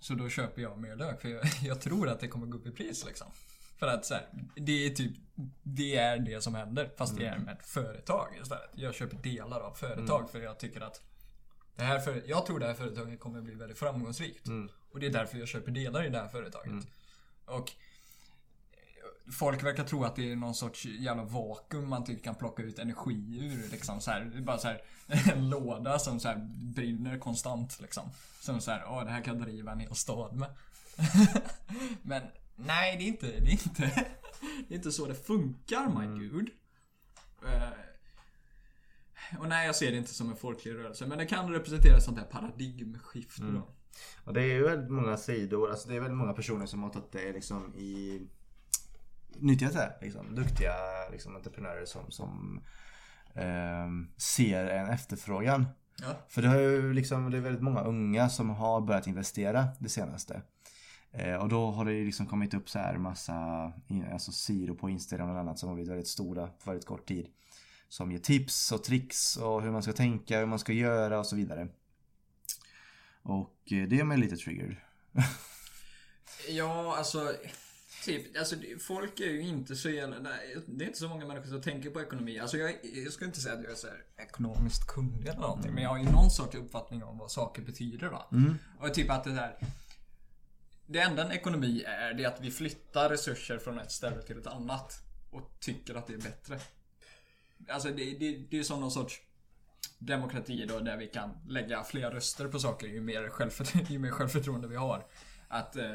Så 0.00 0.14
då 0.14 0.28
köper 0.28 0.62
jag 0.62 0.78
mer 0.78 0.96
lök. 0.96 1.20
För 1.20 1.28
jag, 1.28 1.44
jag 1.62 1.80
tror 1.80 2.08
att 2.08 2.20
det 2.20 2.28
kommer 2.28 2.46
gå 2.46 2.58
upp 2.58 2.66
i 2.66 2.70
pris 2.70 3.04
liksom. 3.06 3.26
För 3.78 3.86
att 3.86 4.04
så 4.06 4.14
här, 4.14 4.28
det 4.56 4.86
är 4.86 4.90
typ 4.90 5.12
Det 5.62 5.96
är 5.96 6.18
det 6.18 6.40
som 6.40 6.54
händer. 6.54 6.90
Fast 6.96 7.16
det 7.16 7.26
är 7.26 7.38
med 7.38 7.54
ett 7.54 7.66
företag 7.66 8.38
istället. 8.42 8.70
Jag 8.74 8.94
köper 8.94 9.16
delar 9.16 9.60
av 9.60 9.74
företag 9.74 10.30
för 10.30 10.40
jag 10.40 10.58
tycker 10.58 10.80
att 10.80 11.02
det 11.76 11.82
här 11.82 11.98
för, 11.98 12.22
Jag 12.26 12.46
tror 12.46 12.58
det 12.58 12.66
här 12.66 12.74
företaget 12.74 13.20
kommer 13.20 13.40
bli 13.40 13.54
väldigt 13.54 13.78
framgångsrikt. 13.78 14.48
Och 14.90 15.00
det 15.00 15.06
är 15.06 15.10
därför 15.10 15.38
jag 15.38 15.48
köper 15.48 15.70
delar 15.70 16.06
i 16.06 16.08
det 16.08 16.18
här 16.18 16.28
företaget. 16.28 16.72
Och 17.44 17.72
Folk 19.32 19.64
verkar 19.64 19.84
tro 19.84 20.04
att 20.04 20.16
det 20.16 20.32
är 20.32 20.36
någon 20.36 20.54
sorts 20.54 20.84
jävla 20.84 21.24
vakuum 21.24 21.88
man 21.88 22.04
typ 22.04 22.24
kan 22.24 22.34
plocka 22.34 22.62
ut 22.62 22.78
energi 22.78 23.38
ur. 23.40 23.70
Liksom 23.70 24.00
så 24.00 24.10
här, 24.10 24.40
bara 24.40 24.58
så 24.58 24.68
här, 24.68 24.82
en 25.32 25.50
låda 25.50 25.98
som 25.98 26.20
så 26.20 26.28
här 26.28 26.48
brinner 26.74 27.18
konstant. 27.18 27.80
Liksom. 27.80 28.10
Som 28.40 28.60
så 28.60 28.70
här, 28.70 28.84
åh 28.88 29.04
det 29.04 29.10
här 29.10 29.20
kan 29.20 29.38
jag 29.38 29.46
driva 29.46 29.72
en 29.72 29.80
hel 29.80 29.94
stad 29.94 30.36
med. 30.36 30.50
Men 32.02 32.22
nej, 32.56 32.96
det 32.96 33.04
är 33.04 33.08
inte, 33.08 33.26
det 33.26 33.48
är 33.48 33.52
inte, 33.52 33.82
det 34.68 34.74
är 34.74 34.76
inte 34.76 34.92
så 34.92 35.06
det 35.06 35.14
funkar 35.14 35.88
my 35.88 36.18
dude. 36.18 36.50
Eh, 37.42 37.84
och 39.38 39.48
nej, 39.48 39.66
jag 39.66 39.76
ser 39.76 39.90
det 39.90 39.96
inte 39.96 40.14
som 40.14 40.30
en 40.30 40.36
folklig 40.36 40.74
rörelse. 40.74 41.06
Men 41.06 41.18
det 41.18 41.26
kan 41.26 41.52
representera 41.52 42.00
sånt 42.00 42.18
här 42.18 42.24
paradigmskifte 42.24 43.42
då. 43.42 43.68
Och 44.24 44.34
det 44.34 44.40
är 44.40 44.54
ju 44.54 44.62
väldigt 44.62 44.90
många 44.90 45.16
sidor. 45.16 45.70
Alltså 45.70 45.88
det 45.88 45.96
är 45.96 46.00
väldigt 46.00 46.18
många 46.18 46.32
personer 46.32 46.66
som 46.66 46.82
har 46.82 46.90
tagit 46.90 47.12
det 47.12 47.32
liksom 47.32 47.74
i 47.74 48.22
nyttjat 49.40 49.72
det. 49.72 49.92
Liksom. 50.00 50.34
Duktiga 50.34 50.74
liksom, 51.12 51.36
entreprenörer 51.36 51.84
som, 51.84 52.10
som 52.10 52.60
ehm, 53.34 54.08
ser 54.16 54.66
en 54.66 54.88
efterfrågan. 54.88 55.66
Ja. 56.00 56.16
För 56.28 56.42
det, 56.42 56.48
har 56.48 56.58
ju 56.58 56.92
liksom, 56.92 57.30
det 57.30 57.36
är 57.36 57.40
väldigt 57.40 57.62
många 57.62 57.80
unga 57.80 58.28
som 58.28 58.50
har 58.50 58.80
börjat 58.80 59.06
investera 59.06 59.68
det 59.78 59.88
senaste. 59.88 60.42
Eh, 61.12 61.34
och 61.34 61.48
då 61.48 61.70
har 61.70 61.84
det 61.84 61.92
ju 61.92 62.04
liksom 62.04 62.26
kommit 62.26 62.54
upp 62.54 62.70
så 62.70 62.78
här 62.78 62.96
massa 62.96 63.72
alltså 64.12 64.32
sidor 64.32 64.74
på 64.74 64.90
Instagram 64.90 65.30
och 65.30 65.38
annat 65.38 65.58
som 65.58 65.68
har 65.68 65.74
blivit 65.74 65.90
väldigt 65.90 66.08
stora 66.08 66.46
på 66.46 66.70
väldigt 66.70 66.86
kort 66.86 67.08
tid. 67.08 67.26
Som 67.88 68.12
ger 68.12 68.18
tips 68.18 68.72
och 68.72 68.84
tricks 68.84 69.36
och 69.36 69.62
hur 69.62 69.70
man 69.70 69.82
ska 69.82 69.92
tänka, 69.92 70.38
hur 70.38 70.46
man 70.46 70.58
ska 70.58 70.72
göra 70.72 71.18
och 71.18 71.26
så 71.26 71.36
vidare. 71.36 71.68
Och 73.22 73.72
eh, 73.72 73.88
det 73.88 74.00
är 74.00 74.04
mig 74.04 74.18
lite 74.18 74.36
triggered. 74.36 74.76
Ja, 76.48 76.96
alltså... 76.96 77.32
Typ, 78.04 78.38
alltså 78.38 78.56
folk 78.80 79.20
är 79.20 79.30
ju 79.30 79.40
inte 79.40 79.76
så 79.76 79.90
jävla... 79.90 80.18
nej, 80.18 80.56
Det 80.66 80.84
är 80.84 80.86
inte 80.86 80.98
så 80.98 81.08
många 81.08 81.26
människor 81.26 81.48
som 81.48 81.62
tänker 81.62 81.90
på 81.90 82.00
ekonomi. 82.02 82.38
Alltså 82.38 82.56
jag, 82.56 82.74
jag 82.82 83.12
ska 83.12 83.24
inte 83.24 83.40
säga 83.40 83.54
att 83.54 83.62
jag 83.62 83.72
är 83.72 83.76
så 83.76 83.86
här 83.86 84.02
ekonomiskt 84.16 84.86
kunnig 84.86 85.26
eller 85.26 85.40
någonting. 85.40 85.74
Men 85.74 85.82
jag 85.82 85.90
har 85.90 85.98
ju 85.98 86.04
någon 86.04 86.30
sorts 86.30 86.54
uppfattning 86.56 87.04
om 87.04 87.18
vad 87.18 87.30
saker 87.30 87.62
betyder 87.62 88.08
va. 88.08 88.26
Och 88.80 88.94
typ 88.94 89.10
att 89.10 89.24
det 89.24 89.30
där... 89.34 89.56
det 90.86 90.98
enda 91.00 91.24
en 91.24 91.32
ekonomi 91.32 91.82
är, 91.86 92.14
det 92.14 92.24
är 92.24 92.28
att 92.28 92.40
vi 92.40 92.50
flyttar 92.50 93.08
resurser 93.10 93.58
från 93.58 93.78
ett 93.78 93.92
ställe 93.92 94.22
till 94.22 94.38
ett 94.38 94.46
annat. 94.46 94.94
Och 95.30 95.50
tycker 95.60 95.94
att 95.94 96.06
det 96.06 96.14
är 96.14 96.18
bättre. 96.18 96.60
Alltså 97.68 97.88
det, 97.88 98.18
det, 98.18 98.36
det 98.50 98.58
är 98.58 98.62
som 98.62 98.80
någon 98.80 98.90
sorts 98.90 99.20
demokrati 99.98 100.66
då 100.68 100.78
där 100.80 100.96
vi 100.96 101.06
kan 101.06 101.30
lägga 101.48 101.84
fler 101.84 102.10
röster 102.10 102.48
på 102.48 102.58
saker 102.58 102.86
ju 102.86 103.00
mer, 103.00 103.28
självförtro- 103.28 103.86
ju 103.92 103.98
mer 103.98 104.10
självförtroende 104.10 104.68
vi 104.68 104.76
har. 104.76 105.06
Att 105.48 105.76
eh, 105.76 105.92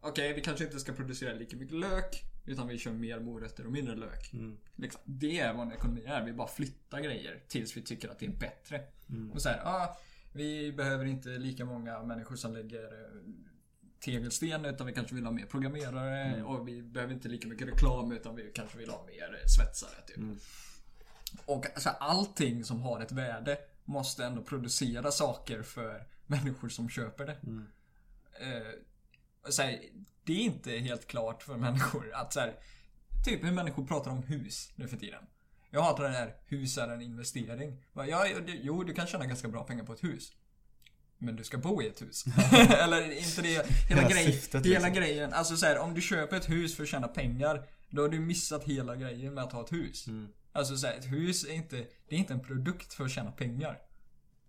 okej, 0.00 0.32
vi 0.32 0.40
kanske 0.40 0.64
inte 0.64 0.80
ska 0.80 0.92
producera 0.92 1.34
lika 1.34 1.56
mycket 1.56 1.76
lök. 1.76 2.24
Utan 2.46 2.68
vi 2.68 2.78
kör 2.78 2.92
mer 2.92 3.20
morötter 3.20 3.66
och 3.66 3.72
mindre 3.72 3.96
lök. 3.96 4.30
Liksom, 4.76 5.00
det 5.04 5.40
är 5.40 5.54
vad 5.54 5.66
en 5.66 5.72
ekonomi 5.72 6.04
är. 6.06 6.24
Vi 6.24 6.32
bara 6.32 6.48
flyttar 6.48 7.00
grejer 7.00 7.42
tills 7.48 7.76
vi 7.76 7.82
tycker 7.82 8.08
att 8.08 8.18
det 8.18 8.26
är 8.26 8.30
bättre. 8.30 8.80
Och 9.34 9.42
så 9.42 9.48
här, 9.48 9.60
ah, 9.64 9.98
vi 10.32 10.72
behöver 10.72 11.04
inte 11.04 11.28
lika 11.28 11.64
många 11.64 12.02
människor 12.02 12.36
som 12.36 12.52
lägger 12.54 12.84
eh, 12.84 13.20
tegelsten 14.00 14.64
utan 14.64 14.86
vi 14.86 14.92
kanske 14.92 15.14
vill 15.14 15.24
ha 15.24 15.32
mer 15.32 15.46
programmerare 15.46 16.42
och 16.42 16.68
vi 16.68 16.82
behöver 16.82 17.14
inte 17.14 17.28
lika 17.28 17.48
mycket 17.48 17.68
reklam 17.68 18.12
utan 18.12 18.36
vi 18.36 18.50
kanske 18.54 18.78
vill 18.78 18.90
ha 18.90 19.06
mer 19.06 19.38
eh, 19.42 19.46
svetsare 19.46 20.02
typ. 20.06 20.16
Och 21.46 21.66
alltså, 21.66 21.88
allting 21.88 22.64
som 22.64 22.80
har 22.82 23.00
ett 23.00 23.12
värde 23.12 23.58
måste 23.84 24.24
ändå 24.24 24.42
producera 24.42 25.10
saker 25.10 25.62
för 25.62 26.06
människor 26.26 26.68
som 26.68 26.88
köper 26.88 27.26
det. 27.26 27.36
Eh, 28.40 28.72
och 28.89 28.89
så 29.48 29.62
här, 29.62 29.80
det 30.24 30.32
är 30.32 30.44
inte 30.44 30.70
helt 30.70 31.06
klart 31.06 31.42
för 31.42 31.56
människor 31.56 32.14
att 32.14 32.32
så 32.32 32.40
här, 32.40 32.54
Typ 33.24 33.44
hur 33.44 33.52
människor 33.52 33.84
pratar 33.84 34.10
om 34.10 34.22
hus 34.22 34.72
nu 34.76 34.88
för 34.88 34.96
tiden. 34.96 35.24
Jag 35.70 35.82
hatar 35.82 36.04
det 36.04 36.10
här, 36.10 36.34
hus 36.46 36.78
är 36.78 36.88
en 36.88 37.02
investering. 37.02 37.84
Bara, 37.92 38.06
Ja, 38.06 38.26
jo, 38.46 38.84
du 38.84 38.94
kan 38.94 39.06
tjäna 39.06 39.26
ganska 39.26 39.48
bra 39.48 39.64
pengar 39.64 39.84
på 39.84 39.92
ett 39.92 40.04
hus. 40.04 40.32
Men 41.18 41.36
du 41.36 41.44
ska 41.44 41.58
bo 41.58 41.82
i 41.82 41.88
ett 41.88 42.02
hus. 42.02 42.24
Eller 42.52 43.10
inte 43.10 43.42
det, 43.42 43.66
hela, 43.88 44.08
grej, 44.08 44.32
syftet, 44.32 44.66
hela 44.66 44.78
liksom. 44.78 44.92
grejen. 44.94 45.32
Alltså 45.32 45.56
så 45.56 45.66
här, 45.66 45.78
om 45.78 45.94
du 45.94 46.00
köper 46.00 46.36
ett 46.36 46.50
hus 46.50 46.76
för 46.76 46.82
att 46.82 46.88
tjäna 46.88 47.08
pengar. 47.08 47.66
Då 47.90 48.02
har 48.02 48.08
du 48.08 48.20
missat 48.20 48.64
hela 48.64 48.96
grejen 48.96 49.34
med 49.34 49.44
att 49.44 49.52
ha 49.52 49.64
ett 49.64 49.72
hus. 49.72 50.06
Mm. 50.06 50.28
Alltså 50.52 50.76
så 50.76 50.86
här, 50.86 50.94
ett 50.94 51.12
hus 51.12 51.44
är 51.44 51.52
inte, 51.52 51.76
det 52.08 52.14
är 52.14 52.18
inte 52.18 52.32
en 52.32 52.40
produkt 52.40 52.94
för 52.94 53.04
att 53.04 53.10
tjäna 53.10 53.32
pengar. 53.32 53.78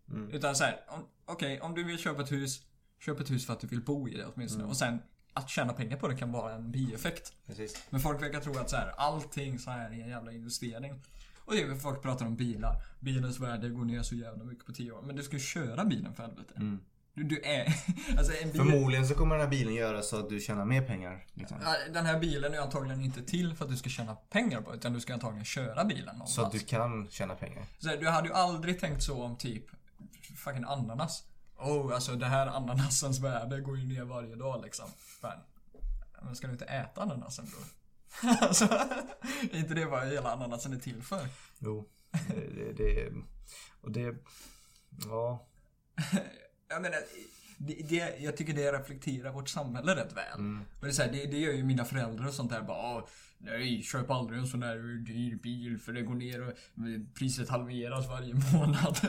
Mm. 0.09 0.31
Utan 0.31 0.55
så 0.55 0.63
här, 0.63 0.81
okej, 1.25 1.61
om 1.61 1.75
du 1.75 1.83
vill 1.83 1.97
köpa 1.97 2.21
ett 2.21 2.31
hus, 2.31 2.61
köp 3.05 3.19
ett 3.19 3.31
hus 3.31 3.45
för 3.45 3.53
att 3.53 3.59
du 3.59 3.67
vill 3.67 3.81
bo 3.81 4.09
i 4.09 4.17
det 4.17 4.25
åtminstone. 4.25 4.63
Och 4.63 4.77
sen, 4.77 4.99
att 5.33 5.49
tjäna 5.49 5.73
pengar 5.73 5.97
på 5.97 6.07
det 6.07 6.15
kan 6.15 6.31
vara 6.31 6.53
en 6.53 6.71
bieffekt. 6.71 7.33
Precis. 7.47 7.85
Men 7.89 8.01
folk 8.01 8.21
verkar 8.21 8.39
tro 8.39 8.57
att 8.57 8.69
så 8.69 8.75
här, 8.75 8.93
allting 8.97 9.59
så 9.59 9.71
här 9.71 9.89
är 9.89 9.93
en 9.93 10.09
jävla 10.09 10.31
investering. 10.31 11.01
Och 11.37 11.53
det 11.53 11.61
är 11.61 11.75
folk 11.75 12.01
pratar 12.01 12.25
om 12.25 12.35
bilar. 12.35 12.75
Bilens 12.99 13.39
värde 13.39 13.69
går 13.69 13.85
ner 13.85 14.01
så 14.01 14.15
jävla 14.15 14.43
mycket 14.43 14.65
på 14.65 14.73
10 14.73 14.91
år. 14.91 15.01
Men 15.01 15.15
du 15.15 15.23
ska 15.23 15.35
ju 15.35 15.39
köra 15.39 15.85
bilen 15.85 16.13
för 16.13 16.23
helvete. 16.23 16.53
Du, 17.13 17.23
du 17.23 17.41
är... 17.43 17.65
alltså 18.17 18.31
bil... 18.43 18.53
Förmodligen 18.53 19.07
så 19.07 19.15
kommer 19.15 19.35
den 19.35 19.43
här 19.43 19.49
bilen 19.49 19.73
göra 19.73 20.01
så 20.01 20.19
att 20.19 20.29
du 20.29 20.39
tjänar 20.39 20.65
mer 20.65 20.81
pengar. 20.81 21.25
Liksom. 21.33 21.57
Den 21.93 22.05
här 22.05 22.19
bilen 22.19 22.53
är 22.53 22.59
antagligen 22.59 23.01
inte 23.01 23.23
till 23.23 23.55
för 23.55 23.65
att 23.65 23.71
du 23.71 23.77
ska 23.77 23.89
tjäna 23.89 24.15
pengar 24.15 24.61
på 24.61 24.75
utan 24.75 24.93
du 24.93 24.99
ska 24.99 25.13
antagligen 25.13 25.45
köra 25.45 25.85
bilen 25.85 26.05
någonstans. 26.05 26.35
Så 26.35 26.41
att 26.41 26.51
du 26.51 26.59
kan 26.59 27.09
tjäna 27.09 27.35
pengar. 27.35 27.65
Så 27.79 27.89
här, 27.89 27.97
du 27.97 28.09
hade 28.09 28.27
ju 28.27 28.33
aldrig 28.33 28.79
tänkt 28.79 29.03
så 29.03 29.23
om 29.23 29.37
typ 29.37 29.63
fucking 30.35 30.63
ananas. 30.63 31.23
Oh, 31.61 31.93
alltså 31.95 32.15
det 32.15 32.25
här 32.25 32.47
ananasens 32.47 33.19
värde 33.19 33.61
går 33.61 33.77
ju 33.77 33.85
ner 33.87 34.03
varje 34.03 34.35
dag 34.35 34.61
liksom. 34.63 34.89
Fan. 34.97 35.39
Men 36.21 36.35
ska 36.35 36.47
du 36.47 36.53
inte 36.53 36.65
äta 36.65 37.01
ananasen 37.01 37.45
bror? 37.45 37.65
alltså, 38.41 38.65
är 39.51 39.55
inte 39.57 39.73
det 39.73 39.85
vad 39.85 40.07
hela 40.07 40.31
ananasen 40.31 40.73
är 40.73 40.79
till 40.79 41.03
för? 41.03 41.27
Jo. 41.59 41.89
Det, 42.55 42.73
det, 42.77 43.11
och 43.81 43.91
det... 43.91 44.15
Ja. 45.05 45.47
Jag 46.67 46.81
menar, 46.81 46.99
det, 47.57 47.73
det, 47.89 48.15
jag 48.19 48.37
tycker 48.37 48.53
det 48.53 48.71
reflekterar 48.71 49.31
vårt 49.31 49.49
samhälle 49.49 49.95
rätt 49.95 50.13
väl. 50.13 50.33
Mm. 50.39 50.53
Men 50.53 50.65
det, 50.81 50.87
är 50.87 50.91
så 50.91 51.01
här, 51.01 51.11
det, 51.11 51.25
det 51.25 51.37
gör 51.37 51.53
ju 51.53 51.63
mina 51.63 51.85
föräldrar 51.85 52.27
och 52.27 52.33
sånt 52.33 52.51
där 52.51 52.61
bara 52.61 52.95
"Åh, 52.97 53.07
Nej, 53.43 53.81
köp 53.83 54.09
aldrig 54.09 54.39
en 54.39 54.47
sån 54.47 54.59
där 54.59 54.77
dyr 55.05 55.35
bil 55.35 55.79
för 55.79 55.93
det 55.93 56.01
går 56.01 56.15
ner 56.15 56.41
och 56.47 56.53
priset 57.13 57.49
halveras 57.49 58.07
varje 58.07 58.33
månad. 58.53 58.99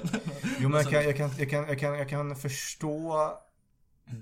Jo 0.60 0.68
men 0.68 0.80
jag 0.82 0.90
kan, 0.90 1.02
jag, 1.04 1.16
kan, 1.16 1.30
jag, 1.38 1.50
kan, 1.50 1.64
jag, 1.68 1.78
kan, 1.80 1.98
jag 1.98 2.08
kan 2.08 2.36
förstå 2.36 3.14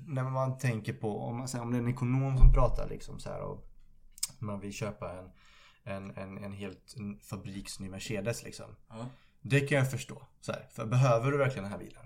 när 0.07 0.25
man 0.25 0.59
tänker 0.59 0.93
på, 0.93 1.21
om, 1.21 1.37
man, 1.39 1.49
säger- 1.49 1.63
om 1.65 1.71
det 1.71 1.77
är 1.79 1.83
en 1.83 1.89
ekonom 1.89 2.39
som 2.39 2.53
pratar 2.53 2.89
liksom 2.89 3.21
så 3.21 3.29
här 3.31 3.41
och 3.41 3.67
man 4.39 4.61
vill 4.61 4.73
köpa 4.73 5.13
en, 5.19 5.31
en, 5.85 6.17
en, 6.17 6.45
en 6.45 6.53
helt 6.53 6.95
fabriksny 7.23 7.89
Mercedes 7.89 8.45
liksom. 8.45 8.77
Ja. 8.89 9.07
Det 9.41 9.61
kan 9.61 9.79
jag 9.79 9.91
förstå. 9.91 10.27
Så 10.41 10.53
här, 10.53 10.67
för 10.71 10.87
behöver 10.87 11.31
du 11.33 11.39
verkligen 11.39 11.63
den 11.63 11.73
här 11.73 11.79
bilen? 11.79 12.05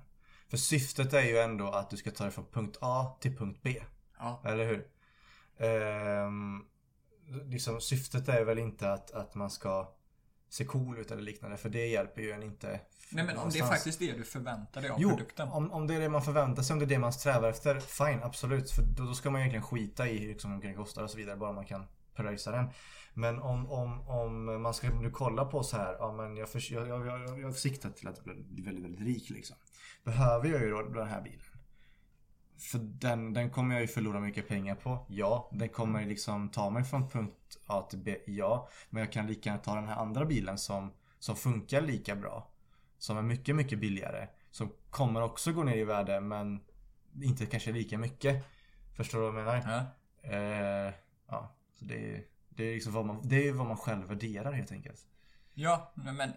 För 0.49 0.57
syftet 0.57 1.13
är 1.13 1.23
ju 1.23 1.39
ändå 1.39 1.69
att 1.69 1.91
du 1.91 1.97
ska 1.97 2.11
ta 2.11 2.25
dig 2.25 2.33
från 2.33 2.47
punkt 2.53 2.79
A 2.81 3.17
till 3.21 3.37
punkt 3.37 3.61
B. 3.63 3.83
Ja. 4.19 4.43
Eller 4.45 4.67
hur? 4.67 4.87
Ehm, 5.59 6.65
liksom, 7.29 7.81
syftet 7.81 8.29
är 8.29 8.45
väl 8.45 8.59
inte 8.59 8.93
att, 8.93 9.11
att 9.11 9.35
man 9.35 9.51
ska 9.51 9.95
se 10.49 10.64
cool 10.64 10.99
ut 10.99 11.11
eller 11.11 11.22
liknande. 11.22 11.57
För 11.57 11.68
det 11.68 11.87
hjälper 11.87 12.22
ju 12.22 12.33
en 12.33 12.43
inte. 12.43 12.66
Nej 12.68 12.81
men 13.11 13.20
om 13.20 13.27
det 13.27 13.31
är 13.31 13.37
någonstans. 13.37 13.70
faktiskt 13.70 13.99
det 13.99 14.12
du 14.12 14.25
förväntar 14.25 14.81
dig 14.81 14.91
av 14.91 15.01
Jo, 15.01 15.09
produkten. 15.09 15.49
om, 15.49 15.72
om 15.72 15.87
det 15.87 15.95
är 15.95 16.01
det 16.01 16.09
man 16.09 16.22
förväntar 16.22 16.62
sig, 16.62 16.72
om 16.75 16.79
det 16.79 16.85
är 16.85 16.89
det 16.89 16.99
man 16.99 17.12
strävar 17.12 17.49
efter, 17.49 17.81
fine, 17.81 18.22
absolut. 18.22 18.70
För 18.70 18.83
då, 18.83 19.05
då 19.05 19.14
ska 19.14 19.31
man 19.31 19.41
egentligen 19.41 19.62
skita 19.62 20.09
i 20.09 20.18
liksom, 20.18 20.51
hur 20.51 20.57
mycket 20.57 20.70
den 20.70 20.85
kostar 20.85 21.03
och 21.03 21.11
så 21.11 21.16
vidare, 21.16 21.37
bara 21.37 21.53
man 21.53 21.64
kan 21.64 21.87
pröjsa 22.14 22.51
den. 22.51 22.66
Men 23.14 23.39
om, 23.39 23.70
om, 23.70 24.09
om 24.09 24.62
man 24.62 24.75
ska 24.75 24.91
nu 24.91 25.11
kolla 25.11 25.45
på 25.45 25.62
så 25.62 25.77
här, 25.77 25.97
ja 25.99 26.12
men 26.12 26.37
jag, 26.37 26.49
för, 26.49 26.72
jag, 26.72 26.89
jag, 26.89 27.07
jag, 27.07 27.41
jag 27.41 27.55
siktar 27.55 27.91
till 27.91 28.09
att 28.09 28.25
bli 28.25 28.62
väldigt, 28.62 28.85
väldigt 28.85 29.01
rik 29.01 29.31
liksom. 29.31 29.57
Behöver 30.05 30.49
jag 30.49 30.61
ju 30.61 30.70
då 30.70 30.83
den 30.83 31.09
här 31.09 31.22
bilen? 31.22 31.41
För 32.65 32.79
den, 32.79 33.33
den 33.33 33.51
kommer 33.51 33.75
jag 33.75 33.83
ju 33.83 33.89
förlora 33.89 34.21
mycket 34.21 34.49
pengar 34.49 34.75
på. 34.75 35.07
Ja, 35.09 35.51
den 35.53 35.69
kommer 35.69 36.01
ju 36.01 36.09
liksom 36.09 36.49
ta 36.49 36.71
mig 36.71 36.85
från 36.85 37.09
punkt 37.09 37.59
A 37.67 37.87
till 37.91 37.99
B. 37.99 38.17
Ja, 38.27 38.69
men 38.91 39.01
jag 39.01 39.12
kan 39.12 39.27
lika 39.27 39.51
gärna 39.51 39.62
ta 39.62 39.75
den 39.75 39.89
här 39.89 39.97
andra 39.97 40.25
bilen 40.25 40.59
som, 40.59 40.93
som 41.19 41.37
funkar 41.37 41.81
lika 41.81 42.17
bra. 42.17 42.51
Som 42.99 43.19
är 43.19 43.23
mycket, 43.23 43.57
mycket 43.57 43.79
billigare. 43.79 44.29
Som 44.51 44.71
kommer 44.91 45.23
också 45.23 45.53
gå 45.53 45.62
ner 45.62 45.77
i 45.77 45.85
värde 45.85 46.21
men 46.21 46.61
inte 47.23 47.47
kanske 47.47 47.73
lika 47.73 47.99
mycket. 47.99 48.45
Förstår 48.97 49.19
du 49.19 49.31
vad 49.31 49.41
jag 49.41 49.65
menar? 49.65 49.85
Ja. 50.23 50.31
Eh, 50.31 50.95
ja, 51.29 51.57
så 51.75 51.85
det 51.85 52.15
är, 52.15 52.25
det 52.49 52.65
är 52.65 52.75
liksom 52.75 52.93
vad 52.93 53.07
man, 53.07 53.21
det 53.29 53.49
är 53.49 53.53
vad 53.53 53.67
man 53.67 53.77
själv 53.77 54.09
värderar 54.09 54.53
helt 54.53 54.73
enkelt. 54.73 55.01
Ja, 55.55 55.93
men, 55.95 56.17
men 56.17 56.33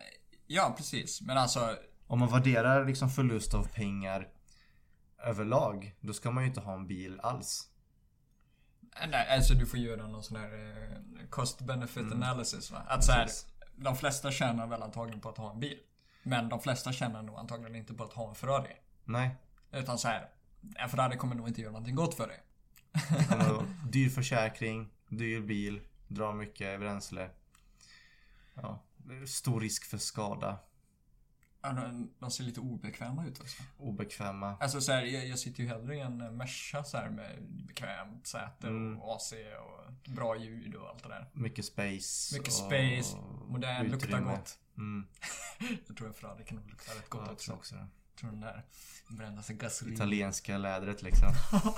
ja 0.47 0.73
precis. 0.78 1.21
Men 1.21 1.38
alltså 1.38 1.78
Om 2.07 2.19
man 2.19 2.30
värderar 2.30 2.86
liksom 2.86 3.09
förlust 3.09 3.53
av 3.53 3.67
pengar 3.67 4.28
överlag, 5.24 5.95
då 5.99 6.13
ska 6.13 6.32
man 6.32 6.43
ju 6.43 6.47
inte 6.47 6.61
ha 6.61 6.74
en 6.74 6.88
bil 6.88 7.20
alls. 7.20 7.70
Nej, 9.09 9.36
alltså 9.36 9.53
du 9.53 9.65
får 9.65 9.80
göra 9.80 10.07
någon 10.07 10.24
sån 10.24 10.38
här 10.38 10.53
eh, 10.53 11.28
cost 11.30 11.61
benefit 11.61 12.11
analysis 12.11 12.72
va? 12.72 12.78
Att 12.88 13.03
så 13.03 13.11
här, 13.11 13.28
de 13.76 13.95
flesta 13.95 14.32
tjänar 14.32 14.68
väl 14.68 14.84
antagligen 14.84 15.22
på 15.22 15.30
att 15.30 15.38
ha 15.38 15.51
en 15.51 15.59
bil. 15.59 15.80
Men 16.24 16.49
de 16.49 16.59
flesta 16.61 16.91
tjänar 16.93 17.22
nog 17.22 17.38
antagligen 17.39 17.76
inte 17.76 17.93
på 17.93 18.03
att 18.03 18.13
ha 18.13 18.30
en 18.30 18.36
Ferrari. 18.36 18.74
Nej. 19.05 19.36
Utan 19.72 19.97
så 19.97 20.07
här, 20.07 20.30
en 20.76 20.89
Ferrari 20.89 21.18
kommer 21.18 21.36
nog 21.36 21.47
inte 21.47 21.61
göra 21.61 21.72
någonting 21.72 21.95
gott 21.95 22.13
för 22.13 22.28
dig. 22.28 22.43
Dyr 23.89 24.09
försäkring, 24.09 24.89
dyr 25.09 25.41
bil, 25.41 25.82
drar 26.07 26.34
mycket 26.34 26.80
bränsle. 26.80 27.30
Ja, 28.53 28.84
stor 29.28 29.61
risk 29.61 29.86
för 29.86 29.97
skada. 29.97 30.57
De, 31.61 32.31
ser 32.31 32.43
lite 32.43 32.59
obekväma 32.59 33.25
ut 33.25 33.39
också. 33.39 33.63
Obekväma. 33.77 34.57
Alltså 34.59 34.81
så 34.81 34.91
här, 34.91 35.03
jag, 35.03 35.27
jag 35.27 35.39
sitter 35.39 35.63
ju 35.63 35.69
hellre 35.69 35.95
i 35.95 35.99
en 35.99 36.17
Merca 36.37 36.83
så 36.83 36.97
här 36.97 37.09
med 37.09 37.43
bekvämt 37.43 38.27
säte 38.27 38.67
Mm. 38.67 38.99
och 39.01 39.15
AC 39.15 39.33
och 39.33 40.11
bra 40.13 40.37
ljud 40.37 40.75
och 40.75 40.89
allt 40.89 41.03
det 41.03 41.09
där. 41.09 41.29
Mycket 41.33 41.65
space. 41.65 42.37
Mycket 42.37 42.53
space, 42.53 43.17
modern, 43.47 43.87
luktar 43.87 44.19
gott. 44.19 44.57
Mm, 44.77 45.07
Jag 45.87 45.97
tror 45.97 46.07
en 46.07 46.13
Ferrari 46.13 46.43
kan 46.45 46.57
lukta 46.57 46.91
rätt 46.91 47.09
gott 47.09 47.21
ja, 47.25 47.31
också. 47.33 47.53
också. 47.53 47.75
också. 47.75 47.75
Jag 47.75 48.19
tror 48.19 48.31
den 48.31 48.41
där 48.41 48.63
brända 49.07 49.41
sig 49.41 49.55
gasolin. 49.55 49.93
Italienska 49.93 50.57
lädret 50.57 51.01
liksom. 51.01 51.29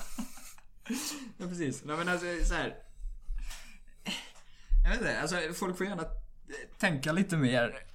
Ja 1.38 1.48
precis. 1.48 1.84
Nej 1.86 1.98
men 1.98 2.10
alltså 2.10 2.26
så 2.46 2.54
här. 2.54 2.76
Jag 4.84 4.90
vet 4.90 5.00
inte, 5.00 5.22
alltså 5.22 5.54
folk 5.54 5.78
får 5.78 5.86
gärna 5.88 6.04
tänka 6.80 7.12
lite 7.12 7.38
mer 7.38 7.86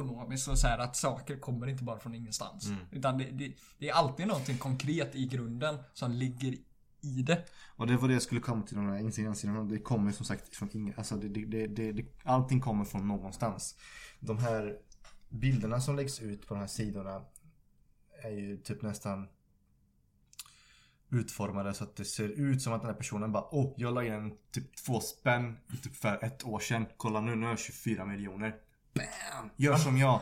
ekonomiskt 0.00 0.48
och 0.48 0.58
så 0.58 0.66
här 0.66 0.78
att 0.78 0.96
saker 0.96 1.36
kommer 1.36 1.66
inte 1.66 1.84
bara 1.84 1.98
från 1.98 2.14
ingenstans. 2.14 2.66
Mm. 2.66 2.80
Utan 2.90 3.18
det, 3.18 3.24
det, 3.24 3.52
det 3.78 3.88
är 3.88 3.94
alltid 3.94 4.26
någonting 4.26 4.58
konkret 4.58 5.14
i 5.14 5.26
grunden 5.26 5.78
som 5.92 6.12
ligger 6.12 6.56
i 7.02 7.22
det. 7.22 7.44
Och 7.76 7.86
det 7.86 7.96
var 7.96 8.08
det 8.08 8.14
jag 8.14 8.22
skulle 8.22 8.40
komma 8.40 8.62
till 8.62 8.76
de 8.76 8.86
här 8.86 8.98
Instagram-sidorna. 8.98 9.64
Det 9.64 9.78
kommer 9.78 10.12
som 10.12 10.26
sagt 10.26 10.56
från 10.56 10.68
ingen, 10.72 10.94
alltså 10.96 11.16
det, 11.16 11.28
det, 11.28 11.66
det, 11.66 11.92
det, 11.92 12.04
allting 12.24 12.60
kommer 12.60 12.84
från 12.84 13.08
någonstans. 13.08 13.76
De 14.20 14.38
här 14.38 14.78
bilderna 15.28 15.80
som 15.80 15.96
läggs 15.96 16.20
ut 16.20 16.46
på 16.46 16.54
de 16.54 16.60
här 16.60 16.66
sidorna 16.66 17.22
är 18.22 18.30
ju 18.30 18.56
typ 18.56 18.82
nästan 18.82 19.28
utformade 21.12 21.74
så 21.74 21.84
att 21.84 21.96
det 21.96 22.04
ser 22.04 22.28
ut 22.28 22.62
som 22.62 22.72
att 22.72 22.80
den 22.80 22.90
här 22.90 22.96
personen 22.96 23.32
bara 23.32 23.44
Åh, 23.50 23.74
jag 23.76 23.94
la 23.94 24.04
in 24.04 24.36
typ 24.52 24.76
två 24.76 25.00
spänn 25.00 25.58
typ 25.82 25.96
för 25.96 26.24
ett 26.24 26.44
år 26.44 26.58
sedan. 26.58 26.86
Kolla 26.96 27.20
nu, 27.20 27.34
nu 27.36 27.42
har 27.42 27.52
jag 27.52 27.58
24 27.58 28.04
miljoner. 28.04 28.56
Bam! 28.94 29.50
Gör 29.56 29.76
som 29.76 29.98
jag. 29.98 30.20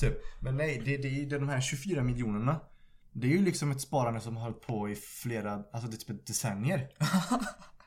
Typ. 0.00 0.14
Men 0.40 0.56
nej, 0.56 0.82
det, 0.84 0.96
det, 0.96 1.24
det 1.24 1.38
de 1.38 1.48
här 1.48 1.60
24 1.60 2.02
miljonerna. 2.02 2.60
Det 3.12 3.26
är 3.26 3.30
ju 3.30 3.44
liksom 3.44 3.70
ett 3.70 3.80
sparande 3.80 4.20
som 4.20 4.36
har 4.36 4.42
hållit 4.42 4.60
på 4.60 4.90
i 4.90 4.94
flera, 4.94 5.64
alltså 5.72 5.90
det 5.90 5.96
är 5.96 6.14
typ 6.14 6.26
decennier. 6.26 6.88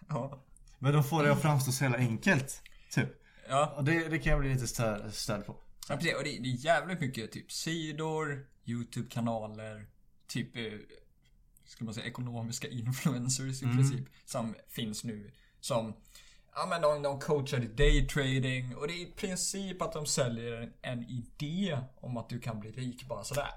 Ja. 0.09 0.43
Men 0.79 0.93
de 0.93 1.03
får 1.03 1.23
det 1.23 1.31
att 1.31 1.41
framstå 1.41 1.71
så 1.71 1.83
jävla 1.83 1.97
enkelt. 1.97 2.61
Typ. 2.91 3.09
Ja, 3.49 3.73
Och 3.77 3.83
det, 3.83 4.09
det 4.09 4.19
kan 4.19 4.31
jag 4.31 4.39
bli 4.41 4.53
lite 4.53 4.67
störd 5.11 5.45
på. 5.45 5.57
Ja, 5.89 5.95
precis. 5.95 6.15
Och 6.15 6.23
det, 6.23 6.29
det 6.29 6.49
är 6.49 6.65
jävligt 6.65 6.99
mycket 6.99 7.31
typ 7.31 7.51
sidor, 7.51 8.47
YouTube-kanaler, 8.65 9.87
typ, 10.27 10.55
eh, 10.55 10.63
ska 11.65 11.85
man 11.85 11.93
säga, 11.93 12.05
ekonomiska 12.05 12.67
influencers 12.67 13.61
i 13.61 13.65
princip. 13.65 14.07
Som 14.25 14.55
finns 14.67 15.03
nu. 15.03 15.31
Som, 15.59 15.95
ja 16.55 16.65
men 16.65 16.81
de, 16.81 17.01
de 17.01 17.19
coachar 17.19 17.63
i 17.63 17.67
daytrading 17.67 18.75
och 18.75 18.87
det 18.87 18.93
är 18.93 19.01
i 19.01 19.11
princip 19.15 19.81
att 19.81 19.93
de 19.93 20.05
säljer 20.05 20.61
en, 20.61 20.73
en 20.81 21.03
idé 21.03 21.79
om 21.95 22.17
att 22.17 22.29
du 22.29 22.39
kan 22.39 22.59
bli 22.59 22.71
rik 22.71 23.07
bara 23.07 23.23
sådär. 23.23 23.51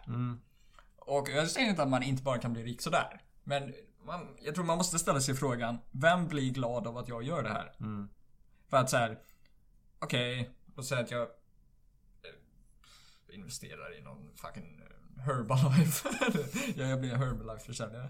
Och 0.96 1.28
jag 1.28 1.50
säger 1.50 1.68
inte 1.68 1.82
att 1.82 1.88
man 1.88 2.02
inte 2.02 2.22
bara 2.22 2.38
kan 2.38 2.52
bli 2.52 2.62
rik 2.62 2.82
sådär. 2.82 3.20
Men 3.44 3.74
man, 4.04 4.36
jag 4.42 4.54
tror 4.54 4.64
man 4.64 4.78
måste 4.78 4.98
ställa 4.98 5.20
sig 5.20 5.34
frågan, 5.34 5.78
vem 5.90 6.28
blir 6.28 6.50
glad 6.50 6.86
av 6.86 6.98
att 6.98 7.08
jag 7.08 7.22
gör 7.22 7.42
det 7.42 7.48
här? 7.48 7.72
För 8.68 8.76
att 8.76 8.90
så 8.90 8.96
här, 8.96 9.18
okej, 9.98 10.50
låt 10.76 10.86
säga 10.86 11.00
att 11.00 11.10
jag 11.10 11.22
eh, 11.22 11.28
investerar 13.34 13.98
i 13.98 14.02
någon 14.02 14.30
fucking 14.36 14.80
eh, 14.80 15.22
Herbalife. 15.24 16.08
ja, 16.76 16.84
jag 16.84 17.00
blir 17.00 17.14
Herbalife-försäljare. 17.14 18.08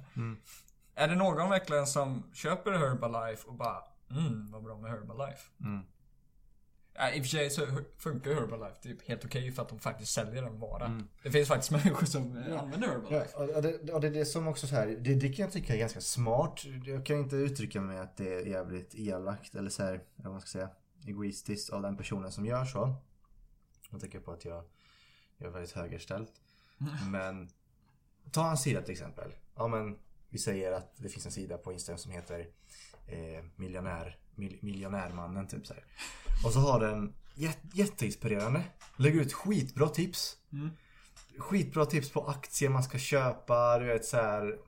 Är 0.94 1.08
det 1.08 1.14
någon 1.14 1.50
verkligen 1.50 1.86
som 1.86 2.30
köper 2.34 2.72
Herbalife 2.72 3.48
och 3.48 3.54
bara 3.54 3.82
Mm, 4.10 4.50
vad 4.50 4.62
bra 4.62 4.78
med 4.78 4.90
Herbalife. 4.90 5.50
Mm. 5.60 5.82
Ja, 6.94 7.10
I 7.10 7.20
och 7.20 7.24
för 7.24 7.28
sig 7.30 7.50
så 7.50 7.66
funkar 7.98 8.34
Herbalife 8.34 8.82
typ 8.82 9.08
helt 9.08 9.24
okej 9.24 9.52
för 9.52 9.62
att 9.62 9.68
de 9.68 9.78
faktiskt 9.78 10.12
säljer 10.12 10.42
en 10.42 10.58
vara. 10.58 11.02
Det 11.22 11.30
finns 11.30 11.48
faktiskt 11.48 11.70
människor 11.84 12.06
som 12.06 12.36
eh, 12.36 12.62
använder 12.62 12.88
Ja, 12.88 12.94
Herbalife. 12.94 13.36
och 13.36 13.62
det, 13.62 13.92
och 13.92 14.00
det 14.00 14.06
är 14.06 14.10
det 14.10 14.24
som 14.26 14.48
också 14.48 14.66
så 14.66 14.74
här, 14.74 14.86
det, 14.86 15.14
det 15.14 15.28
kan 15.28 15.42
jag 15.44 15.52
tycka 15.52 15.74
är 15.74 15.78
ganska 15.78 16.00
smart. 16.00 16.64
Jag 16.84 17.06
kan 17.06 17.16
inte 17.16 17.36
uttrycka 17.36 17.80
mig 17.80 17.98
att 17.98 18.16
det 18.16 18.34
är 18.34 18.46
jävligt 18.46 18.94
elakt 18.94 19.54
eller 19.54 19.70
så 19.70 19.82
här, 19.82 20.02
vad 20.16 20.32
man 20.32 20.40
ska 20.40 20.48
säga, 20.48 20.70
egoistiskt 21.06 21.70
av 21.70 21.82
den 21.82 21.96
personen 21.96 22.32
som 22.32 22.46
gör 22.46 22.64
så. 22.64 22.94
Jag 23.90 24.00
tänker 24.00 24.20
på 24.20 24.32
att 24.32 24.44
jag, 24.44 24.64
jag 25.38 25.48
är 25.48 25.52
väldigt 25.52 25.72
högerställd. 25.72 26.28
Men 27.10 27.48
ta 28.30 28.50
en 28.50 28.56
sida 28.56 28.82
till 28.82 28.92
exempel. 28.92 29.32
Ja 29.54 29.68
men 29.68 29.98
vi 30.28 30.38
säger 30.38 30.72
att 30.72 30.96
det 30.96 31.08
finns 31.08 31.26
en 31.26 31.32
sida 31.32 31.58
på 31.58 31.72
Instagram 31.72 31.98
som 31.98 32.12
heter 32.12 32.46
eh, 33.06 33.44
miljonär, 33.56 34.16
mil, 34.34 34.58
miljonärmannen 34.62 35.46
typ 35.46 35.66
så 35.66 35.74
här. 35.74 35.84
Och 36.44 36.52
så 36.52 36.58
har 36.58 36.80
den 36.80 37.14
jät, 37.34 37.58
jätteinspirerande. 37.72 38.62
Lägger 38.96 39.20
ut 39.20 39.32
skitbra 39.32 39.88
tips. 39.88 40.36
Skitbra 41.38 41.86
tips 41.86 42.10
på 42.10 42.26
aktier 42.26 42.70
man 42.70 42.82
ska 42.82 42.98
köpa, 42.98 43.78
du 43.78 43.86
vet 43.86 44.04
så 44.04 44.16
här. 44.16 44.58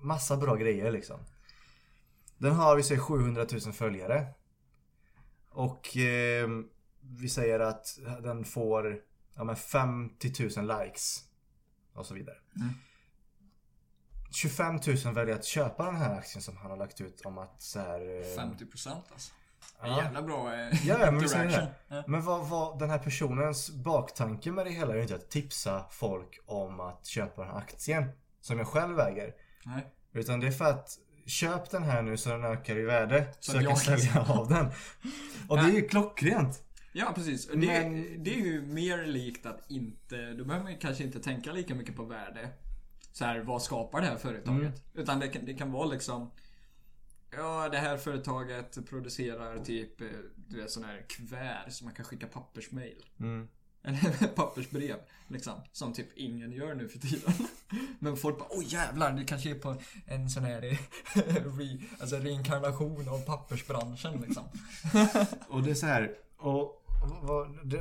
Massa 0.00 0.36
bra 0.36 0.54
grejer 0.54 0.92
liksom. 0.92 1.20
Den 2.38 2.52
har 2.52 2.76
vi 2.76 2.82
säger 2.82 3.00
700 3.00 3.46
000 3.52 3.72
följare. 3.72 4.26
Och 5.50 5.96
eh, 5.96 6.48
vi 7.00 7.28
säger 7.28 7.60
att 7.60 7.98
den 8.22 8.44
får 8.44 9.00
ja, 9.34 9.44
men 9.44 9.56
50 9.56 10.32
000 10.56 10.78
likes. 10.78 11.24
Och 11.92 12.06
så 12.06 12.14
vidare. 12.14 12.36
25 14.34 14.80
000 15.04 15.14
väljer 15.14 15.34
att 15.34 15.44
köpa 15.44 15.84
den 15.84 15.96
här 15.96 16.18
aktien 16.18 16.42
som 16.42 16.56
han 16.56 16.70
har 16.70 16.78
lagt 16.78 17.00
ut 17.00 17.20
om 17.24 17.38
att 17.38 17.62
så 17.62 17.78
här, 17.78 18.00
eh, 18.00 18.42
50% 18.42 18.90
alltså. 19.12 19.32
En 19.82 19.90
Ja. 19.90 20.02
jävla 20.02 20.22
bra 20.22 20.54
eh, 20.54 20.86
Ja, 20.86 20.98
men 20.98 21.22
interaction. 21.22 21.66
Ja. 21.88 22.04
Men 22.06 22.22
vad 22.24 22.48
var 22.48 22.78
den 22.78 22.90
här 22.90 22.98
personens 22.98 23.70
baktanke 23.70 24.52
med 24.52 24.66
det 24.66 24.70
hela 24.72 24.92
är 24.92 24.96
ju 24.96 25.02
inte 25.02 25.14
att 25.14 25.30
tipsa 25.30 25.84
folk 25.90 26.40
om 26.46 26.80
att 26.80 27.06
köpa 27.06 27.42
den 27.42 27.50
här 27.50 27.58
aktien. 27.58 28.08
Som 28.40 28.58
jag 28.58 28.66
själv 28.68 29.00
äger. 29.00 29.32
Nej. 29.64 29.86
Utan 30.12 30.40
det 30.40 30.46
är 30.46 30.50
för 30.50 30.64
att 30.64 30.88
köp 31.26 31.70
den 31.70 31.82
här 31.82 32.02
nu 32.02 32.16
så 32.16 32.30
den 32.30 32.44
ökar 32.44 32.76
i 32.76 32.82
värde. 32.82 33.26
Så, 33.40 33.50
Så 33.52 33.56
jag 33.56 33.66
kan 33.66 33.76
sälja 33.76 34.22
av 34.28 34.48
den. 34.48 34.66
Och 35.48 35.56
det 35.56 35.62
är 35.62 35.72
ju 35.72 35.88
klockrent. 35.88 36.62
Ja, 36.92 37.12
precis. 37.14 37.46
Det, 37.48 37.56
det 38.18 38.34
är 38.34 38.44
ju 38.44 38.62
mer 38.62 39.06
likt 39.06 39.46
att 39.46 39.70
inte... 39.70 40.32
Då 40.32 40.44
behöver 40.44 40.64
man 40.64 40.76
kanske 40.76 41.04
inte 41.04 41.20
tänka 41.20 41.52
lika 41.52 41.74
mycket 41.74 41.96
på 41.96 42.04
värde. 42.04 42.48
Så 43.14 43.24
här, 43.24 43.40
vad 43.40 43.62
skapar 43.62 44.00
det 44.00 44.06
här 44.06 44.16
företaget? 44.16 44.84
Utan 44.94 45.18
det 45.18 45.28
kan, 45.28 45.44
det 45.44 45.54
kan 45.54 45.72
vara 45.72 45.86
liksom... 45.86 46.30
Ja, 47.30 47.68
det 47.68 47.78
här 47.78 47.96
företaget 47.96 48.88
producerar 48.88 49.64
typ, 49.64 50.00
eh, 50.00 50.06
du 50.36 50.56
vet 50.56 50.70
sån 50.70 50.84
här 50.84 51.04
kuvert 51.08 51.70
som 51.70 51.84
man 51.84 51.94
kan 51.94 52.04
skicka 52.04 52.26
pappersmail. 52.26 53.04
Mm. 53.20 53.48
Eller 53.82 54.26
pappersbrev, 54.26 54.96
liksom. 55.28 55.52
Som 55.72 55.92
typ 55.92 56.08
ingen 56.16 56.52
gör 56.52 56.74
nu 56.74 56.88
för 56.88 56.98
tiden. 56.98 57.32
Men 57.98 58.16
folk 58.16 58.38
bara, 58.38 58.48
åh 58.50 58.64
jävlar, 58.66 59.12
det 59.12 59.24
kanske 59.24 59.50
är 59.50 59.54
på 59.54 59.76
en 60.06 60.30
sån 60.30 60.44
här 60.44 60.60
re, 61.58 61.78
alltså 62.00 62.16
reinkarnation 62.16 63.08
av 63.08 63.24
pappersbranschen 63.24 64.20
liksom. 64.20 64.44
Och 65.48 65.62
det 65.62 65.70
är 65.70 65.74
så 65.74 65.86
här. 65.86 66.14
Och, 66.36 66.82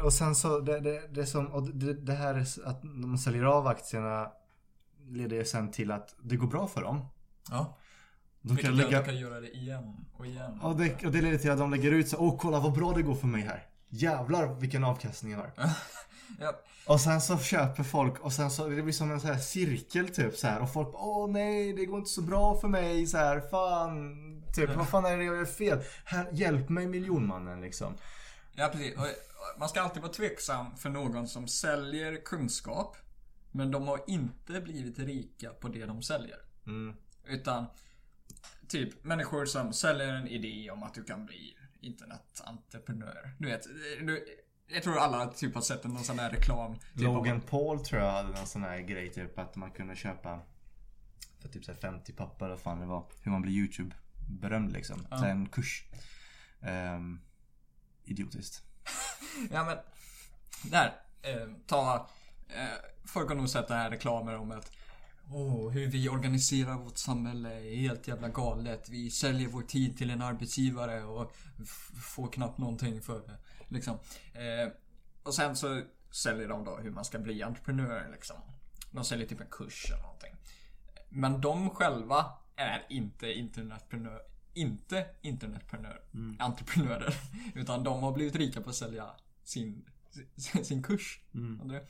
och, 0.04 0.14
sen 0.14 0.36
så 0.36 0.60
det, 0.60 0.80
det, 0.80 1.08
det 1.08 1.26
som, 1.26 1.48
och 1.48 1.64
det, 1.64 1.94
det 1.94 2.14
här 2.14 2.36
är 2.36 2.68
att 2.70 2.82
de 2.82 3.18
säljer 3.18 3.44
av 3.44 3.68
aktierna 3.68 4.32
leder 5.08 5.36
ju 5.36 5.46
sen 5.46 5.72
till 5.72 5.92
att 5.92 6.16
det 6.22 6.36
går 6.36 6.48
bra 6.48 6.68
för 6.68 6.82
dem. 6.82 7.06
Ja. 7.50 7.78
De 8.42 8.56
Vilket 8.56 8.66
kan 8.66 8.78
lägga, 8.78 9.00
du 9.00 9.06
kan 9.06 9.18
göra 9.18 9.40
det 9.40 9.50
igen 9.50 10.06
och 10.14 10.26
igen. 10.26 10.60
och, 10.62 10.78
det, 10.78 11.06
och 11.06 11.12
det 11.12 11.22
leder 11.22 11.38
till 11.38 11.52
att 11.52 11.58
de 11.58 11.72
lägger 11.72 11.92
ut 11.92 12.10
så 12.10 12.18
åh 12.18 12.38
kolla 12.40 12.60
vad 12.60 12.74
bra 12.74 12.94
det 12.94 13.02
går 13.02 13.16
för 13.16 13.28
mig 13.28 13.42
här. 13.42 13.68
Jävlar 13.90 14.54
vilken 14.54 14.84
avkastning 14.84 15.32
jag 15.32 15.40
har. 15.40 15.52
Ja. 16.40 16.60
Och 16.88 17.02
sen 17.02 17.22
så 17.22 17.38
köper 17.38 17.84
folk 17.84 18.20
och 18.20 18.34
sen 18.34 18.52
så 18.52 18.68
det 18.68 18.82
blir 18.82 18.94
som 18.94 19.12
en 19.12 19.22
så 19.22 19.28
här 19.28 19.38
cirkel 19.38 20.10
typ 20.10 20.36
så 20.38 20.48
här 20.48 20.62
och 20.62 20.74
folk 20.74 20.90
åh 20.94 21.30
nej 21.30 21.74
det 21.74 21.86
går 21.86 21.98
inte 22.00 22.10
så 22.10 22.22
bra 22.22 22.60
för 22.60 22.68
mig 22.68 23.08
så 23.08 23.18
här 23.18 23.40
fan 23.40 24.44
typ 24.56 24.76
vad 24.76 24.88
fan 24.88 25.06
är 25.06 25.18
det 25.18 25.24
jag 25.24 25.36
gör 25.36 25.46
fel? 25.46 25.80
Här, 26.06 26.28
hjälp 26.32 26.70
mig 26.70 26.88
miljonmannen 26.88 27.62
liksom. 27.62 27.94
Ja, 28.56 28.70
precis. 28.72 28.96
Man 29.60 29.70
ska 29.70 29.82
alltid 29.82 30.02
vara 30.02 30.14
tveksam 30.14 30.76
för 30.78 30.90
någon 30.90 31.28
som 31.28 31.48
säljer 31.48 32.26
kunskap. 32.26 32.98
Men 33.56 33.72
de 33.72 33.88
har 33.88 34.04
inte 34.08 34.62
blivit 34.62 35.00
rika 35.00 35.50
på 35.50 35.68
det 35.68 35.86
de 35.86 36.02
säljer. 36.02 36.40
Mm. 36.68 36.96
Utan 37.26 37.66
typ 38.68 39.04
människor 39.04 39.46
som 39.46 39.74
säljer 39.74 40.14
en 40.14 40.28
idé 40.28 40.72
om 40.72 40.84
att 40.84 40.94
du 40.94 41.04
kan 41.04 41.26
bli 41.26 41.58
internetentreprenör. 41.80 43.36
Du 43.40 43.48
vet, 43.48 43.64
du, 44.00 44.26
jag 44.68 44.84
tror 44.84 44.98
alla 44.98 45.28
typ 45.28 45.56
har 45.56 45.62
sett 45.62 45.84
någon 45.84 46.04
sån 46.04 46.20
här 46.20 46.30
reklam. 46.30 46.76
Typ 46.76 47.04
Logan 47.04 47.42
Paul 47.42 47.86
tror 47.86 48.02
jag 48.02 48.12
hade 48.12 48.30
någon 48.30 48.48
sån 48.48 48.64
här 48.64 48.80
grej 48.80 49.14
typ 49.14 49.40
att 49.40 49.56
man 49.56 49.72
kunde 49.72 49.96
köpa 49.96 50.42
för 51.40 51.50
typ 51.50 51.66
så 51.66 51.72
här 51.72 51.80
50 51.80 52.14
papper 52.14 52.46
eller 52.46 52.58
fan 52.58 52.80
det 52.80 52.86
var. 52.86 53.06
Hur 53.24 53.32
man 53.32 53.42
blir 53.42 53.54
YouTube 53.54 53.96
berömd 54.30 54.72
liksom. 54.72 55.08
Så 55.10 55.16
här 55.16 55.30
en 55.30 55.50
kurs. 55.50 55.84
Ehm, 56.62 57.20
idiotiskt. 58.04 58.64
Ja 59.52 59.66
men, 59.66 59.78
där. 60.72 61.02
Eh, 61.22 61.48
ta, 61.68 62.10
folk 63.06 63.30
har 63.30 63.36
nog 63.36 63.50
sett 63.50 63.68
det 63.68 63.74
här 63.74 63.90
reklamer 63.90 64.36
om 64.36 64.52
att 64.52 64.72
Åh, 65.32 65.70
hur 65.70 65.88
vi 65.88 66.10
organiserar 66.10 66.78
vårt 66.78 66.98
samhälle 66.98 67.50
är 67.50 67.76
helt 67.76 68.08
jävla 68.08 68.30
galet. 68.30 68.90
Vi 68.90 69.12
säljer 69.12 69.48
vår 69.48 69.62
tid 69.62 69.98
till 69.98 70.10
en 70.10 70.22
arbetsgivare 70.22 71.04
och 71.04 71.36
får 72.14 72.32
knappt 72.32 72.58
någonting 72.58 73.02
för 73.02 73.20
det. 73.20 73.38
Liksom. 73.68 74.00
Eh, 74.34 74.72
och 75.24 75.36
sen 75.36 75.56
så 75.56 75.82
säljer 76.12 76.48
de 76.48 76.64
då 76.64 76.78
hur 76.78 76.92
man 76.92 77.06
ska 77.06 77.20
bli 77.20 77.44
entreprenör 77.44 78.10
liksom. 78.12 78.36
De 78.92 79.04
säljer 79.04 79.28
typ 79.28 79.42
en 79.42 79.48
kurs 79.52 79.86
eller 79.92 80.02
någonting. 80.02 80.36
Men 81.10 81.42
de 81.42 81.70
själva 81.70 82.26
är 82.56 82.86
inte 82.90 83.34
internetprenör, 83.34 84.22
inte 84.54 85.06
internetprenör, 85.22 86.02
entreprenörer. 86.40 87.14
Utan 87.56 87.84
de 87.84 88.04
har 88.04 88.12
blivit 88.12 88.36
rika 88.36 88.62
på 88.62 88.70
att 88.70 88.76
sälja 88.76 89.10
sin, 89.44 89.86
sin, 90.64 90.84
kurs. 90.84 91.20
André. 91.62 91.82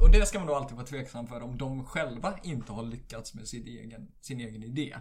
Och 0.00 0.10
det 0.10 0.26
ska 0.26 0.38
man 0.38 0.48
då 0.48 0.54
alltid 0.54 0.76
vara 0.76 0.86
tveksam 0.86 1.26
för 1.26 1.40
om 1.40 1.58
de 1.58 1.86
själva 1.86 2.38
inte 2.42 2.72
har 2.72 2.82
lyckats 2.82 3.34
med 3.34 3.48
sin 3.48 3.66
egen, 3.66 4.12
sin 4.20 4.40
egen 4.40 4.62
idé. 4.62 4.96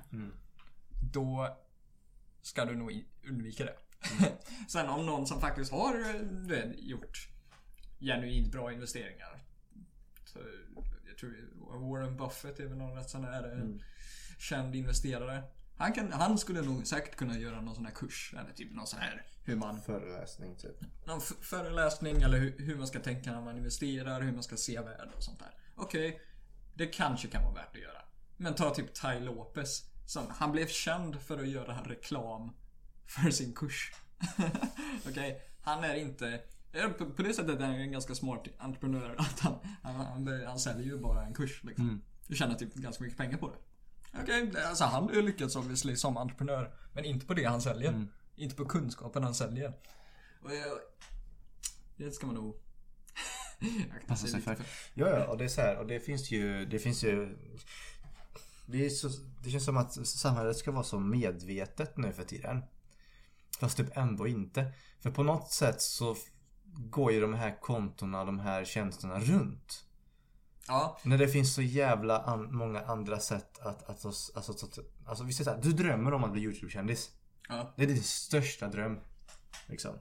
Då 1.14 1.58
ska 2.42 2.66
du 2.66 2.76
nog 2.76 3.06
undvika 3.28 3.66
det. 3.66 3.78
Sen 4.68 4.90
om 4.90 5.06
någon 5.06 5.28
som 5.28 5.42
faktiskt 5.42 5.72
har 5.72 6.24
vet, 6.48 6.80
gjort 6.80 7.30
genuint 8.00 8.52
bra 8.52 8.74
investeringar. 8.74 9.44
Så 10.26 10.40
jag 11.08 11.18
tror 11.18 11.90
Warren 11.90 12.18
Buffett 12.18 12.60
är 12.60 12.66
väl 12.66 12.78
någon 12.78 12.98
rätt 12.98 13.10
sån 13.10 13.24
här 13.24 13.58
eh, 13.58 13.70
känd 14.40 14.76
investerare. 14.76 15.44
Han, 15.78 15.94
kan, 15.94 16.12
han 16.12 16.38
skulle 16.38 16.62
nog 16.62 16.88
säkert 16.88 17.16
kunna 17.16 17.38
göra 17.38 17.62
någon 17.62 17.76
sån 17.76 17.86
här 17.86 17.94
kurs. 17.94 18.34
Eller 18.40 18.52
typ 18.54 18.74
någon 18.74 18.88
sån 18.88 19.00
här 19.00 19.26
hur 19.44 19.56
man 19.56 19.82
Föreläsning 19.82 20.56
typ. 20.56 20.82
någon 21.06 21.22
föreläsning 21.22 22.22
eller 22.22 22.38
hur, 22.38 22.60
hur 22.60 22.76
man 22.76 22.88
ska 22.88 23.00
tänka 23.00 23.32
när 23.32 23.42
man 23.42 23.58
investerar, 23.58 24.22
hur 24.22 24.32
man 24.32 24.44
ska 24.44 24.58
se 24.58 24.80
värde 24.80 25.12
och 25.16 25.24
sånt 25.24 25.40
där. 25.40 25.52
Okej, 25.76 26.22
det 26.74 26.88
kanske 26.88 27.28
kan 27.28 27.44
vara 27.44 27.54
värt 27.54 27.76
att 27.76 27.82
göra. 27.82 28.02
Men 28.38 28.56
ta 28.56 28.70
typ 28.70 29.02
Ty 29.02 29.20
Lopez. 29.20 29.84
Som, 30.08 30.24
han 30.30 30.52
blev 30.52 30.68
känd 30.68 31.22
för 31.22 31.38
att 31.38 31.48
göra 31.48 31.82
reklam 31.84 32.52
för 33.06 33.32
sin 33.32 33.54
kurs. 33.54 33.92
Okej, 35.10 35.42
han 35.62 35.84
är 35.84 35.96
inte... 35.96 36.42
På, 36.98 37.24
det 37.24 37.34
sättet 37.34 37.60
är 37.60 37.66
han 37.66 37.76
en 37.76 37.92
ganska 37.92 38.16
smart 38.16 38.48
entreprenör. 38.58 39.16
Att 39.18 39.40
han, 39.40 39.60
han, 39.84 39.96
han, 39.96 40.44
han 40.46 40.60
säljer 40.60 40.86
ju 40.86 40.98
bara 40.98 41.26
en 41.26 41.34
kurs 41.34 41.64
liksom. 41.64 42.02
Du 42.28 42.36
tjänar 42.36 42.56
typ 42.56 42.74
ganska 42.74 43.04
mycket 43.04 43.18
pengar 43.18 43.38
på 43.38 43.50
det. 43.50 43.58
Okej, 44.22 44.52
alltså 44.68 44.84
han 44.84 45.04
har 45.04 45.14
ju 45.14 45.22
lyckats 45.22 45.56
obviously 45.56 45.96
som 45.96 46.18
entreprenör. 46.18 46.76
Men 46.94 47.06
inte 47.06 47.26
på 47.26 47.34
det 47.34 47.44
han 47.44 47.62
säljer. 47.62 47.90
Mm. 47.90 48.08
Inte 48.36 48.56
på 48.56 48.66
kunskapen 48.66 49.24
han 49.24 49.36
säljer. 49.36 49.74
Och 50.42 50.50
det 51.98 52.12
ska 52.12 52.26
man 52.28 52.36
nog... 52.36 52.56
Passa 54.08 54.28
sig 54.28 54.42
för. 54.42 54.58
Ja, 54.94 55.10
ja, 55.10 55.28
och 55.28 55.38
det 55.38 55.44
är 55.44 55.48
så 55.48 55.62
här, 55.62 55.78
och 55.78 55.88
det 55.88 56.00
finns 56.00 56.32
ju, 56.32 56.66
det 56.66 56.80
finns 56.80 57.04
ju 57.04 57.38
det, 58.66 58.86
är 58.86 58.90
så, 58.90 59.10
det 59.44 59.50
känns 59.50 59.66
som 59.66 59.78
att 59.78 60.08
samhället 60.08 60.58
ska 60.58 60.72
vara 60.72 60.84
så 60.84 61.00
medvetet 61.00 61.98
nu 61.98 62.14
för 62.14 62.24
tiden. 62.24 62.64
Fast 63.60 63.78
typ 63.78 63.98
ändå 63.98 64.28
inte. 64.28 64.74
För 65.00 65.12
på 65.12 65.24
något 65.24 65.52
sätt 65.52 65.82
så 65.82 66.16
går 66.64 67.12
ju 67.12 67.22
de 67.22 67.34
här 67.34 67.62
kontona, 67.62 68.26
de 68.26 68.40
här 68.40 68.66
tjänsterna 68.66 69.20
runt. 69.20 69.85
Ja, 70.68 70.98
När 71.04 71.18
det 71.18 71.28
finns 71.28 71.56
så 71.56 71.62
jävla 71.62 72.20
an, 72.20 72.56
många 72.56 72.82
andra 72.82 73.20
sätt 73.20 73.60
att, 73.60 73.90
att, 73.90 74.06
alltså, 74.06 74.32
alltså, 74.38 74.68
alltså, 75.06 75.24
vi 75.24 75.34
säger 75.34 75.44
så 75.52 75.56
här, 75.56 75.62
du 75.64 75.72
drömmer 75.74 76.14
om 76.14 76.24
att 76.24 76.32
bli 76.32 76.42
YouTube-kändis. 76.42 77.12
ja. 77.50 77.74
Det 77.76 77.84
är 77.84 77.88
din 77.88 78.04
största 78.04 78.68
dröm. 78.68 79.00
Liksom. 79.68 79.96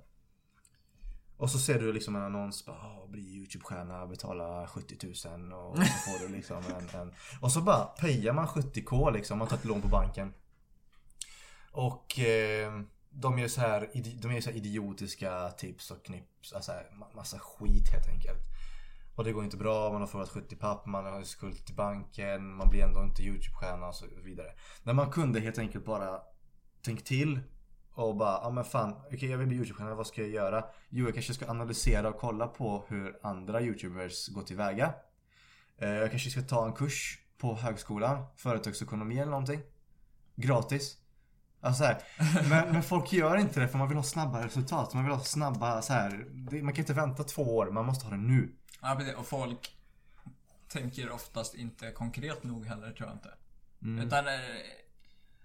Och 1.36 1.50
så 1.50 1.58
ser 1.58 1.78
du 1.80 1.92
liksom 1.92 2.16
en 2.16 2.22
annons. 2.22 2.66
Bara, 2.66 2.76
"Åh, 2.76 3.10
bli 3.10 3.20
YouTube-stjärna, 3.22 4.06
betala 4.06 4.66
70 4.66 4.96
000 5.02 5.52
och 5.52 5.76
så 5.78 5.84
får 5.84 6.26
du 6.28 6.28
liksom 6.34 6.56
en, 6.78 7.00
en... 7.00 7.14
Och 7.40 7.52
så 7.52 7.60
bara 7.60 7.84
payar 7.84 8.32
man 8.32 8.46
70k 8.46 9.12
liksom. 9.12 9.38
Man 9.38 9.48
tar 9.48 9.56
ett 9.56 9.64
lån 9.64 9.82
på 9.82 9.88
banken. 9.88 10.34
Och 11.72 12.18
eh, 12.18 12.80
de 13.10 13.38
gör 13.38 13.48
så 13.48 13.60
här, 13.60 13.90
de 14.20 14.32
ger 14.32 14.40
så 14.40 14.50
här 14.50 14.56
idiotiska 14.56 15.50
tips 15.50 15.90
och 15.90 16.04
knips. 16.04 16.52
Alltså 16.52 16.72
här, 16.72 16.90
massa 17.14 17.38
skit 17.38 17.88
helt 17.88 18.08
enkelt. 18.08 18.40
Och 19.16 19.24
det 19.24 19.32
går 19.32 19.44
inte 19.44 19.56
bra, 19.56 19.92
man 19.92 20.00
har 20.00 20.06
förlorat 20.08 20.30
70 20.30 20.56
papp, 20.56 20.86
man 20.86 21.04
har 21.04 21.22
skuld 21.22 21.66
till 21.66 21.74
banken, 21.74 22.54
man 22.54 22.68
blir 22.68 22.82
ändå 22.84 23.02
inte 23.04 23.22
YouTube-stjärna 23.22 23.88
och 23.88 23.94
så 23.94 24.06
vidare. 24.24 24.48
När 24.82 24.92
man 24.92 25.10
kunde 25.10 25.40
helt 25.40 25.58
enkelt 25.58 25.84
bara 25.84 26.20
tänkt 26.84 27.06
till 27.06 27.40
och 27.94 28.16
bara, 28.16 28.40
ja 28.42 28.50
men 28.50 28.64
fan, 28.64 28.94
okej 29.06 29.30
jag 29.30 29.38
vill 29.38 29.46
bli 29.48 29.56
YouTube-stjärna, 29.56 29.94
vad 29.94 30.06
ska 30.06 30.20
jag 30.20 30.30
göra? 30.30 30.64
Jo, 30.88 31.04
jag 31.04 31.14
kanske 31.14 31.34
ska 31.34 31.50
analysera 31.50 32.08
och 32.08 32.16
kolla 32.18 32.46
på 32.46 32.84
hur 32.88 33.18
andra 33.22 33.60
YouTubers 33.60 34.28
går 34.28 34.42
tillväga. 34.42 34.94
Eh, 35.78 35.88
Jag 35.88 36.10
kanske 36.10 36.30
ska 36.30 36.42
ta 36.42 36.66
en 36.66 36.72
kurs 36.72 37.18
på 37.38 37.54
högskolan, 37.54 38.24
företagsekonomi 38.36 39.18
eller 39.18 39.30
någonting. 39.30 39.60
Gratis. 40.36 40.96
Alltså 41.60 41.82
så 41.82 41.86
här, 41.88 41.98
men, 42.48 42.72
men 42.72 42.82
folk 42.82 43.12
gör 43.12 43.36
inte 43.36 43.60
det 43.60 43.68
för 43.68 43.78
man 43.78 43.88
vill 43.88 43.96
ha 43.96 44.04
snabba 44.04 44.44
resultat. 44.44 44.94
Man 44.94 45.04
vill 45.04 45.12
ha 45.12 45.20
snabba 45.20 45.82
så 45.82 45.92
här. 45.92 46.26
det- 46.50 46.62
Man 46.62 46.72
kan 46.74 46.82
inte 46.82 46.92
vänta 46.94 47.24
två 47.24 47.56
år, 47.56 47.70
man 47.70 47.84
måste 47.86 48.04
ha 48.06 48.10
det 48.10 48.22
nu. 48.22 48.56
Ja 48.84 48.94
precis. 48.98 49.14
Och 49.14 49.26
folk 49.26 49.76
tänker 50.68 51.10
oftast 51.10 51.54
inte 51.54 51.90
konkret 51.90 52.44
nog 52.44 52.66
heller, 52.66 52.92
tror 52.92 53.08
jag 53.08 53.16
inte. 53.16 53.34
Mm. 53.82 54.06
Utan, 54.06 54.26
eh, 54.26 54.32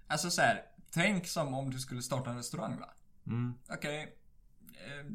alltså 0.06 0.30
så 0.30 0.40
här, 0.42 0.62
tänk 0.90 1.26
som 1.26 1.54
om 1.54 1.70
du 1.70 1.78
skulle 1.78 2.02
starta 2.02 2.30
en 2.30 2.36
restaurang 2.36 2.80
va? 2.80 2.88
Mm. 3.26 3.54
Okej. 3.68 4.16
eh, 4.72 5.12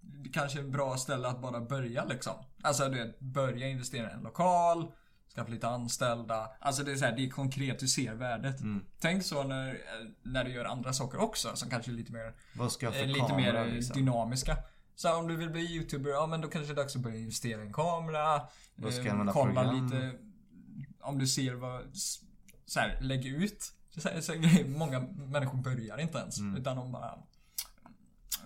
det 0.00 0.28
kanske 0.28 0.60
ett 0.60 0.66
bra 0.66 0.96
ställe 0.96 1.28
att 1.28 1.40
bara 1.40 1.60
börja 1.60 2.04
liksom. 2.04 2.34
Alltså 2.62 2.88
du 2.88 2.98
vet, 3.06 3.20
börja 3.20 3.68
investera 3.68 4.10
i 4.10 4.12
en 4.12 4.20
lokal. 4.22 4.92
Skaffa 5.34 5.50
lite 5.50 5.68
anställda. 5.68 6.50
Alltså 6.60 6.82
det 6.82 6.92
är 6.92 6.96
så 6.96 7.04
här, 7.04 7.16
det 7.16 7.26
är 7.26 7.30
konkret, 7.30 7.78
du 7.78 7.88
ser 7.88 8.14
värdet. 8.14 8.60
Mm. 8.60 8.84
Tänk 9.00 9.24
så 9.24 9.42
när, 9.42 9.68
eh, 9.68 10.08
när 10.22 10.44
du 10.44 10.50
gör 10.50 10.64
andra 10.64 10.92
saker 10.92 11.18
också 11.18 11.56
som 11.56 11.70
kanske 11.70 11.90
är 11.90 11.92
lite 11.94 12.12
mer, 12.12 12.34
Vad 12.54 12.72
ska 12.72 12.86
jag 12.86 13.00
eh, 13.00 13.06
lite 13.06 13.36
mer 13.36 13.54
eh, 13.54 13.66
liksom? 13.66 13.96
dynamiska. 13.96 14.56
Så 15.00 15.08
här, 15.08 15.16
om 15.16 15.28
du 15.28 15.36
vill 15.36 15.50
bli 15.50 15.60
YouTuber, 15.60 16.10
ja 16.10 16.26
men 16.26 16.40
då 16.40 16.48
kanske 16.48 16.72
det 16.72 16.80
är 16.80 16.82
dags 16.82 16.96
att 16.96 17.02
börja 17.02 17.16
investera 17.16 17.62
i 17.62 17.66
en 17.66 17.72
kamera. 17.72 18.42
Vad 18.74 18.94
ska 18.94 19.04
eh, 19.04 19.32
kolla 19.32 19.32
program? 19.32 19.84
lite, 19.90 20.12
om 21.00 21.18
du 21.18 21.26
ser 21.26 21.54
vad, 21.54 21.96
så 22.66 22.80
här, 22.80 22.98
lägg 23.00 23.26
ut. 23.26 23.72
Så 23.96 24.08
här, 24.08 24.20
så 24.20 24.32
här. 24.32 24.64
Många 24.78 25.00
människor 25.00 25.58
börjar 25.58 25.98
inte 25.98 26.18
ens. 26.18 26.38
Mm. 26.38 26.60
Utan 26.60 26.76
de 26.76 26.92
bara 26.92 27.18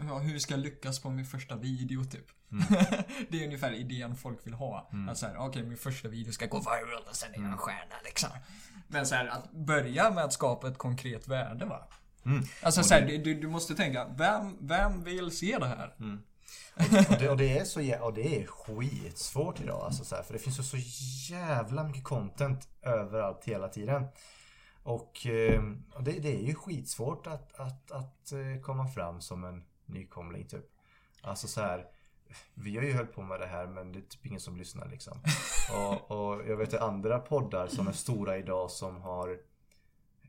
Ja, 0.08 0.18
hur 0.18 0.38
ska 0.38 0.54
jag 0.54 0.60
lyckas 0.60 1.00
på 1.00 1.10
min 1.10 1.24
första 1.24 1.56
video 1.56 2.04
typ? 2.04 2.26
Mm. 2.52 2.64
det 3.28 3.40
är 3.40 3.44
ungefär 3.44 3.72
idén 3.72 4.16
folk 4.16 4.46
vill 4.46 4.54
ha. 4.54 4.90
Att 5.10 5.18
såhär, 5.18 5.36
okej 5.36 5.62
min 5.62 5.76
första 5.78 6.08
video 6.08 6.32
ska 6.32 6.46
gå 6.46 6.58
viral 6.58 7.02
och 7.08 7.16
sen 7.16 7.34
är 7.34 7.38
jag 7.38 7.52
en 7.52 7.58
stjärna 7.58 7.94
liksom. 8.04 8.30
Men 8.88 9.06
såhär, 9.06 9.26
att 9.26 9.52
börja 9.52 10.10
med 10.10 10.24
att 10.24 10.32
skapa 10.32 10.68
ett 10.68 10.78
konkret 10.78 11.28
värde 11.28 11.64
va? 11.64 11.88
Mm. 12.26 12.44
Alltså 12.62 12.82
såhär, 12.82 13.06
det- 13.06 13.18
du, 13.18 13.34
du 13.40 13.48
måste 13.48 13.74
tänka, 13.74 14.08
vem, 14.16 14.56
vem 14.60 15.04
vill 15.04 15.30
se 15.30 15.58
det 15.58 15.66
här? 15.66 15.94
Och 17.10 17.18
det, 17.18 17.28
och 17.30 17.36
det 17.36 17.58
är 17.58 17.64
så 17.64 18.04
och 18.04 18.14
det 18.14 18.40
är 18.42 18.46
skitsvårt 18.46 19.60
idag 19.60 19.80
alltså 19.84 20.04
så 20.04 20.16
här, 20.16 20.22
För 20.22 20.32
det 20.32 20.38
finns 20.38 20.58
ju 20.58 20.62
så 20.62 20.76
jävla 21.32 21.84
mycket 21.84 22.04
content 22.04 22.68
överallt 22.82 23.44
hela 23.44 23.68
tiden. 23.68 24.06
Och, 24.82 25.26
eh, 25.26 25.62
och 25.94 26.02
det, 26.02 26.12
det 26.12 26.36
är 26.36 26.42
ju 26.42 26.54
skitsvårt 26.54 27.26
att, 27.26 27.54
att, 27.60 27.90
att 27.90 28.32
eh, 28.32 28.62
komma 28.62 28.88
fram 28.88 29.20
som 29.20 29.44
en 29.44 29.64
nykomling 29.86 30.46
typ. 30.46 30.64
Alltså 31.22 31.48
så 31.48 31.60
här. 31.60 31.86
Vi 32.54 32.76
har 32.76 32.84
ju 32.84 32.96
hållit 32.96 33.14
på 33.14 33.22
med 33.22 33.40
det 33.40 33.46
här 33.46 33.66
men 33.66 33.92
det 33.92 33.98
är 33.98 34.02
typ 34.02 34.26
ingen 34.26 34.40
som 34.40 34.56
lyssnar 34.56 34.88
liksom. 34.88 35.18
Och, 35.72 36.10
och 36.10 36.48
jag 36.48 36.56
vet 36.56 36.74
att 36.74 36.80
andra 36.80 37.18
poddar 37.18 37.66
som 37.66 37.88
är 37.88 37.92
stora 37.92 38.38
idag 38.38 38.70
som 38.70 39.02
har 39.02 39.38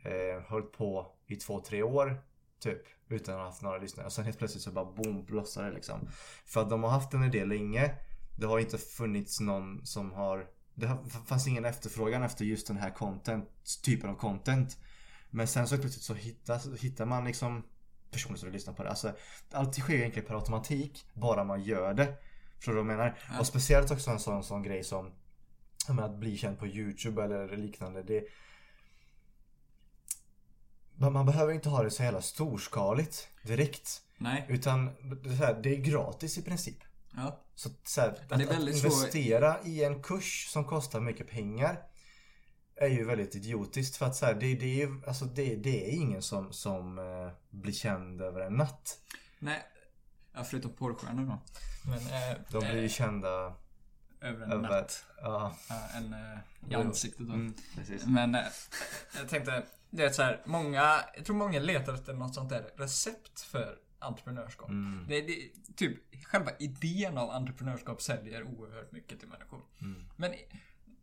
eh, 0.03 0.41
hållit 0.47 0.71
på 0.71 1.07
i 1.27 1.35
två, 1.35 1.61
tre 1.61 1.83
år 1.83 2.17
typ. 2.59 2.81
Utan 3.09 3.35
att 3.35 3.39
ha 3.39 3.47
haft 3.47 3.61
några 3.61 3.77
lyssnare. 3.77 4.05
Och 4.05 4.13
sen 4.13 4.25
helt 4.25 4.37
plötsligt 4.37 4.63
så 4.63 4.71
bara 4.71 4.85
boom, 4.85 5.25
blossar 5.25 5.63
det 5.63 5.71
liksom. 5.71 6.09
För 6.45 6.61
att 6.61 6.69
de 6.69 6.83
har 6.83 6.89
haft 6.89 7.13
en 7.13 7.23
idé 7.23 7.45
länge. 7.45 7.95
Det 8.37 8.45
har 8.45 8.59
inte 8.59 8.77
funnits 8.77 9.39
någon 9.39 9.85
som 9.85 10.13
har 10.13 10.47
Det 10.75 10.97
fanns 11.27 11.47
ingen 11.47 11.65
efterfrågan 11.65 12.23
efter 12.23 12.45
just 12.45 12.67
den 12.67 12.77
här 12.77 12.89
content, 12.89 13.49
typen 13.83 14.09
av 14.09 14.15
content. 14.15 14.77
Men 15.29 15.47
sen 15.47 15.67
så 15.67 15.77
plötsligt 15.77 16.03
så 16.03 16.13
hittar, 16.13 16.77
hittar 16.77 17.05
man 17.05 17.25
liksom 17.25 17.63
personer 18.11 18.37
som 18.37 18.45
vill 18.45 18.53
lyssna 18.53 18.73
på 18.73 18.83
det. 18.83 18.89
Alltså, 18.89 19.15
allt 19.51 19.75
sker 19.75 19.93
egentligen 19.93 20.27
per 20.27 20.35
automatik. 20.35 21.05
Bara 21.13 21.43
man 21.43 21.63
gör 21.63 21.93
det. 21.93 22.17
Förstår 22.55 22.73
du 22.73 22.81
vad 22.83 22.91
jag 22.91 22.97
menar? 22.97 23.17
Ja. 23.29 23.39
Och 23.39 23.47
speciellt 23.47 23.91
också 23.91 24.11
en 24.11 24.19
sån, 24.19 24.43
sån 24.43 24.63
grej 24.63 24.83
som 24.83 25.11
menar, 25.87 26.03
att 26.03 26.19
bli 26.19 26.37
känd 26.37 26.59
på 26.59 26.67
YouTube 26.67 27.23
eller 27.23 27.57
liknande. 27.57 28.03
Det, 28.03 28.23
man, 30.97 31.25
behöver 31.25 31.53
inte 31.53 31.69
ha 31.69 31.83
det 31.83 31.91
så 31.91 32.03
jävla 32.03 32.21
storskaligt 32.21 33.27
direkt. 33.43 34.01
Nej. 34.17 34.45
Utan 34.49 34.85
det 35.23 35.29
är, 35.29 35.37
så 35.37 35.43
här, 35.43 35.59
det 35.63 35.69
är 35.69 35.79
gratis 35.79 36.37
i 36.37 36.41
princip. 36.41 36.77
Ja. 37.15 37.43
Så, 37.55 37.69
så 37.83 38.01
här, 38.01 38.19
Men 38.29 38.39
det 38.39 38.45
är 38.45 38.49
att, 38.49 38.55
att 38.55 38.67
investera 38.69 39.61
i 39.63 39.83
en 39.83 40.03
kurs 40.03 40.47
som 40.49 40.65
kostar 40.65 40.99
mycket 40.99 41.29
pengar 41.29 41.79
är 42.75 42.87
ju 42.87 43.05
väldigt 43.05 43.35
idiotiskt 43.35 43.97
för 43.97 44.05
att 44.05 44.15
så 44.15 44.25
här, 44.25 44.33
det, 44.33 44.55
det, 44.55 44.81
är 44.81 45.07
alltså 45.07 45.25
det, 45.25 45.55
det 45.55 45.89
är 45.89 45.95
ingen 45.95 46.21
som, 46.21 46.53
som 46.53 46.99
eh, 46.99 47.31
blir 47.49 47.73
känd 47.73 48.21
över 48.21 48.41
en 48.41 48.53
natt. 48.53 48.99
Nej. 49.39 49.63
Ja, 50.33 50.43
förutom 50.43 50.73
porrstjärnor 50.73 51.25
då. 51.25 51.41
Men, 51.89 51.99
eh, 51.99 52.37
De 52.51 52.59
blir 52.59 52.75
ju 52.75 52.83
eh, 52.83 52.89
kända 52.89 53.55
över 54.21 54.45
en 54.45 54.51
över... 54.51 54.69
natt. 54.69 55.05
Ja, 55.21 55.55
Ja, 55.69 55.75
en 55.97 56.13
eh, 56.13 56.39
i 56.69 56.75
ansiktet 56.75 57.27
då. 57.27 57.33
mm. 57.33 57.53
Men 58.05 58.35
eh, 58.35 58.41
jag 59.19 59.29
tänkte, 59.29 59.63
det 59.95 60.05
är 60.05 60.09
så 60.09 60.21
här, 60.21 60.41
många, 60.45 61.03
jag 61.15 61.25
tror 61.25 61.35
många 61.35 61.59
letar 61.59 61.93
efter 61.93 62.13
något 62.13 62.35
sånt 62.35 62.49
där 62.49 62.71
recept 62.77 63.41
för 63.41 63.77
entreprenörskap. 63.99 64.69
Mm. 64.69 65.05
Det, 65.07 65.21
det, 65.21 65.51
typ, 65.75 66.25
själva 66.25 66.51
idén 66.59 67.17
av 67.17 67.29
entreprenörskap 67.29 68.01
säljer 68.01 68.43
oerhört 68.43 68.91
mycket 68.91 69.19
till 69.19 69.29
människor. 69.29 69.61
Mm. 69.81 70.05
Men 70.15 70.33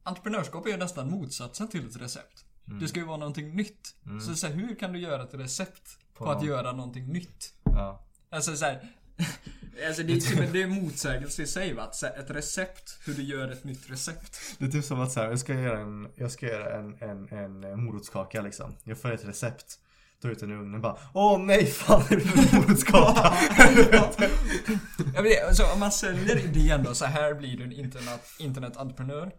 entreprenörskap 0.03 0.67
är 0.67 0.71
ju 0.71 0.77
nästan 0.77 1.11
motsatsen 1.11 1.69
till 1.69 1.87
ett 1.87 1.97
recept. 1.97 2.45
Mm. 2.67 2.81
Det 2.81 2.89
ska 2.89 3.01
ju 3.01 3.07
vara 3.07 3.17
någonting 3.17 3.57
nytt. 3.57 3.97
Mm. 4.07 4.21
Så, 4.21 4.35
så 4.35 4.47
här, 4.47 4.55
hur 4.55 4.75
kan 4.75 4.93
du 4.93 4.99
göra 4.99 5.23
ett 5.23 5.35
recept 5.35 5.99
på, 6.15 6.25
På 6.25 6.31
att 6.31 6.45
göra 6.45 6.73
någonting 6.73 7.07
nytt? 7.07 7.55
Ja. 7.65 8.05
Alltså 8.31 8.57
så 8.57 8.65
här, 8.65 8.89
alltså 9.87 10.03
det, 10.03 10.13
är 10.13 10.21
typ, 10.21 10.53
det 10.53 10.63
är 10.63 10.67
motsägelse 10.67 11.43
i 11.43 11.47
sig 11.47 11.75
va? 11.75 11.91
Ett 12.19 12.31
recept, 12.31 12.99
hur 13.07 13.15
du 13.15 13.23
gör 13.23 13.49
ett 13.49 13.65
nytt 13.65 13.91
recept. 13.91 14.39
Det 14.59 14.65
är 14.65 14.69
typ 14.69 14.85
som 14.85 15.01
att 15.01 15.13
så 15.13 15.21
här, 15.21 15.29
jag 15.29 15.39
ska 15.39 15.55
göra 15.55 15.81
en, 15.81 16.09
jag 16.17 16.33
ska 16.33 16.47
göra 16.47 16.79
en, 16.79 16.97
en, 17.01 17.29
en 17.29 17.65
eh, 17.65 17.77
morotskaka 17.77 18.43
liksom. 18.43 18.77
Jag 18.85 18.99
får 18.99 19.13
ett 19.13 19.25
recept. 19.25 19.79
Tar 20.23 20.29
ut 20.29 20.41
den 20.41 20.51
i 20.51 20.55
ugnen 20.55 20.81
bara 20.81 20.97
Åh 21.13 21.39
nej 21.39 21.67
fan 21.67 22.03
är 22.11 22.17
det 22.17 22.21
för 22.21 22.57
morotskaka? 22.57 23.35
Ja, 25.15 25.23
men 25.23 25.33
alltså, 25.49 25.65
om 25.75 25.81
man 25.81 25.93
säljer 25.93 26.45
idén 26.45 26.83
då, 26.83 26.95
så 26.95 27.05
här 27.05 27.35
blir 27.35 27.57
du 27.57 27.65
en 27.65 27.73
internet, 27.73 28.21
internetentreprenör. 28.39 29.33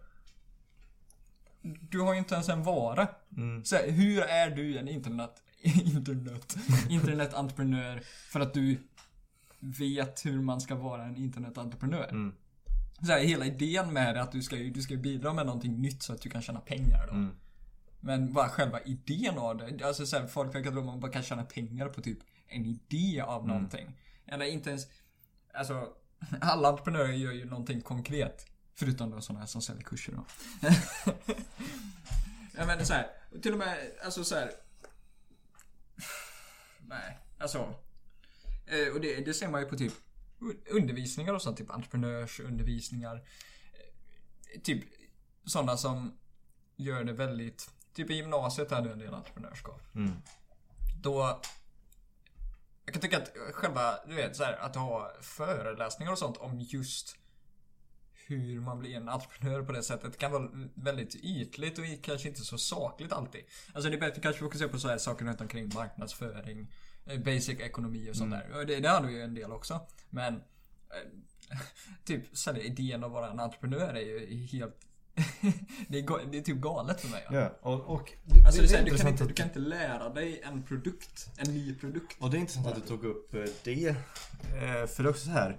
Du 1.62 2.00
har 2.00 2.12
ju 2.12 2.18
inte 2.18 2.34
ens 2.34 2.48
en 2.48 2.62
vara. 2.62 3.08
Mm. 3.36 3.64
Så 3.64 3.76
här, 3.76 3.90
hur 3.90 4.22
är 4.22 4.50
du 4.50 4.78
en 4.78 4.88
internet, 4.88 5.30
internet, 5.62 6.56
internetentreprenör 6.88 8.00
för 8.30 8.40
att 8.40 8.54
du 8.54 8.78
vet 9.64 10.26
hur 10.26 10.40
man 10.40 10.60
ska 10.60 10.74
vara 10.74 11.04
en 11.04 11.16
internetentreprenör? 11.16 12.08
Mm. 12.08 12.34
Så 13.00 13.12
här, 13.12 13.20
hela 13.20 13.46
idén 13.46 13.92
med 13.92 14.14
det 14.14 14.20
är 14.20 14.22
att 14.22 14.32
du 14.32 14.42
ska, 14.42 14.56
du 14.56 14.82
ska 14.82 14.96
bidra 14.96 15.32
med 15.32 15.46
någonting 15.46 15.80
nytt 15.80 16.02
så 16.02 16.12
att 16.12 16.22
du 16.22 16.30
kan 16.30 16.42
tjäna 16.42 16.60
pengar 16.60 17.06
då. 17.06 17.12
Mm. 17.12 17.36
Men 18.00 18.32
bara 18.32 18.48
själva 18.48 18.80
idén 18.80 19.38
av 19.38 19.56
det. 19.56 19.86
Alltså 19.86 20.06
så 20.06 20.18
här, 20.18 20.26
folk 20.26 20.54
verkar 20.54 20.70
tro 20.70 20.80
att 20.80 20.86
man 20.86 21.00
bara 21.00 21.12
kan 21.12 21.22
tjäna 21.22 21.44
pengar 21.44 21.88
på 21.88 22.02
typ 22.02 22.18
en 22.48 22.66
idé 22.66 23.20
av 23.20 23.48
någonting. 23.48 23.96
Eller 24.26 24.46
inte 24.46 24.70
ens... 24.70 24.86
Alltså, 25.52 25.88
alla 26.40 26.68
entreprenörer 26.68 27.12
gör 27.12 27.32
ju 27.32 27.44
någonting 27.44 27.80
konkret. 27.80 28.46
Förutom 28.74 29.10
då 29.10 29.20
sådana 29.20 29.40
här 29.40 29.46
som 29.46 29.62
säljer 29.62 29.82
kurser 29.82 30.12
då. 30.12 30.24
jag 32.56 32.66
menar 32.66 32.84
så 32.84 32.92
här, 32.92 33.10
till 33.42 33.52
och 33.52 33.58
med, 33.58 33.78
alltså 34.04 34.24
så 34.24 34.34
här. 34.34 34.50
Nej, 36.88 37.18
alltså. 37.38 37.74
Eh, 38.66 38.94
Och 38.94 39.00
det, 39.00 39.24
det 39.26 39.34
ser 39.34 39.48
man 39.48 39.60
ju 39.60 39.68
på 39.68 39.76
typ 39.76 39.92
undervisningar 40.70 41.34
och 41.34 41.42
sånt, 41.42 41.58
typ 41.58 41.70
entreprenörsundervisningar. 41.70 43.16
Eh, 43.16 44.60
Typ 44.60 44.84
sådana 45.44 45.76
som 45.76 46.18
gör 46.76 47.04
det 47.04 47.12
väldigt, 47.12 47.70
typ 47.94 48.10
i 48.10 48.14
gymnasiet 48.14 48.72
är 48.72 48.82
det 48.82 48.92
en 48.92 48.98
del 48.98 49.14
entreprenörskap. 49.14 49.94
Mm. 49.94 50.12
Då 51.02 51.40
jag 52.84 52.94
kan 52.94 53.02
tycka 53.02 53.16
att 53.16 53.32
själva, 53.52 53.98
du 54.08 54.14
vet, 54.14 54.36
så 54.36 54.44
här, 54.44 54.52
att 54.52 54.76
ha 54.76 55.12
föreläsningar 55.20 56.12
och 56.12 56.18
sånt 56.18 56.36
om 56.36 56.60
just 56.60 57.16
hur 58.26 58.60
man 58.60 58.78
blir 58.78 58.96
en 58.96 59.08
entreprenör 59.08 59.62
på 59.62 59.72
det 59.72 59.82
sättet 59.82 60.18
kan 60.18 60.32
vara 60.32 60.50
väldigt 60.74 61.14
ytligt 61.14 61.78
och 61.78 61.84
kanske 62.02 62.28
inte 62.28 62.40
så 62.40 62.58
sakligt 62.58 63.12
alltid. 63.12 63.44
Alltså 63.74 63.90
det 63.90 63.96
är 63.96 64.00
bättre 64.00 64.16
att 64.16 64.22
kanske 64.22 64.40
fokusera 64.40 64.68
på 64.68 64.78
så 64.78 64.88
här 64.88 64.98
saker 64.98 65.24
runt 65.24 65.40
omkring 65.40 65.70
marknadsföring, 65.74 66.74
basic 67.24 67.60
ekonomi 67.60 68.10
och 68.10 68.16
sånt 68.16 68.30
där. 68.30 68.58
Och 68.58 68.66
det, 68.66 68.80
det 68.80 68.88
har 68.88 69.02
du 69.02 69.12
ju 69.12 69.22
en 69.22 69.34
del 69.34 69.52
också. 69.52 69.80
Men 70.10 70.34
eh, 70.34 70.40
typ 72.04 72.24
så 72.32 72.52
här, 72.52 72.58
idén 72.58 73.04
att 73.04 73.10
vara 73.10 73.30
en 73.30 73.40
entreprenör 73.40 73.94
är 73.94 74.00
ju 74.00 74.46
helt 74.46 74.80
det, 75.88 75.98
är, 75.98 76.30
det 76.30 76.38
är 76.38 76.42
typ 76.42 76.56
galet 76.56 77.00
för 77.00 77.08
mig. 77.08 77.26
Ja. 77.30 77.34
Ja, 77.34 77.50
och, 77.60 77.80
och 77.80 78.12
Alltså 78.46 78.60
det, 78.60 78.66
är 78.66 78.68
så 78.68 78.76
här, 78.76 78.84
du, 78.84 78.96
kan 78.96 79.08
inte, 79.08 79.24
du 79.24 79.34
kan 79.34 79.46
inte 79.46 79.58
lära 79.58 80.08
dig 80.08 80.40
en 80.44 80.62
produkt, 80.62 81.30
en 81.36 81.54
ny 81.54 81.74
produkt. 81.74 82.16
Och 82.20 82.30
det 82.30 82.36
är 82.36 82.38
intressant 82.38 82.66
att 82.66 82.74
du 82.74 82.80
tog 82.80 83.04
upp 83.04 83.34
eh, 83.34 83.44
det. 83.64 83.88
Eh, 83.88 84.86
För 84.86 85.02
det 85.02 85.08
är 85.08 85.10
också 85.10 85.24
så 85.24 85.30
här. 85.30 85.58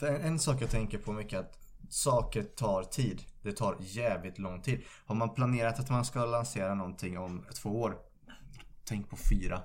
En, 0.00 0.16
en 0.16 0.38
sak 0.38 0.62
jag 0.62 0.70
tänker 0.70 0.98
på 0.98 1.12
mycket 1.12 1.32
är 1.32 1.38
att 1.38 1.58
saker 1.88 2.42
tar 2.42 2.82
tid. 2.82 3.22
Det 3.42 3.52
tar 3.52 3.76
jävligt 3.80 4.38
lång 4.38 4.62
tid. 4.62 4.82
Har 5.06 5.14
man 5.14 5.34
planerat 5.34 5.80
att 5.80 5.90
man 5.90 6.04
ska 6.04 6.24
lansera 6.24 6.74
någonting 6.74 7.18
om 7.18 7.46
två 7.54 7.80
år. 7.80 7.98
Tänk 8.84 9.10
på 9.10 9.16
fyra. 9.30 9.62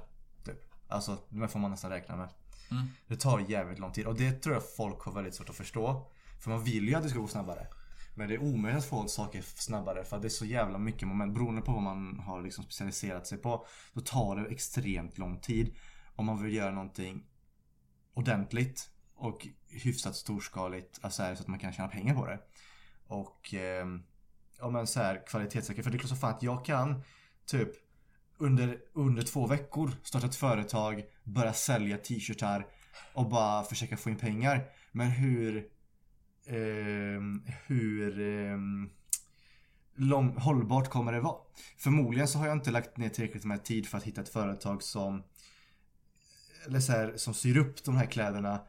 Alltså, 0.92 1.18
det 1.30 1.48
får 1.48 1.60
man 1.60 1.72
nästan 1.72 1.92
räkna 1.92 2.16
med. 2.16 2.30
Mm. 2.72 2.88
Det 3.08 3.16
tar 3.16 3.40
jävligt 3.40 3.80
lång 3.80 3.92
tid 3.92 4.06
och 4.06 4.16
det 4.16 4.32
tror 4.32 4.56
jag 4.56 4.64
folk 4.76 5.02
har 5.02 5.12
väldigt 5.12 5.36
svårt 5.36 5.50
att 5.50 5.56
förstå. 5.56 6.12
För 6.44 6.50
man 6.50 6.64
vill 6.64 6.88
ju 6.88 6.96
att 6.96 7.04
det 7.04 7.10
ska 7.10 7.20
gå 7.20 7.28
snabbare. 7.28 7.68
Men 8.16 8.30
det 8.30 8.36
är 8.36 8.42
omöjligt 8.42 8.84
att 8.84 8.90
få 8.90 9.08
saker 9.08 9.42
snabbare 9.42 10.04
för 10.04 10.16
att 10.16 10.22
det 10.22 10.28
är 10.28 10.30
så 10.30 10.46
jävla 10.46 10.78
mycket 10.78 11.08
moment. 11.08 11.34
Beroende 11.34 11.62
på 11.62 11.72
vad 11.72 11.84
man 11.84 12.20
har 12.20 12.42
liksom 12.42 12.64
specialiserat 12.64 13.28
sig 13.28 13.38
på. 13.38 13.66
Då 13.94 14.02
tar 14.02 14.36
det 14.36 14.50
extremt 14.50 15.18
lång 15.18 15.40
tid. 15.40 15.76
Om 16.16 16.26
man 16.26 16.44
vill 16.44 16.54
göra 16.54 16.72
någonting 16.72 17.26
ordentligt 18.14 18.90
och 19.16 19.48
hyfsat 19.70 20.16
storskaligt. 20.16 21.00
Alltså 21.02 21.24
här, 21.24 21.36
så 21.36 21.42
att 21.42 21.48
man 21.48 21.60
kan 21.60 21.74
tjäna 21.74 21.88
pengar 21.88 22.16
på 22.16 22.26
det. 22.26 22.40
Och 23.08 23.54
eh, 23.54 23.86
ja 24.60 24.70
men 24.70 24.88
så 24.88 25.00
här 25.00 25.28
kvalitetssäkert. 25.28 25.84
För 25.84 25.92
det 25.92 25.98
är 25.98 26.00
klart 26.00 26.10
som 26.10 26.18
fan 26.18 26.36
att 26.36 26.44
jag 26.44 26.66
kan 26.66 27.04
typ 27.46 27.70
under, 28.42 28.78
under 28.94 29.22
två 29.22 29.48
veckor 29.48 29.92
starta 30.04 30.28
ett 30.28 30.36
företag, 30.36 31.04
börja 31.24 31.54
sälja 31.54 31.98
t-shirtar 31.98 32.68
och 33.14 33.30
bara 33.30 33.64
försöka 33.64 33.98
få 33.98 34.10
in 34.10 34.18
pengar. 34.18 34.66
Men 34.92 35.08
hur 35.08 35.58
eh, 36.46 37.22
hur 37.68 38.20
eh, 38.20 38.58
lång, 39.96 40.38
hållbart 40.38 40.90
kommer 40.90 41.12
det 41.12 41.20
vara? 41.20 41.38
Förmodligen 41.78 42.28
så 42.28 42.40
har 42.40 42.48
jag 42.48 42.56
inte 42.56 42.72
lagt 42.72 42.98
ner 42.98 43.10
tillräckligt 43.10 43.46
med 43.46 43.64
tid 43.64 43.88
för 43.88 43.98
att 43.98 44.04
hitta 44.04 44.22
ett 44.22 44.30
företag 44.30 44.84
som 44.84 45.24
eller 46.66 46.80
så 46.80 46.92
här, 46.92 47.14
som 47.18 47.34
syr 47.34 47.58
upp 47.58 47.84
de 47.84 47.96
här 47.96 48.06
kläderna 48.06 48.62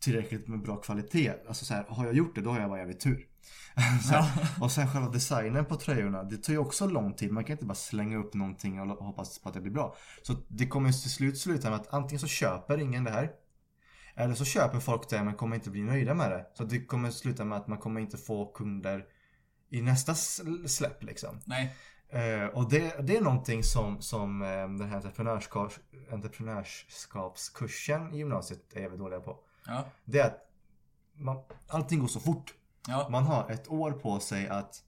tillräckligt 0.00 0.48
med 0.48 0.62
bra 0.62 0.76
kvalitet. 0.76 1.32
Alltså 1.48 1.64
så 1.64 1.74
här, 1.74 1.84
har 1.88 2.04
jag 2.04 2.14
gjort 2.14 2.34
det 2.34 2.40
då 2.40 2.50
har 2.50 2.60
jag 2.60 2.70
bara 2.70 2.78
jävligt 2.78 3.00
tur. 3.00 3.27
här, 4.10 4.48
och 4.60 4.72
sen 4.72 4.88
själva 4.88 5.08
designen 5.08 5.64
på 5.64 5.76
tröjorna, 5.76 6.22
det 6.22 6.36
tar 6.36 6.52
ju 6.52 6.58
också 6.58 6.86
lång 6.86 7.14
tid. 7.14 7.32
Man 7.32 7.44
kan 7.44 7.54
inte 7.54 7.66
bara 7.66 7.74
slänga 7.74 8.16
upp 8.16 8.34
någonting 8.34 8.80
och 8.80 9.04
hoppas 9.04 9.38
på 9.38 9.48
att 9.48 9.54
det 9.54 9.60
blir 9.60 9.72
bra. 9.72 9.96
Så 10.22 10.34
det 10.48 10.66
kommer 10.66 10.92
till 10.92 11.10
slut 11.10 11.38
sluta 11.38 11.70
med 11.70 11.80
att 11.80 11.94
antingen 11.94 12.20
så 12.20 12.26
köper 12.26 12.78
ingen 12.78 13.04
det 13.04 13.10
här. 13.10 13.30
Eller 14.14 14.34
så 14.34 14.44
köper 14.44 14.80
folk 14.80 15.10
det 15.10 15.24
men 15.24 15.34
kommer 15.34 15.56
inte 15.56 15.70
bli 15.70 15.82
nöjda 15.82 16.14
med 16.14 16.30
det. 16.30 16.46
Så 16.54 16.64
det 16.64 16.84
kommer 16.84 17.10
sluta 17.10 17.44
med 17.44 17.58
att 17.58 17.68
man 17.68 17.78
kommer 17.78 18.00
inte 18.00 18.16
få 18.16 18.52
kunder 18.52 19.04
i 19.70 19.82
nästa 19.82 20.12
sl- 20.12 20.66
släpp 20.66 21.02
liksom. 21.02 21.40
Nej. 21.44 21.76
Eh, 22.08 22.46
och 22.46 22.70
det, 22.70 23.06
det 23.06 23.16
är 23.16 23.20
någonting 23.20 23.62
som, 23.62 24.02
som 24.02 24.42
eh, 24.42 24.48
den 24.48 24.88
här 24.88 24.96
entreprenörskap, 24.96 25.72
entreprenörskapskursen 26.12 28.14
i 28.14 28.18
gymnasiet 28.18 28.72
är 28.72 28.80
jävligt 28.80 29.00
dåliga 29.00 29.20
på. 29.20 29.36
Ja. 29.66 29.84
Det 30.04 30.18
är 30.18 30.26
att 30.26 30.50
man, 31.14 31.42
allting 31.68 31.98
går 31.98 32.08
så 32.08 32.20
fort. 32.20 32.54
Ja. 32.88 33.08
Man 33.10 33.24
har 33.24 33.50
ett 33.50 33.68
år 33.68 33.90
på 33.90 34.20
sig 34.20 34.48
att 34.48 34.82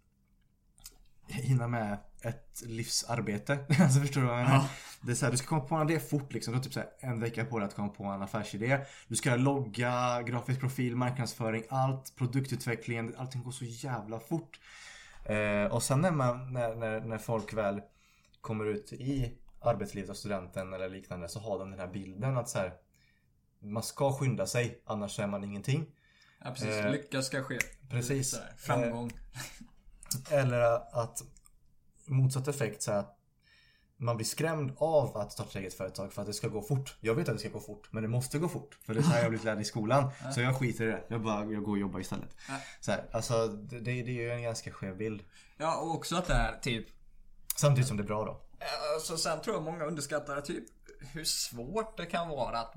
hinna 1.27 1.69
med 1.69 1.99
ett 2.23 2.63
livsarbete. 2.67 3.53
alltså 3.81 4.01
förstår 4.01 4.21
du 4.21 4.27
vad 4.27 4.39
jag 4.39 4.45
menar? 4.45 4.57
Ja. 4.57 4.69
Det 5.03 5.11
är 5.11 5.15
så 5.15 5.25
här, 5.25 5.33
du 5.33 5.39
ska 5.39 5.47
komma 5.47 5.61
på 5.61 5.75
en 5.75 5.91
idé 5.91 6.01
fort 6.01 6.33
liksom. 6.33 6.53
Du 6.53 6.59
har 6.59 6.65
typ 6.65 6.73
så 6.73 6.83
en 6.99 7.21
vecka 7.21 7.45
på 7.45 7.59
dig 7.59 7.67
att 7.67 7.75
komma 7.75 7.89
på 7.89 8.05
en 8.05 8.23
affärsidé. 8.23 8.81
Du 9.09 9.17
ska 9.17 9.37
logga, 9.37 10.23
grafisk 10.23 10.61
profil, 10.61 10.97
marknadsföring, 10.97 11.65
allt, 11.69 12.17
produktutvecklingen. 12.17 13.15
Allting 13.19 13.43
går 13.43 13.51
så 13.51 13.65
jävla 13.65 14.21
fort. 14.21 14.61
Eh, 15.25 15.65
och 15.73 15.83
sen 15.83 16.01
när, 16.01 16.11
man, 16.11 16.53
när, 16.53 16.75
när, 16.75 17.01
när 17.01 17.19
folk 17.19 17.55
väl 17.55 17.81
kommer 18.41 18.65
ut 18.65 18.93
i 18.93 19.39
arbetslivet 19.61 20.11
och 20.11 20.17
studenten 20.17 20.73
eller 20.73 20.89
liknande 20.89 21.29
så 21.29 21.41
har 21.41 21.59
de 21.59 21.71
den 21.71 21.81
här 21.81 21.89
bilden 21.89 22.37
att 22.37 22.49
så 22.49 22.59
här, 22.59 22.73
man 23.63 23.83
ska 23.83 24.13
skynda 24.13 24.47
sig 24.47 24.83
annars 24.87 25.19
är 25.19 25.27
man 25.27 25.45
ingenting. 25.45 25.87
Ja, 26.45 26.51
precis. 26.51 26.69
Eh, 26.69 26.91
Lycka 26.91 27.23
ska 27.23 27.43
ske. 27.43 27.59
precis. 27.91 28.35
Här, 28.35 28.55
Framgång. 28.57 29.13
Eller 30.31 30.61
att 31.03 31.23
motsatt 32.05 32.49
effekt 32.49 32.83
så 32.83 32.93
att 32.93 33.17
man 33.97 34.17
blir 34.17 34.27
skrämd 34.27 34.73
av 34.77 35.17
att 35.17 35.33
starta 35.33 35.59
eget 35.59 35.75
företag 35.75 36.13
för 36.13 36.23
att 36.23 36.29
det 36.29 36.35
ska 36.35 36.49
gå 36.49 36.63
fort. 36.63 36.97
Jag 37.01 37.15
vet 37.15 37.29
att 37.29 37.35
det 37.35 37.41
ska 37.41 37.49
gå 37.49 37.61
fort, 37.61 37.89
men 37.91 38.03
det 38.03 38.09
måste 38.09 38.39
gå 38.39 38.49
fort. 38.49 38.79
För 38.83 38.95
det 38.95 39.01
är 39.01 39.03
så 39.03 39.11
här 39.11 39.23
jag 39.23 39.31
blivit 39.31 39.45
lärd 39.45 39.61
i 39.61 39.65
skolan. 39.65 40.11
Så 40.35 40.41
jag 40.41 40.57
skiter 40.57 40.85
i 40.85 40.87
det. 40.87 41.05
Jag 41.09 41.23
bara 41.23 41.45
jag 41.45 41.63
går 41.63 41.73
och 41.73 41.79
jobbar 41.79 42.01
istället. 42.01 42.37
Så 42.81 42.91
här, 42.91 43.05
alltså 43.13 43.47
det, 43.47 43.81
det 43.81 43.91
är 43.91 44.05
ju 44.05 44.31
en 44.31 44.43
ganska 44.43 44.73
skev 44.73 44.97
bild. 44.97 45.23
Ja, 45.57 45.77
och 45.77 45.95
också 45.95 46.17
att 46.17 46.27
det 46.27 46.35
är 46.35 46.59
typ 46.63 46.87
Samtidigt 47.57 47.89
som 47.89 47.97
det 47.97 48.03
är 48.03 48.07
bra 48.07 48.25
då. 48.25 48.41
Alltså, 48.95 49.17
sen 49.17 49.41
tror 49.41 49.57
jag 49.57 49.63
många 49.63 49.85
underskattar 49.85 50.41
typ 50.41 50.65
hur 51.13 51.25
svårt 51.25 51.97
det 51.97 52.07
kan 52.07 52.29
vara 52.29 52.59
att 52.59 52.75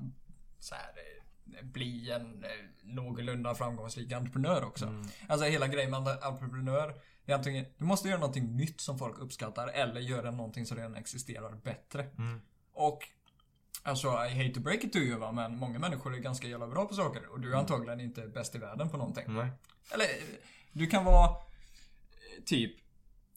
så 0.60 0.74
här, 0.74 0.84
eh, 0.84 1.13
bli 1.62 2.10
en 2.10 2.44
eh, 2.44 2.50
någorlunda 2.82 3.54
framgångsrik 3.54 4.12
entreprenör 4.12 4.64
också. 4.64 5.04
Alltså 5.28 5.46
hela 5.46 5.68
grejen 5.68 5.90
med 5.90 6.00
en 6.00 6.22
entreprenör 6.22 6.94
det 7.26 7.32
är 7.32 7.36
antingen, 7.36 7.66
du 7.78 7.84
måste 7.84 8.08
göra 8.08 8.20
någonting 8.20 8.56
nytt 8.56 8.80
som 8.80 8.98
folk 8.98 9.18
uppskattar 9.18 9.68
eller 9.68 10.00
göra 10.00 10.30
någonting 10.30 10.66
som 10.66 10.76
redan 10.76 10.94
existerar 10.94 11.52
bättre. 11.52 12.06
Och 12.72 13.08
Alltså, 13.86 14.08
I 14.08 14.44
hate 14.44 14.54
to 14.54 14.60
break 14.60 14.84
it 14.84 14.92
to 14.92 14.98
you 14.98 15.18
va, 15.18 15.32
men 15.32 15.56
många 15.58 15.78
människor 15.78 16.14
är 16.14 16.18
ganska 16.18 16.48
jävla 16.48 16.66
bra 16.66 16.86
på 16.86 16.94
saker 16.94 17.26
och 17.26 17.40
du 17.40 17.52
är 17.52 17.56
antagligen 17.56 18.00
inte 18.00 18.26
bäst 18.26 18.54
i 18.54 18.58
världen 18.58 18.88
på 18.88 18.96
någonting. 18.96 19.24
Nej. 19.26 19.50
Eller, 19.94 20.06
du 20.72 20.86
kan 20.86 21.04
vara 21.04 21.30
eh, 21.30 22.44
typ 22.44 22.76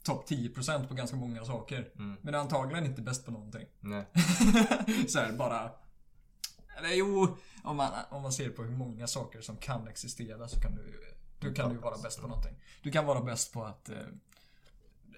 topp 0.04 0.30
10% 0.30 0.88
på 0.88 0.94
ganska 0.94 1.18
många 1.18 1.46
saker. 1.46 1.92
Men 2.22 2.34
är 2.34 2.38
antagligen 2.40 2.86
inte 2.86 3.02
bäst 3.02 3.26
på 3.26 3.32
någonting. 3.32 3.68
Nej. 3.80 4.06
så 5.08 5.20
här, 5.20 5.32
bara... 5.32 5.72
Eller 6.78 6.94
jo, 6.94 7.38
om 7.64 7.78
man, 7.78 7.92
om 8.10 8.22
man 8.22 8.32
ser 8.32 8.50
på 8.50 8.64
hur 8.64 8.78
många 8.78 9.08
saker 9.08 9.42
som 9.42 9.58
kan 9.58 9.88
existera 9.88 10.48
så 10.48 10.60
kan 10.60 10.76
du... 10.76 11.04
Du 11.40 11.54
kan 11.54 11.74
du 11.74 11.78
vara 11.78 11.98
bäst 11.98 12.22
på 12.22 12.28
någonting. 12.28 12.54
Du 12.82 12.92
kan 12.92 13.06
vara 13.06 13.22
bäst 13.22 13.54
på 13.54 13.64
att... 13.64 13.90
Eh, 13.90 13.96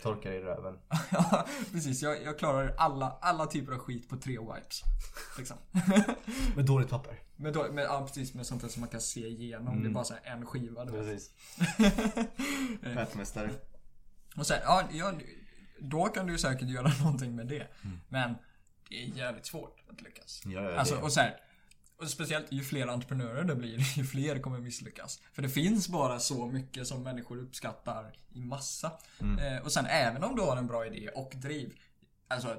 Torka 0.02 0.34
i 0.34 0.40
röven. 0.40 0.80
ja, 1.11 1.48
precis. 1.72 2.02
Jag, 2.02 2.23
jag 2.23 2.40
klarar 2.40 2.76
alla, 2.77 3.18
alla 3.22 3.45
typer 3.45 3.72
av 3.72 3.80
skit 3.80 4.10
på 4.10 4.18
tre 4.18 4.40
wipes. 4.40 4.81
Liksom. 5.38 5.57
Med 6.56 6.65
dåligt 6.65 6.90
papper. 6.90 7.19
Men 7.36 7.53
då, 7.53 7.72
med, 7.72 7.84
ja, 7.84 8.06
precis 8.07 8.34
med 8.34 8.45
sånt 8.45 8.61
där 8.61 8.69
som 8.69 8.80
man 8.80 8.90
kan 8.90 9.02
se 9.02 9.27
igenom. 9.27 9.84
Det 9.84 9.90
är 9.90 9.91
bara 9.91 10.03
så 10.03 10.14
här 10.14 10.34
en 10.34 10.45
skiva. 10.45 10.86
Du. 10.86 10.91
Precis. 10.91 11.31
Fältmästare. 12.94 13.52
Och 14.38 14.48
sen, 14.48 14.60
ja, 14.64 14.84
ja, 14.91 15.14
då 15.80 16.06
kan 16.06 16.27
du 16.27 16.38
säkert 16.38 16.69
göra 16.69 16.91
någonting 17.03 17.36
med 17.36 17.48
det. 17.48 17.68
Men 18.10 18.36
det 18.90 19.03
är 19.03 19.07
jävligt 19.07 19.45
svårt 19.45 19.84
att 19.90 20.02
lyckas. 20.02 20.41
Ja, 20.45 20.61
ja, 20.61 20.77
Alltså, 20.77 20.95
och 20.95 21.11
så 21.11 21.19
här, 21.19 21.40
och 21.99 22.09
speciellt 22.09 22.51
ju 22.51 22.63
fler 22.63 22.88
entreprenörer 22.88 23.43
det 23.43 23.55
blir, 23.55 23.77
ju 23.97 24.03
fler 24.03 24.39
kommer 24.39 24.59
misslyckas. 24.59 25.21
För 25.34 25.41
det 25.41 25.49
finns 25.49 25.89
bara 25.89 26.19
så 26.19 26.45
mycket 26.45 26.88
som 26.88 27.03
människor 27.03 27.38
uppskattar 27.38 28.17
i 28.34 28.41
massa. 28.41 28.91
Mm. 29.21 29.39
Eh, 29.39 29.63
och 29.63 29.71
sen 29.71 29.85
även 29.85 30.23
om 30.23 30.35
du 30.35 30.41
har 30.41 30.57
en 30.57 30.67
bra 30.67 30.85
idé 30.85 31.09
och 31.15 31.34
driv, 31.35 31.73
alltså 32.27 32.57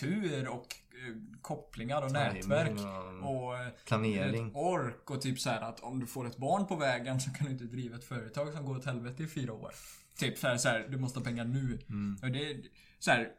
tur 0.00 0.48
och 0.48 0.76
eh, 0.90 1.16
kopplingar 1.40 2.02
och 2.02 2.08
Timing 2.08 2.32
nätverk 2.32 2.80
och 3.24 3.46
och 3.46 3.58
eh, 3.58 3.68
planering. 3.86 4.54
ork 4.54 5.10
och 5.10 5.22
typ 5.22 5.40
så 5.40 5.50
här 5.50 5.60
att 5.60 5.80
om 5.80 6.00
du 6.00 6.06
får 6.06 6.26
ett 6.26 6.36
barn 6.36 6.66
på 6.66 6.76
vägen 6.76 7.20
så 7.20 7.30
kan 7.30 7.46
du 7.46 7.52
inte 7.52 7.64
driva 7.64 7.96
ett 7.96 8.04
företag 8.04 8.52
som 8.52 8.64
går 8.64 8.76
åt 8.76 8.84
helvete 8.84 9.22
i 9.22 9.26
fyra 9.26 9.52
år. 9.52 9.72
Typ 10.16 10.38
så 10.38 10.46
här, 10.46 10.56
så 10.56 10.68
här 10.68 10.86
du 10.90 10.98
måste 10.98 11.18
ha 11.18 11.24
pengar 11.24 11.44
nu. 11.44 11.78
Mm. 11.88 12.18
Och 12.22 12.30
det 12.30 12.50
är 12.50 12.62
så 12.98 13.10
här. 13.10 13.32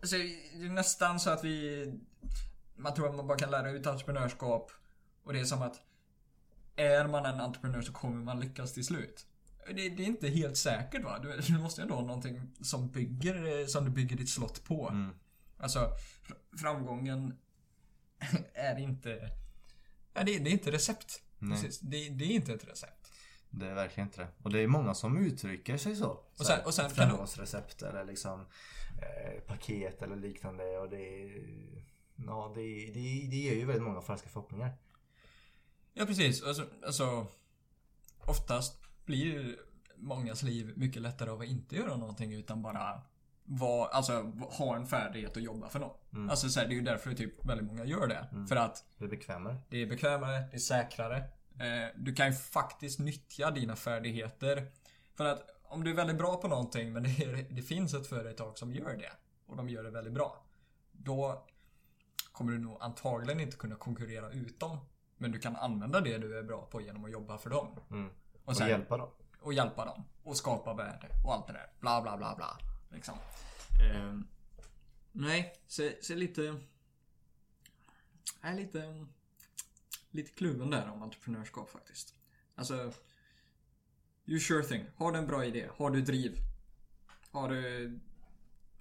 Alltså, 0.00 0.16
det 0.16 0.66
är 0.66 0.70
nästan 0.70 1.20
så 1.20 1.30
att 1.30 1.44
vi... 1.44 1.86
Man 2.76 2.94
tror 2.94 3.08
att 3.08 3.14
man 3.14 3.26
bara 3.26 3.38
kan 3.38 3.50
lära 3.50 3.70
ut 3.70 3.86
entreprenörskap. 3.86 4.70
Och 5.24 5.32
det 5.32 5.40
är 5.40 5.44
som 5.44 5.62
att... 5.62 5.80
är 6.76 7.06
man 7.08 7.26
en 7.26 7.40
entreprenör 7.40 7.82
så 7.82 7.92
kommer 7.92 8.24
man 8.24 8.40
lyckas 8.40 8.72
till 8.74 8.84
slut. 8.86 9.26
Det, 9.66 9.72
det 9.88 10.02
är 10.02 10.06
inte 10.06 10.28
helt 10.28 10.56
säkert 10.56 11.04
va? 11.04 11.18
Du, 11.18 11.36
du 11.40 11.58
måste 11.58 11.80
ju 11.80 11.82
ändå 11.82 11.94
ha 11.94 12.02
någonting 12.02 12.50
som 12.60 12.88
bygger, 12.90 13.66
som 13.66 13.84
du 13.84 13.90
bygger 13.90 14.16
ditt 14.16 14.28
slott 14.30 14.64
på. 14.64 14.88
Mm. 14.88 15.14
Alltså, 15.58 15.78
fr- 16.24 16.58
framgången 16.58 17.38
är 18.54 18.78
inte... 18.78 19.30
Ja, 20.14 20.22
det, 20.24 20.38
det 20.38 20.50
är 20.50 20.52
inte 20.52 20.72
recept. 20.72 21.22
Det, 21.82 22.08
det 22.08 22.24
är 22.24 22.30
inte 22.30 22.52
ett 22.52 22.68
recept. 22.68 23.12
Det 23.50 23.66
är 23.66 23.74
verkligen 23.74 24.08
inte 24.08 24.20
det. 24.20 24.28
Och 24.42 24.50
det 24.50 24.60
är 24.60 24.66
många 24.66 24.94
som 24.94 25.18
uttrycker 25.18 25.76
sig 25.76 25.96
så. 25.96 26.08
Och 26.36 26.46
sen- 26.46 26.64
och 26.64 26.74
sen 26.74 26.90
Framgångsrecept 26.90 27.82
eller 27.82 28.04
liksom 28.04 28.40
eh, 29.02 29.40
paket 29.46 30.02
eller 30.02 30.16
liknande. 30.16 30.78
Och 30.78 30.88
det 30.90 30.96
är, 31.22 31.46
ja, 32.16 32.52
det, 32.54 32.60
det, 32.86 33.26
det 33.30 33.36
ger 33.36 33.54
ju 33.54 33.64
väldigt 33.64 33.82
många 33.82 34.00
falska 34.00 34.28
förhoppningar. 34.28 34.72
Ja, 35.92 36.06
precis. 36.06 36.42
Alltså, 36.42 36.66
alltså 36.86 37.26
oftast 38.18 38.80
blir 39.04 39.24
ju 39.24 39.56
mångas 39.96 40.42
liv 40.42 40.72
mycket 40.76 41.02
lättare 41.02 41.30
av 41.30 41.40
att 41.40 41.46
inte 41.46 41.76
göra 41.76 41.96
någonting 41.96 42.32
utan 42.34 42.62
bara 42.62 43.02
vara, 43.44 43.88
alltså, 43.88 44.22
ha 44.50 44.76
en 44.76 44.86
färdighet 44.86 45.36
och 45.36 45.42
jobba 45.42 45.68
för 45.68 45.78
något. 45.78 46.02
Alltså 46.30 46.48
så 46.48 46.60
här, 46.60 46.66
det 46.66 46.72
är 46.74 46.76
ju 46.76 46.82
därför 46.82 47.14
typ 47.14 47.44
väldigt 47.44 47.66
många 47.66 47.84
gör 47.84 48.06
det. 48.06 48.46
För 48.48 48.56
att 48.56 48.84
Det 48.98 49.04
är 49.04 49.08
bekvämare. 49.08 49.56
det 49.68 49.82
är 49.82 49.86
bekvämare, 49.86 50.38
det 50.50 50.56
är 50.56 50.58
säkrare. 50.58 51.16
Eh, 51.60 51.88
du 51.96 52.14
kan 52.14 52.26
ju 52.26 52.32
faktiskt 52.32 52.98
nyttja 52.98 53.50
dina 53.50 53.76
färdigheter. 53.76 54.72
För 55.14 55.24
att 55.24 55.42
om 55.62 55.84
du 55.84 55.90
är 55.90 55.94
väldigt 55.94 56.18
bra 56.18 56.36
på 56.36 56.48
någonting 56.48 56.92
men 56.92 57.02
det, 57.02 57.08
är, 57.08 57.46
det 57.54 57.62
finns 57.62 57.94
ett 57.94 58.06
företag 58.06 58.58
som 58.58 58.72
gör 58.72 58.96
det 58.96 59.12
och 59.46 59.56
de 59.56 59.68
gör 59.68 59.84
det 59.84 59.90
väldigt 59.90 60.12
bra. 60.12 60.44
Då 60.92 61.46
kommer 62.36 62.52
du 62.52 62.58
nog 62.58 62.76
antagligen 62.80 63.40
inte 63.40 63.56
kunna 63.56 63.76
konkurrera 63.76 64.30
ut 64.30 64.60
dem. 64.60 64.78
Men 65.16 65.32
du 65.32 65.38
kan 65.38 65.56
använda 65.56 66.00
det 66.00 66.18
du 66.18 66.38
är 66.38 66.42
bra 66.42 66.66
på 66.66 66.80
genom 66.80 67.04
att 67.04 67.10
jobba 67.10 67.38
för 67.38 67.50
dem. 67.50 67.80
Mm. 67.90 68.06
Och, 68.08 68.14
Och 68.44 68.56
sen, 68.56 68.68
hjälpa 68.68 68.96
dem. 68.96 69.10
och 69.40 69.52
hjälpa 69.52 69.84
dem. 69.84 70.04
Och 70.22 70.36
skapa 70.36 70.74
värde 70.74 71.08
och 71.24 71.34
allt 71.34 71.46
det 71.46 71.52
där. 71.52 71.72
Bla 71.80 72.02
bla 72.02 72.16
bla 72.16 72.36
bla. 72.36 72.58
Liksom. 72.90 73.18
Ehm, 73.82 74.26
nej, 75.12 75.54
så, 75.66 75.90
så 76.02 76.14
lite... 76.14 76.42
Jag 78.42 78.50
är 78.50 78.54
lite... 78.54 79.06
Lite 80.10 80.30
kluven 80.30 80.70
där 80.70 80.90
om 80.90 81.02
entreprenörskap 81.02 81.70
faktiskt. 81.70 82.14
Alltså... 82.54 82.92
You 84.26 84.40
sure 84.40 84.62
thing. 84.62 84.86
Har 84.96 85.12
du 85.12 85.18
en 85.18 85.26
bra 85.26 85.44
idé? 85.44 85.68
Har 85.76 85.90
du 85.90 86.02
driv? 86.02 86.38
Har 87.30 87.48
du 87.48 88.00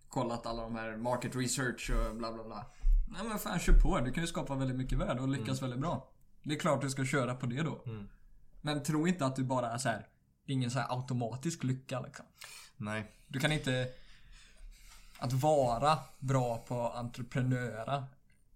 kollat 0.07 0.45
alla 0.45 0.63
de 0.63 0.75
här 0.75 0.97
market 0.97 1.35
research 1.35 1.91
och 1.91 2.15
bla 2.15 2.33
bla 2.33 2.43
bla? 2.43 2.65
Nej 3.07 3.23
men 3.23 3.39
fan 3.39 3.59
kör 3.59 3.73
på. 3.73 3.99
Du 3.99 4.11
kan 4.11 4.23
ju 4.23 4.27
skapa 4.27 4.55
väldigt 4.55 4.77
mycket 4.77 4.97
värde 4.97 5.21
och 5.21 5.27
lyckas 5.27 5.61
väldigt 5.61 5.79
bra. 5.79 6.11
Det 6.43 6.55
är 6.55 6.59
klart 6.59 6.81
du 6.81 6.89
ska 6.89 7.05
köra 7.05 7.35
på 7.35 7.45
det 7.45 7.61
då. 7.61 7.83
Mm. 7.85 8.07
Men 8.61 8.83
tro 8.83 9.07
inte 9.07 9.25
att 9.25 9.35
du 9.35 9.43
bara 9.43 9.71
är 9.71 9.77
så 9.77 9.89
här. 9.89 10.07
Det 10.45 10.51
är 10.51 10.53
ingen 10.53 10.71
så 10.71 10.79
här 10.79 10.97
automatisk 10.97 11.63
lycka 11.63 12.01
liksom. 12.01 12.25
Nej. 12.77 13.11
Du 13.27 13.39
kan 13.39 13.51
inte... 13.51 13.87
Att 15.17 15.33
vara 15.33 15.99
bra 16.19 16.57
på 16.57 16.89
entreprenöra 16.89 18.03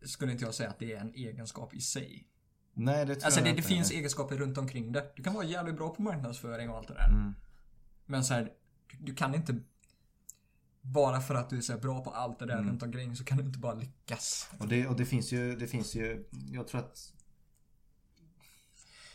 skulle 0.01 0.31
inte 0.31 0.45
jag 0.45 0.53
säga 0.53 0.69
att 0.69 0.79
det 0.79 0.93
är 0.93 0.99
en 0.99 1.13
egenskap 1.13 1.73
i 1.73 1.81
sig. 1.81 2.27
Nej, 2.73 3.05
det 3.05 3.15
tror 3.15 3.25
Alltså 3.25 3.39
jag 3.39 3.47
det, 3.47 3.51
det 3.51 3.57
inte. 3.57 3.69
finns 3.69 3.91
egenskaper 3.91 4.37
runt 4.37 4.57
omkring 4.57 4.91
det. 4.91 5.13
Du 5.15 5.23
kan 5.23 5.33
vara 5.33 5.45
jävligt 5.45 5.75
bra 5.75 5.89
på 5.89 6.01
marknadsföring 6.01 6.69
och 6.69 6.77
allt 6.77 6.87
det 6.87 6.93
där. 6.93 7.09
Mm. 7.09 7.33
Men 8.05 8.23
så 8.23 8.33
här, 8.33 8.51
du 8.99 9.15
kan 9.15 9.35
inte... 9.35 9.55
Bara 10.81 11.21
för 11.21 11.35
att 11.35 11.49
du 11.49 11.57
är 11.57 11.61
så 11.61 11.77
bra 11.77 12.03
på 12.03 12.09
allt 12.09 12.39
det 12.39 12.45
där 12.45 12.53
Mm. 12.53 12.69
runt 12.69 12.83
omkring 12.83 13.15
så 13.15 13.23
kan 13.23 13.37
du 13.37 13.43
inte 13.43 13.59
bara 13.59 13.73
lyckas. 13.73 14.49
Och 14.59 14.67
det, 14.67 14.87
och 14.87 14.95
det 14.95 15.05
finns 15.05 15.31
ju, 15.31 15.55
det 15.55 15.67
finns 15.67 15.95
ju, 15.95 16.25
jag 16.51 16.67
tror 16.67 16.81
att 16.81 17.13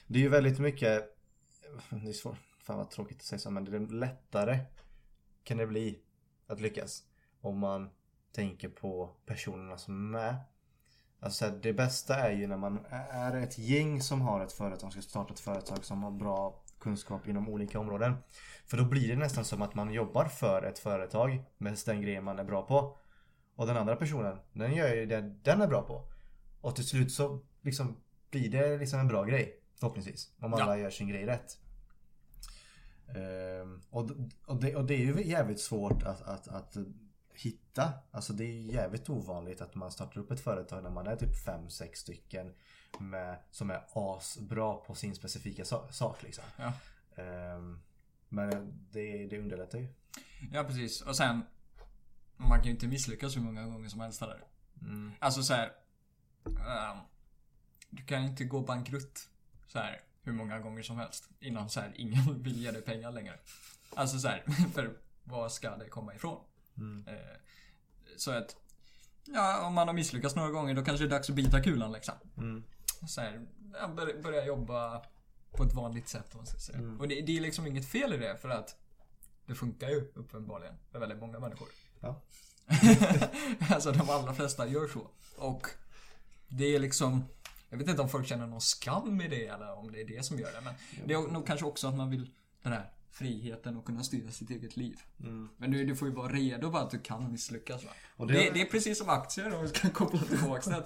Det 0.07 0.19
är 0.19 0.23
ju 0.23 0.29
väldigt 0.29 0.59
mycket 0.59 1.17
Det 1.91 2.09
är 2.09 2.13
svårt, 2.13 2.37
fan 2.59 2.77
vad 2.77 2.91
tråkigt 2.91 3.17
att 3.17 3.23
säga 3.23 3.39
så 3.39 3.51
men 3.51 3.65
det 3.65 3.77
är 3.77 3.81
lättare 3.81 4.59
Kan 5.45 5.57
det 5.59 5.67
bli 5.67 6.01
Att 6.47 6.61
lyckas 6.61 7.03
Om 7.41 7.59
man 7.59 7.91
tänker 8.33 8.69
på 8.69 9.11
personerna 9.27 9.79
som 9.79 9.95
är 10.15 10.21
med 10.21 10.37
Alltså 11.21 11.51
det 11.51 11.73
bästa 11.73 12.17
är 12.17 12.31
ju 12.33 12.47
när 12.47 12.57
man 12.57 12.87
är 13.11 13.37
ett 13.37 13.59
gäng 13.59 14.03
som 14.03 14.21
har 14.21 14.45
ett 14.45 14.53
företag, 14.53 14.93
ska 14.93 15.03
starta 15.03 15.33
ett 15.33 15.41
företag 15.41 15.85
som 15.85 16.03
har 16.03 16.11
bra 16.11 16.64
kunskap 16.85 17.29
inom 17.29 17.49
olika 17.49 17.81
områden. 17.81 18.15
För 18.67 18.77
då 18.77 18.85
blir 18.85 19.09
det 19.09 19.17
nästan 19.17 19.45
som 19.45 19.63
att 19.63 19.75
man 19.75 19.93
jobbar 19.93 20.25
för 20.25 20.63
ett 20.63 20.79
företag 20.79 21.45
med 21.59 21.79
den 21.87 22.03
grejen 22.03 22.25
man 22.25 22.39
är 22.39 22.45
bra 22.45 22.67
på. 22.67 22.99
Och 23.57 23.67
den 23.67 23.77
andra 23.77 23.97
personen, 23.97 24.39
den 24.53 24.75
gör 24.75 24.95
ju 24.95 25.07
det 25.07 25.21
den 25.43 25.61
är 25.61 25.67
bra 25.67 25.83
på. 25.83 26.09
Och 26.61 26.77
till 26.77 26.89
slut 26.89 27.13
så 27.13 27.41
liksom 27.63 27.97
blir 28.31 28.51
det 28.51 28.79
liksom 28.79 29.01
en 29.01 29.09
bra 29.09 29.25
grej. 29.25 29.61
Förhoppningsvis. 29.81 30.33
Om 30.39 30.55
alla 30.55 30.79
gör 30.79 30.91
sin 30.91 31.09
grej 31.09 31.27
rätt. 31.27 31.59
Ehm, 33.09 33.81
och, 33.91 34.11
och, 34.47 34.61
det, 34.61 34.77
och 34.77 34.85
det 34.85 34.95
är 34.95 34.99
ju 34.99 35.25
jävligt 35.25 35.61
svårt 35.61 36.03
att, 36.03 36.23
att, 36.23 36.49
att 36.49 36.77
hitta. 37.35 37.93
Alltså 38.11 38.33
det 38.33 38.45
är 38.45 38.73
jävligt 38.73 39.11
ovanligt 39.11 39.61
att 39.61 39.75
man 39.75 39.91
startar 39.91 40.21
upp 40.21 40.31
ett 40.31 40.41
företag 40.41 40.83
när 40.83 40.91
man 40.91 41.07
är 41.07 41.17
typ 41.17 41.47
5-6 41.47 41.95
stycken. 41.95 42.55
Med, 42.99 43.39
som 43.51 43.71
är 43.71 43.85
asbra 43.93 44.75
på 44.75 44.95
sin 44.95 45.15
specifika 45.15 45.65
sa- 45.65 45.89
sak 45.93 46.23
liksom. 46.23 46.45
Ja. 46.57 46.73
Ehm, 47.23 47.81
men 48.29 48.79
det, 48.93 49.27
det 49.27 49.39
underlättar 49.39 49.79
ju. 49.79 49.89
Ja, 50.53 50.65
precis. 50.65 51.01
Och 51.01 51.17
sen... 51.17 51.43
Man 52.37 52.59
kan 52.59 52.65
ju 52.65 52.71
inte 52.71 52.87
misslyckas 52.87 53.37
hur 53.37 53.41
många 53.41 53.63
gånger 53.67 53.89
som 53.89 54.01
helst 54.01 54.21
där. 54.21 54.45
Mm. 54.83 55.13
Alltså 55.19 55.43
så 55.43 55.55
här. 55.55 55.73
ehm, 56.47 56.99
du 57.91 58.05
kan 58.05 58.23
ju 58.23 58.29
inte 58.29 58.45
gå 58.45 58.61
bankrutt 58.61 59.29
så 59.67 59.79
här 59.79 60.01
hur 60.23 60.33
många 60.33 60.59
gånger 60.59 60.83
som 60.83 60.97
helst 60.99 61.29
innan 61.41 61.71
så 61.71 61.81
här 61.81 61.93
ingen 61.97 62.43
vill 62.43 62.63
ge 62.63 62.71
dig 62.71 62.83
pengar 62.83 63.11
längre. 63.13 63.39
Alltså 63.97 64.19
så 64.19 64.29
här, 64.29 64.43
för 64.75 64.97
vad 65.25 65.53
ska 65.53 65.77
det 65.77 65.89
komma 65.89 66.15
ifrån? 66.15 66.41
Mm. 66.77 67.09
Eh, 67.09 67.37
så 68.17 68.31
att 68.31 68.57
ja, 69.25 69.67
om 69.67 69.75
man 69.75 69.89
har 69.89 69.95
misslyckats 69.95 70.37
några 70.37 70.51
gånger 70.51 70.75
då 70.75 70.85
kanske 70.85 71.05
det 71.05 71.09
är 71.09 71.19
dags 71.19 71.31
att 71.31 71.37
bita 71.37 71.63
kulan 71.63 71.93
liksom. 71.93 72.15
Mm. 72.37 72.65
Så 73.07 73.21
här, 73.21 73.47
bör, 73.95 74.23
börja 74.23 74.47
jobba 74.47 75.03
på 75.51 75.63
ett 75.63 75.73
vanligt 75.73 76.09
sätt 76.09 76.29
om 76.33 76.37
man 76.37 76.47
ska 76.47 76.59
säga. 76.59 76.79
Mm. 76.79 77.01
Och 77.01 77.09
det, 77.09 77.21
det 77.21 77.37
är 77.37 77.41
liksom 77.41 77.67
inget 77.67 77.89
fel 77.89 78.13
i 78.13 78.17
det 78.17 78.37
för 78.37 78.49
att 78.49 78.77
det 79.47 79.55
funkar 79.55 79.89
ju 79.89 80.13
uppenbarligen 80.15 80.75
för 80.91 80.99
väldigt 80.99 81.19
många 81.19 81.39
människor. 81.39 81.69
Ja. 82.01 82.21
alltså 83.75 83.93
de 83.93 84.11
allra 84.11 84.35
flesta 84.35 84.67
gör 84.67 84.89
så. 84.89 85.11
Och 85.37 85.67
det 86.49 86.75
är 86.75 86.79
liksom 86.79 87.25
Jag 87.71 87.79
vet 87.79 87.89
inte 87.89 88.03
om 88.03 88.09
folk 88.09 88.27
känner 88.27 88.47
någon 88.47 88.61
skam 88.61 89.21
i 89.21 89.29
det 89.29 89.47
eller 89.47 89.79
om 89.79 89.93
det 89.93 90.01
är 90.01 90.07
det 90.07 90.25
som 90.25 90.39
gör 90.39 90.53
det. 90.53 90.61
Men 90.61 90.75
det 91.07 91.15
är 91.15 91.33
nog 91.33 91.47
kanske 91.47 91.67
också 91.67 91.89
att 91.89 91.95
man 91.95 92.11
vill 92.11 92.31
den 92.63 92.73
här 92.73 92.91
friheten 93.15 93.77
och 93.77 93.85
kunna 93.87 94.03
styra 94.05 94.31
sitt 94.31 94.51
eget 94.51 94.77
liv. 94.77 94.97
Mm. 95.21 95.49
Men 95.57 95.71
du, 95.71 95.85
du 95.87 95.97
får 95.97 96.09
ju 96.09 96.15
vara 96.15 96.33
redo 96.33 96.71
på 96.71 96.79
att 96.79 96.91
du 96.91 96.99
kan 96.99 97.33
misslyckas 97.33 97.85
va? 97.85 97.91
Det... 98.17 98.25
det- 98.33 98.51
Det, 98.51 98.61
är 98.61 98.67
precis 98.67 98.99
som 98.99 99.09
aktier 99.09 99.55
om 99.55 99.63
vi 99.63 99.69
ska 99.69 99.91
koppla 99.91 100.21
tillbaka 100.21 100.71
det. 100.71 100.85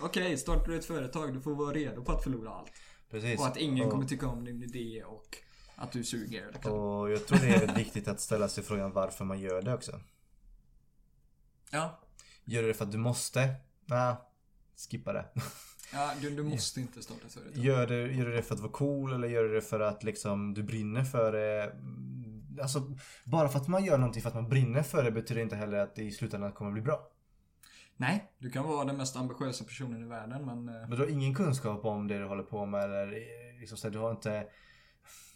Okej, 0.00 0.38
startar 0.38 0.66
du 0.66 0.76
ett 0.78 0.84
företag, 0.84 1.34
du 1.34 1.40
får 1.40 1.54
vara 1.54 1.72
redo 1.74 2.04
på 2.04 2.12
att 2.12 2.22
förlora 2.22 2.50
allt. 2.50 2.72
Precis. 3.10 3.40
Och 3.40 3.46
att 3.46 3.56
ingen 3.56 3.84
Och- 3.86 3.90
kommer 3.92 4.04
tycka 4.06 4.28
om 4.28 4.44
din 4.44 4.62
idé 4.62 5.04
och 5.04 5.36
att 5.76 5.92
du 5.92 6.04
suger. 6.04 6.50
Liksom. 6.52 6.72
Och 6.72 7.10
jag 7.10 7.26
tror 7.26 7.38
det 7.38 7.48
är 7.54 7.74
viktigt 7.74 8.08
att 8.08 8.20
ställa 8.20 8.48
sig 8.48 8.64
frågan 8.64 8.92
varför 8.92 9.24
man 9.24 9.40
gör 9.40 9.62
det 9.62 9.74
också. 9.74 10.00
Ja. 11.70 12.00
Gör 12.44 12.62
du 12.62 12.68
det 12.68 12.74
för 12.74 12.84
att 12.84 12.92
du 12.92 12.98
måste? 12.98 13.54
Nej, 13.86 14.14
skippa 14.90 15.12
det. 15.12 15.26
Ja, 15.92 16.12
du, 16.20 16.30
du 16.36 16.42
måste 16.42 16.80
inte 16.80 17.02
starta 17.02 17.26
ett 17.26 17.32
företag. 17.32 17.64
Gör 17.64 17.86
du, 17.86 18.12
gör 18.14 18.26
du 18.26 18.32
det 18.32 18.42
för 18.42 18.54
att 18.54 18.60
vara 18.60 18.72
cool 18.72 19.12
eller 19.12 19.28
gör 19.28 19.44
du 19.44 19.54
det 19.54 19.60
för 19.62 19.80
att 19.80 20.04
liksom 20.04 20.54
du 20.54 20.62
brinner 20.62 21.04
för 21.04 21.32
det? 21.32 21.72
Alltså, 22.62 22.96
bara 23.24 23.48
för 23.48 23.58
att 23.58 23.68
man 23.68 23.84
gör 23.84 23.98
någonting 23.98 24.22
för 24.22 24.28
att 24.28 24.34
man 24.34 24.48
brinner 24.48 24.82
för 24.82 25.04
det 25.04 25.10
betyder 25.10 25.42
inte 25.42 25.56
heller 25.56 25.78
att 25.78 25.94
det 25.94 26.02
i 26.02 26.10
slutändan 26.10 26.52
kommer 26.52 26.70
bli 26.72 26.82
bra. 26.82 27.08
Nej, 27.96 28.32
du 28.38 28.50
kan 28.50 28.64
vara 28.64 28.84
den 28.84 28.96
mest 28.96 29.16
ambitiösa 29.16 29.64
personen 29.64 30.02
i 30.02 30.06
världen 30.08 30.46
men... 30.46 30.68
eh, 30.68 30.80
Men 30.88 30.90
du 30.90 30.96
har 30.96 31.06
ingen 31.06 31.34
kunskap 31.34 31.84
om 31.84 32.08
det 32.08 32.18
du 32.18 32.24
håller 32.24 32.42
på 32.42 32.66
med 32.66 32.84
eller 32.84 33.06
eh, 33.06 33.60
liksom 33.60 33.78
så 33.78 33.88
du 33.88 33.98
har 33.98 34.10
inte 34.10 34.46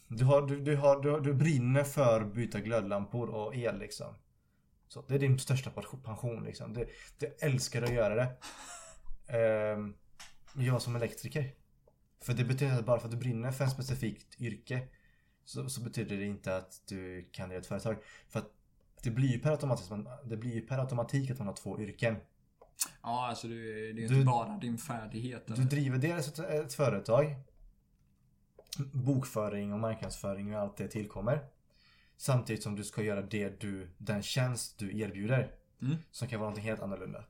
du, 0.09 0.25
har, 0.25 0.43
du, 0.43 0.61
du, 0.61 0.77
har, 0.77 1.03
du, 1.03 1.21
du 1.21 1.35
brinner 1.35 1.85
för 1.85 2.21
att 2.21 2.35
byta 2.35 2.61
glödlampor 2.61 3.29
och 3.31 3.55
el 3.57 3.79
liksom. 3.79 4.15
Så 4.89 5.05
det 5.09 5.15
är 5.15 5.19
din 5.19 5.39
största 5.39 5.71
pension 6.05 6.45
liksom. 6.45 6.73
Du, 6.73 6.89
du 7.19 7.37
älskar 7.41 7.83
att 7.83 7.93
göra 7.93 8.15
det. 8.15 8.37
Ehm, 9.39 9.95
jag 10.55 10.83
som 10.83 10.97
elektriker. 10.97 11.53
För 12.23 12.33
det 12.35 12.45
betyder 12.45 12.79
att 12.79 12.87
bara 12.87 12.99
för 13.01 13.07
att 13.07 13.13
du 13.13 13.17
brinner 13.19 13.53
för 13.53 13.65
ett 13.65 13.71
specifikt 13.73 14.41
yrke 14.41 14.89
så, 15.45 15.69
så 15.69 15.81
betyder 15.81 16.17
det 16.17 16.25
inte 16.25 16.57
att 16.57 16.83
du 16.89 17.29
kan 17.33 17.49
driva 17.49 17.61
ett 17.61 17.67
företag. 17.67 17.97
För 18.29 18.39
att 18.39 18.51
det 19.03 19.11
blir 19.11 19.29
ju 19.29 19.39
per 19.39 19.51
automatik, 19.51 19.91
det 20.25 20.37
blir 20.37 20.55
ju 20.55 20.61
per 20.61 20.79
automatik 20.79 21.31
att 21.31 21.39
man 21.39 21.47
har 21.47 21.55
två 21.55 21.81
yrken. 21.81 22.17
Ja, 23.03 23.29
alltså 23.29 23.49
det, 23.49 23.55
det 23.93 24.05
är 24.05 24.09
Du- 24.09 24.15
inte 24.15 24.25
bara 24.25 24.59
din 24.59 24.79
färdighet. 24.79 25.47
Du 25.47 25.55
eller? 25.55 25.65
driver 25.65 25.99
dels 25.99 26.29
ett, 26.29 26.39
ett 26.39 26.73
företag. 26.75 27.35
Bokföring 28.93 29.73
och 29.73 29.81
marknadsföring 29.81 30.55
och 30.55 30.61
allt 30.61 30.77
det 30.77 30.89
tillkommer. 30.89 31.45
Samtidigt 32.17 32.63
som 32.63 32.77
du 32.77 32.85
ska 32.85 33.03
göra 33.03 33.23
det 33.23 33.61
du, 33.61 33.91
den 33.99 34.23
tjänst 34.23 34.79
du 34.79 34.99
erbjuder. 35.01 35.55
Mm. 35.83 35.97
Som 36.11 36.29
kan 36.29 36.41
vara 36.41 36.51
någonting 36.51 36.65
helt 36.71 36.83
annorlunda. 36.83 37.25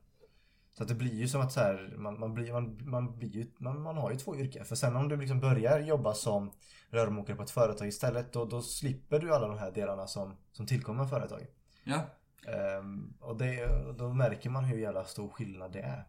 Så 0.73 0.83
att 0.83 0.89
det 0.89 0.95
blir 0.95 1.13
ju 1.13 1.27
som 1.27 1.41
att 1.41 1.51
så 1.51 1.59
här, 1.59 1.93
man, 1.97 2.19
man, 2.19 2.33
blir, 2.33 2.53
man, 2.53 2.89
man, 2.89 3.17
blir 3.17 3.29
ju, 3.29 3.51
man, 3.57 3.81
man 3.81 3.97
har 3.97 4.11
ju 4.11 4.17
två 4.17 4.35
yrken. 4.35 4.65
För 4.65 4.75
sen 4.75 4.95
om 4.95 5.09
du 5.09 5.17
liksom 5.17 5.39
börjar 5.39 5.79
jobba 5.79 6.13
som 6.13 6.51
rörmokare 6.89 7.35
på 7.37 7.43
ett 7.43 7.49
företag 7.49 7.87
istället 7.87 8.33
då, 8.33 8.45
då 8.45 8.61
slipper 8.61 9.19
du 9.19 9.33
alla 9.33 9.47
de 9.47 9.57
här 9.57 9.71
delarna 9.71 10.07
som, 10.07 10.35
som 10.51 10.67
tillkommer 10.67 11.05
företag. 11.05 11.47
Ja. 11.83 12.05
Ehm, 12.47 13.13
och 13.19 13.37
det, 13.37 13.67
då 13.97 14.13
märker 14.13 14.49
man 14.49 14.65
hur 14.65 14.77
jävla 14.77 15.05
stor 15.05 15.29
skillnad 15.29 15.71
det 15.71 15.81
är. 15.81 16.07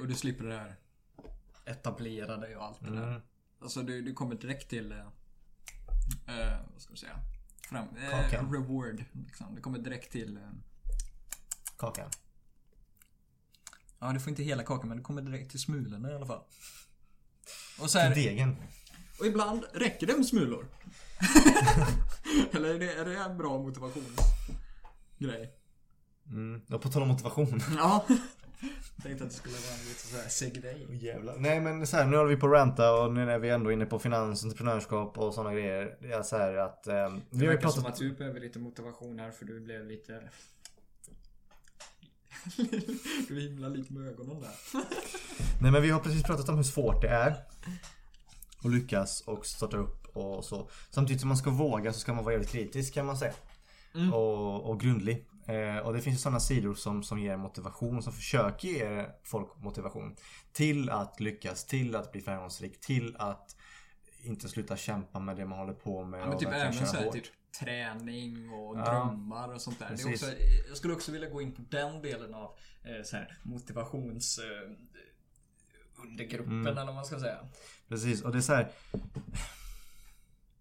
Och 0.00 0.08
du 0.08 0.14
slipper 0.14 0.44
det 0.44 0.56
här 0.56 0.76
etablerade 1.64 2.56
och 2.56 2.64
allt 2.64 2.80
det 2.80 2.90
där. 2.90 3.08
Mm. 3.08 3.20
Alltså 3.60 3.82
du, 3.82 4.02
du 4.02 4.12
kommer 4.14 4.34
direkt 4.34 4.70
till... 4.70 4.92
Eh, 4.92 4.98
vad 6.72 6.82
ska 6.82 6.92
vi 6.92 6.98
säga? 6.98 7.18
Fram, 7.68 7.88
Kakan. 8.10 8.52
reward. 8.52 9.04
Liksom. 9.12 9.54
Du 9.54 9.60
kommer 9.60 9.78
direkt 9.78 10.12
till... 10.12 10.36
Eh, 10.36 10.42
Kakan. 11.78 12.10
Ja, 14.06 14.12
du 14.12 14.20
får 14.20 14.30
inte 14.30 14.42
hela 14.42 14.62
kakan 14.62 14.88
men 14.88 14.96
du 14.98 15.02
kommer 15.04 15.22
direkt 15.22 15.50
till 15.50 15.60
smulorna 15.60 16.10
i 16.10 16.14
alla 16.14 16.26
fall. 16.26 16.40
Och, 17.80 17.90
så 17.90 17.98
Till 17.98 18.00
här, 18.08 18.14
degen. 18.14 18.56
och 19.20 19.26
ibland 19.26 19.64
räcker 19.72 20.06
det 20.06 20.16
med 20.16 20.26
smulor. 20.26 20.66
Eller 22.52 22.74
är 22.74 22.78
det, 22.78 22.92
är 22.94 23.04
det 23.04 23.16
en 23.16 23.38
bra 23.38 23.58
motivationsgrej? 23.58 25.52
Mm. 26.26 26.62
Och 26.70 26.82
på 26.82 26.88
tal 26.88 27.02
om 27.02 27.08
motivation. 27.08 27.60
Ja. 27.76 28.06
Tänkte 29.02 29.24
att 29.24 29.30
det 29.30 29.36
skulle 29.36 29.54
vara 29.54 29.74
en 29.80 29.84
lite 29.88 30.06
såhär 30.06 30.28
segway. 30.28 30.86
Åh, 30.88 30.96
jävlar. 31.04 31.36
Nej 31.38 31.60
men 31.60 31.86
så 31.86 31.96
här, 31.96 32.04
nu 32.06 32.16
håller 32.16 32.30
vi 32.30 32.36
på 32.36 32.46
att 32.46 32.52
ranta 32.52 32.92
och 33.02 33.12
nu 33.12 33.30
är 33.30 33.38
vi 33.38 33.48
ändå 33.50 33.72
inne 33.72 33.86
på 33.86 33.98
finans, 33.98 34.44
entreprenörskap 34.44 35.18
och 35.18 35.34
sådana 35.34 35.54
grejer. 35.54 35.96
Det 36.00 36.12
är 36.12 36.22
så 36.22 36.36
här 36.36 36.54
att... 36.56 36.86
ehm, 36.86 37.14
vi 37.14 37.22
Det 37.30 37.36
har 37.36 37.42
ju 37.42 37.48
verkar 37.48 37.68
som 37.68 37.82
pratat... 37.82 37.92
att 37.94 37.98
du 38.00 38.12
behöver 38.12 38.40
lite 38.40 38.58
motivation 38.58 39.18
här 39.18 39.30
för 39.30 39.44
du 39.44 39.60
blev 39.60 39.86
lite... 39.86 40.22
Du 43.28 43.40
himlar 43.40 43.68
lite 43.68 43.92
med 43.92 44.08
ögonen 44.08 44.40
där. 44.40 44.50
Nej 45.60 45.70
men 45.72 45.82
vi 45.82 45.90
har 45.90 46.00
precis 46.00 46.22
pratat 46.22 46.48
om 46.48 46.56
hur 46.56 46.62
svårt 46.62 47.02
det 47.02 47.08
är. 47.08 47.30
Att 48.58 48.70
lyckas 48.70 49.20
och 49.20 49.46
starta 49.46 49.76
upp 49.76 50.16
och 50.16 50.44
så. 50.44 50.68
Samtidigt 50.90 51.20
som 51.20 51.28
man 51.28 51.36
ska 51.36 51.50
våga 51.50 51.92
så 51.92 52.00
ska 52.00 52.14
man 52.14 52.24
vara 52.24 52.34
jävligt 52.34 52.50
kritisk 52.50 52.94
kan 52.94 53.06
man 53.06 53.16
säga. 53.16 53.34
Mm. 53.94 54.14
Och, 54.14 54.70
och 54.70 54.80
grundlig. 54.80 55.26
Eh, 55.46 55.78
och 55.78 55.92
det 55.92 56.00
finns 56.00 56.16
ju 56.16 56.20
sådana 56.20 56.40
sidor 56.40 56.74
som, 56.74 57.02
som 57.02 57.18
ger 57.18 57.36
motivation, 57.36 58.02
som 58.02 58.12
försöker 58.12 58.68
ge 58.68 59.06
folk 59.22 59.48
motivation. 59.56 60.16
Till 60.52 60.90
att 60.90 61.20
lyckas, 61.20 61.64
till 61.64 61.96
att 61.96 62.12
bli 62.12 62.20
framgångsrik, 62.20 62.80
till 62.80 63.16
att 63.18 63.56
inte 64.22 64.48
sluta 64.48 64.76
kämpa 64.76 65.20
med 65.20 65.36
det 65.36 65.46
man 65.46 65.58
håller 65.58 65.72
på 65.72 66.04
med. 66.04 66.20
Ja, 66.20 66.24
men 66.24 66.34
och 66.34 66.40
typ 66.40 66.48
även 66.48 66.86
såhär 66.86 67.10
typ 67.10 67.24
träning 67.60 68.50
och 68.50 68.78
Ja. 68.78 68.84
drömmar 68.84 69.48
och 69.54 69.60
sånt 69.60 69.78
där. 69.78 69.90
Det 69.96 70.02
är 70.02 70.12
också, 70.12 70.26
jag 70.68 70.76
skulle 70.76 70.94
också 70.94 71.12
vilja 71.12 71.28
gå 71.30 71.42
in 71.42 71.52
på 71.52 71.62
den 71.70 72.02
delen 72.02 72.34
av 72.34 72.56
eh, 72.84 73.02
så 73.04 73.16
här, 73.16 73.38
motivations... 73.42 74.38
Eh, 74.38 74.70
undergruppen 76.02 76.52
Mm. 76.52 76.66
eller 76.66 76.84
vad 76.84 76.94
man 76.94 77.04
ska 77.04 77.20
säga. 77.20 77.38
Precis, 77.88 78.22
och 78.22 78.32
det 78.32 78.38
är 78.38 78.42
så 78.42 78.54
här. 78.54 78.68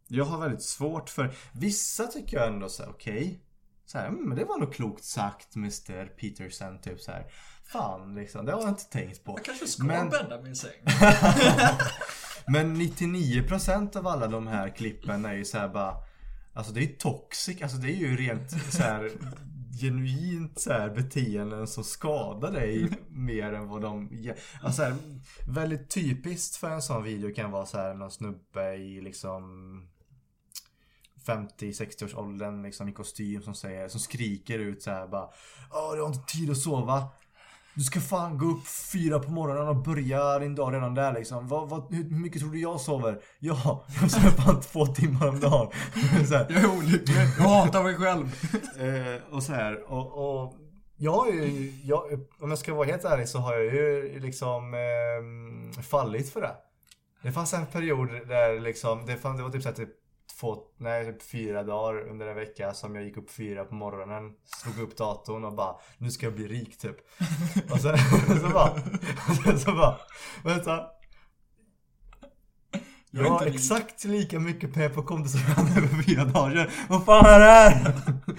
Jag 0.07 0.25
har 0.25 0.39
väldigt 0.39 0.63
svårt 0.63 1.09
för 1.09 1.33
Vissa 1.51 2.07
tycker 2.07 2.37
jag 2.37 2.47
ändå 2.47 2.69
så 2.69 2.83
här, 2.83 2.89
okej 2.89 3.39
Så 3.85 3.97
här, 3.97 4.07
mm, 4.07 4.35
det 4.35 4.45
var 4.45 4.57
nog 4.59 4.73
klokt 4.73 5.03
sagt 5.03 5.55
Mr 5.55 6.05
Peterson 6.05 6.81
typ 6.81 7.01
så 7.01 7.11
här. 7.11 7.25
Fan 7.65 8.15
liksom, 8.15 8.45
det 8.45 8.51
har 8.51 8.61
jag 8.61 8.69
inte 8.69 8.83
tänkt 8.89 9.23
på 9.23 9.31
Jag 9.37 9.45
kanske 9.45 9.67
ska 9.67 9.83
Men- 9.83 10.09
bädda 10.09 10.41
min 10.41 10.55
säng. 10.55 10.71
Men 12.47 12.75
99% 12.81 13.95
av 13.97 14.07
alla 14.07 14.27
de 14.27 14.47
här 14.47 14.69
klippen 14.69 15.25
är 15.25 15.33
ju 15.33 15.45
så 15.45 15.57
här 15.57 15.67
bara 15.69 15.95
Alltså 16.53 16.73
det 16.73 16.83
är 16.83 16.87
toxic, 16.97 17.61
alltså 17.61 17.77
det 17.77 17.87
är 17.91 17.95
ju 17.97 18.15
rent 18.17 18.51
så 18.73 18.83
här 18.83 19.11
Genuint 19.81 20.59
så 20.59 20.73
här 20.73 20.89
beteenden 20.89 21.67
som 21.67 21.83
skadar 21.83 22.51
dig 22.51 22.89
mer 23.09 23.53
än 23.53 23.67
vad 23.67 23.81
de 23.81 24.09
ge- 24.11 24.35
Alltså 24.61 24.81
så 24.81 24.83
här, 24.83 24.95
Väldigt 25.47 25.89
typiskt 25.89 26.55
för 26.55 26.69
en 26.69 26.81
sån 26.81 27.03
video 27.03 27.33
kan 27.33 27.51
vara 27.51 27.65
så 27.65 27.77
här 27.77 27.93
någon 27.93 28.11
snubbe 28.11 28.75
i 28.75 29.01
liksom 29.01 29.43
50-60 31.25 32.05
års 32.05 32.15
åldern 32.15 32.63
liksom 32.63 32.89
i 32.89 32.91
kostym 32.93 33.41
som 33.41 33.55
säger, 33.55 33.87
som 33.87 33.99
skriker 33.99 34.59
ut 34.59 34.81
så 34.83 34.91
här 34.91 35.07
bara 35.07 35.29
Åh, 35.71 35.95
du 35.95 36.01
har 36.01 36.07
inte 36.07 36.33
tid 36.33 36.51
att 36.51 36.57
sova 36.57 37.07
du 37.75 37.83
ska 37.83 37.99
fan 37.99 38.37
gå 38.37 38.45
upp 38.45 38.67
fyra 38.67 39.19
på 39.19 39.31
morgonen 39.31 39.67
och 39.67 39.83
börja 39.83 40.39
din 40.39 40.55
dag 40.55 40.73
redan 40.73 40.95
där 40.95 41.13
liksom. 41.13 41.47
Vad, 41.47 41.69
vad, 41.69 41.93
hur 41.93 42.19
mycket 42.19 42.41
tror 42.41 42.51
du 42.51 42.59
jag 42.59 42.81
sover? 42.81 43.21
Ja, 43.39 43.85
jag 44.01 44.11
sover 44.11 44.29
fan 44.29 44.61
två 44.61 44.85
timmar 44.85 45.27
om 45.27 45.39
dagen. 45.39 45.71
så 46.27 46.35
här, 46.35 46.45
Jag 46.49 46.63
är 46.63 46.77
olycklig. 46.77 47.15
Jag 47.37 47.43
hatar 47.43 47.83
mig 47.83 47.95
själv. 47.95 48.25
eh, 48.79 49.33
och 49.35 49.43
så 49.43 49.53
här, 49.53 49.91
och, 49.91 50.41
och 50.41 50.53
jag 50.97 51.35
ju, 51.35 51.71
jag, 51.83 52.03
om 52.39 52.49
jag 52.49 52.59
ska 52.59 52.73
vara 52.73 52.87
helt 52.87 53.05
ärlig 53.05 53.29
så 53.29 53.37
har 53.37 53.53
jag 53.53 53.63
ju 53.63 54.19
liksom 54.19 54.73
eh, 54.73 55.81
fallit 55.81 56.33
för 56.33 56.41
det. 56.41 56.55
Det 57.21 57.31
fanns 57.31 57.53
en 57.53 57.65
period 57.65 58.09
där 58.27 58.59
liksom, 58.59 59.05
det, 59.05 59.17
fann, 59.17 59.37
det 59.37 59.43
var 59.43 59.49
typ 59.49 59.63
såhär 59.63 59.75
typ 59.75 59.89
två, 60.39 60.57
nej 60.77 61.05
typ 61.05 61.23
fyra 61.23 61.63
dagar 61.63 62.09
under 62.09 62.27
en 62.27 62.35
vecka 62.35 62.73
som 62.73 62.95
jag 62.95 63.03
gick 63.03 63.17
upp 63.17 63.31
fyra 63.31 63.65
på 63.65 63.75
morgonen, 63.75 64.31
slog 64.45 64.79
upp 64.79 64.97
datorn 64.97 65.45
och 65.45 65.55
bara 65.55 65.75
Nu 65.97 66.11
ska 66.11 66.25
jag 66.25 66.35
bli 66.35 66.47
rik 66.47 66.77
typ. 66.77 66.97
Och 67.71 67.79
sen 67.79 67.97
så 68.41 68.49
bara, 68.49 68.71
och 69.29 69.35
sen 69.43 69.59
så 69.59 69.71
bara, 69.71 69.97
vänta. 70.43 70.85
Jag 73.11 73.29
har 73.29 73.45
exakt 73.45 74.03
lika 74.03 74.39
mycket 74.39 74.73
pengar 74.73 74.89
på 74.89 75.03
kontot 75.03 75.31
som 75.31 75.39
jag 75.39 75.55
hade 75.55 75.87
för 75.87 76.03
fyra 76.03 76.25
dagar 76.25 76.51
sedan. 76.55 76.71
Vad 76.89 77.05
fan 77.05 77.25
är 77.25 77.39
det 77.39 77.45
här? 77.45 77.93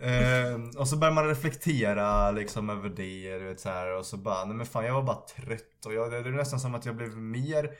Ehm, 0.00 0.70
och 0.70 0.88
så 0.88 0.96
börjar 0.96 1.14
man 1.14 1.28
reflektera 1.28 2.30
liksom 2.30 2.70
över 2.70 2.88
det, 2.88 3.38
du 3.38 3.44
vet 3.44 3.60
så 3.60 3.68
här, 3.68 3.96
och 3.96 4.06
så 4.06 4.16
bara, 4.16 4.44
nej 4.44 4.56
men 4.56 4.66
fan 4.66 4.84
jag 4.84 4.94
var 4.94 5.02
bara 5.02 5.16
trött 5.36 5.86
och 5.86 5.94
jag, 5.94 6.10
det 6.10 6.16
är 6.16 6.22
nästan 6.22 6.60
som 6.60 6.74
att 6.74 6.86
jag 6.86 6.96
blev 6.96 7.16
mer 7.16 7.70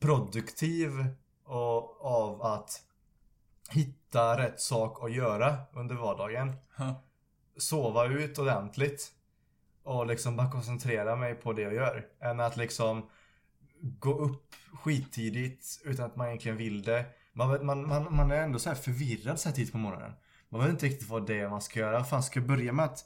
produktiv 0.00 0.90
och, 1.52 2.04
av 2.04 2.42
att 2.42 2.82
hitta 3.70 4.38
rätt 4.38 4.60
sak 4.60 5.04
att 5.04 5.12
göra 5.12 5.56
under 5.72 5.94
vardagen. 5.94 6.56
Ja. 6.76 7.02
Sova 7.56 8.06
ut 8.06 8.38
ordentligt 8.38 9.12
och 9.82 10.06
liksom 10.06 10.36
bara 10.36 10.50
koncentrera 10.50 11.16
mig 11.16 11.34
på 11.34 11.52
det 11.52 11.62
jag 11.62 11.74
gör. 11.74 12.06
Än 12.20 12.40
att 12.40 12.56
liksom 12.56 13.10
gå 13.80 14.18
upp 14.18 14.54
skittidigt 14.72 15.82
utan 15.84 16.06
att 16.06 16.16
man 16.16 16.26
egentligen 16.26 16.56
vill 16.56 16.82
det. 16.82 17.04
Man, 17.32 17.66
man, 17.66 17.88
man, 17.88 18.16
man 18.16 18.30
är 18.30 18.42
ändå 18.42 18.58
så 18.58 18.68
här 18.68 18.76
förvirrad 18.76 19.40
så 19.40 19.48
här 19.48 19.56
tidigt 19.56 19.72
på 19.72 19.78
morgonen. 19.78 20.12
Man 20.48 20.60
vet 20.60 20.70
inte 20.70 20.86
riktigt 20.86 21.08
vad 21.08 21.26
det 21.26 21.40
är 21.40 21.48
man 21.48 21.62
ska 21.62 21.80
göra. 21.80 22.04
Fan, 22.04 22.22
ska 22.22 22.40
jag 22.40 22.48
börja 22.48 22.72
med 22.72 22.84
att 22.84 23.04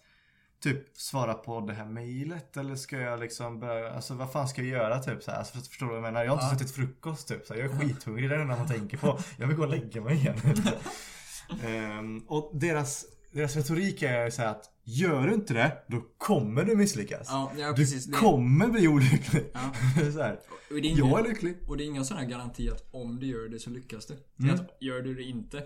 typ 0.60 0.96
svara 0.98 1.34
på 1.34 1.60
det 1.60 1.72
här 1.72 1.84
mejlet 1.84 2.56
eller 2.56 2.74
ska 2.76 2.96
jag 2.96 3.20
liksom 3.20 3.60
börja, 3.60 3.92
alltså 3.92 4.14
vad 4.14 4.32
fan 4.32 4.48
ska 4.48 4.62
jag 4.62 4.70
göra 4.70 4.98
typ 5.02 5.22
så 5.22 5.30
här? 5.30 5.38
Alltså, 5.38 5.58
förstår 5.58 5.86
du 5.86 5.90
vad 5.92 5.96
jag 5.96 6.02
menar? 6.12 6.24
Jag 6.24 6.32
har 6.36 6.42
inte 6.42 6.54
Ja. 6.54 6.56
ätit 6.56 6.74
frukost 6.76 7.28
typ 7.28 7.46
så 7.46 7.54
här. 7.54 7.60
Jag 7.60 7.70
är 7.72 7.78
skithungrig, 7.78 8.28
det 8.30 8.34
är 8.34 8.38
det 8.38 8.42
enda 8.44 8.56
man 8.56 8.68
tänker 8.68 8.96
på. 8.96 9.18
Jag 9.38 9.46
vill 9.46 9.56
gå 9.56 9.62
och 9.62 9.68
lägga 9.70 10.00
mig 10.00 10.14
igen. 10.16 10.36
Ehm, 11.64 12.18
och 12.18 12.50
deras, 12.54 13.06
deras 13.32 13.56
retorik 13.56 14.02
är 14.02 14.30
så 14.30 14.42
här 14.42 14.48
att 14.48 14.70
gör 14.84 15.26
du 15.26 15.34
inte 15.34 15.54
det, 15.54 15.72
då 15.88 16.00
kommer 16.18 16.64
du 16.64 16.76
misslyckas. 16.76 17.26
Ja, 17.30 17.52
ja 17.58 17.72
du. 17.72 17.84
Det, 17.84 18.12
kommer 18.16 18.66
bli 18.66 18.88
olycklig. 18.88 19.44
ja. 19.54 19.60
så 20.12 20.22
här. 20.22 20.40
Och 20.70 20.76
är 20.76 20.84
ingen, 20.84 20.98
Jag 21.08 21.20
är 21.20 21.28
lycklig. 21.28 21.56
och 21.68 21.76
det 21.76 21.84
är 21.84 21.86
ingen 21.86 22.04
sån 22.04 22.16
här 22.16 22.26
garanti 22.26 22.70
att 22.70 22.94
om 22.94 23.20
du 23.20 23.26
gör 23.26 23.48
det 23.48 23.58
så 23.58 23.70
lyckas 23.70 24.06
du. 24.06 24.16
Mm. 24.44 24.54
att 24.54 24.76
gör 24.80 25.02
du 25.02 25.14
det 25.14 25.22
inte. 25.22 25.62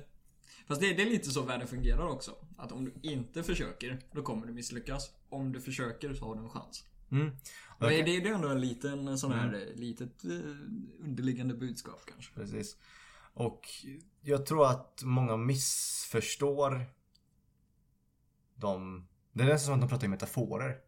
Fast 0.70 0.80
det, 0.80 0.92
det 0.94 1.02
är 1.02 1.06
lite 1.06 1.30
så 1.30 1.42
världen 1.42 1.68
fungerar 1.68 2.06
också. 2.06 2.34
Att 2.56 2.72
om 2.72 2.84
du 2.84 2.94
inte 3.02 3.42
försöker, 3.42 3.98
då 4.12 4.22
kommer 4.22 4.46
du 4.46 4.52
misslyckas. 4.52 5.10
Om 5.28 5.52
du 5.52 5.60
försöker 5.60 6.14
så 6.14 6.24
har 6.24 6.34
du 6.34 6.40
en 6.40 6.50
chans. 6.50 6.84
Mm. 7.10 7.30
Okej. 7.78 8.02
det, 8.02 8.20
det 8.20 8.28
är 8.28 8.34
ändå 8.34 8.48
en 8.48 8.60
liten 8.60 9.18
sån 9.18 9.32
här 9.32 9.54
eh, 9.54 9.80
litet 9.80 10.24
eh, 10.24 10.30
underliggande 11.00 11.54
budskap 11.54 12.00
kanske. 12.06 12.34
Precis. 12.34 12.76
Och 13.34 13.68
jag 14.20 14.46
tror 14.46 14.66
att 14.66 15.02
många 15.04 15.36
missförstår 15.36 16.86
de... 18.54 19.06
Det 19.32 19.42
är 19.42 19.46
nästan 19.46 19.66
som 19.66 19.74
att 19.74 19.80
de 19.80 19.88
pratar 19.88 20.04
i 20.04 20.08
metaforer. 20.08 20.78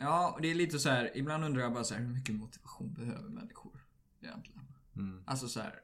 Ja, 0.00 0.32
och 0.34 0.42
det 0.42 0.50
är 0.50 0.54
lite 0.54 0.78
så 0.78 0.88
här. 0.88 1.16
Ibland 1.16 1.44
undrar 1.44 1.62
jag 1.62 1.72
bara 1.72 1.84
så 1.84 1.94
här, 1.94 2.00
hur 2.00 2.14
mycket 2.14 2.34
motivation 2.34 2.92
behöver 2.92 3.28
människor 3.28 3.86
egentligen? 4.20 4.66
Mm. 4.96 5.22
Alltså 5.26 5.48
så 5.48 5.60
här. 5.60 5.80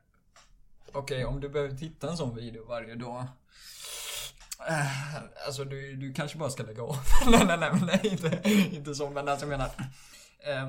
Okej, 0.93 1.25
om 1.25 1.41
du 1.41 1.49
behöver 1.49 1.77
titta 1.77 2.11
en 2.11 2.17
sån 2.17 2.37
video 2.37 2.67
varje 2.69 2.95
dag. 2.95 3.27
eh, 4.69 5.15
Alltså 5.47 5.65
du, 5.65 5.97
du 5.97 6.13
kanske 6.13 6.39
bara 6.39 6.51
ska 6.51 6.63
lägga 6.63 6.83
av. 6.83 6.97
nej, 7.31 7.47
nej, 7.47 7.59
nej, 7.59 7.71
nej, 7.87 8.01
inte, 8.13 8.41
inte 8.77 8.95
så. 8.95 9.11
Men 9.11 9.29
alltså 9.29 9.47
jag 9.47 9.51
menar. 9.51 9.71
ehm, 10.41 10.69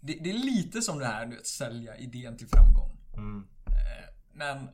det, 0.00 0.12
det 0.20 0.30
är 0.30 0.34
lite 0.34 0.82
som 0.82 0.98
det 0.98 1.06
här, 1.06 1.26
du 1.26 1.36
vet, 1.36 1.46
sälja 1.46 1.96
idén 1.96 2.36
till 2.36 2.48
framgång. 2.48 2.96
Mm. 3.16 3.46
Men 4.32 4.68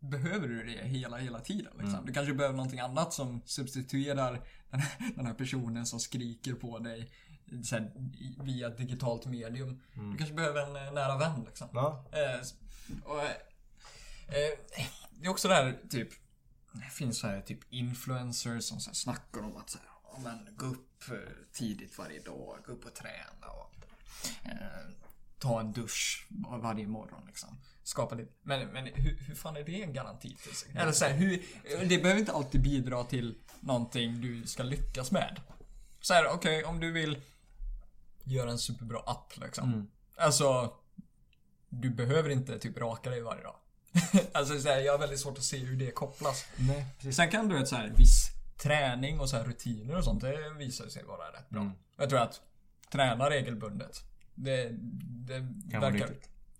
Behöver 0.00 0.48
du 0.48 0.64
det 0.64 0.84
hela, 0.88 1.16
hela 1.16 1.40
tiden? 1.40 1.72
Liksom? 1.72 1.94
Mm. 1.94 2.06
Du 2.06 2.12
kanske 2.12 2.34
behöver 2.34 2.56
någonting 2.56 2.80
annat 2.80 3.12
som 3.12 3.42
substituerar 3.44 4.40
den 4.70 4.80
här, 4.80 5.12
den 5.16 5.26
här 5.26 5.34
personen 5.34 5.86
som 5.86 6.00
skriker 6.00 6.52
på 6.54 6.78
dig 6.78 7.10
så 7.64 7.76
här, 7.76 7.92
via 8.44 8.66
ett 8.68 8.78
digitalt 8.78 9.26
medium. 9.26 9.80
Mm. 9.94 10.10
Du 10.12 10.16
kanske 10.18 10.34
behöver 10.34 10.60
en 10.62 10.76
eh, 10.86 10.92
nära 10.92 11.18
vän 11.18 11.44
liksom. 11.46 11.68
Ja. 11.72 12.04
Eh, 12.12 12.40
och, 13.04 13.22
eh, 13.22 13.30
eh, 14.28 14.58
det 15.10 15.26
är 15.26 15.30
också 15.30 15.48
det 15.48 15.54
här 15.54 15.78
typ 15.90 16.08
Det 16.72 16.90
finns 16.92 17.18
så 17.18 17.26
här 17.26 17.40
typ 17.40 17.58
influencers 17.70 18.64
som 18.64 18.80
så 18.80 18.90
här 18.90 18.94
snackar 18.94 19.40
om 19.40 19.56
att 19.56 19.70
så 19.70 19.78
här, 19.78 19.86
"Ja, 20.04 20.18
men, 20.24 20.56
gå 20.56 20.66
upp 20.66 21.10
eh, 21.10 21.16
tidigt 21.52 21.98
varje 21.98 22.20
dag, 22.20 22.58
gå 22.66 22.72
upp 22.72 22.84
och 22.84 22.94
träna 22.94 23.46
och 23.46 23.74
eh, 24.44 24.90
ta 25.38 25.60
en 25.60 25.72
dusch 25.72 26.26
var- 26.30 26.58
varje 26.58 26.86
morgon 26.86 27.22
liksom. 27.26 27.60
Skapa 27.82 28.14
lite. 28.14 28.32
Men, 28.42 28.68
men 28.68 28.86
hur, 28.86 29.16
hur 29.18 29.34
fan 29.34 29.56
är 29.56 29.64
det 29.64 29.82
en 29.82 29.92
garanti 29.92 30.36
till 30.36 30.56
sig? 30.56 30.72
Eller 30.76 30.92
så 30.92 31.04
här, 31.04 31.12
hur, 31.14 31.42
det 31.88 31.98
behöver 31.98 32.20
inte 32.20 32.32
alltid 32.32 32.62
bidra 32.62 33.04
till 33.04 33.38
någonting 33.60 34.20
du 34.20 34.46
ska 34.46 34.62
lyckas 34.62 35.10
med. 35.10 35.40
Så 36.00 36.14
här, 36.14 36.26
okej, 36.28 36.64
om 36.64 36.80
du 36.80 36.92
vill 36.92 37.22
göra 38.24 38.50
en 38.50 38.58
superbra 38.58 38.98
app 39.06 39.32
liksom. 39.36 39.90
Alltså, 40.16 40.74
du 41.68 41.90
behöver 41.90 42.30
inte 42.30 42.58
typ 42.58 42.78
raka 42.78 43.10
dig 43.10 43.20
varje 43.20 43.42
dag. 43.42 43.56
alltså 44.32 44.60
så 44.60 44.68
här, 44.68 44.80
jag 44.80 44.92
har 44.92 44.98
väldigt 44.98 45.20
svårt 45.20 45.38
att 45.38 45.44
se 45.44 45.58
hur 45.58 45.76
det 45.76 45.90
kopplas. 45.90 46.46
Nej, 46.56 46.86
precis. 46.96 47.16
Sen 47.16 47.30
kan 47.30 47.48
du 47.48 47.58
vet 47.58 47.68
så 47.68 47.76
här 47.76 47.92
viss 47.96 48.30
träning 48.56 49.20
och 49.20 49.28
så 49.28 49.36
här 49.36 49.44
rutiner 49.44 49.96
och 49.96 50.04
sånt, 50.04 50.20
det 50.20 50.50
visar 50.58 50.88
sig 50.88 51.04
vara 51.04 51.32
rätt 51.32 51.50
bra. 51.50 51.60
Mm. 51.60 51.72
Jag 51.96 52.10
tror 52.10 52.20
att 52.20 52.40
träna 52.92 53.30
regelbundet, 53.30 54.02
det, 54.34 54.68
det 54.70 55.78
verkar... 55.78 56.10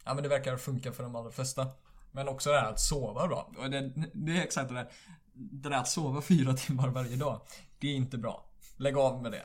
Ja 0.04 0.14
men 0.14 0.22
det 0.22 0.28
verkar 0.28 0.56
funka 0.56 0.92
för 0.92 1.02
de 1.02 1.16
allra 1.16 1.30
flesta. 1.30 1.66
Men 2.12 2.28
också 2.28 2.50
det 2.50 2.60
här 2.60 2.70
att 2.70 2.80
sova 2.80 3.28
bra. 3.28 3.52
Och 3.56 3.70
det, 3.70 3.92
det 4.12 4.38
är 4.38 4.42
exakt 4.42 4.68
det 4.68 4.74
där. 4.74 4.90
Det 5.32 5.68
där 5.68 5.76
att 5.76 5.88
sova 5.88 6.22
fyra 6.22 6.54
timmar 6.56 6.88
varje 6.88 7.16
dag. 7.16 7.40
Det 7.78 7.88
är 7.88 7.94
inte 7.94 8.18
bra. 8.18 8.44
Lägg 8.76 8.96
av 8.96 9.22
med 9.22 9.32
det. 9.32 9.44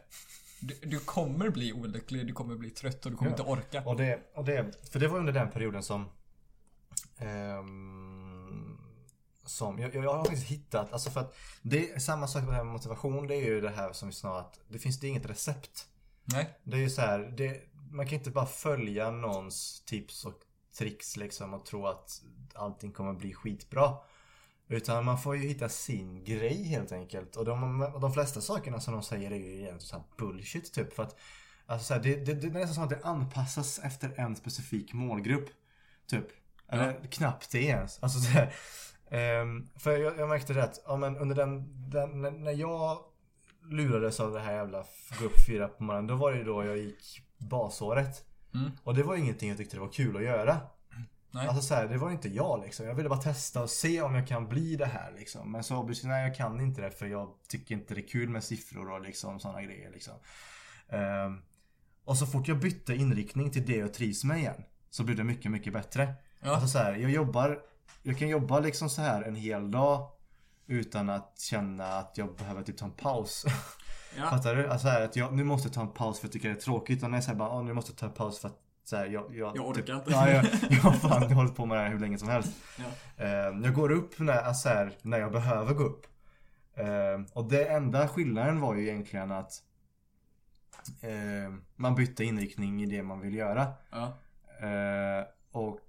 Du, 0.68 0.76
du 0.84 1.00
kommer 1.00 1.50
bli 1.50 1.74
olycklig, 1.74 2.28
du 2.28 2.34
kommer 2.34 2.56
bli 2.56 2.70
trött 2.70 3.06
och 3.06 3.12
du 3.12 3.18
kommer 3.18 3.32
Ja. 3.32 3.38
inte 3.38 3.52
orka. 3.52 3.84
Och 3.86 3.96
det, 3.98 4.20
och 4.34 4.46
det, 4.46 4.90
för 4.92 5.00
det 5.00 5.08
var 5.08 5.20
under 5.20 5.34
den 5.34 5.50
perioden 5.52 5.84
som 5.84 6.10
ehm, 7.18 8.78
som 9.46 9.80
jag, 9.80 9.96
jag 9.96 10.14
har 10.14 10.26
faktiskt 10.26 10.48
hittat, 10.48 10.94
alltså 10.94 11.10
för 11.10 11.20
att 11.22 11.36
det 11.62 11.92
är 11.92 12.00
samma 12.00 12.28
sak 12.28 12.44
med 12.44 12.52
det 12.52 12.56
här 12.56 12.64
med 12.64 12.74
motivation. 12.74 13.28
Det 13.28 13.36
är 13.36 13.46
ju 13.46 13.62
det 13.62 13.70
här 13.70 13.94
som 13.94 14.08
vi 14.10 14.14
sa 14.14 14.40
att 14.40 14.60
det 14.68 14.80
finns 14.80 15.00
det 15.00 15.08
är 15.08 15.10
inget 15.10 15.30
recept. 15.30 15.88
Nej. 16.24 16.60
Det 16.64 16.78
är 16.78 16.82
ju 16.82 16.90
så 16.90 17.02
här, 17.02 17.20
det, 17.38 17.62
man 17.92 18.08
kan 18.08 18.18
inte 18.18 18.32
bara 18.32 18.46
följa 18.46 19.12
någons 19.12 19.84
tips 19.86 20.26
och 20.26 20.42
tricks 20.78 21.18
liksom 21.18 21.54
och 21.54 21.66
tro 21.66 21.88
att 21.88 22.22
allting 22.54 22.92
kommer 22.92 23.14
bli 23.14 23.34
skitbra. 23.34 23.98
Utan 24.68 25.06
man 25.06 25.18
får 25.20 25.36
ju 25.36 25.48
hitta 25.48 25.70
sin 25.70 26.24
grej 26.24 26.64
helt 26.64 26.92
enkelt. 26.92 27.36
Och 27.36 27.46
de, 27.46 27.80
de 28.02 28.14
flesta 28.14 28.42
sakerna 28.42 28.80
som 28.80 28.94
de 28.94 29.04
säger 29.04 29.32
är 29.32 29.36
ju 29.36 29.46
egentligen 29.46 29.80
så 29.80 29.96
här 29.96 30.04
bullshit 30.18 30.74
typ. 30.74 30.94
För 30.94 31.04
att 31.04 31.16
alltså 31.66 31.88
så 31.88 31.94
här, 31.94 32.02
det, 32.02 32.16
det, 32.16 32.34
det 32.34 32.48
är 32.48 32.52
nästan 32.52 32.74
som 32.74 32.84
att 32.84 32.90
det 32.90 33.00
anpassas 33.04 33.80
efter 33.80 34.20
en 34.20 34.36
specifik 34.36 34.94
målgrupp. 34.94 35.50
Typ. 36.08 36.26
Eller 36.70 37.08
knappt 37.12 37.52
det 37.52 37.64
ens. 37.64 38.00
Alltså 38.04 38.20
så 38.20 38.28
här, 38.30 38.54
ehm, 39.10 39.68
för 39.80 39.98
jag, 39.98 40.20
jag 40.20 40.30
märkte 40.30 40.54
det 40.54 40.64
att 40.64 40.80
ja, 40.86 40.98
men 40.98 41.18
under 41.18 41.36
den, 41.36 41.66
den, 41.90 42.22
när- 42.22 42.52
jag 42.52 42.98
lurades 43.70 44.20
av 44.20 44.32
det 44.32 44.40
här 44.40 44.54
jävla 44.54 44.86
gå 45.20 45.26
upp 45.26 45.46
fyra 45.48 45.68
på 45.68 45.84
morgonen. 45.84 46.08
Då 46.08 46.16
var 46.16 46.32
det 46.32 46.38
ju 46.38 46.44
då 46.44 46.64
jag 46.66 46.78
gick 46.78 47.22
basåret. 47.38 48.26
Mm. 48.54 48.72
Och 48.84 48.96
det 48.96 49.04
var 49.04 49.16
ingenting 49.16 49.50
jag 49.50 49.58
tyckte 49.58 49.76
det 49.76 49.82
var 49.82 49.92
kul 49.92 50.18
att 50.18 50.24
göra. 50.24 50.58
Nej. 51.36 51.48
Alltså 51.48 51.62
så 51.62 51.76
här, 51.76 51.88
det 51.88 51.98
var 51.98 52.12
inte 52.12 52.30
jag 52.30 52.62
liksom. 52.64 52.86
Jag 52.86 52.95
ville 52.95 53.10
bara 53.10 53.22
testa 53.22 53.62
och 53.64 53.70
se 53.70 54.02
om 54.02 54.16
jag 54.16 54.28
kan 54.28 54.48
bli 54.48 54.76
det 54.76 54.86
här 54.86 55.14
liksom. 55.18 55.52
Men 55.52 55.64
så 55.64 55.78
obviously, 55.78 56.10
nej 56.10 56.28
jag 56.28 56.36
kan 56.36 56.62
inte 56.62 56.82
det 56.82 56.91
för 56.91 57.06
jag 57.06 57.30
tycker 57.48 57.76
inte 57.76 57.94
det 57.94 58.02
är 58.02 58.07
kul 58.07 58.30
med 58.30 58.44
siffror 58.44 58.91
och 58.91 59.02
liksom 59.02 59.40
sådana 59.40 59.62
grejer 59.62 59.91
liksom. 59.91 60.14
Ehm, 60.90 61.41
och 62.06 62.18
så 62.18 62.26
fort 62.26 62.48
jag 62.48 62.60
bytte 62.60 62.95
inriktning 62.95 63.52
till 63.52 63.66
det 63.66 63.76
jag 63.78 63.94
trivs 63.94 64.24
med 64.24 64.38
igen. 64.40 64.64
Så 64.90 65.03
blev 65.03 65.18
det 65.18 65.24
mycket, 65.24 65.52
mycket 65.52 65.74
bättre. 65.74 66.14
Ja. 66.41 66.52
Alltså 66.52 66.68
så 66.68 66.78
här, 66.78 66.95
jag 66.95 67.12
jobbar, 67.12 67.60
jag 68.03 68.18
kan 68.18 68.28
jobba 68.30 68.60
liksom 68.60 68.90
så 68.90 69.02
här 69.02 69.22
en 69.24 69.36
hel 69.36 69.72
dag. 69.72 70.10
Utan 70.68 71.10
att 71.10 71.40
känna 71.40 71.88
att 71.88 72.18
jag 72.18 72.36
behöver 72.36 72.64
typ 72.64 72.78
ta 72.78 72.86
en 72.86 72.91
paus. 72.91 73.45
Ja. 74.18 74.30
Fattar 74.30 74.56
du? 74.56 74.68
Alltså 74.68 74.88
här, 74.88 75.02
att 75.02 75.16
jag 75.16 75.34
nu 75.34 75.44
måste 75.44 75.70
ta 75.70 75.82
en 75.82 75.94
paus 75.94 76.20
för 76.20 76.28
att 76.28 76.34
jag 76.34 76.34
tycker 76.34 76.49
det 76.49 76.56
är 76.56 76.60
tråkigt. 76.62 77.03
Och 77.03 77.10
när 77.10 77.18
jag 77.18 77.24
säger 77.24 77.38
bara, 77.38 77.49
"Åh, 77.49 77.64
nu 77.64 77.74
måste 77.74 77.91
jag 77.91 77.98
ta 77.98 78.06
en 78.06 78.12
paus 78.12 78.40
för 78.40 78.48
att 78.48 78.60
så 78.86 78.95
här, 78.95 79.06
jag, 79.06 79.36
jag, 79.36 79.57
Jag 79.57 79.68
orkar 79.68 79.82
typ, 79.82 79.95
inte. 79.95 80.12
Ja, 80.12 80.30
jag, 80.30 80.45
jag 80.70 80.82
har 80.82 80.91
fan 80.91 81.32
hållit 81.32 81.56
på 81.56 81.66
med 81.66 81.78
det 81.78 81.84
här 81.84 81.90
hur 81.90 81.99
länge 81.99 82.18
som 82.18 82.30
helst. 82.30 82.52
Ja. 82.78 83.24
Eh, 83.26 83.30
jag 83.64 83.74
går 83.74 83.91
upp 83.91 84.20
när, 84.20 84.38
alltså 84.38 84.70
här, 84.70 84.91
när 85.02 85.20
jag 85.20 85.32
behöver 85.32 85.74
gå 85.74 85.84
upp. 85.84 86.07
Eh, 86.74 87.22
och 87.34 87.49
det 87.49 87.66
enda 87.66 88.07
skillnaden 88.07 88.60
var 88.60 88.76
ju 88.76 88.90
egentligen 88.90 89.32
att 89.32 89.64
eh, 91.02 91.53
man 91.76 91.95
bytte 91.95 92.24
inriktning 92.24 92.84
i 92.84 92.86
det 92.86 93.03
man 93.03 93.22
vill 93.22 93.36
göra. 93.36 93.68
Ja. 93.90 94.18
Och 95.52 95.80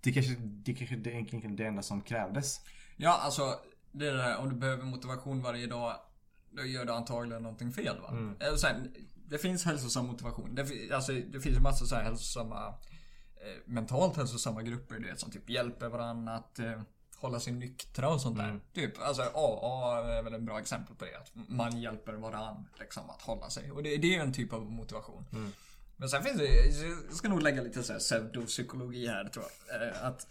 det 0.00 0.12
kanske, 0.12 0.34
det 0.38 0.74
kanske 0.74 0.96
det 0.96 1.10
är 1.10 1.14
egentligen 1.14 1.56
det 1.56 1.66
enda 1.66 1.82
som 1.82 2.00
krävdes. 2.00 2.60
Ja, 2.96 3.20
alltså 3.22 3.54
det 3.92 4.06
är 4.06 4.12
det 4.12 4.18
där 4.18 4.36
om 4.38 4.48
du 4.48 4.54
behöver 4.54 4.84
motivation 4.84 5.42
varje 5.42 5.66
dag 5.66 5.96
då 6.50 6.64
gör 6.64 6.84
du 6.84 6.92
antagligen 6.92 7.42
någonting 7.42 7.72
fel 7.72 8.00
va? 8.00 8.08
Mm. 8.10 8.36
Här, 8.40 8.56
det 9.28 9.38
finns 9.38 9.64
hälsosam 9.64 10.06
motivation. 10.06 10.54
Det, 10.54 10.92
alltså, 10.92 11.12
det 11.12 11.40
finns 11.40 11.56
ju 11.56 11.60
massa 11.60 11.86
så 11.86 11.94
här 11.94 12.02
hälsosamma 12.02 12.68
eh, 13.36 13.62
mentalt 13.64 14.16
hälsosamma 14.16 14.62
grupper 14.62 14.94
du 14.98 15.06
vet, 15.06 15.20
som 15.20 15.30
typ 15.30 15.50
hjälper 15.50 15.88
varandra 15.88 16.34
att 16.34 16.58
eh, 16.58 16.80
hålla 17.16 17.40
sig 17.40 17.52
nyktra 17.52 18.08
och 18.08 18.20
sånt 18.20 18.38
där. 18.38 18.48
Mm. 18.48 18.60
Typ, 18.74 18.92
alltså 19.00 19.22
AA 19.22 20.18
är 20.18 20.22
väl 20.22 20.34
en 20.34 20.44
bra 20.44 20.60
exempel 20.60 20.96
på 20.96 21.04
det. 21.04 21.16
Att 21.18 21.32
man 21.48 21.80
hjälper 21.80 22.12
varandra 22.12 22.64
liksom, 22.80 23.10
att 23.10 23.22
hålla 23.22 23.50
sig. 23.50 23.70
Och 23.70 23.82
det, 23.82 23.96
det 23.96 24.06
är 24.06 24.12
ju 24.12 24.20
en 24.20 24.32
typ 24.32 24.52
av 24.52 24.70
motivation. 24.70 25.24
Mm. 25.32 25.52
Men 25.96 26.08
sen 26.08 26.22
finns 26.22 26.38
det, 26.38 26.66
jag 27.06 27.14
ska 27.14 27.28
nog 27.28 27.42
lägga 27.42 27.62
lite 27.62 27.82
så 27.82 27.92
här 27.92 28.00
pseudopsykologi 28.00 29.06
här 29.06 29.24
tror 29.24 29.44
jag. 29.68 29.82
Eh, 29.88 30.04
Att, 30.04 30.26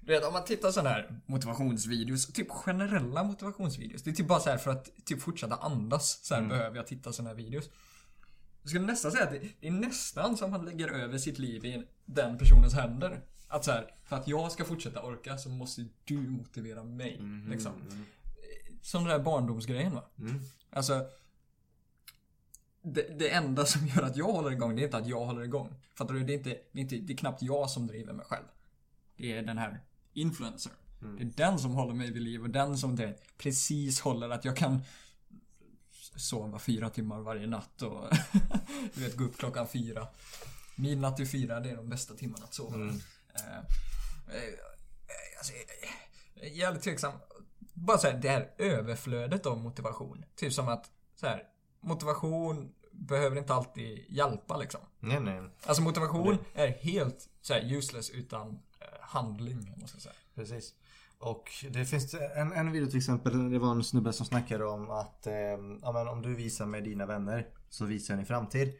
du 0.00 0.12
vet 0.12 0.24
om 0.24 0.32
man 0.32 0.44
tittar 0.44 0.70
sådana 0.70 0.90
här 0.90 1.20
motivationsvideos, 1.26 2.26
typ 2.26 2.50
generella 2.50 3.22
motivationsvideos. 3.22 4.02
Det 4.02 4.10
är 4.10 4.14
typ 4.14 4.28
bara 4.28 4.40
så 4.40 4.50
här 4.50 4.58
för 4.58 4.70
att 4.70 4.90
typ 5.04 5.22
fortsätta 5.22 5.54
andas. 5.54 6.20
Så 6.22 6.34
här 6.34 6.42
behöver 6.42 6.76
jag 6.76 6.86
titta 6.86 7.12
sådana 7.12 7.30
här 7.30 7.36
videos. 7.36 7.68
Jag 8.62 8.70
skulle 8.70 8.86
nästan 8.86 9.12
säga 9.12 9.24
att 9.24 9.30
det 9.30 9.48
det 9.60 9.66
är 9.66 9.72
nästan 9.72 10.36
som 10.36 10.50
man 10.50 10.64
lägger 10.64 10.88
över 10.88 11.18
sitt 11.18 11.38
liv 11.38 11.64
i 11.64 11.82
den 12.04 12.38
personens 12.38 12.74
händer. 12.74 13.20
Att 13.48 13.64
så 13.64 13.70
här, 13.70 13.94
för 14.04 14.16
att 14.16 14.28
jag 14.28 14.52
ska 14.52 14.64
fortsätta 14.64 15.02
orka 15.02 15.38
så 15.38 15.48
måste 15.48 15.86
du 16.04 16.16
motivera 16.16 16.84
mig. 16.84 17.20
Liksom. 17.48 17.72
Som 18.82 19.04
den 19.04 19.18
där 19.18 19.24
barndomsgrejen 19.24 19.94
va. 19.94 20.04
Mm. 20.18 20.40
Alltså 20.70 21.06
det, 22.82 23.18
det 23.18 23.30
enda 23.30 23.64
som 23.64 23.86
gör 23.86 24.02
att 24.02 24.16
jag 24.16 24.32
håller 24.32 24.50
igång, 24.50 24.76
det 24.76 24.82
är 24.82 24.84
inte 24.84 24.96
att 24.96 25.06
jag 25.06 25.24
håller 25.24 25.42
igång. 25.42 25.74
Fattar 25.94 26.14
du? 26.14 26.24
Det 26.24 26.32
är, 26.32 26.38
inte, 26.38 26.50
det, 26.72 26.78
är 26.78 26.82
inte, 26.82 26.96
det 26.96 27.12
är 27.12 27.16
knappt 27.16 27.42
jag 27.42 27.70
som 27.70 27.86
driver 27.86 28.12
mig 28.12 28.26
själv. 28.26 28.44
Det 29.16 29.32
är 29.32 29.42
den 29.42 29.58
här 29.58 29.80
influencer. 30.12 30.72
Det 31.18 31.22
är 31.22 31.30
den 31.36 31.58
som 31.58 31.74
håller 31.74 31.94
mig 31.94 32.10
vid 32.10 32.22
liv 32.22 32.42
och 32.42 32.50
den 32.50 32.78
som 32.78 32.96
det 32.96 33.14
precis 33.38 34.00
håller 34.00 34.30
att 34.30 34.44
jag 34.44 34.56
kan 34.56 34.82
sova 36.20 36.58
fyra 36.58 36.90
timmar 36.90 37.20
varje 37.20 37.46
natt 37.46 37.82
och 37.82 38.04
du 38.94 39.00
vet, 39.00 39.16
gå 39.16 39.24
upp 39.24 39.38
klockan 39.38 39.68
fyra. 39.68 40.08
Midnatt 40.76 41.16
till 41.16 41.28
fyra, 41.28 41.60
det 41.60 41.70
är 41.70 41.76
de 41.76 41.88
bästa 41.88 42.14
timmarna 42.14 42.44
att 42.44 42.54
sova. 42.54 42.74
Mm. 42.74 43.00
Eh, 43.34 43.56
eh, 43.56 44.54
alltså, 45.38 45.52
jävligt 46.42 46.82
tveksam. 46.82 47.12
Bara 47.74 47.98
såhär, 47.98 48.18
det 48.18 48.28
här 48.28 48.50
överflödet 48.58 49.46
av 49.46 49.58
motivation. 49.58 50.24
Typ 50.36 50.52
som 50.52 50.68
att, 50.68 50.90
så 51.16 51.26
här, 51.26 51.44
motivation 51.80 52.72
behöver 52.92 53.36
inte 53.36 53.54
alltid 53.54 54.04
hjälpa 54.08 54.56
liksom. 54.56 54.80
Nej, 54.98 55.20
nej. 55.20 55.42
Alltså 55.66 55.82
motivation 55.82 56.38
är 56.54 56.68
helt 56.68 57.28
så 57.40 57.54
här, 57.54 57.72
useless 57.72 58.10
utan 58.10 58.48
eh, 58.80 58.86
handling, 59.00 59.74
måste 59.76 59.96
jag 59.96 60.02
säga. 60.02 60.14
Precis. 60.34 60.74
Och 61.20 61.50
det 61.70 61.84
finns 61.84 62.14
en, 62.14 62.52
en 62.52 62.72
video 62.72 62.88
till 62.88 62.98
exempel. 62.98 63.50
Det 63.50 63.58
var 63.58 63.70
en 63.70 63.84
snubbe 63.84 64.12
som 64.12 64.26
snackade 64.26 64.64
om 64.64 64.90
att 64.90 65.26
eh, 65.26 65.34
ja, 65.82 65.92
men 65.92 66.08
om 66.08 66.22
du 66.22 66.34
visar 66.34 66.66
med 66.66 66.84
dina 66.84 67.06
vänner 67.06 67.46
så 67.68 67.84
visar 67.84 68.14
jag 68.14 68.18
din 68.18 68.26
framtid. 68.26 68.72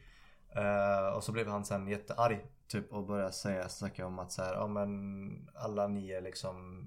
Eh, 0.55 1.15
och 1.15 1.23
så 1.23 1.31
blev 1.31 1.47
han 1.47 1.65
sen 1.65 1.87
jättearg. 1.87 2.45
Typ 2.67 2.93
och 2.93 3.05
började 3.05 3.31
säga, 3.31 3.69
snacka 3.69 4.05
om 4.05 4.19
att 4.19 4.31
så 4.31 4.43
här, 4.43 4.53
ja 4.53 4.67
men 4.67 5.49
alla 5.55 5.87
ni 5.87 6.11
är 6.11 6.21
liksom 6.21 6.85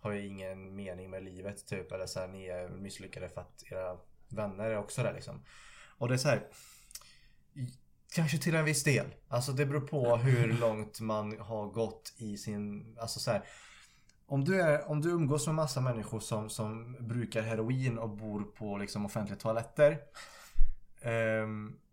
har 0.00 0.12
ju 0.12 0.26
ingen 0.26 0.76
mening 0.76 1.10
med 1.10 1.24
livet 1.24 1.66
typ. 1.66 1.92
Eller 1.92 2.06
så 2.06 2.20
här, 2.20 2.28
ni 2.28 2.46
är 2.46 2.68
misslyckade 2.68 3.28
för 3.28 3.40
att 3.40 3.62
era 3.70 3.96
vänner 4.28 4.64
är 4.64 4.78
också 4.78 5.02
där 5.02 5.14
liksom. 5.14 5.44
Och 5.98 6.08
det 6.08 6.14
är 6.14 6.18
så 6.18 6.28
här. 6.28 6.46
Kanske 8.14 8.38
till 8.38 8.54
en 8.54 8.64
viss 8.64 8.84
del. 8.84 9.06
Alltså 9.28 9.52
det 9.52 9.66
beror 9.66 9.80
på 9.86 10.16
hur 10.16 10.52
långt 10.52 11.00
man 11.00 11.40
har 11.40 11.66
gått 11.66 12.12
i 12.16 12.36
sin, 12.36 12.96
alltså 13.00 13.20
så 13.20 13.30
här. 13.30 13.44
Om 14.30 14.44
du, 14.44 14.60
är, 14.60 14.90
om 14.90 15.00
du 15.00 15.10
umgås 15.10 15.46
med 15.46 15.54
massa 15.54 15.80
människor 15.80 16.20
som, 16.20 16.50
som 16.50 16.96
brukar 17.00 17.42
heroin 17.42 17.98
och 17.98 18.08
bor 18.08 18.42
på 18.42 18.78
liksom 18.78 19.06
offentliga 19.06 19.38
toaletter. 19.38 19.90
Eh, 21.00 21.46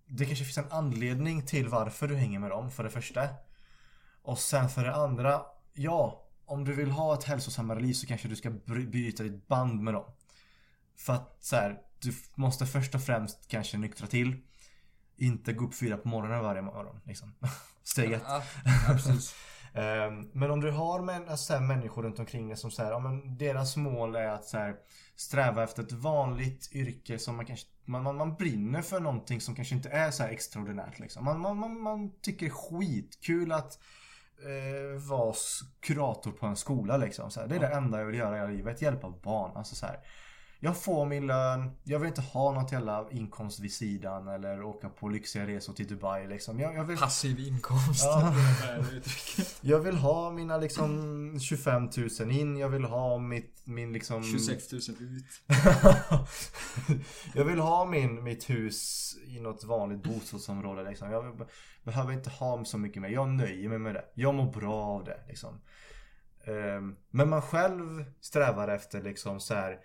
det 0.07 0.26
kanske 0.26 0.45
finns 0.45 0.57
en 0.57 0.72
anledning 0.72 1.45
till 1.45 1.68
varför 1.68 2.07
du 2.07 2.15
hänger 2.15 2.39
med 2.39 2.49
dem 2.49 2.72
för 2.72 2.84
det 2.84 2.89
första. 2.89 3.30
Och 4.22 4.39
sen 4.39 4.69
för 4.69 4.84
det 4.85 4.95
andra, 4.95 5.41
ja. 5.73 6.23
Om 6.45 6.65
du 6.65 6.73
vill 6.73 6.91
ha 6.91 7.14
ett 7.14 7.23
hälsosammare 7.23 7.80
liv 7.80 7.93
så 7.93 8.07
kanske 8.07 8.27
du 8.27 8.35
ska 8.35 8.49
byta 8.49 9.23
ditt 9.23 9.47
band 9.47 9.81
med 9.81 9.93
dem. 9.93 10.05
För 10.97 11.14
att 11.14 11.38
så 11.39 11.55
här, 11.55 11.81
du 11.99 12.14
måste 12.35 12.65
först 12.65 12.95
och 12.95 13.01
främst 13.01 13.47
kanske 13.47 13.77
nyktra 13.77 14.07
till. 14.07 14.35
Inte 15.15 15.53
gå 15.53 15.65
upp 15.65 15.76
fyra 15.76 15.97
på 15.97 16.07
morgonen 16.07 16.43
varje 16.43 16.61
morgon. 16.61 16.99
Liksom. 17.05 17.34
Steg 17.84 18.11
ett. 18.11 18.23
Ja, 18.26 18.43
ja, 18.88 18.97
men 20.31 20.51
om 20.51 20.61
du 20.61 20.71
har 20.71 21.01
män, 21.01 21.21
alltså, 21.21 21.45
så 21.45 21.53
här, 21.53 21.61
människor 21.61 22.03
runt 22.03 22.19
omkring 22.19 22.47
dig 22.47 22.57
som 22.57 22.71
säger, 22.71 22.91
ja 22.91 22.99
men 22.99 23.37
deras 23.37 23.77
mål 23.77 24.15
är 24.15 24.27
att 24.27 24.45
så 24.45 24.57
här, 24.57 24.75
sträva 25.15 25.63
efter 25.63 25.83
ett 25.83 25.91
vanligt 25.91 26.69
yrke 26.73 27.19
som 27.19 27.35
man 27.35 27.45
kanske 27.45 27.67
man, 27.87 28.03
man, 28.03 28.15
man 28.15 28.35
brinner 28.35 28.81
för 28.81 28.99
någonting 28.99 29.41
som 29.41 29.55
kanske 29.55 29.75
inte 29.75 29.89
är 29.89 30.11
så 30.11 30.23
extraordinärt 30.23 30.99
liksom. 30.99 31.25
Man, 31.25 31.39
man, 31.39 31.57
man, 31.57 31.81
man 31.81 32.11
tycker 32.21 32.49
skitkul 32.49 33.51
att 33.51 33.79
eh, 34.43 35.01
vara 35.09 35.33
kurator 35.79 36.31
på 36.31 36.45
en 36.45 36.55
skola 36.55 36.97
liksom. 36.97 37.31
Så 37.31 37.39
här, 37.39 37.47
det 37.47 37.55
är 37.55 37.59
det 37.59 37.67
enda 37.67 37.99
jag 37.99 38.05
vill 38.05 38.15
göra 38.15 38.51
i 38.51 38.57
livet. 38.57 38.81
Hjälpa 38.81 39.09
barn. 39.09 39.51
Alltså 39.55 39.75
så 39.75 39.85
här. 39.85 39.99
Jag 40.59 40.77
får 40.81 41.05
min 41.05 41.27
lön. 41.27 41.71
Jag 41.84 41.99
vill 41.99 42.07
inte 42.07 42.21
ha 42.21 42.51
något 42.51 42.71
jävla 42.71 43.05
inkomst 43.11 43.59
vid 43.59 43.73
sidan 43.73 44.27
eller 44.27 44.63
åka 44.63 44.89
på 44.89 45.09
lyxiga 45.09 45.47
resor 45.47 45.73
till 45.73 45.88
Dubai 45.88 46.27
liksom. 46.27 46.59
Jag, 46.59 46.75
jag 46.75 46.84
vill 46.84 46.97
Passiv 46.97 47.39
inkomst. 47.39 48.03
Ja. 48.03 48.34
Jag 49.61 49.79
vill 49.79 49.95
ha 49.95 50.31
mina 50.31 50.57
liksom 50.57 51.39
25 51.39 51.89
000 52.19 52.31
in. 52.31 52.57
Jag 52.57 52.69
vill 52.69 52.84
ha 52.84 53.17
mitt, 53.17 53.61
min 53.63 53.93
liksom... 53.93 54.23
26 54.23 54.71
000 54.71 54.81
ut. 54.99 55.25
jag 57.34 57.45
vill 57.45 57.59
ha 57.59 57.85
min, 57.85 58.23
mitt 58.23 58.49
hus 58.49 59.13
i 59.27 59.39
något 59.39 59.63
vanligt 59.63 60.03
bostadsområde 60.03 60.84
liksom. 60.89 61.11
Jag 61.11 61.38
be- 61.38 61.45
behöver 61.84 62.13
inte 62.13 62.29
ha 62.29 62.65
så 62.65 62.77
mycket 62.77 63.01
mer. 63.01 63.09
Jag 63.09 63.29
nöjer 63.29 63.69
mig 63.69 63.79
med 63.79 63.95
det. 63.95 64.05
Jag 64.13 64.35
mår 64.35 64.51
bra 64.51 64.75
av 64.75 65.03
det 65.03 65.19
liksom. 65.27 65.61
Ehm, 66.43 66.95
Men 67.09 67.29
man 67.29 67.41
själv 67.41 68.05
strävar 68.21 68.67
efter 68.67 69.01
liksom 69.01 69.39
så 69.39 69.53
här 69.53 69.79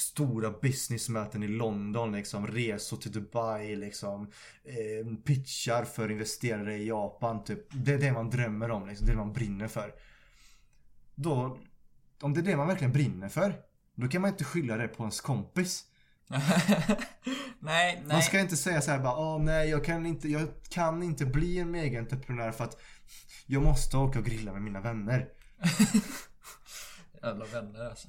Stora 0.00 0.50
businessmöten 0.50 1.42
i 1.42 1.48
London 1.48 2.12
liksom, 2.12 2.46
resor 2.46 2.96
till 2.96 3.12
Dubai 3.12 3.76
liksom 3.76 4.30
eh, 4.64 5.16
Pitchar 5.24 5.84
för 5.84 6.10
investerare 6.10 6.76
i 6.76 6.88
Japan 6.88 7.44
typ. 7.44 7.66
Det 7.70 7.92
är 7.92 7.98
det 7.98 8.12
man 8.12 8.30
drömmer 8.30 8.70
om 8.70 8.88
liksom, 8.88 9.06
det 9.06 9.12
är 9.12 9.16
det 9.16 9.24
man 9.24 9.32
brinner 9.32 9.68
för. 9.68 9.94
Då 11.14 11.58
Om 12.20 12.34
det 12.34 12.40
är 12.40 12.44
det 12.44 12.56
man 12.56 12.66
verkligen 12.66 12.92
brinner 12.92 13.28
för 13.28 13.54
Då 13.94 14.08
kan 14.08 14.22
man 14.22 14.30
inte 14.30 14.44
skylla 14.44 14.76
det 14.76 14.88
på 14.88 15.02
ens 15.02 15.20
kompis. 15.20 15.84
Nej, 17.60 17.96
nej. 17.96 18.02
Man 18.06 18.22
ska 18.22 18.40
inte 18.40 18.56
säga 18.56 18.80
så 18.80 18.90
här 18.90 18.98
bara 18.98 19.16
Åh 19.16 19.42
nej 19.42 19.70
jag 19.70 19.84
kan 19.84 20.06
inte, 20.06 20.28
jag 20.28 20.48
kan 20.70 21.02
inte 21.02 21.26
bli 21.26 21.58
en 21.58 21.70
megaentreprenör 21.70 22.52
för 22.52 22.64
att 22.64 22.80
Jag 23.46 23.62
måste 23.62 23.96
åka 23.96 24.18
och 24.18 24.24
grilla 24.24 24.52
med 24.52 24.62
mina 24.62 24.80
vänner. 24.80 25.28
Jävla 27.22 27.44
vänner 27.44 27.90
alltså. 27.90 28.08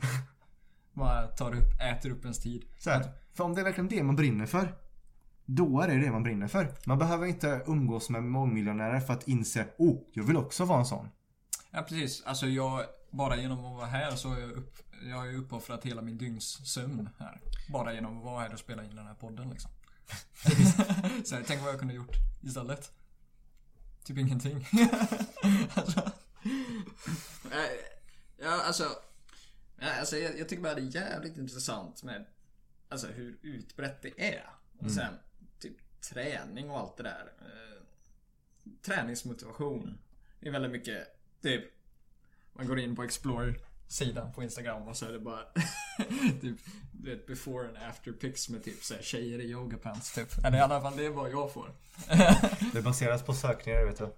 Bara 0.99 1.27
tar 1.27 1.55
upp, 1.55 1.81
äter 1.81 2.09
upp 2.09 2.23
ens 2.23 2.39
tid. 2.39 2.65
Så 2.77 2.89
här, 2.89 3.11
för 3.33 3.43
om 3.43 3.55
det 3.55 3.61
är 3.61 3.65
verkligen 3.65 3.87
det 3.87 4.03
man 4.03 4.15
brinner 4.15 4.45
för 4.45 4.75
Då 5.45 5.81
är 5.81 5.87
det 5.87 5.99
det 5.99 6.11
man 6.11 6.23
brinner 6.23 6.47
för 6.47 6.73
Man 6.85 6.97
behöver 6.97 7.27
inte 7.27 7.63
umgås 7.67 8.09
med 8.09 8.23
mångmiljonärer 8.23 8.99
för 8.99 9.13
att 9.13 9.27
inse 9.27 9.67
Oh, 9.77 9.97
jag 10.13 10.23
vill 10.23 10.37
också 10.37 10.65
vara 10.65 10.79
en 10.79 10.85
sån 10.85 11.09
Ja 11.71 11.81
precis. 11.81 12.23
Alltså 12.25 12.47
jag, 12.47 12.85
bara 13.11 13.35
genom 13.35 13.65
att 13.65 13.75
vara 13.75 13.85
här 13.85 14.15
så 14.15 14.29
har 14.29 14.39
jag, 14.39 14.51
upp, 14.51 14.77
jag 15.09 15.17
har 15.17 15.33
uppoffrat 15.35 15.85
hela 15.85 16.01
min 16.01 16.17
dygnssömn 16.17 17.09
här. 17.19 17.41
Bara 17.73 17.93
genom 17.93 18.17
att 18.17 18.23
vara 18.23 18.41
här 18.41 18.53
och 18.53 18.59
spela 18.59 18.83
in 18.83 18.95
den 18.95 19.05
här 19.05 19.13
podden 19.13 19.49
liksom. 19.49 19.71
så 21.25 21.35
här, 21.35 21.43
tänk 21.47 21.61
vad 21.61 21.71
jag 21.71 21.79
kunde 21.79 21.93
gjort 21.93 22.15
istället. 22.41 22.91
Typ 24.03 24.17
ingenting. 24.17 24.67
alltså, 25.73 26.11
Ja, 28.41 28.61
alltså. 28.63 28.83
Ja, 29.81 29.99
alltså 29.99 30.17
jag, 30.17 30.39
jag 30.39 30.49
tycker 30.49 30.63
bara 30.63 30.75
det 30.75 30.81
är 30.81 30.95
jävligt 30.95 31.37
intressant 31.37 32.03
med 32.03 32.25
alltså, 32.89 33.07
hur 33.07 33.37
utbrett 33.41 34.01
det 34.01 34.35
är. 34.35 34.49
Och 34.79 34.91
sen 34.91 35.13
typ 35.59 36.01
träning 36.01 36.69
och 36.69 36.79
allt 36.79 36.97
det 36.97 37.03
där. 37.03 37.33
Eh, 37.39 37.81
träningsmotivation. 38.81 39.97
Det 40.39 40.47
är 40.47 40.51
väldigt 40.51 40.71
mycket 40.71 41.07
typ 41.41 41.63
man 42.53 42.67
går 42.67 42.79
in 42.79 42.95
på 42.95 43.03
Explore 43.03 43.55
sidan 43.87 44.33
på 44.33 44.43
Instagram 44.43 44.87
och 44.87 44.97
så 44.97 45.05
är 45.05 45.11
det 45.11 45.19
bara 45.19 45.43
typ 46.41 46.59
du 46.91 47.09
vet, 47.09 47.27
before 47.27 47.67
and 47.67 47.77
after 47.77 48.11
pics 48.11 48.49
med 48.49 48.63
typ 48.63 48.83
så 48.83 48.93
här, 48.93 49.01
tjejer 49.01 49.39
i 49.39 49.51
yogapants 49.51 50.13
typ. 50.13 50.45
Eller 50.45 50.57
i 50.57 50.61
alla 50.61 50.81
fall 50.81 50.97
det 50.97 51.05
är 51.05 51.09
vad 51.09 51.31
jag 51.31 51.53
får. 51.53 51.71
Det 52.73 52.81
baseras 52.81 53.23
på 53.23 53.33
sökningar 53.33 53.85
vet 53.85 53.97
du 53.97 54.09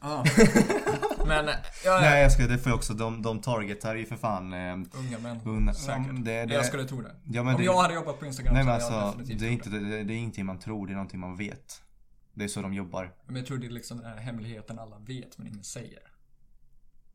Ja. 0.00 0.24
Men, 1.26 1.46
ja, 1.46 1.54
ja. 1.84 2.00
Nej 2.00 2.22
jag 2.22 2.32
ska, 2.32 2.46
det 2.46 2.58
får 2.58 2.72
också, 2.72 2.94
de, 2.94 3.22
de 3.22 3.40
targetar 3.40 3.94
ju 3.94 4.06
för 4.06 4.16
fan 4.16 4.52
eh, 4.52 4.58
Unga 4.92 5.18
män. 5.22 5.40
unga, 5.44 5.74
Säkert. 5.74 6.24
det, 6.24 6.46
det, 6.46 6.54
Jag 6.54 6.66
skulle 6.66 6.84
tro 6.84 7.00
det. 7.00 7.16
ja, 7.24 7.42
men 7.42 7.54
Om 7.54 7.60
det, 7.60 7.64
jag 7.64 7.82
hade 7.82 7.94
jobbat 7.94 8.18
på 8.20 8.26
Instagram 8.26 8.54
Nej 8.54 8.64
så 8.64 8.70
hade 8.70 8.84
jag 8.84 8.92
alltså, 8.92 9.18
definitivt 9.18 9.40
det 9.40 9.46
är, 9.46 9.50
inte, 9.50 9.68
det, 9.70 10.04
det 10.04 10.14
är 10.14 10.16
ingenting 10.16 10.46
man 10.46 10.58
tror, 10.58 10.86
det 10.86 10.92
är 10.92 10.94
någonting 10.94 11.20
man 11.20 11.36
vet 11.36 11.82
Det 12.34 12.44
är 12.44 12.48
så 12.48 12.62
de 12.62 12.74
jobbar 12.74 13.12
Men 13.26 13.36
jag 13.36 13.46
tror 13.46 13.58
det 13.58 13.66
är 13.66 13.70
liksom 13.70 13.98
den 13.98 14.06
här 14.06 14.16
hemligheten 14.16 14.78
alla 14.78 14.98
vet 14.98 15.38
men 15.38 15.46
ingen 15.46 15.64
säger. 15.64 16.00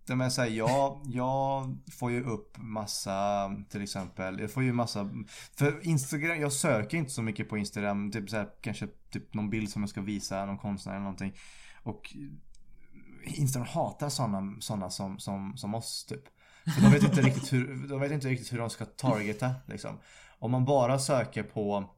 Det 0.05 0.15
men 0.15 0.31
säga, 0.31 0.47
jag, 0.55 1.01
jag 1.05 1.77
får 1.99 2.11
ju 2.11 2.23
upp 2.23 2.57
massa, 2.57 3.51
till 3.69 3.83
exempel, 3.83 4.39
jag 4.39 4.51
får 4.51 4.63
ju 4.63 4.73
massa 4.73 5.09
För 5.55 5.87
Instagram, 5.87 6.41
jag 6.41 6.53
söker 6.53 6.97
inte 6.97 7.11
så 7.11 7.21
mycket 7.21 7.49
på 7.49 7.57
Instagram, 7.57 8.11
typ 8.11 8.29
så 8.29 8.37
här, 8.37 8.47
kanske 8.61 8.87
typ 9.11 9.33
någon 9.33 9.49
bild 9.49 9.69
som 9.69 9.81
jag 9.81 9.89
ska 9.89 10.01
visa, 10.01 10.45
någon 10.45 10.57
konstnär 10.57 10.93
eller 10.93 11.03
någonting 11.03 11.33
Och 11.83 12.15
Instagram 13.35 13.67
hatar 13.67 14.09
sådana 14.09 14.61
såna 14.61 14.89
som, 14.89 15.19
som, 15.19 15.57
som 15.57 15.75
oss 15.75 16.05
typ 16.05 16.23
För 16.75 16.81
de 16.81 16.91
vet 16.91 17.03
inte 17.03 17.21
riktigt 17.21 17.53
hur, 17.53 17.87
de 17.87 17.99
vet 17.99 18.11
inte 18.11 18.27
riktigt 18.27 18.53
hur 18.53 18.57
de 18.57 18.69
ska 18.69 18.85
targeta 18.85 19.55
liksom 19.65 19.97
Om 20.39 20.51
man 20.51 20.65
bara 20.65 20.99
söker 20.99 21.43
på 21.43 21.89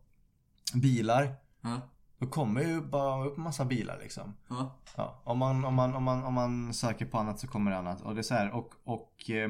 bilar 0.73 1.35
Ja. 1.61 1.81
Då 2.19 2.27
kommer 2.27 2.61
ju 2.61 2.81
bara 2.81 3.25
upp 3.25 3.37
massa 3.37 3.65
bilar 3.65 3.99
liksom 4.01 4.33
Ja. 4.49 4.75
Ja, 4.97 5.21
om 5.23 5.37
man, 5.37 5.65
om, 5.65 5.75
man, 5.75 5.93
om, 5.93 6.03
man, 6.03 6.23
om 6.23 6.33
man 6.33 6.73
söker 6.73 7.05
på 7.05 7.17
annat 7.17 7.39
så 7.39 7.47
kommer 7.47 7.71
det 7.71 7.77
annat. 7.77 8.01
Och 8.01 8.15
det 8.15 8.21
är 8.21 8.23
så 8.23 8.33
här, 8.33 8.51
och, 8.51 8.73
och 8.83 9.29
eh, 9.29 9.49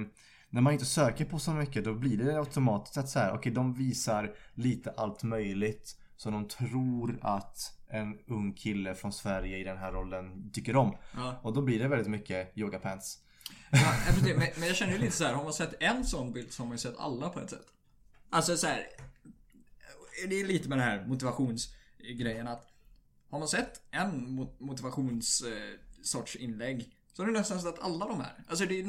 när 0.49 0.61
man 0.61 0.73
inte 0.73 0.85
söker 0.85 1.25
på 1.25 1.39
så 1.39 1.51
mycket 1.51 1.83
då 1.83 1.93
blir 1.93 2.17
det 2.17 2.39
automatiskt 2.39 2.97
att 2.97 3.09
så 3.09 3.19
här, 3.19 3.33
okej 3.33 3.51
de 3.51 3.73
visar 3.73 4.35
lite 4.53 4.91
allt 4.91 5.23
möjligt. 5.23 5.98
Som 6.19 6.33
de 6.33 6.47
tror 6.47 7.19
att 7.21 7.77
en 7.87 8.19
ung 8.27 8.53
kille 8.53 8.95
från 8.95 9.13
Sverige 9.13 9.57
i 9.57 9.63
den 9.63 9.77
här 9.77 9.91
rollen 9.91 10.51
tycker 10.51 10.75
om. 10.75 10.95
Ja. 11.15 11.39
Och 11.43 11.53
då 11.53 11.61
blir 11.61 11.79
det 11.79 11.87
väldigt 11.87 12.07
mycket 12.07 12.57
yoga 12.57 12.79
pants. 12.79 13.19
Ja, 13.71 13.93
men, 14.23 14.39
men 14.57 14.67
jag 14.67 14.75
känner 14.75 14.93
ju 14.93 14.99
lite 14.99 15.15
så 15.15 15.23
här, 15.23 15.33
har 15.33 15.43
man 15.43 15.53
sett 15.53 15.73
en 15.79 16.05
sån 16.05 16.33
bild 16.33 16.51
så 16.51 16.61
har 16.63 16.67
man 16.67 16.73
ju 16.73 16.79
sett 16.79 16.97
alla 16.97 17.29
på 17.29 17.39
ett 17.39 17.49
sätt. 17.49 17.65
Alltså 18.29 18.57
så 18.57 18.67
här. 18.67 18.87
Det 20.29 20.35
är 20.35 20.45
lite 20.45 20.69
med 20.69 20.77
den 20.77 20.87
här 20.87 21.05
motivationsgrejen 21.05 22.47
att 22.47 22.67
har 23.29 23.39
man 23.39 23.47
sett 23.47 23.81
en 23.91 24.27
mo- 24.39 24.55
motivations 24.59 25.41
eh, 25.41 25.79
sorts 26.03 26.35
inlägg 26.35 26.95
så 27.13 27.21
har 27.21 27.27
du 27.27 27.33
nästan 27.33 27.61
sett 27.61 27.79
alla 27.79 28.05
de 28.07 28.21
här. 28.21 28.43
Alltså 28.47 28.65
det 28.65 28.79
är, 28.79 28.83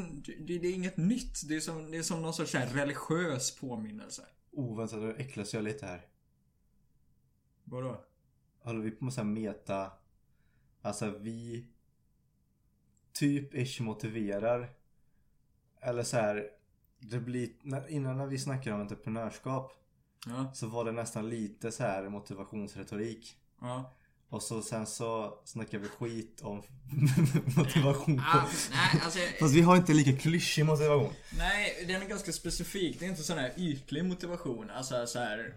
det, 0.46 0.58
det 0.58 0.68
är 0.68 0.74
inget 0.74 0.96
nytt. 0.96 1.48
Det 1.48 1.56
är 1.56 1.60
som, 1.60 1.90
det 1.90 1.98
är 1.98 2.02
som 2.02 2.22
någon 2.22 2.34
sorts 2.34 2.54
religiös 2.54 3.56
påminnelse. 3.56 4.22
Oh 4.52 4.78
vänta, 4.78 4.96
då 4.96 5.08
äcklas 5.08 5.54
jag 5.54 5.64
lite 5.64 5.86
här. 5.86 6.06
Vadå? 7.70 8.04
Håller 8.62 8.80
vi 8.80 8.90
på 8.90 9.04
med 9.04 9.14
så 9.14 9.20
här 9.20 9.28
meta... 9.28 9.92
Alltså 10.82 11.10
vi... 11.10 11.66
Typ 13.12 13.54
ish 13.54 13.80
motiverar. 13.80 14.70
Eller 15.80 16.02
så 16.02 16.16
här. 16.16 16.48
Det 16.98 17.20
blir... 17.20 17.48
Innan 17.88 18.18
när 18.18 18.26
vi 18.26 18.38
snackade 18.38 18.74
om 18.74 18.80
entreprenörskap. 18.80 19.72
Ja, 20.26 20.50
Så 20.54 20.66
var 20.66 20.84
det 20.84 20.92
nästan 20.92 21.28
lite 21.28 21.72
så 21.72 21.82
här 21.82 22.08
motivationsretorik. 22.08 23.36
ja. 23.60 23.94
Och 24.28 24.42
så 24.42 24.62
sen 24.62 24.86
så 24.86 25.38
snackar 25.44 25.78
vi 25.78 25.88
skit 25.88 26.40
om 26.42 26.62
motivation. 27.56 28.22
Ah, 28.26 28.48
nej, 28.70 29.00
alltså, 29.04 29.18
Fast 29.40 29.54
vi 29.54 29.60
har 29.60 29.76
inte 29.76 29.92
lika 29.92 30.16
klyschig 30.16 30.66
motivation. 30.66 31.12
Nej, 31.38 31.84
den 31.88 32.02
är 32.02 32.06
ganska 32.08 32.32
specifik. 32.32 33.00
Det 33.00 33.04
är 33.06 33.10
inte 33.10 33.22
sån 33.22 33.38
här 33.38 33.52
ytlig 33.56 34.04
motivation. 34.04 34.70
Alltså 34.70 35.06
så 35.06 35.18
här. 35.18 35.54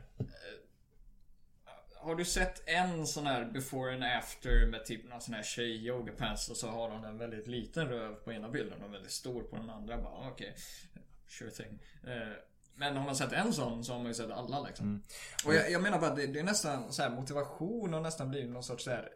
Har 2.04 2.16
du 2.16 2.26
sett 2.26 2.70
en 2.70 3.08
sån 3.08 3.26
här 3.28 3.46
before 3.46 3.94
and 3.94 4.04
after 4.04 4.66
med 4.66 4.86
typ 4.86 5.10
någon 5.10 5.22
sån 5.22 5.34
här 5.34 5.44
tjej 5.44 5.88
yogapants 5.88 6.50
och 6.50 6.58
så 6.58 6.68
har 6.68 6.90
hon 6.90 7.06
en 7.06 7.18
väldigt 7.18 7.48
liten 7.48 7.88
röv 7.88 8.16
på 8.16 8.34
ena 8.34 8.50
bilden 8.50 8.84
och 8.84 8.94
väldigt 8.94 9.12
stor 9.12 9.44
på 9.44 9.56
den 9.56 9.70
andra. 9.70 9.98
Bara 9.98 10.14
ah, 10.14 10.30
okej, 10.32 10.56
sure 11.28 11.52
thing. 11.52 11.80
Eh, 12.08 12.34
Men 12.76 12.98
har 12.98 13.06
man 13.06 13.16
sett 13.16 13.34
en 13.34 13.54
sån 13.54 13.84
så 13.84 13.92
har 13.94 14.00
man 14.00 14.08
ju 14.08 14.14
sett 14.14 14.32
alla 14.32 14.64
liksom. 14.68 15.04
Och 15.46 15.54
jag, 15.54 15.72
jag 15.72 15.82
menar 15.82 16.00
bara 16.00 16.10
att 16.12 16.18
det, 16.18 16.28
det 16.28 16.40
är 16.40 16.44
nästan 16.44 16.94
så 16.94 17.02
här 17.02 17.10
motivation 17.10 17.94
och 17.94 18.02
nästan 18.02 18.30
blir 18.30 18.48
någon 18.48 18.64
sorts 18.64 18.84
så 18.84 18.92
här 18.92 19.04
eh, 19.04 19.10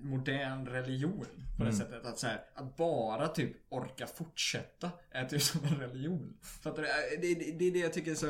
modern 0.00 0.66
religion 0.66 1.26
på 1.58 1.64
det 1.64 1.72
sättet. 1.72 2.06
Att, 2.06 2.18
så 2.18 2.26
här, 2.26 2.44
att 2.54 2.76
bara 2.76 3.28
typ 3.28 3.56
orka 3.68 4.06
fortsätta 4.06 4.90
är 5.10 5.24
typ 5.24 5.42
som 5.42 5.64
en 5.64 5.80
religion. 5.80 6.38
Fattar 6.42 6.82
du? 6.82 6.88
Eh, 6.88 7.20
Det, 7.20 7.34
det, 7.34 7.52
det 7.58 7.64
är 7.64 7.72
det 7.72 7.78
jag 7.78 7.92
tycker 7.92 8.10
är 8.10 8.14
så... 8.14 8.26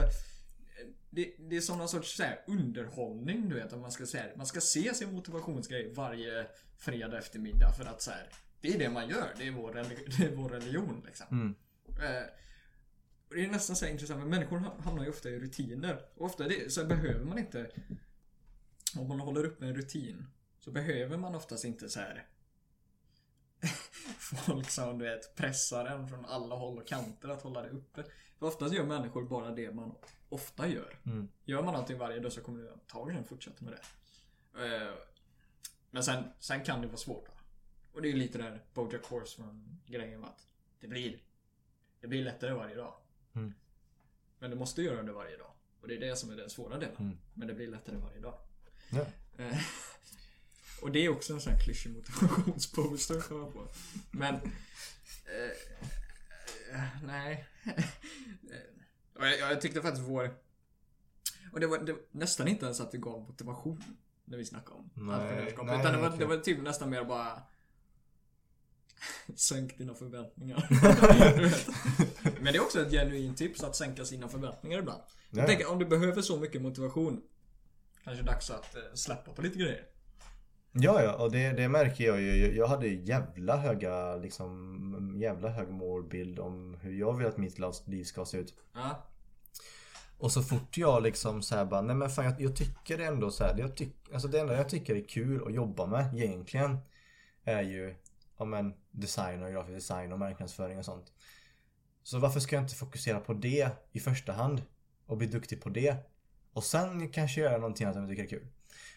Det, 1.10 1.34
det 1.38 1.56
är 1.56 1.60
som 1.60 1.78
någon 1.78 1.88
sorts 1.88 2.16
så 2.16 2.22
här, 2.22 2.44
underhållning 2.46 3.48
du 3.48 3.54
vet. 3.54 3.72
Att 3.72 3.80
man 3.80 3.92
ska, 3.92 4.06
så 4.06 4.16
här, 4.16 4.32
man 4.36 4.46
ska 4.46 4.60
se 4.60 4.94
sin 4.94 5.14
motivationsgrej 5.14 5.92
varje 5.94 6.46
fredag 6.78 7.18
eftermiddag 7.18 7.72
för 7.72 7.84
att 7.84 8.02
så 8.02 8.10
här, 8.10 8.28
Det 8.60 8.74
är 8.74 8.78
det 8.78 8.90
man 8.90 9.08
gör. 9.08 9.34
Det 9.38 9.46
är 9.46 9.50
vår, 9.50 9.72
det 10.18 10.24
är 10.24 10.36
vår 10.36 10.48
religion 10.48 11.02
liksom. 11.06 11.26
Mm. 11.30 11.54
Eh, 11.86 12.22
och 13.28 13.34
det 13.36 13.44
är 13.44 13.48
nästan 13.48 13.76
så 13.76 13.84
här 13.84 13.92
intressant, 13.92 14.20
men 14.20 14.28
människor 14.28 14.58
ham- 14.58 14.82
hamnar 14.82 15.04
ju 15.04 15.10
ofta 15.10 15.30
i 15.30 15.38
rutiner. 15.38 16.02
Och 16.14 16.26
ofta 16.26 16.48
det, 16.48 16.72
så 16.72 16.84
behöver 16.84 17.24
man 17.24 17.38
inte... 17.38 17.70
Om 18.96 19.08
man 19.08 19.20
håller 19.20 19.44
upp 19.44 19.62
en 19.62 19.74
rutin 19.74 20.26
så 20.58 20.70
behöver 20.70 21.16
man 21.16 21.34
oftast 21.34 21.64
inte 21.64 21.88
så 21.88 22.00
här 22.00 22.26
folk 24.18 24.70
som 24.70 24.98
du 24.98 25.04
vet 25.04 25.34
pressar 25.36 25.86
en 25.86 26.08
från 26.08 26.24
alla 26.24 26.54
håll 26.54 26.78
och 26.78 26.86
kanter 26.86 27.28
att 27.28 27.42
hålla 27.42 27.62
det 27.62 27.68
uppe. 27.68 28.04
För 28.38 28.46
oftast 28.46 28.74
gör 28.74 28.84
människor 28.84 29.22
bara 29.24 29.50
det 29.50 29.74
man 29.74 29.94
ofta 30.28 30.68
gör. 30.68 30.98
Mm. 31.06 31.28
Gör 31.44 31.62
man 31.62 31.72
någonting 31.72 31.98
varje 31.98 32.20
dag 32.20 32.32
så 32.32 32.40
kommer 32.40 32.62
du 32.62 32.72
antagligen 32.72 33.24
fortsätta 33.24 33.64
med 33.64 33.72
det. 33.74 34.76
Eh, 34.76 34.94
Men 35.90 36.04
sen, 36.04 36.24
sen 36.38 36.64
kan 36.64 36.80
det 36.80 36.86
vara 36.86 36.96
svårt. 36.96 37.28
va? 37.28 37.34
Och 37.92 38.02
det 38.02 38.08
är 38.08 38.12
lite 38.14 38.38
där 38.38 38.62
Bojack 38.74 39.06
Horseman 39.06 39.80
grejen 39.86 40.24
att 40.24 40.46
det 40.80 40.88
blir, 40.88 41.18
det 42.00 42.06
blir 42.06 42.24
lättare 42.24 42.52
varje 42.52 42.74
dag. 42.74 42.94
Mm. 43.34 43.54
Men 44.38 44.50
du 44.50 44.56
måste 44.56 44.82
göra 44.82 45.02
det 45.02 45.12
varje 45.12 45.36
dag. 45.36 45.50
Och 45.80 45.88
det 45.88 45.96
är 45.96 46.00
det 46.00 46.16
som 46.16 46.30
är 46.30 46.36
den 46.36 46.50
svåra 46.50 46.78
delen. 46.78 46.96
Mm. 46.98 47.18
Men 47.34 47.48
det 47.48 47.54
blir 47.54 47.68
lättare 47.68 47.96
varje 47.96 48.20
dag. 48.20 48.38
Ja. 48.90 49.06
Och 50.82 50.92
det 50.92 51.04
är 51.04 51.08
också 51.08 51.32
en 51.32 51.40
sån 51.40 51.52
här 51.52 51.60
klyschig 51.60 51.92
motivationsposter 51.92 53.20
som 53.20 53.38
jag 53.38 53.52
på. 53.52 53.68
Men... 54.10 54.34
Eh, 54.34 54.40
eh, 56.74 56.88
nej. 57.02 57.46
Och 59.20 59.26
jag, 59.26 59.38
jag 59.38 59.60
tyckte 59.60 59.82
faktiskt 59.82 60.06
vår... 60.08 60.34
Och 61.52 61.60
det 61.60 61.66
var, 61.66 61.78
det 61.78 61.92
var 61.92 62.02
nästan 62.10 62.48
inte 62.48 62.64
ens 62.64 62.80
att 62.80 62.92
det 62.92 62.98
gav 62.98 63.20
motivation. 63.20 63.82
När 64.24 64.38
vi 64.38 64.44
snackade 64.44 64.76
om 64.76 64.90
Nej, 64.94 65.14
entreprenörskap. 65.14 65.66
nej, 65.66 65.80
Utan 65.80 65.92
det 65.92 65.98
var, 65.98 66.08
okej. 66.08 66.18
det 66.18 66.26
var 66.26 66.36
typ 66.36 66.62
nästan 66.62 66.90
mer 66.90 67.04
bara... 67.04 67.42
Sänk 69.36 69.78
dina 69.78 69.94
förväntningar. 69.94 70.68
Men 72.40 72.52
det 72.52 72.58
är 72.58 72.62
också 72.62 72.80
ett 72.80 72.90
genuint 72.90 73.38
tips 73.38 73.62
att 73.62 73.76
sänka 73.76 74.04
sina 74.04 74.28
förväntningar 74.28 74.78
ibland. 74.78 75.02
Ja. 75.30 75.38
Jag 75.38 75.46
tänker 75.46 75.70
om 75.70 75.78
du 75.78 75.86
behöver 75.86 76.22
så 76.22 76.36
mycket 76.36 76.62
motivation. 76.62 77.22
Kanske 78.04 78.24
dags 78.24 78.50
att 78.50 78.76
eh, 78.76 78.82
släppa 78.94 79.32
på 79.32 79.42
lite 79.42 79.58
grejer. 79.58 79.86
Ja, 80.72 81.02
ja, 81.02 81.14
och 81.14 81.32
det, 81.32 81.52
det 81.52 81.68
märker 81.68 82.04
jag 82.04 82.20
ju. 82.20 82.56
Jag 82.56 82.66
hade 82.66 82.88
jävla 82.88 83.56
höga, 83.56 84.16
liksom, 84.16 85.14
jävla 85.20 85.48
hög 85.48 85.68
målbild 85.68 86.38
om 86.38 86.76
hur 86.80 86.92
jag 86.92 87.16
vill 87.16 87.26
att 87.26 87.36
mitt 87.36 87.58
liv 87.86 88.04
ska 88.04 88.24
se 88.24 88.38
ut. 88.38 88.54
Ja. 88.74 89.06
Och 90.18 90.32
så 90.32 90.42
fort 90.42 90.78
jag 90.78 91.02
liksom 91.02 91.42
så 91.42 91.56
här 91.56 91.64
bara, 91.64 91.82
nej 91.82 91.96
men 91.96 92.10
fan 92.10 92.24
jag, 92.24 92.40
jag 92.40 92.56
tycker 92.56 92.98
ändå 92.98 93.30
så 93.30 93.44
här, 93.44 93.58
jag 93.58 93.76
tyck, 93.76 93.96
alltså 94.12 94.28
det 94.28 94.40
enda 94.40 94.56
jag 94.56 94.68
tycker 94.68 94.96
är 94.96 95.08
kul 95.08 95.46
att 95.46 95.54
jobba 95.54 95.86
med 95.86 96.14
egentligen 96.14 96.78
är 97.44 97.62
ju, 97.62 97.94
ja 98.38 98.44
men 98.44 98.74
design 98.90 99.42
och 99.42 99.52
grafisk 99.52 99.74
design 99.74 100.12
och 100.12 100.18
marknadsföring 100.18 100.78
och 100.78 100.84
sånt. 100.84 101.12
Så 102.02 102.18
varför 102.18 102.40
ska 102.40 102.56
jag 102.56 102.64
inte 102.64 102.74
fokusera 102.74 103.20
på 103.20 103.34
det 103.34 103.70
i 103.92 104.00
första 104.00 104.32
hand 104.32 104.62
och 105.06 105.16
bli 105.16 105.26
duktig 105.26 105.62
på 105.62 105.68
det 105.68 105.96
och 106.52 106.64
sen 106.64 107.08
kanske 107.08 107.40
göra 107.40 107.56
någonting 107.56 107.86
annat 107.86 107.94
som 107.94 108.02
jag 108.02 108.10
tycker 108.10 108.24
är 108.24 108.28
kul. 108.28 108.46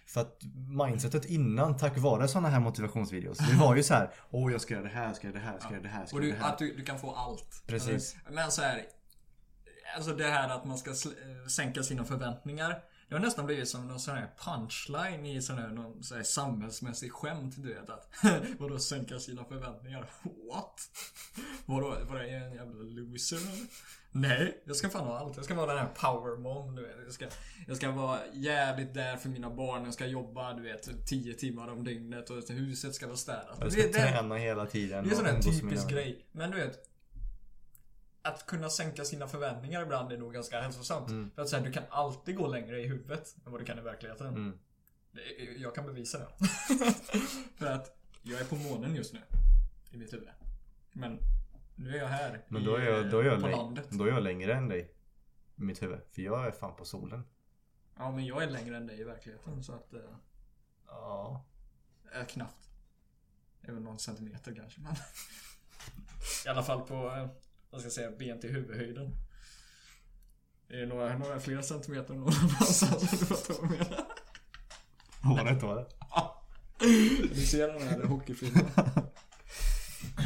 För 0.06 0.22
att 0.22 0.40
mindsetet 0.70 1.26
innan, 1.26 1.78
tack 1.78 1.98
vare 1.98 2.28
sådana 2.28 2.50
här 2.50 2.60
motivationsvideos, 2.60 3.38
det 3.38 3.56
var 3.56 3.76
ju 3.76 3.84
så 3.84 3.94
här, 3.94 4.14
åh 4.30 4.52
jag 4.52 4.62
ska 4.62 4.74
göra 4.74 4.84
det 4.84 4.90
här, 4.90 5.14
ska 5.14 5.28
göra 5.28 5.40
det 5.40 5.46
här, 5.46 5.60
ska 5.60 5.70
göra 5.72 5.82
det 5.82 5.90
här, 5.90 6.06
ska 6.06 6.18
Och 6.18 6.24
göra 6.24 6.34
du, 6.34 6.40
det 6.40 6.44
här. 6.46 6.52
att 6.54 6.58
du, 6.58 6.76
du 6.76 6.84
kan 6.84 7.00
få 7.00 7.12
allt. 7.12 7.64
Precis. 7.68 8.16
Alltså, 8.16 8.34
Men 8.34 8.52
så 8.52 8.62
här. 8.62 8.86
Alltså 9.96 10.14
det 10.14 10.28
här 10.28 10.50
att 10.50 10.66
man 10.66 10.78
ska 10.78 10.90
eh, 10.90 11.48
sänka 11.48 11.84
sina 11.84 12.06
förväntningar. 12.06 12.84
Det 13.10 13.16
har 13.16 13.26
nästan 13.26 13.46
blivit 13.46 13.70
som 13.70 13.88
någon 13.88 14.00
sån 14.00 14.16
här 14.16 14.30
punchline 14.38 15.26
i 15.26 15.42
sån 15.42 15.58
här, 15.58 15.68
någon 15.68 16.04
sån 16.04 16.18
här 16.18 16.24
samhällsmässig 16.24 17.12
skämt 17.12 17.54
du 17.58 17.74
vet 17.74 17.90
att 17.90 18.10
Vadå 18.60 18.80
sänka 18.80 19.20
sina 19.20 19.44
förväntningar? 19.46 20.10
What? 20.24 20.82
Vadå, 21.66 21.92
är 21.92 22.24
jag 22.24 22.44
en 22.44 22.54
jävla 22.54 22.84
loser 22.84 23.38
eller? 23.38 23.68
Nej, 24.16 24.62
jag 24.66 24.76
ska 24.76 24.90
fan 24.90 25.08
ha 25.08 25.18
allt. 25.20 25.36
Jag 25.36 25.46
ska 25.46 25.54
vara 25.54 25.74
den 25.74 25.78
här 25.78 25.94
power 25.96 26.38
mom 26.38 26.76
du 26.76 26.82
vet. 26.82 26.96
Jag 27.06 27.14
ska, 27.14 27.26
jag 27.68 27.78
ska 27.78 27.92
vara 27.92 28.20
jävligt 28.34 28.94
där 28.94 29.18
för 29.18 29.30
mina 29.30 29.50
barn. 29.50 29.84
Jag 29.86 29.94
ska 29.94 30.06
jobba 30.06 30.54
du 30.54 30.62
vet 30.64 31.08
10 31.08 31.34
timmar 31.34 31.68
om 31.68 31.84
dygnet 31.84 32.30
och 32.30 32.50
huset 32.50 32.96
ska 32.96 33.06
vara 33.08 33.18
städat. 33.18 33.58
Jag 33.60 33.72
ska 33.72 33.82
Det- 33.82 33.88
det- 33.88 33.94
träna 34.12 34.36
hela 34.36 34.66
tiden. 34.66 35.04
det 35.04 35.10
är 35.10 35.12
en 35.12 35.44
sån 35.44 35.54
där 35.54 35.60
typisk 35.60 35.90
grej. 35.90 36.26
Men 36.32 36.52
du 36.52 36.58
vet. 36.58 36.90
Att 38.26 38.46
kunna 38.46 38.70
sänka 38.70 39.06
sina 39.06 39.28
förväntningar 39.28 39.82
ibland 39.84 40.12
är 40.12 40.18
nog 40.18 40.34
ganska 40.34 40.62
hälsosamt. 40.62 41.10
Mm. 41.10 41.32
För 41.36 41.42
att 41.42 41.50
säga, 41.50 41.64
du 41.64 41.72
kan 41.72 41.84
alltid 41.90 42.36
gå 42.36 42.48
längre 42.48 42.80
i 42.82 42.88
huvudet 42.88 43.36
än 43.46 43.52
vad 43.52 43.62
du 43.62 43.66
kan 43.66 43.80
i 43.80 43.82
verkligheten. 43.82 44.28
Mm. 44.28 44.58
Jag 45.58 45.76
kan 45.76 45.86
bevisa 45.86 46.20
det. 46.20 46.28
För 47.58 47.66
att 47.66 47.98
jag 48.22 48.40
är 48.42 48.46
på 48.46 48.56
månen 48.56 48.96
just 48.96 49.14
nu. 49.14 49.20
I 49.92 49.98
mitt 49.98 50.14
huvud. 50.14 50.28
Men 50.92 51.20
nu 51.76 51.90
är 51.96 52.00
jag 52.00 52.08
här. 52.08 52.46
Men 52.48 52.64
då 52.64 52.76
är 52.76 52.86
jag, 52.86 53.12
då 53.12 53.20
är 53.20 53.24
jag, 53.24 53.42
på 53.42 53.48
läng- 53.48 53.58
landet. 53.58 53.88
då 53.92 54.04
är 54.04 54.10
jag 54.10 54.24
längre 54.24 54.54
än 54.54 54.70
dig. 54.70 54.94
I 55.56 55.62
mitt 55.62 55.82
huvud. 55.82 56.00
För 56.12 56.22
jag 56.22 56.48
är 56.48 56.52
fan 56.52 56.76
på 56.76 56.86
solen. 56.86 57.24
Ja 57.98 58.12
men 58.12 58.26
jag 58.26 58.44
är 58.44 58.50
längre 58.50 58.78
än 58.78 58.88
dig 58.88 59.00
i 59.00 59.04
verkligheten 59.04 59.64
så 59.64 59.74
att... 59.74 59.94
Eh, 59.94 60.00
Ja. 60.88 61.46
eh, 62.16 62.26
knappt. 62.26 62.70
Det 63.62 63.68
är 63.68 63.72
väl 63.74 63.84
någon 63.84 64.00
centimeter 64.00 64.56
kanske 64.56 64.82
men. 64.82 64.96
I 66.46 66.50
alla 66.50 66.64
fall 66.64 66.82
på, 66.82 66.94
eh, 66.94 67.28
vad 67.70 67.82
ska 67.82 67.86
jag 67.86 67.92
säga, 67.94 68.12
ben 68.12 68.40
till 68.40 68.50
huvudhöjden. 68.52 69.16
Det 70.68 70.82
är 70.82 70.86
några, 70.86 71.18
några 71.18 71.40
fler 71.40 71.62
centimeter 71.62 72.14
någon 72.14 72.34
annanstans 72.34 72.94
om 73.04 73.18
du 73.20 73.26
fattar 73.26 73.54
vad 73.62 73.72
jag 73.72 73.80
menar. 75.46 75.52
Inte 75.54 75.66
var 75.66 75.76
det? 75.76 75.88
Du 77.34 77.42
ser 77.46 77.68
den 77.68 77.88
här 77.88 78.04
hockeyfilmen. 78.04 78.66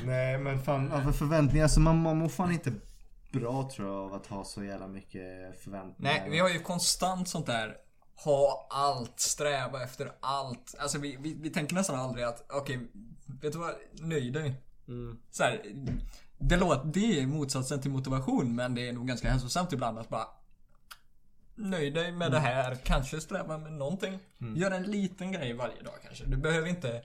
Nej 0.07 0.37
men 0.37 0.63
fan, 0.63 1.03
för 1.03 1.11
förväntningar. 1.11 1.63
Alltså 1.63 1.79
man, 1.79 2.01
man 2.01 2.17
mår 2.17 2.29
fan 2.29 2.51
inte 2.51 2.73
bra 3.31 3.69
tror 3.75 3.87
jag 3.87 3.97
av 3.97 4.13
att 4.13 4.27
ha 4.27 4.43
så 4.43 4.63
jävla 4.63 4.87
mycket 4.87 5.61
förväntningar. 5.63 6.13
Nej, 6.13 6.29
vi 6.29 6.39
har 6.39 6.49
ju 6.49 6.59
konstant 6.59 7.27
sånt 7.27 7.45
där 7.45 7.77
ha 8.15 8.67
allt, 8.69 9.19
sträva 9.19 9.83
efter 9.83 10.11
allt. 10.19 10.75
Alltså 10.79 10.97
vi, 10.97 11.17
vi, 11.19 11.33
vi 11.33 11.49
tänker 11.49 11.75
nästan 11.75 11.99
aldrig 11.99 12.25
att, 12.25 12.45
okej, 12.49 12.79
vet 13.41 13.53
du 13.53 13.59
vad? 13.59 13.75
Nöj 13.91 14.31
dig. 14.31 14.61
Mm. 14.87 15.19
Så 15.31 15.43
här, 15.43 15.61
det 16.37 16.57
låter, 16.57 16.85
det 16.93 17.19
är 17.19 17.27
motsatsen 17.27 17.81
till 17.81 17.91
motivation 17.91 18.55
men 18.55 18.75
det 18.75 18.89
är 18.89 18.93
nog 18.93 19.07
ganska 19.07 19.29
hänsosamt 19.29 19.73
ibland 19.73 19.99
att 19.99 20.09
bara 20.09 20.27
Nöj 21.55 21.91
dig 21.91 22.11
med 22.11 22.31
det 22.31 22.39
här, 22.39 22.75
kanske 22.75 23.21
sträva 23.21 23.57
med 23.57 23.73
någonting. 23.73 24.19
Gör 24.55 24.71
en 24.71 24.83
liten 24.83 25.31
grej 25.31 25.53
varje 25.53 25.81
dag 25.83 25.93
kanske. 26.03 26.25
Du 26.25 26.37
behöver 26.37 26.67
inte 26.67 27.03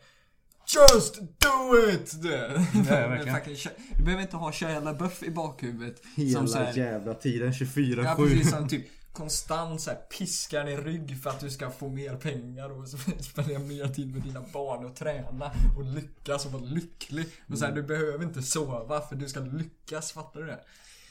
Just 0.66 1.14
do 1.20 1.90
it! 1.90 2.10
Fucking 3.34 3.54
Shia- 3.54 3.70
du 3.96 4.02
behöver 4.04 4.22
inte 4.22 4.36
ha 4.36 4.52
Shia 4.52 4.80
LaBeouf 4.80 5.22
i 5.22 5.30
bakhuvudet. 5.30 6.02
som 6.34 6.48
så 6.48 6.58
här, 6.58 6.72
jävla 6.72 7.14
tiden 7.14 7.52
24-7. 7.52 8.04
Ja 8.04 8.14
precis 8.16 8.50
som 8.56 8.68
typ 8.68 8.86
konstant 9.12 9.80
så 9.80 9.90
här 9.90 9.96
piskar 9.96 10.68
i 10.68 10.76
rygg 10.76 11.22
för 11.22 11.30
att 11.30 11.40
du 11.40 11.50
ska 11.50 11.70
få 11.70 11.88
mer 11.88 12.16
pengar 12.16 12.70
och 12.70 12.88
spendera 13.20 13.58
mer 13.58 13.88
tid 13.88 14.12
med 14.14 14.22
dina 14.22 14.40
barn 14.52 14.84
och 14.84 14.96
träna 14.96 15.50
och 15.78 15.84
lyckas 15.84 16.46
och 16.46 16.52
vara 16.52 16.62
lycklig. 16.62 17.26
Och 17.48 17.58
så 17.58 17.64
här, 17.64 17.72
du 17.72 17.82
behöver 17.82 18.24
inte 18.24 18.42
sova 18.42 19.00
för 19.00 19.16
du 19.16 19.28
ska 19.28 19.40
lyckas, 19.40 20.12
fattar 20.12 20.40
du 20.40 20.46
det? 20.46 20.60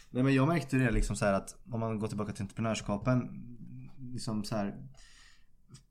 Nej 0.09 0.23
men 0.23 0.33
jag 0.35 0.47
märkte 0.47 0.77
det 0.77 0.91
liksom 0.91 1.15
så 1.15 1.25
här 1.25 1.33
att 1.33 1.55
om 1.71 1.79
man 1.79 1.99
går 1.99 2.07
tillbaka 2.07 2.33
till 2.33 2.41
entreprenörskapen. 2.41 3.47
Liksom 4.13 4.43
så 4.43 4.55
här. 4.55 4.75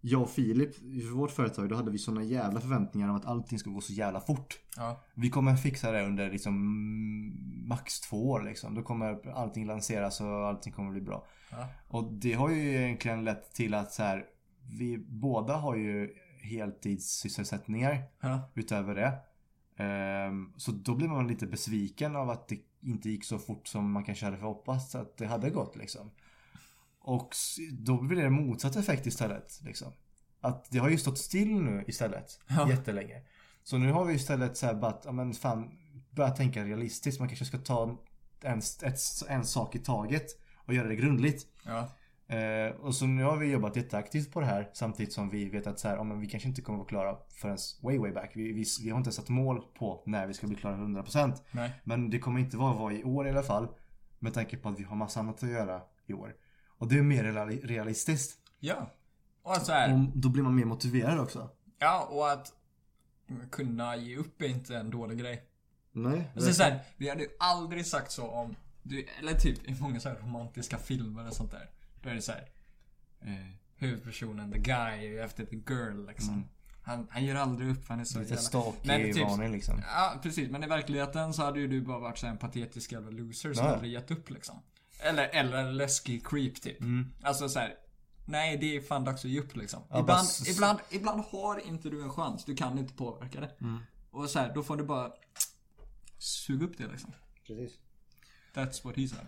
Jag 0.00 0.22
och 0.22 0.30
Filip, 0.30 0.82
i 0.82 1.08
vårt 1.08 1.30
företag, 1.30 1.68
då 1.68 1.76
hade 1.76 1.90
vi 1.90 1.98
såna 1.98 2.22
jävla 2.22 2.60
förväntningar 2.60 3.08
om 3.08 3.16
att 3.16 3.26
allting 3.26 3.58
ska 3.58 3.70
gå 3.70 3.80
så 3.80 3.92
jävla 3.92 4.20
fort. 4.20 4.58
Ja. 4.76 5.00
Vi 5.14 5.30
kommer 5.30 5.56
fixa 5.56 5.92
det 5.92 6.06
under 6.06 6.30
liksom 6.30 6.54
mm, 6.54 7.68
max 7.68 8.00
två 8.00 8.30
år 8.30 8.42
liksom. 8.42 8.74
Då 8.74 8.82
kommer 8.82 9.30
allting 9.30 9.66
lanseras 9.66 10.20
och 10.20 10.46
allting 10.46 10.72
kommer 10.72 10.90
bli 10.90 11.00
bra. 11.00 11.26
Ja. 11.50 11.68
Och 11.88 12.12
det 12.12 12.32
har 12.32 12.50
ju 12.50 12.74
egentligen 12.76 13.24
lett 13.24 13.54
till 13.54 13.74
att 13.74 13.92
så 13.92 14.02
här, 14.02 14.24
vi 14.78 14.98
båda 14.98 15.56
har 15.56 15.76
ju 15.76 16.14
heltidssysselsättningar 16.42 18.02
Ja. 18.20 18.40
utöver 18.54 18.94
det. 18.94 19.12
Ehm, 19.84 20.52
Så 20.56 20.72
då 20.72 20.94
blir 20.94 21.08
man 21.08 21.28
lite 21.28 21.46
besviken 21.46 22.16
av 22.16 22.30
att 22.30 22.48
det 22.48 22.58
inte 22.82 23.10
gick 23.10 23.24
så 23.24 23.38
fort 23.38 23.68
som 23.68 23.92
man 23.92 24.04
kanske 24.04 24.24
hade 24.24 24.36
hoppats 24.36 24.94
att 24.94 25.16
det 25.16 25.26
hade 25.26 25.50
gått 25.50 25.76
liksom. 25.76 26.10
Och 27.00 27.34
då 27.72 28.02
blir 28.02 28.22
det 28.22 28.30
motsatt 28.30 28.76
effekt 28.76 29.06
istället. 29.06 29.60
Liksom. 29.64 29.92
Att 30.40 30.70
det 30.70 30.78
har 30.78 30.88
ju 30.88 30.98
stått 30.98 31.18
still 31.18 31.62
nu 31.62 31.84
istället. 31.86 32.40
Ja. 32.48 32.70
Jättelänge. 32.70 33.22
Så 33.62 33.78
nu 33.78 33.92
har 33.92 34.04
vi 34.04 34.14
istället 34.14 34.56
så 34.56 34.66
här 34.66 34.74
bara 34.74 34.90
att, 34.90 35.02
ja 35.04 35.12
men 35.12 35.34
fan, 35.34 35.70
börja 36.10 36.30
tänka 36.30 36.64
realistiskt. 36.64 37.20
Man 37.20 37.28
kanske 37.28 37.44
ska 37.44 37.58
ta 37.58 37.98
en, 38.42 38.58
ett, 38.58 39.00
en 39.28 39.44
sak 39.44 39.74
i 39.74 39.78
taget 39.78 40.26
och 40.56 40.74
göra 40.74 40.88
det 40.88 40.96
grundligt. 40.96 41.46
Ja. 41.64 41.88
Eh, 42.36 42.70
och 42.70 42.94
så 42.94 43.06
nu 43.06 43.24
har 43.24 43.36
vi 43.36 43.50
jobbat 43.50 43.76
jätteaktivt 43.76 44.32
på 44.32 44.40
det 44.40 44.46
här 44.46 44.70
samtidigt 44.72 45.12
som 45.12 45.30
vi 45.30 45.48
vet 45.48 45.66
att 45.66 45.78
så 45.78 45.88
här, 45.88 45.96
ja, 45.96 46.02
men 46.02 46.20
vi 46.20 46.26
kanske 46.26 46.48
inte 46.48 46.62
kommer 46.62 46.78
vara 46.78 46.88
klara 46.88 47.16
förrän 47.30 47.58
way 47.82 47.98
way 47.98 48.12
back. 48.12 48.32
Vi, 48.34 48.52
vi, 48.52 48.64
vi 48.82 48.90
har 48.90 48.98
inte 48.98 49.12
satt 49.12 49.28
mål 49.28 49.62
på 49.78 50.02
när 50.06 50.26
vi 50.26 50.34
ska 50.34 50.46
bli 50.46 50.56
klara 50.56 50.76
100%. 50.76 51.32
Nej. 51.50 51.72
Men 51.84 52.10
det 52.10 52.18
kommer 52.18 52.40
inte 52.40 52.56
vara, 52.56 52.74
vara 52.74 52.92
i 52.92 53.04
år 53.04 53.26
i 53.26 53.30
alla 53.30 53.42
fall. 53.42 53.68
Med 54.18 54.34
tanke 54.34 54.56
på 54.56 54.68
att 54.68 54.80
vi 54.80 54.84
har 54.84 54.96
massa 54.96 55.20
annat 55.20 55.42
att 55.42 55.50
göra 55.50 55.82
i 56.06 56.12
år. 56.12 56.34
Och 56.80 56.88
det 56.88 56.98
är 56.98 57.02
mer 57.02 57.24
reali- 57.24 57.66
realistiskt. 57.66 58.38
Ja. 58.60 58.92
Och 59.42 59.56
så 59.56 59.72
här, 59.72 59.94
Och 59.94 59.98
då 60.14 60.28
blir 60.28 60.42
man 60.42 60.54
mer 60.54 60.64
motiverad 60.64 61.18
också. 61.20 61.50
ja 61.78 62.08
och 62.10 62.30
att 62.32 62.52
kunna 63.50 63.96
ge 63.96 64.16
upp 64.16 64.42
är 64.42 64.46
inte 64.48 64.76
en 64.76 64.90
dålig 64.90 65.18
grej. 65.18 65.44
Nej. 65.92 66.30
Alltså 66.34 66.52
så 66.52 66.62
här, 66.62 66.80
vi 66.96 67.08
hade 67.08 67.22
ju 67.22 67.28
aldrig 67.38 67.86
sagt 67.86 68.12
så 68.12 68.28
om, 68.28 68.56
du, 68.82 69.06
eller 69.18 69.34
typ 69.34 69.68
i 69.68 69.76
många 69.80 70.00
så 70.00 70.08
här 70.08 70.16
romantiska 70.16 70.78
filmer 70.78 71.26
och 71.26 71.32
sånt 71.34 71.50
där. 71.50 71.70
Då 72.02 72.08
är 72.08 72.14
det 72.14 72.22
så 72.22 72.32
här. 72.32 72.48
Eh, 73.20 73.50
huvudpersonen, 73.76 74.52
the 74.52 74.58
guy, 74.58 75.06
är 75.16 75.24
efter 75.24 75.44
the 75.44 75.56
girl 75.56 76.06
liksom. 76.06 76.34
Mm. 76.34 76.44
Han, 76.82 77.06
han 77.10 77.24
ger 77.24 77.34
aldrig 77.34 77.70
upp, 77.70 77.88
han 77.88 78.00
är 78.00 78.04
så 78.04 78.18
Lite 78.18 78.34
jävla... 78.34 78.72
Men 78.84 79.12
typ- 79.12 79.52
liksom. 79.52 79.82
Ja, 79.94 80.14
precis. 80.22 80.50
Men 80.50 80.64
i 80.64 80.66
verkligheten 80.66 81.34
så 81.34 81.42
hade 81.42 81.60
ju 81.60 81.68
du 81.68 81.80
bara 81.80 81.98
varit 81.98 82.18
så 82.18 82.26
här 82.26 82.32
en 82.32 82.38
patetisk 82.38 82.92
jävla 82.92 83.10
loser 83.10 83.54
som 83.54 83.66
aldrig 83.66 83.92
gett 83.92 84.10
upp 84.10 84.30
liksom. 84.30 84.56
Eller, 85.02 85.28
eller 85.28 85.56
en 85.58 85.76
läskig 85.76 86.26
creep 86.26 86.62
typ. 86.62 86.78
Alltså 87.22 87.48
så 87.48 87.58
här. 87.58 87.74
Nej, 88.24 88.56
det 88.56 88.76
är 88.76 88.80
fan 88.80 89.04
dags 89.04 89.24
att 89.24 89.30
ge 89.30 89.40
upp 89.40 89.56
liksom. 89.56 89.82
Ja, 89.90 90.00
ibland, 90.00 90.28
ibland, 90.48 90.78
ibland 90.90 91.20
har 91.30 91.66
inte 91.66 91.88
du 91.90 92.02
en 92.02 92.10
chans. 92.10 92.44
Du 92.44 92.56
kan 92.56 92.78
inte 92.78 92.94
påverka 92.94 93.40
det. 93.40 93.50
Och 94.10 94.30
så 94.30 94.38
här, 94.38 94.52
då 94.54 94.62
får 94.62 94.76
du 94.76 94.84
bara 94.84 95.12
suga 96.18 96.66
upp 96.66 96.78
det 96.78 96.86
liksom. 96.86 97.12
Precis. 97.46 97.72
That's 98.54 98.84
what 98.84 98.96
he 98.96 99.08
said. 99.08 99.26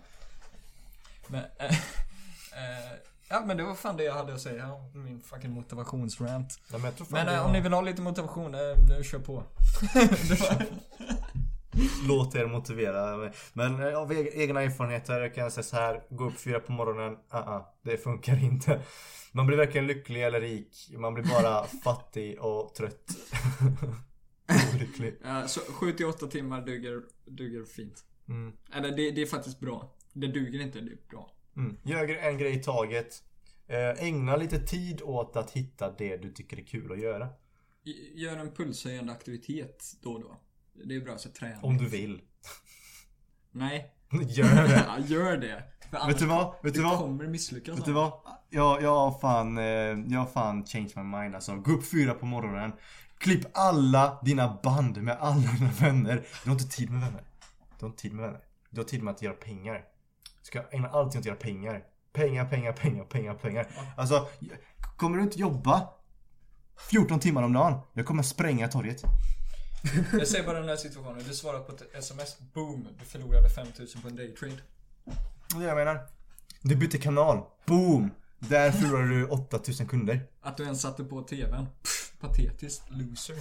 Men, 1.26 1.44
eh, 1.58 1.66
eh, 2.52 2.92
ja 3.28 3.40
men 3.46 3.56
det 3.56 3.62
var 3.64 3.74
fan 3.74 3.96
det 3.96 4.04
jag 4.04 4.14
hade 4.14 4.34
att 4.34 4.40
säga 4.40 4.72
om 4.72 5.04
min 5.04 5.20
fucking 5.22 5.50
motivationsrant. 5.52 6.60
Ja, 6.72 6.78
men 6.78 6.92
Men 7.08 7.26
var- 7.26 7.44
om 7.44 7.52
ni 7.52 7.60
vill 7.60 7.72
ha 7.72 7.80
lite 7.80 8.02
motivation, 8.02 8.54
eh, 8.54 9.02
kör 9.02 9.18
på. 9.18 9.44
Låt 12.08 12.34
er 12.34 12.46
motivera. 12.46 13.32
Men 13.52 13.80
eh, 13.82 13.98
av 13.98 14.12
eg- 14.12 14.30
egna 14.34 14.62
erfarenheter 14.62 15.28
kan 15.34 15.42
jag 15.42 15.52
säga 15.52 15.64
så 15.64 15.76
här. 15.76 16.02
Gå 16.10 16.24
upp 16.24 16.40
fyra 16.40 16.60
på 16.60 16.72
morgonen. 16.72 17.16
Uh-uh, 17.30 17.64
det 17.82 17.96
funkar 17.98 18.44
inte. 18.44 18.80
Man 19.32 19.46
blir 19.46 19.56
varken 19.56 19.86
lycklig 19.86 20.22
eller 20.22 20.40
rik. 20.40 20.90
Man 20.98 21.14
blir 21.14 21.24
bara 21.24 21.64
fattig 21.84 22.40
och 22.40 22.74
trött. 22.74 23.16
Olycklig. 24.74 25.18
Ja, 25.24 25.48
så 25.48 25.60
7-8 25.60 26.28
timmar 26.28 26.66
duger, 26.66 27.02
duger 27.24 27.64
fint. 27.64 28.04
Mm. 28.28 28.52
Eller 28.72 28.96
det, 28.96 29.10
det 29.10 29.22
är 29.22 29.26
faktiskt 29.26 29.60
bra. 29.60 29.94
Det 30.12 30.26
duger 30.26 30.60
inte, 30.60 30.80
det 30.80 30.92
är 30.92 30.98
bra. 31.10 31.32
Mm. 31.56 31.76
Gör 31.82 32.08
en 32.08 32.38
grej 32.38 32.56
i 32.56 32.62
taget. 32.62 33.22
Eh, 33.66 34.04
ägna 34.04 34.36
lite 34.36 34.58
tid 34.58 35.02
åt 35.02 35.36
att 35.36 35.50
hitta 35.50 35.90
det 35.90 36.16
du 36.16 36.32
tycker 36.32 36.56
är 36.56 36.64
kul 36.64 36.92
att 36.92 37.00
göra. 37.00 37.28
Gör 38.14 38.36
en 38.36 38.50
pulshöjande 38.54 39.12
aktivitet 39.12 39.84
då 40.02 40.12
och 40.12 40.20
då. 40.20 40.36
Det 40.74 40.96
är 40.96 41.00
bra 41.00 41.18
så 41.18 41.28
träning. 41.30 41.58
Om 41.62 41.78
du 41.78 41.88
vill. 41.88 42.20
Nej. 43.52 43.94
Gör 44.28 44.68
det. 44.68 44.84
Ja, 44.88 44.98
gör 45.06 45.36
det. 45.36 45.62
För 45.90 45.96
annars 45.96 46.12
Vet 46.14 46.18
du 46.18 46.26
vad? 46.26 46.54
Vet 46.62 46.74
du 46.74 46.82
vad? 46.82 46.98
kommer 46.98 47.26
misslyckas. 47.26 47.78
Vet 47.78 47.84
du 47.84 47.92
vad? 47.92 48.12
Jag, 48.50 48.82
jag 48.82 48.94
har 48.94 49.18
fan, 49.18 49.58
eh, 49.58 49.64
jag 50.14 50.32
fan 50.32 50.64
changed 50.66 50.96
my 50.96 51.02
mind 51.02 51.34
alltså. 51.34 51.56
Gå 51.56 51.72
upp 51.72 51.90
fyra 51.90 52.14
på 52.14 52.26
morgonen. 52.26 52.72
Klipp 53.18 53.46
alla 53.54 54.18
dina 54.22 54.58
band 54.62 55.02
med 55.02 55.16
alla 55.20 55.52
dina 55.52 55.70
vänner. 55.70 56.26
Du 56.44 56.50
har 56.50 56.52
inte 56.60 56.76
tid 56.76 56.90
med 56.90 57.00
vänner. 57.00 57.22
Du 57.78 57.84
har 57.84 57.90
inte 57.90 58.02
tid 58.02 58.12
med 58.12 58.24
vänner. 58.24 58.40
Du 58.70 58.80
har 58.80 58.84
tid 58.84 59.02
med 59.02 59.14
att 59.14 59.22
göra 59.22 59.34
pengar. 59.34 59.84
Du 60.40 60.44
ska 60.44 60.62
ägna 60.70 60.88
allting 60.88 61.18
åt 61.18 61.22
att 61.22 61.26
göra 61.26 61.36
pengar. 61.36 61.82
Pengar, 62.12 62.44
pengar, 62.44 62.72
pengar, 62.72 63.04
pengar, 63.04 63.34
pengar. 63.34 63.66
Alltså, 63.96 64.28
kommer 64.96 65.16
du 65.16 65.22
inte 65.22 65.38
jobba 65.38 65.88
14 66.90 67.20
timmar 67.20 67.42
om 67.42 67.52
dagen? 67.52 67.80
Jag 67.92 68.06
kommer 68.06 68.22
spränga 68.22 68.68
torget. 68.68 69.02
Jag 70.12 70.28
säger 70.28 70.46
bara 70.46 70.60
den 70.60 70.68
här 70.68 70.76
situationen. 70.76 71.22
Du 71.28 71.34
svarar 71.34 71.60
på 71.60 71.72
ett 71.72 71.94
sms. 71.94 72.38
Boom. 72.54 72.88
Du 72.98 73.04
förlorade 73.04 73.48
5000 73.50 74.02
på 74.02 74.08
en 74.08 74.16
daytrade. 74.16 74.54
Det 75.04 75.56
är 75.56 75.60
det 75.60 75.66
jag 75.66 75.76
menar. 75.76 76.06
Du 76.62 76.76
bytte 76.76 76.98
kanal. 76.98 77.42
Boom! 77.66 78.10
Där 78.38 78.70
förlorar 78.70 79.06
du 79.06 79.26
8000 79.26 79.86
kunder. 79.86 80.20
Att 80.40 80.56
du 80.56 80.62
ens 80.64 80.80
satte 80.82 81.04
på 81.04 81.22
TVn. 81.22 81.66
Pff, 81.82 82.12
patetiskt. 82.20 82.82
Loser. 82.90 83.36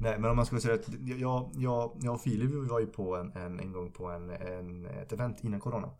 Nej 0.00 0.18
men 0.18 0.30
om 0.30 0.36
man 0.36 0.46
skulle 0.46 0.60
säga 0.60 0.74
att 0.74 0.88
jag, 1.06 1.50
jag, 1.54 1.96
jag 2.02 2.14
och 2.14 2.20
Filip 2.22 2.70
var 2.70 2.80
ju 2.80 2.86
på 2.86 3.16
en, 3.16 3.32
en, 3.32 3.60
en 3.60 3.72
gång 3.72 3.92
på 3.92 4.06
en, 4.10 4.30
en, 4.30 4.86
ett 4.86 5.12
event 5.12 5.44
innan 5.44 5.60
corona. 5.60 5.90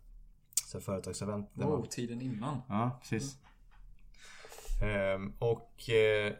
Så 0.66 0.80
företagsevent. 0.80 1.50
Wow, 1.54 1.78
man- 1.78 1.88
tiden 1.88 2.20
innan. 2.22 2.60
Ja, 2.68 2.98
precis. 3.02 3.36
Ehm, 4.82 5.32
och 5.38 5.90
eh, 5.90 6.32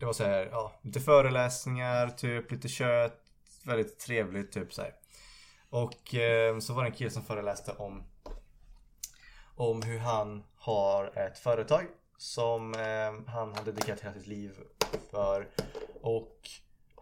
det 0.00 0.06
var 0.06 0.12
så 0.12 0.24
här, 0.24 0.48
ja, 0.52 0.72
lite 0.82 1.00
föreläsningar, 1.00 2.08
typ 2.08 2.52
lite 2.52 2.68
kött. 2.68 3.16
Väldigt 3.64 3.98
trevligt, 3.98 4.52
typ 4.52 4.72
så 4.72 4.82
här. 4.82 4.92
Och 5.70 6.14
eh, 6.14 6.58
så 6.58 6.74
var 6.74 6.82
det 6.82 6.88
en 6.88 6.94
kille 6.94 7.10
som 7.10 7.22
föreläste 7.22 7.72
om 7.72 8.02
om 9.54 9.82
hur 9.82 9.98
han 9.98 10.42
har 10.56 11.18
ett 11.18 11.38
företag 11.38 11.86
som 12.18 12.74
eh, 12.74 13.32
han 13.32 13.54
har 13.54 13.64
dedikerat 13.64 14.00
hela 14.00 14.14
sitt 14.14 14.26
liv 14.26 14.52
för. 15.10 15.48
Och 16.02 16.38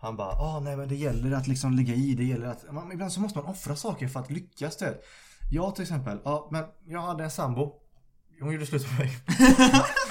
han 0.00 0.16
bara, 0.16 0.32
ah 0.32 0.60
nej 0.60 0.76
men 0.76 0.88
det 0.88 0.94
gäller 0.94 1.36
att 1.36 1.46
liksom 1.46 1.72
ligga 1.72 1.94
i, 1.94 2.14
det 2.14 2.24
gäller 2.24 2.46
att, 2.46 2.72
man, 2.72 2.92
ibland 2.92 3.12
så 3.12 3.20
måste 3.20 3.38
man 3.38 3.48
offra 3.48 3.76
saker 3.76 4.08
för 4.08 4.20
att 4.20 4.30
lyckas 4.30 4.76
det. 4.76 4.98
Jag 5.50 5.74
till 5.74 5.82
exempel, 5.82 6.18
ja 6.24 6.48
men 6.50 6.64
jag 6.86 7.00
hade 7.00 7.24
en 7.24 7.30
sambo. 7.30 7.74
Hon 8.40 8.52
gjorde 8.52 8.66
slut 8.66 8.86
med 8.90 8.98
mig. 8.98 9.16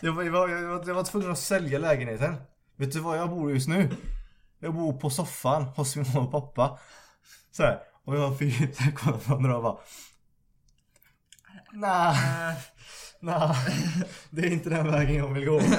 jag, 0.00 0.12
var, 0.12 0.22
jag, 0.22 0.32
var, 0.32 0.48
jag, 0.86 0.94
var, 0.94 1.04
tvungen 1.04 1.30
att 1.30 1.38
sälja 1.38 1.78
lägenheten. 1.78 2.36
Vet 2.76 2.92
du 2.92 3.00
var 3.00 3.16
jag 3.16 3.30
bor 3.30 3.52
just 3.52 3.68
nu? 3.68 3.90
Jag 4.58 4.74
bor 4.74 4.92
på 4.92 5.10
soffan 5.10 5.62
hos 5.62 5.96
min 5.96 6.06
mamma 6.14 6.20
och 6.20 6.32
pappa. 6.32 6.78
Så 7.50 7.62
här, 7.62 7.80
och 8.04 8.16
jag 8.16 8.38
fick 8.38 8.94
kolla 8.94 9.18
på 9.18 9.30
varandra 9.30 9.56
och 9.56 9.62
bara 9.62 9.78
Nej, 11.72 12.16
nej, 13.20 13.56
det 14.30 14.42
är 14.42 14.50
inte 14.50 14.70
den 14.70 14.90
vägen 14.90 15.16
jag 15.16 15.34
vill 15.34 15.44
gå. 15.44 15.60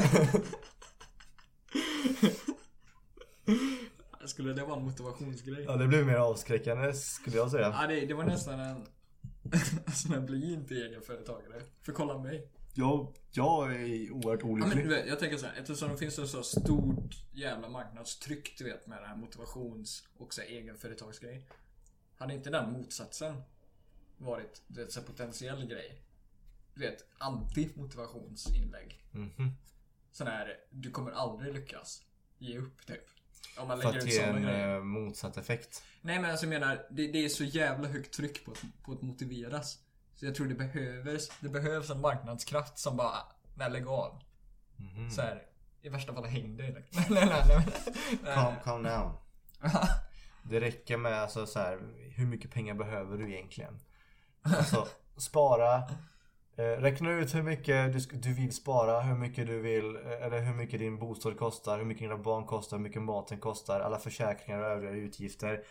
Skulle 4.25 4.53
det 4.53 4.63
vara 4.63 4.77
en 4.77 4.85
motivationsgrej? 4.85 5.63
Ja, 5.67 5.75
det 5.75 5.87
blev 5.87 6.05
mer 6.05 6.15
avskräckande 6.15 6.93
skulle 6.93 7.37
jag 7.37 7.51
säga. 7.51 7.75
Ja, 7.81 7.87
det, 7.87 8.05
det 8.05 8.13
var 8.13 8.23
nästan 8.23 8.59
en... 8.59 8.85
sån 9.93 10.11
här 10.11 10.19
bli 10.19 10.53
inte 10.53 10.73
egenföretagare. 10.73 11.61
För 11.81 11.91
kolla 11.91 12.17
mig. 12.17 12.51
Jag, 12.79 13.13
jag 13.31 13.75
är 13.75 14.11
oerhört 14.11 14.39
Ja, 14.41 14.47
men 14.47 14.61
olycklig. 14.63 14.87
vet, 14.87 15.07
jag 15.07 15.19
tänker 15.19 15.37
så 15.37 15.45
här, 15.45 15.53
eftersom 15.59 15.89
det 15.91 15.97
finns 15.97 16.19
ett 16.19 16.29
så 16.29 16.43
stort 16.43 17.15
jävla 17.31 17.69
marknadstryck 17.69 18.57
du 18.57 18.63
vet 18.63 18.87
med 18.87 19.01
det 19.01 19.07
här 19.07 19.15
motivations 19.15 20.07
och 20.17 20.33
så 20.33 20.41
här, 20.41 20.47
egenföretagsgrej. 20.47 21.47
Hade 22.17 22.33
inte 22.33 22.49
den 22.49 22.71
motsatsen 22.71 23.41
varit 24.17 24.61
du 24.67 24.81
vet, 24.83 24.91
så 24.91 24.99
här, 24.99 25.07
potentiell 25.07 25.65
grej? 25.65 26.01
Du 26.73 26.79
vet, 26.81 27.05
anti-motivationsinlägg. 27.17 29.03
Mhm. 29.11 29.51
Sån 30.11 30.27
här, 30.27 30.57
du 30.69 30.91
kommer 30.91 31.11
aldrig 31.11 31.53
lyckas. 31.53 32.03
Ge 32.37 32.57
upp 32.57 32.85
typ. 32.85 33.03
Om 33.57 33.67
man 33.67 33.81
För 33.81 33.87
lägger 33.87 33.99
att 33.99 34.05
ut 34.07 34.13
sådana 34.13 34.39
grejer. 34.39 34.75
eh, 34.77 34.83
motsatt 34.83 35.37
effekt. 35.37 35.83
Nej 36.01 36.19
men 36.19 36.31
alltså 36.31 36.45
jag 36.45 36.49
menar, 36.49 36.87
det, 36.91 37.07
det 37.07 37.25
är 37.25 37.29
så 37.29 37.43
jävla 37.43 37.87
högt 37.87 38.13
tryck 38.13 38.45
på 38.45 38.51
att, 38.51 38.63
på 38.83 38.91
att 38.91 39.01
motiveras. 39.01 39.79
Så 40.19 40.25
jag 40.25 40.35
tror 40.35 40.47
det 40.47 40.55
behövs, 40.55 41.31
det 41.39 41.49
behövs 41.49 41.89
en 41.89 42.01
marknadskraft 42.01 42.77
som 42.77 42.97
bara, 42.97 43.17
nej 43.55 43.71
lägg 43.71 43.87
av. 43.87 44.21
Mhm. 44.75 45.11
Så 45.11 45.21
här, 45.21 45.43
i 45.81 45.89
värsta 45.89 46.13
fall 46.13 46.25
häng 46.25 46.57
dig. 46.57 46.71
Nej, 46.71 46.83
nej, 47.09 47.25
nej, 47.25 47.43
nej. 47.47 47.67
nej. 48.23 48.33
Calm, 48.35 48.55
calm 48.63 48.83
down. 48.83 49.11
Det 50.43 50.59
räcker 50.59 50.97
med 50.97 51.21
alltså 51.21 51.45
så 51.45 51.59
här, 51.59 51.79
hur 52.15 52.25
mycket 52.25 52.51
pengar 52.51 52.73
behöver 52.73 53.17
du 53.17 53.33
egentligen? 53.33 53.79
Alltså, 54.41 54.87
spara. 55.17 55.75
Eh, 56.55 56.63
räkna 56.63 57.11
ut 57.11 57.35
hur 57.35 57.43
mycket 57.43 57.93
du, 57.93 58.17
du 58.17 58.33
vill 58.33 58.55
spara, 58.55 59.01
hur 59.01 59.15
mycket 59.15 59.47
du 59.47 59.59
vill, 59.59 59.95
eh, 59.95 60.25
eller 60.25 60.41
hur 60.41 60.53
mycket 60.53 60.79
din 60.79 60.99
bostad 60.99 61.37
kostar, 61.37 61.77
hur 61.77 61.85
mycket 61.85 62.01
dina 62.01 62.17
barn 62.17 62.45
kostar, 62.45 62.77
hur 62.77 62.83
mycket 62.83 63.01
maten 63.01 63.39
kostar, 63.39 63.79
alla 63.79 63.99
försäkringar 63.99 64.61
och 64.61 64.67
övriga 64.67 64.91
utgifter. 64.91 65.63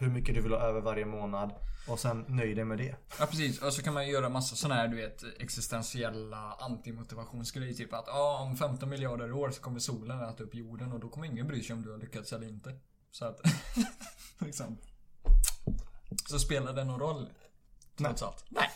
Hur 0.00 0.10
mycket 0.10 0.34
du 0.34 0.40
vill 0.40 0.52
ha 0.52 0.60
över 0.60 0.80
varje 0.80 1.06
månad. 1.06 1.52
Och 1.88 1.98
sen 1.98 2.24
nöj 2.28 2.54
dig 2.54 2.64
med 2.64 2.78
det. 2.78 2.96
Ja 3.18 3.26
precis, 3.26 3.62
och 3.62 3.72
så 3.72 3.82
kan 3.82 3.94
man 3.94 4.08
göra 4.08 4.28
massa 4.28 4.56
sådana 4.56 4.80
här 4.80 4.88
du 4.88 4.96
vet 4.96 5.24
existentiella 5.38 6.52
antimotivationsgrejer. 6.60 7.74
Typ 7.74 7.94
att 7.94 8.08
ah, 8.08 8.42
om 8.42 8.56
15 8.56 8.88
miljarder 8.88 9.32
år 9.32 9.50
så 9.50 9.60
kommer 9.60 9.78
solen 9.78 10.22
äta 10.22 10.44
upp 10.44 10.54
jorden 10.54 10.92
och 10.92 11.00
då 11.00 11.08
kommer 11.08 11.26
ingen 11.26 11.46
bry 11.46 11.62
sig 11.62 11.74
om 11.74 11.82
du 11.82 11.90
har 11.90 11.98
lyckats 11.98 12.32
eller 12.32 12.48
inte. 12.48 12.74
Så 13.10 13.24
att, 13.24 13.40
liksom. 14.38 14.78
Så 16.28 16.38
spelar 16.38 16.72
det 16.72 16.84
någon 16.84 17.00
roll? 17.00 17.28
Trots 17.96 18.22
allt. 18.22 18.44
Nej. 18.48 18.70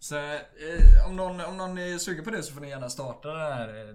Så 0.00 0.16
eh, 0.16 1.06
om, 1.06 1.16
någon, 1.16 1.40
om 1.40 1.56
någon 1.56 1.78
är 1.78 1.98
sugen 1.98 2.24
på 2.24 2.30
det 2.30 2.42
så 2.42 2.52
får 2.52 2.60
ni 2.60 2.68
gärna 2.68 2.90
starta 2.90 3.28
den 3.28 3.52
här 3.52 3.88
eh, 3.88 3.94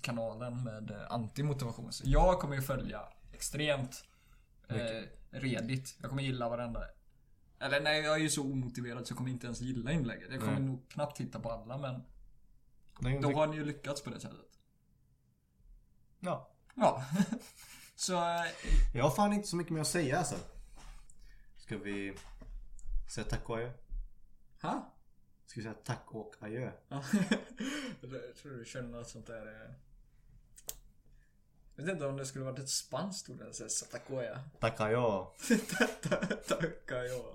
kanalen 0.00 0.64
med 0.64 0.90
eh, 0.90 1.12
antimotivation. 1.12 1.92
Så 1.92 2.02
jag 2.06 2.40
kommer 2.40 2.56
ju 2.56 2.62
följa 2.62 3.00
extremt 3.32 4.04
eh, 4.68 4.76
redigt. 5.34 5.96
Jag 6.00 6.10
kommer 6.10 6.22
gilla 6.22 6.48
varenda 6.48 6.80
eller 7.58 7.80
nej, 7.80 8.02
jag 8.02 8.14
är 8.14 8.18
ju 8.20 8.30
så 8.30 8.42
omotiverad 8.42 9.06
så 9.06 9.12
jag 9.12 9.18
kommer 9.18 9.30
inte 9.30 9.46
ens 9.46 9.60
gilla 9.60 9.92
inlägget. 9.92 10.30
Jag 10.30 10.40
kommer 10.40 10.52
Nej. 10.52 10.62
nog 10.62 10.88
knappt 10.90 11.16
titta 11.16 11.40
på 11.40 11.50
alla 11.50 11.78
men 11.78 12.02
Det- 13.12 13.18
då 13.18 13.32
har 13.32 13.46
ni 13.46 13.56
ju 13.56 13.64
lyckats 13.64 14.02
på 14.02 14.10
det 14.10 14.20
sättet. 14.20 14.58
Ja. 16.20 16.50
Ja. 16.74 17.04
så 17.96 18.12
eh, 18.14 18.44
Jag 18.94 19.04
har 19.04 19.10
fan 19.10 19.32
inte 19.32 19.48
så 19.48 19.56
mycket 19.56 19.72
mer 19.72 19.80
att 19.80 19.86
säga 19.86 20.18
alltså. 20.18 20.36
Ska 21.56 21.78
vi 21.78 22.14
säga 23.14 23.26
tack 23.26 23.50
och 23.50 23.56
adjö? 23.56 23.72
ha? 24.62 24.92
Ska 25.46 25.60
vi 25.60 25.62
säga 25.62 25.74
tack 25.84 26.04
och 26.06 26.34
adjö? 26.40 26.72
Ja. 26.88 27.04
jag 28.00 28.10
tror 28.42 28.52
du 28.58 28.64
känner 28.64 28.88
något 28.88 29.08
sånt 29.08 29.26
där. 29.26 29.46
eh. 29.46 29.70
Vet 31.76 31.88
inte 31.88 32.06
om 32.06 32.16
det 32.16 32.26
skulle 32.26 32.44
varit 32.44 32.58
ett 32.58 32.68
spanskt 32.68 33.30
ord 33.30 33.40
eller 33.40 33.52
så 33.52 33.62
här, 33.62 33.68
Satakoya. 33.68 34.40
Tack 34.60 34.80
och 34.80 34.86
adjö. 34.86 35.24
Tackar 36.48 37.02
jag. 37.04 37.34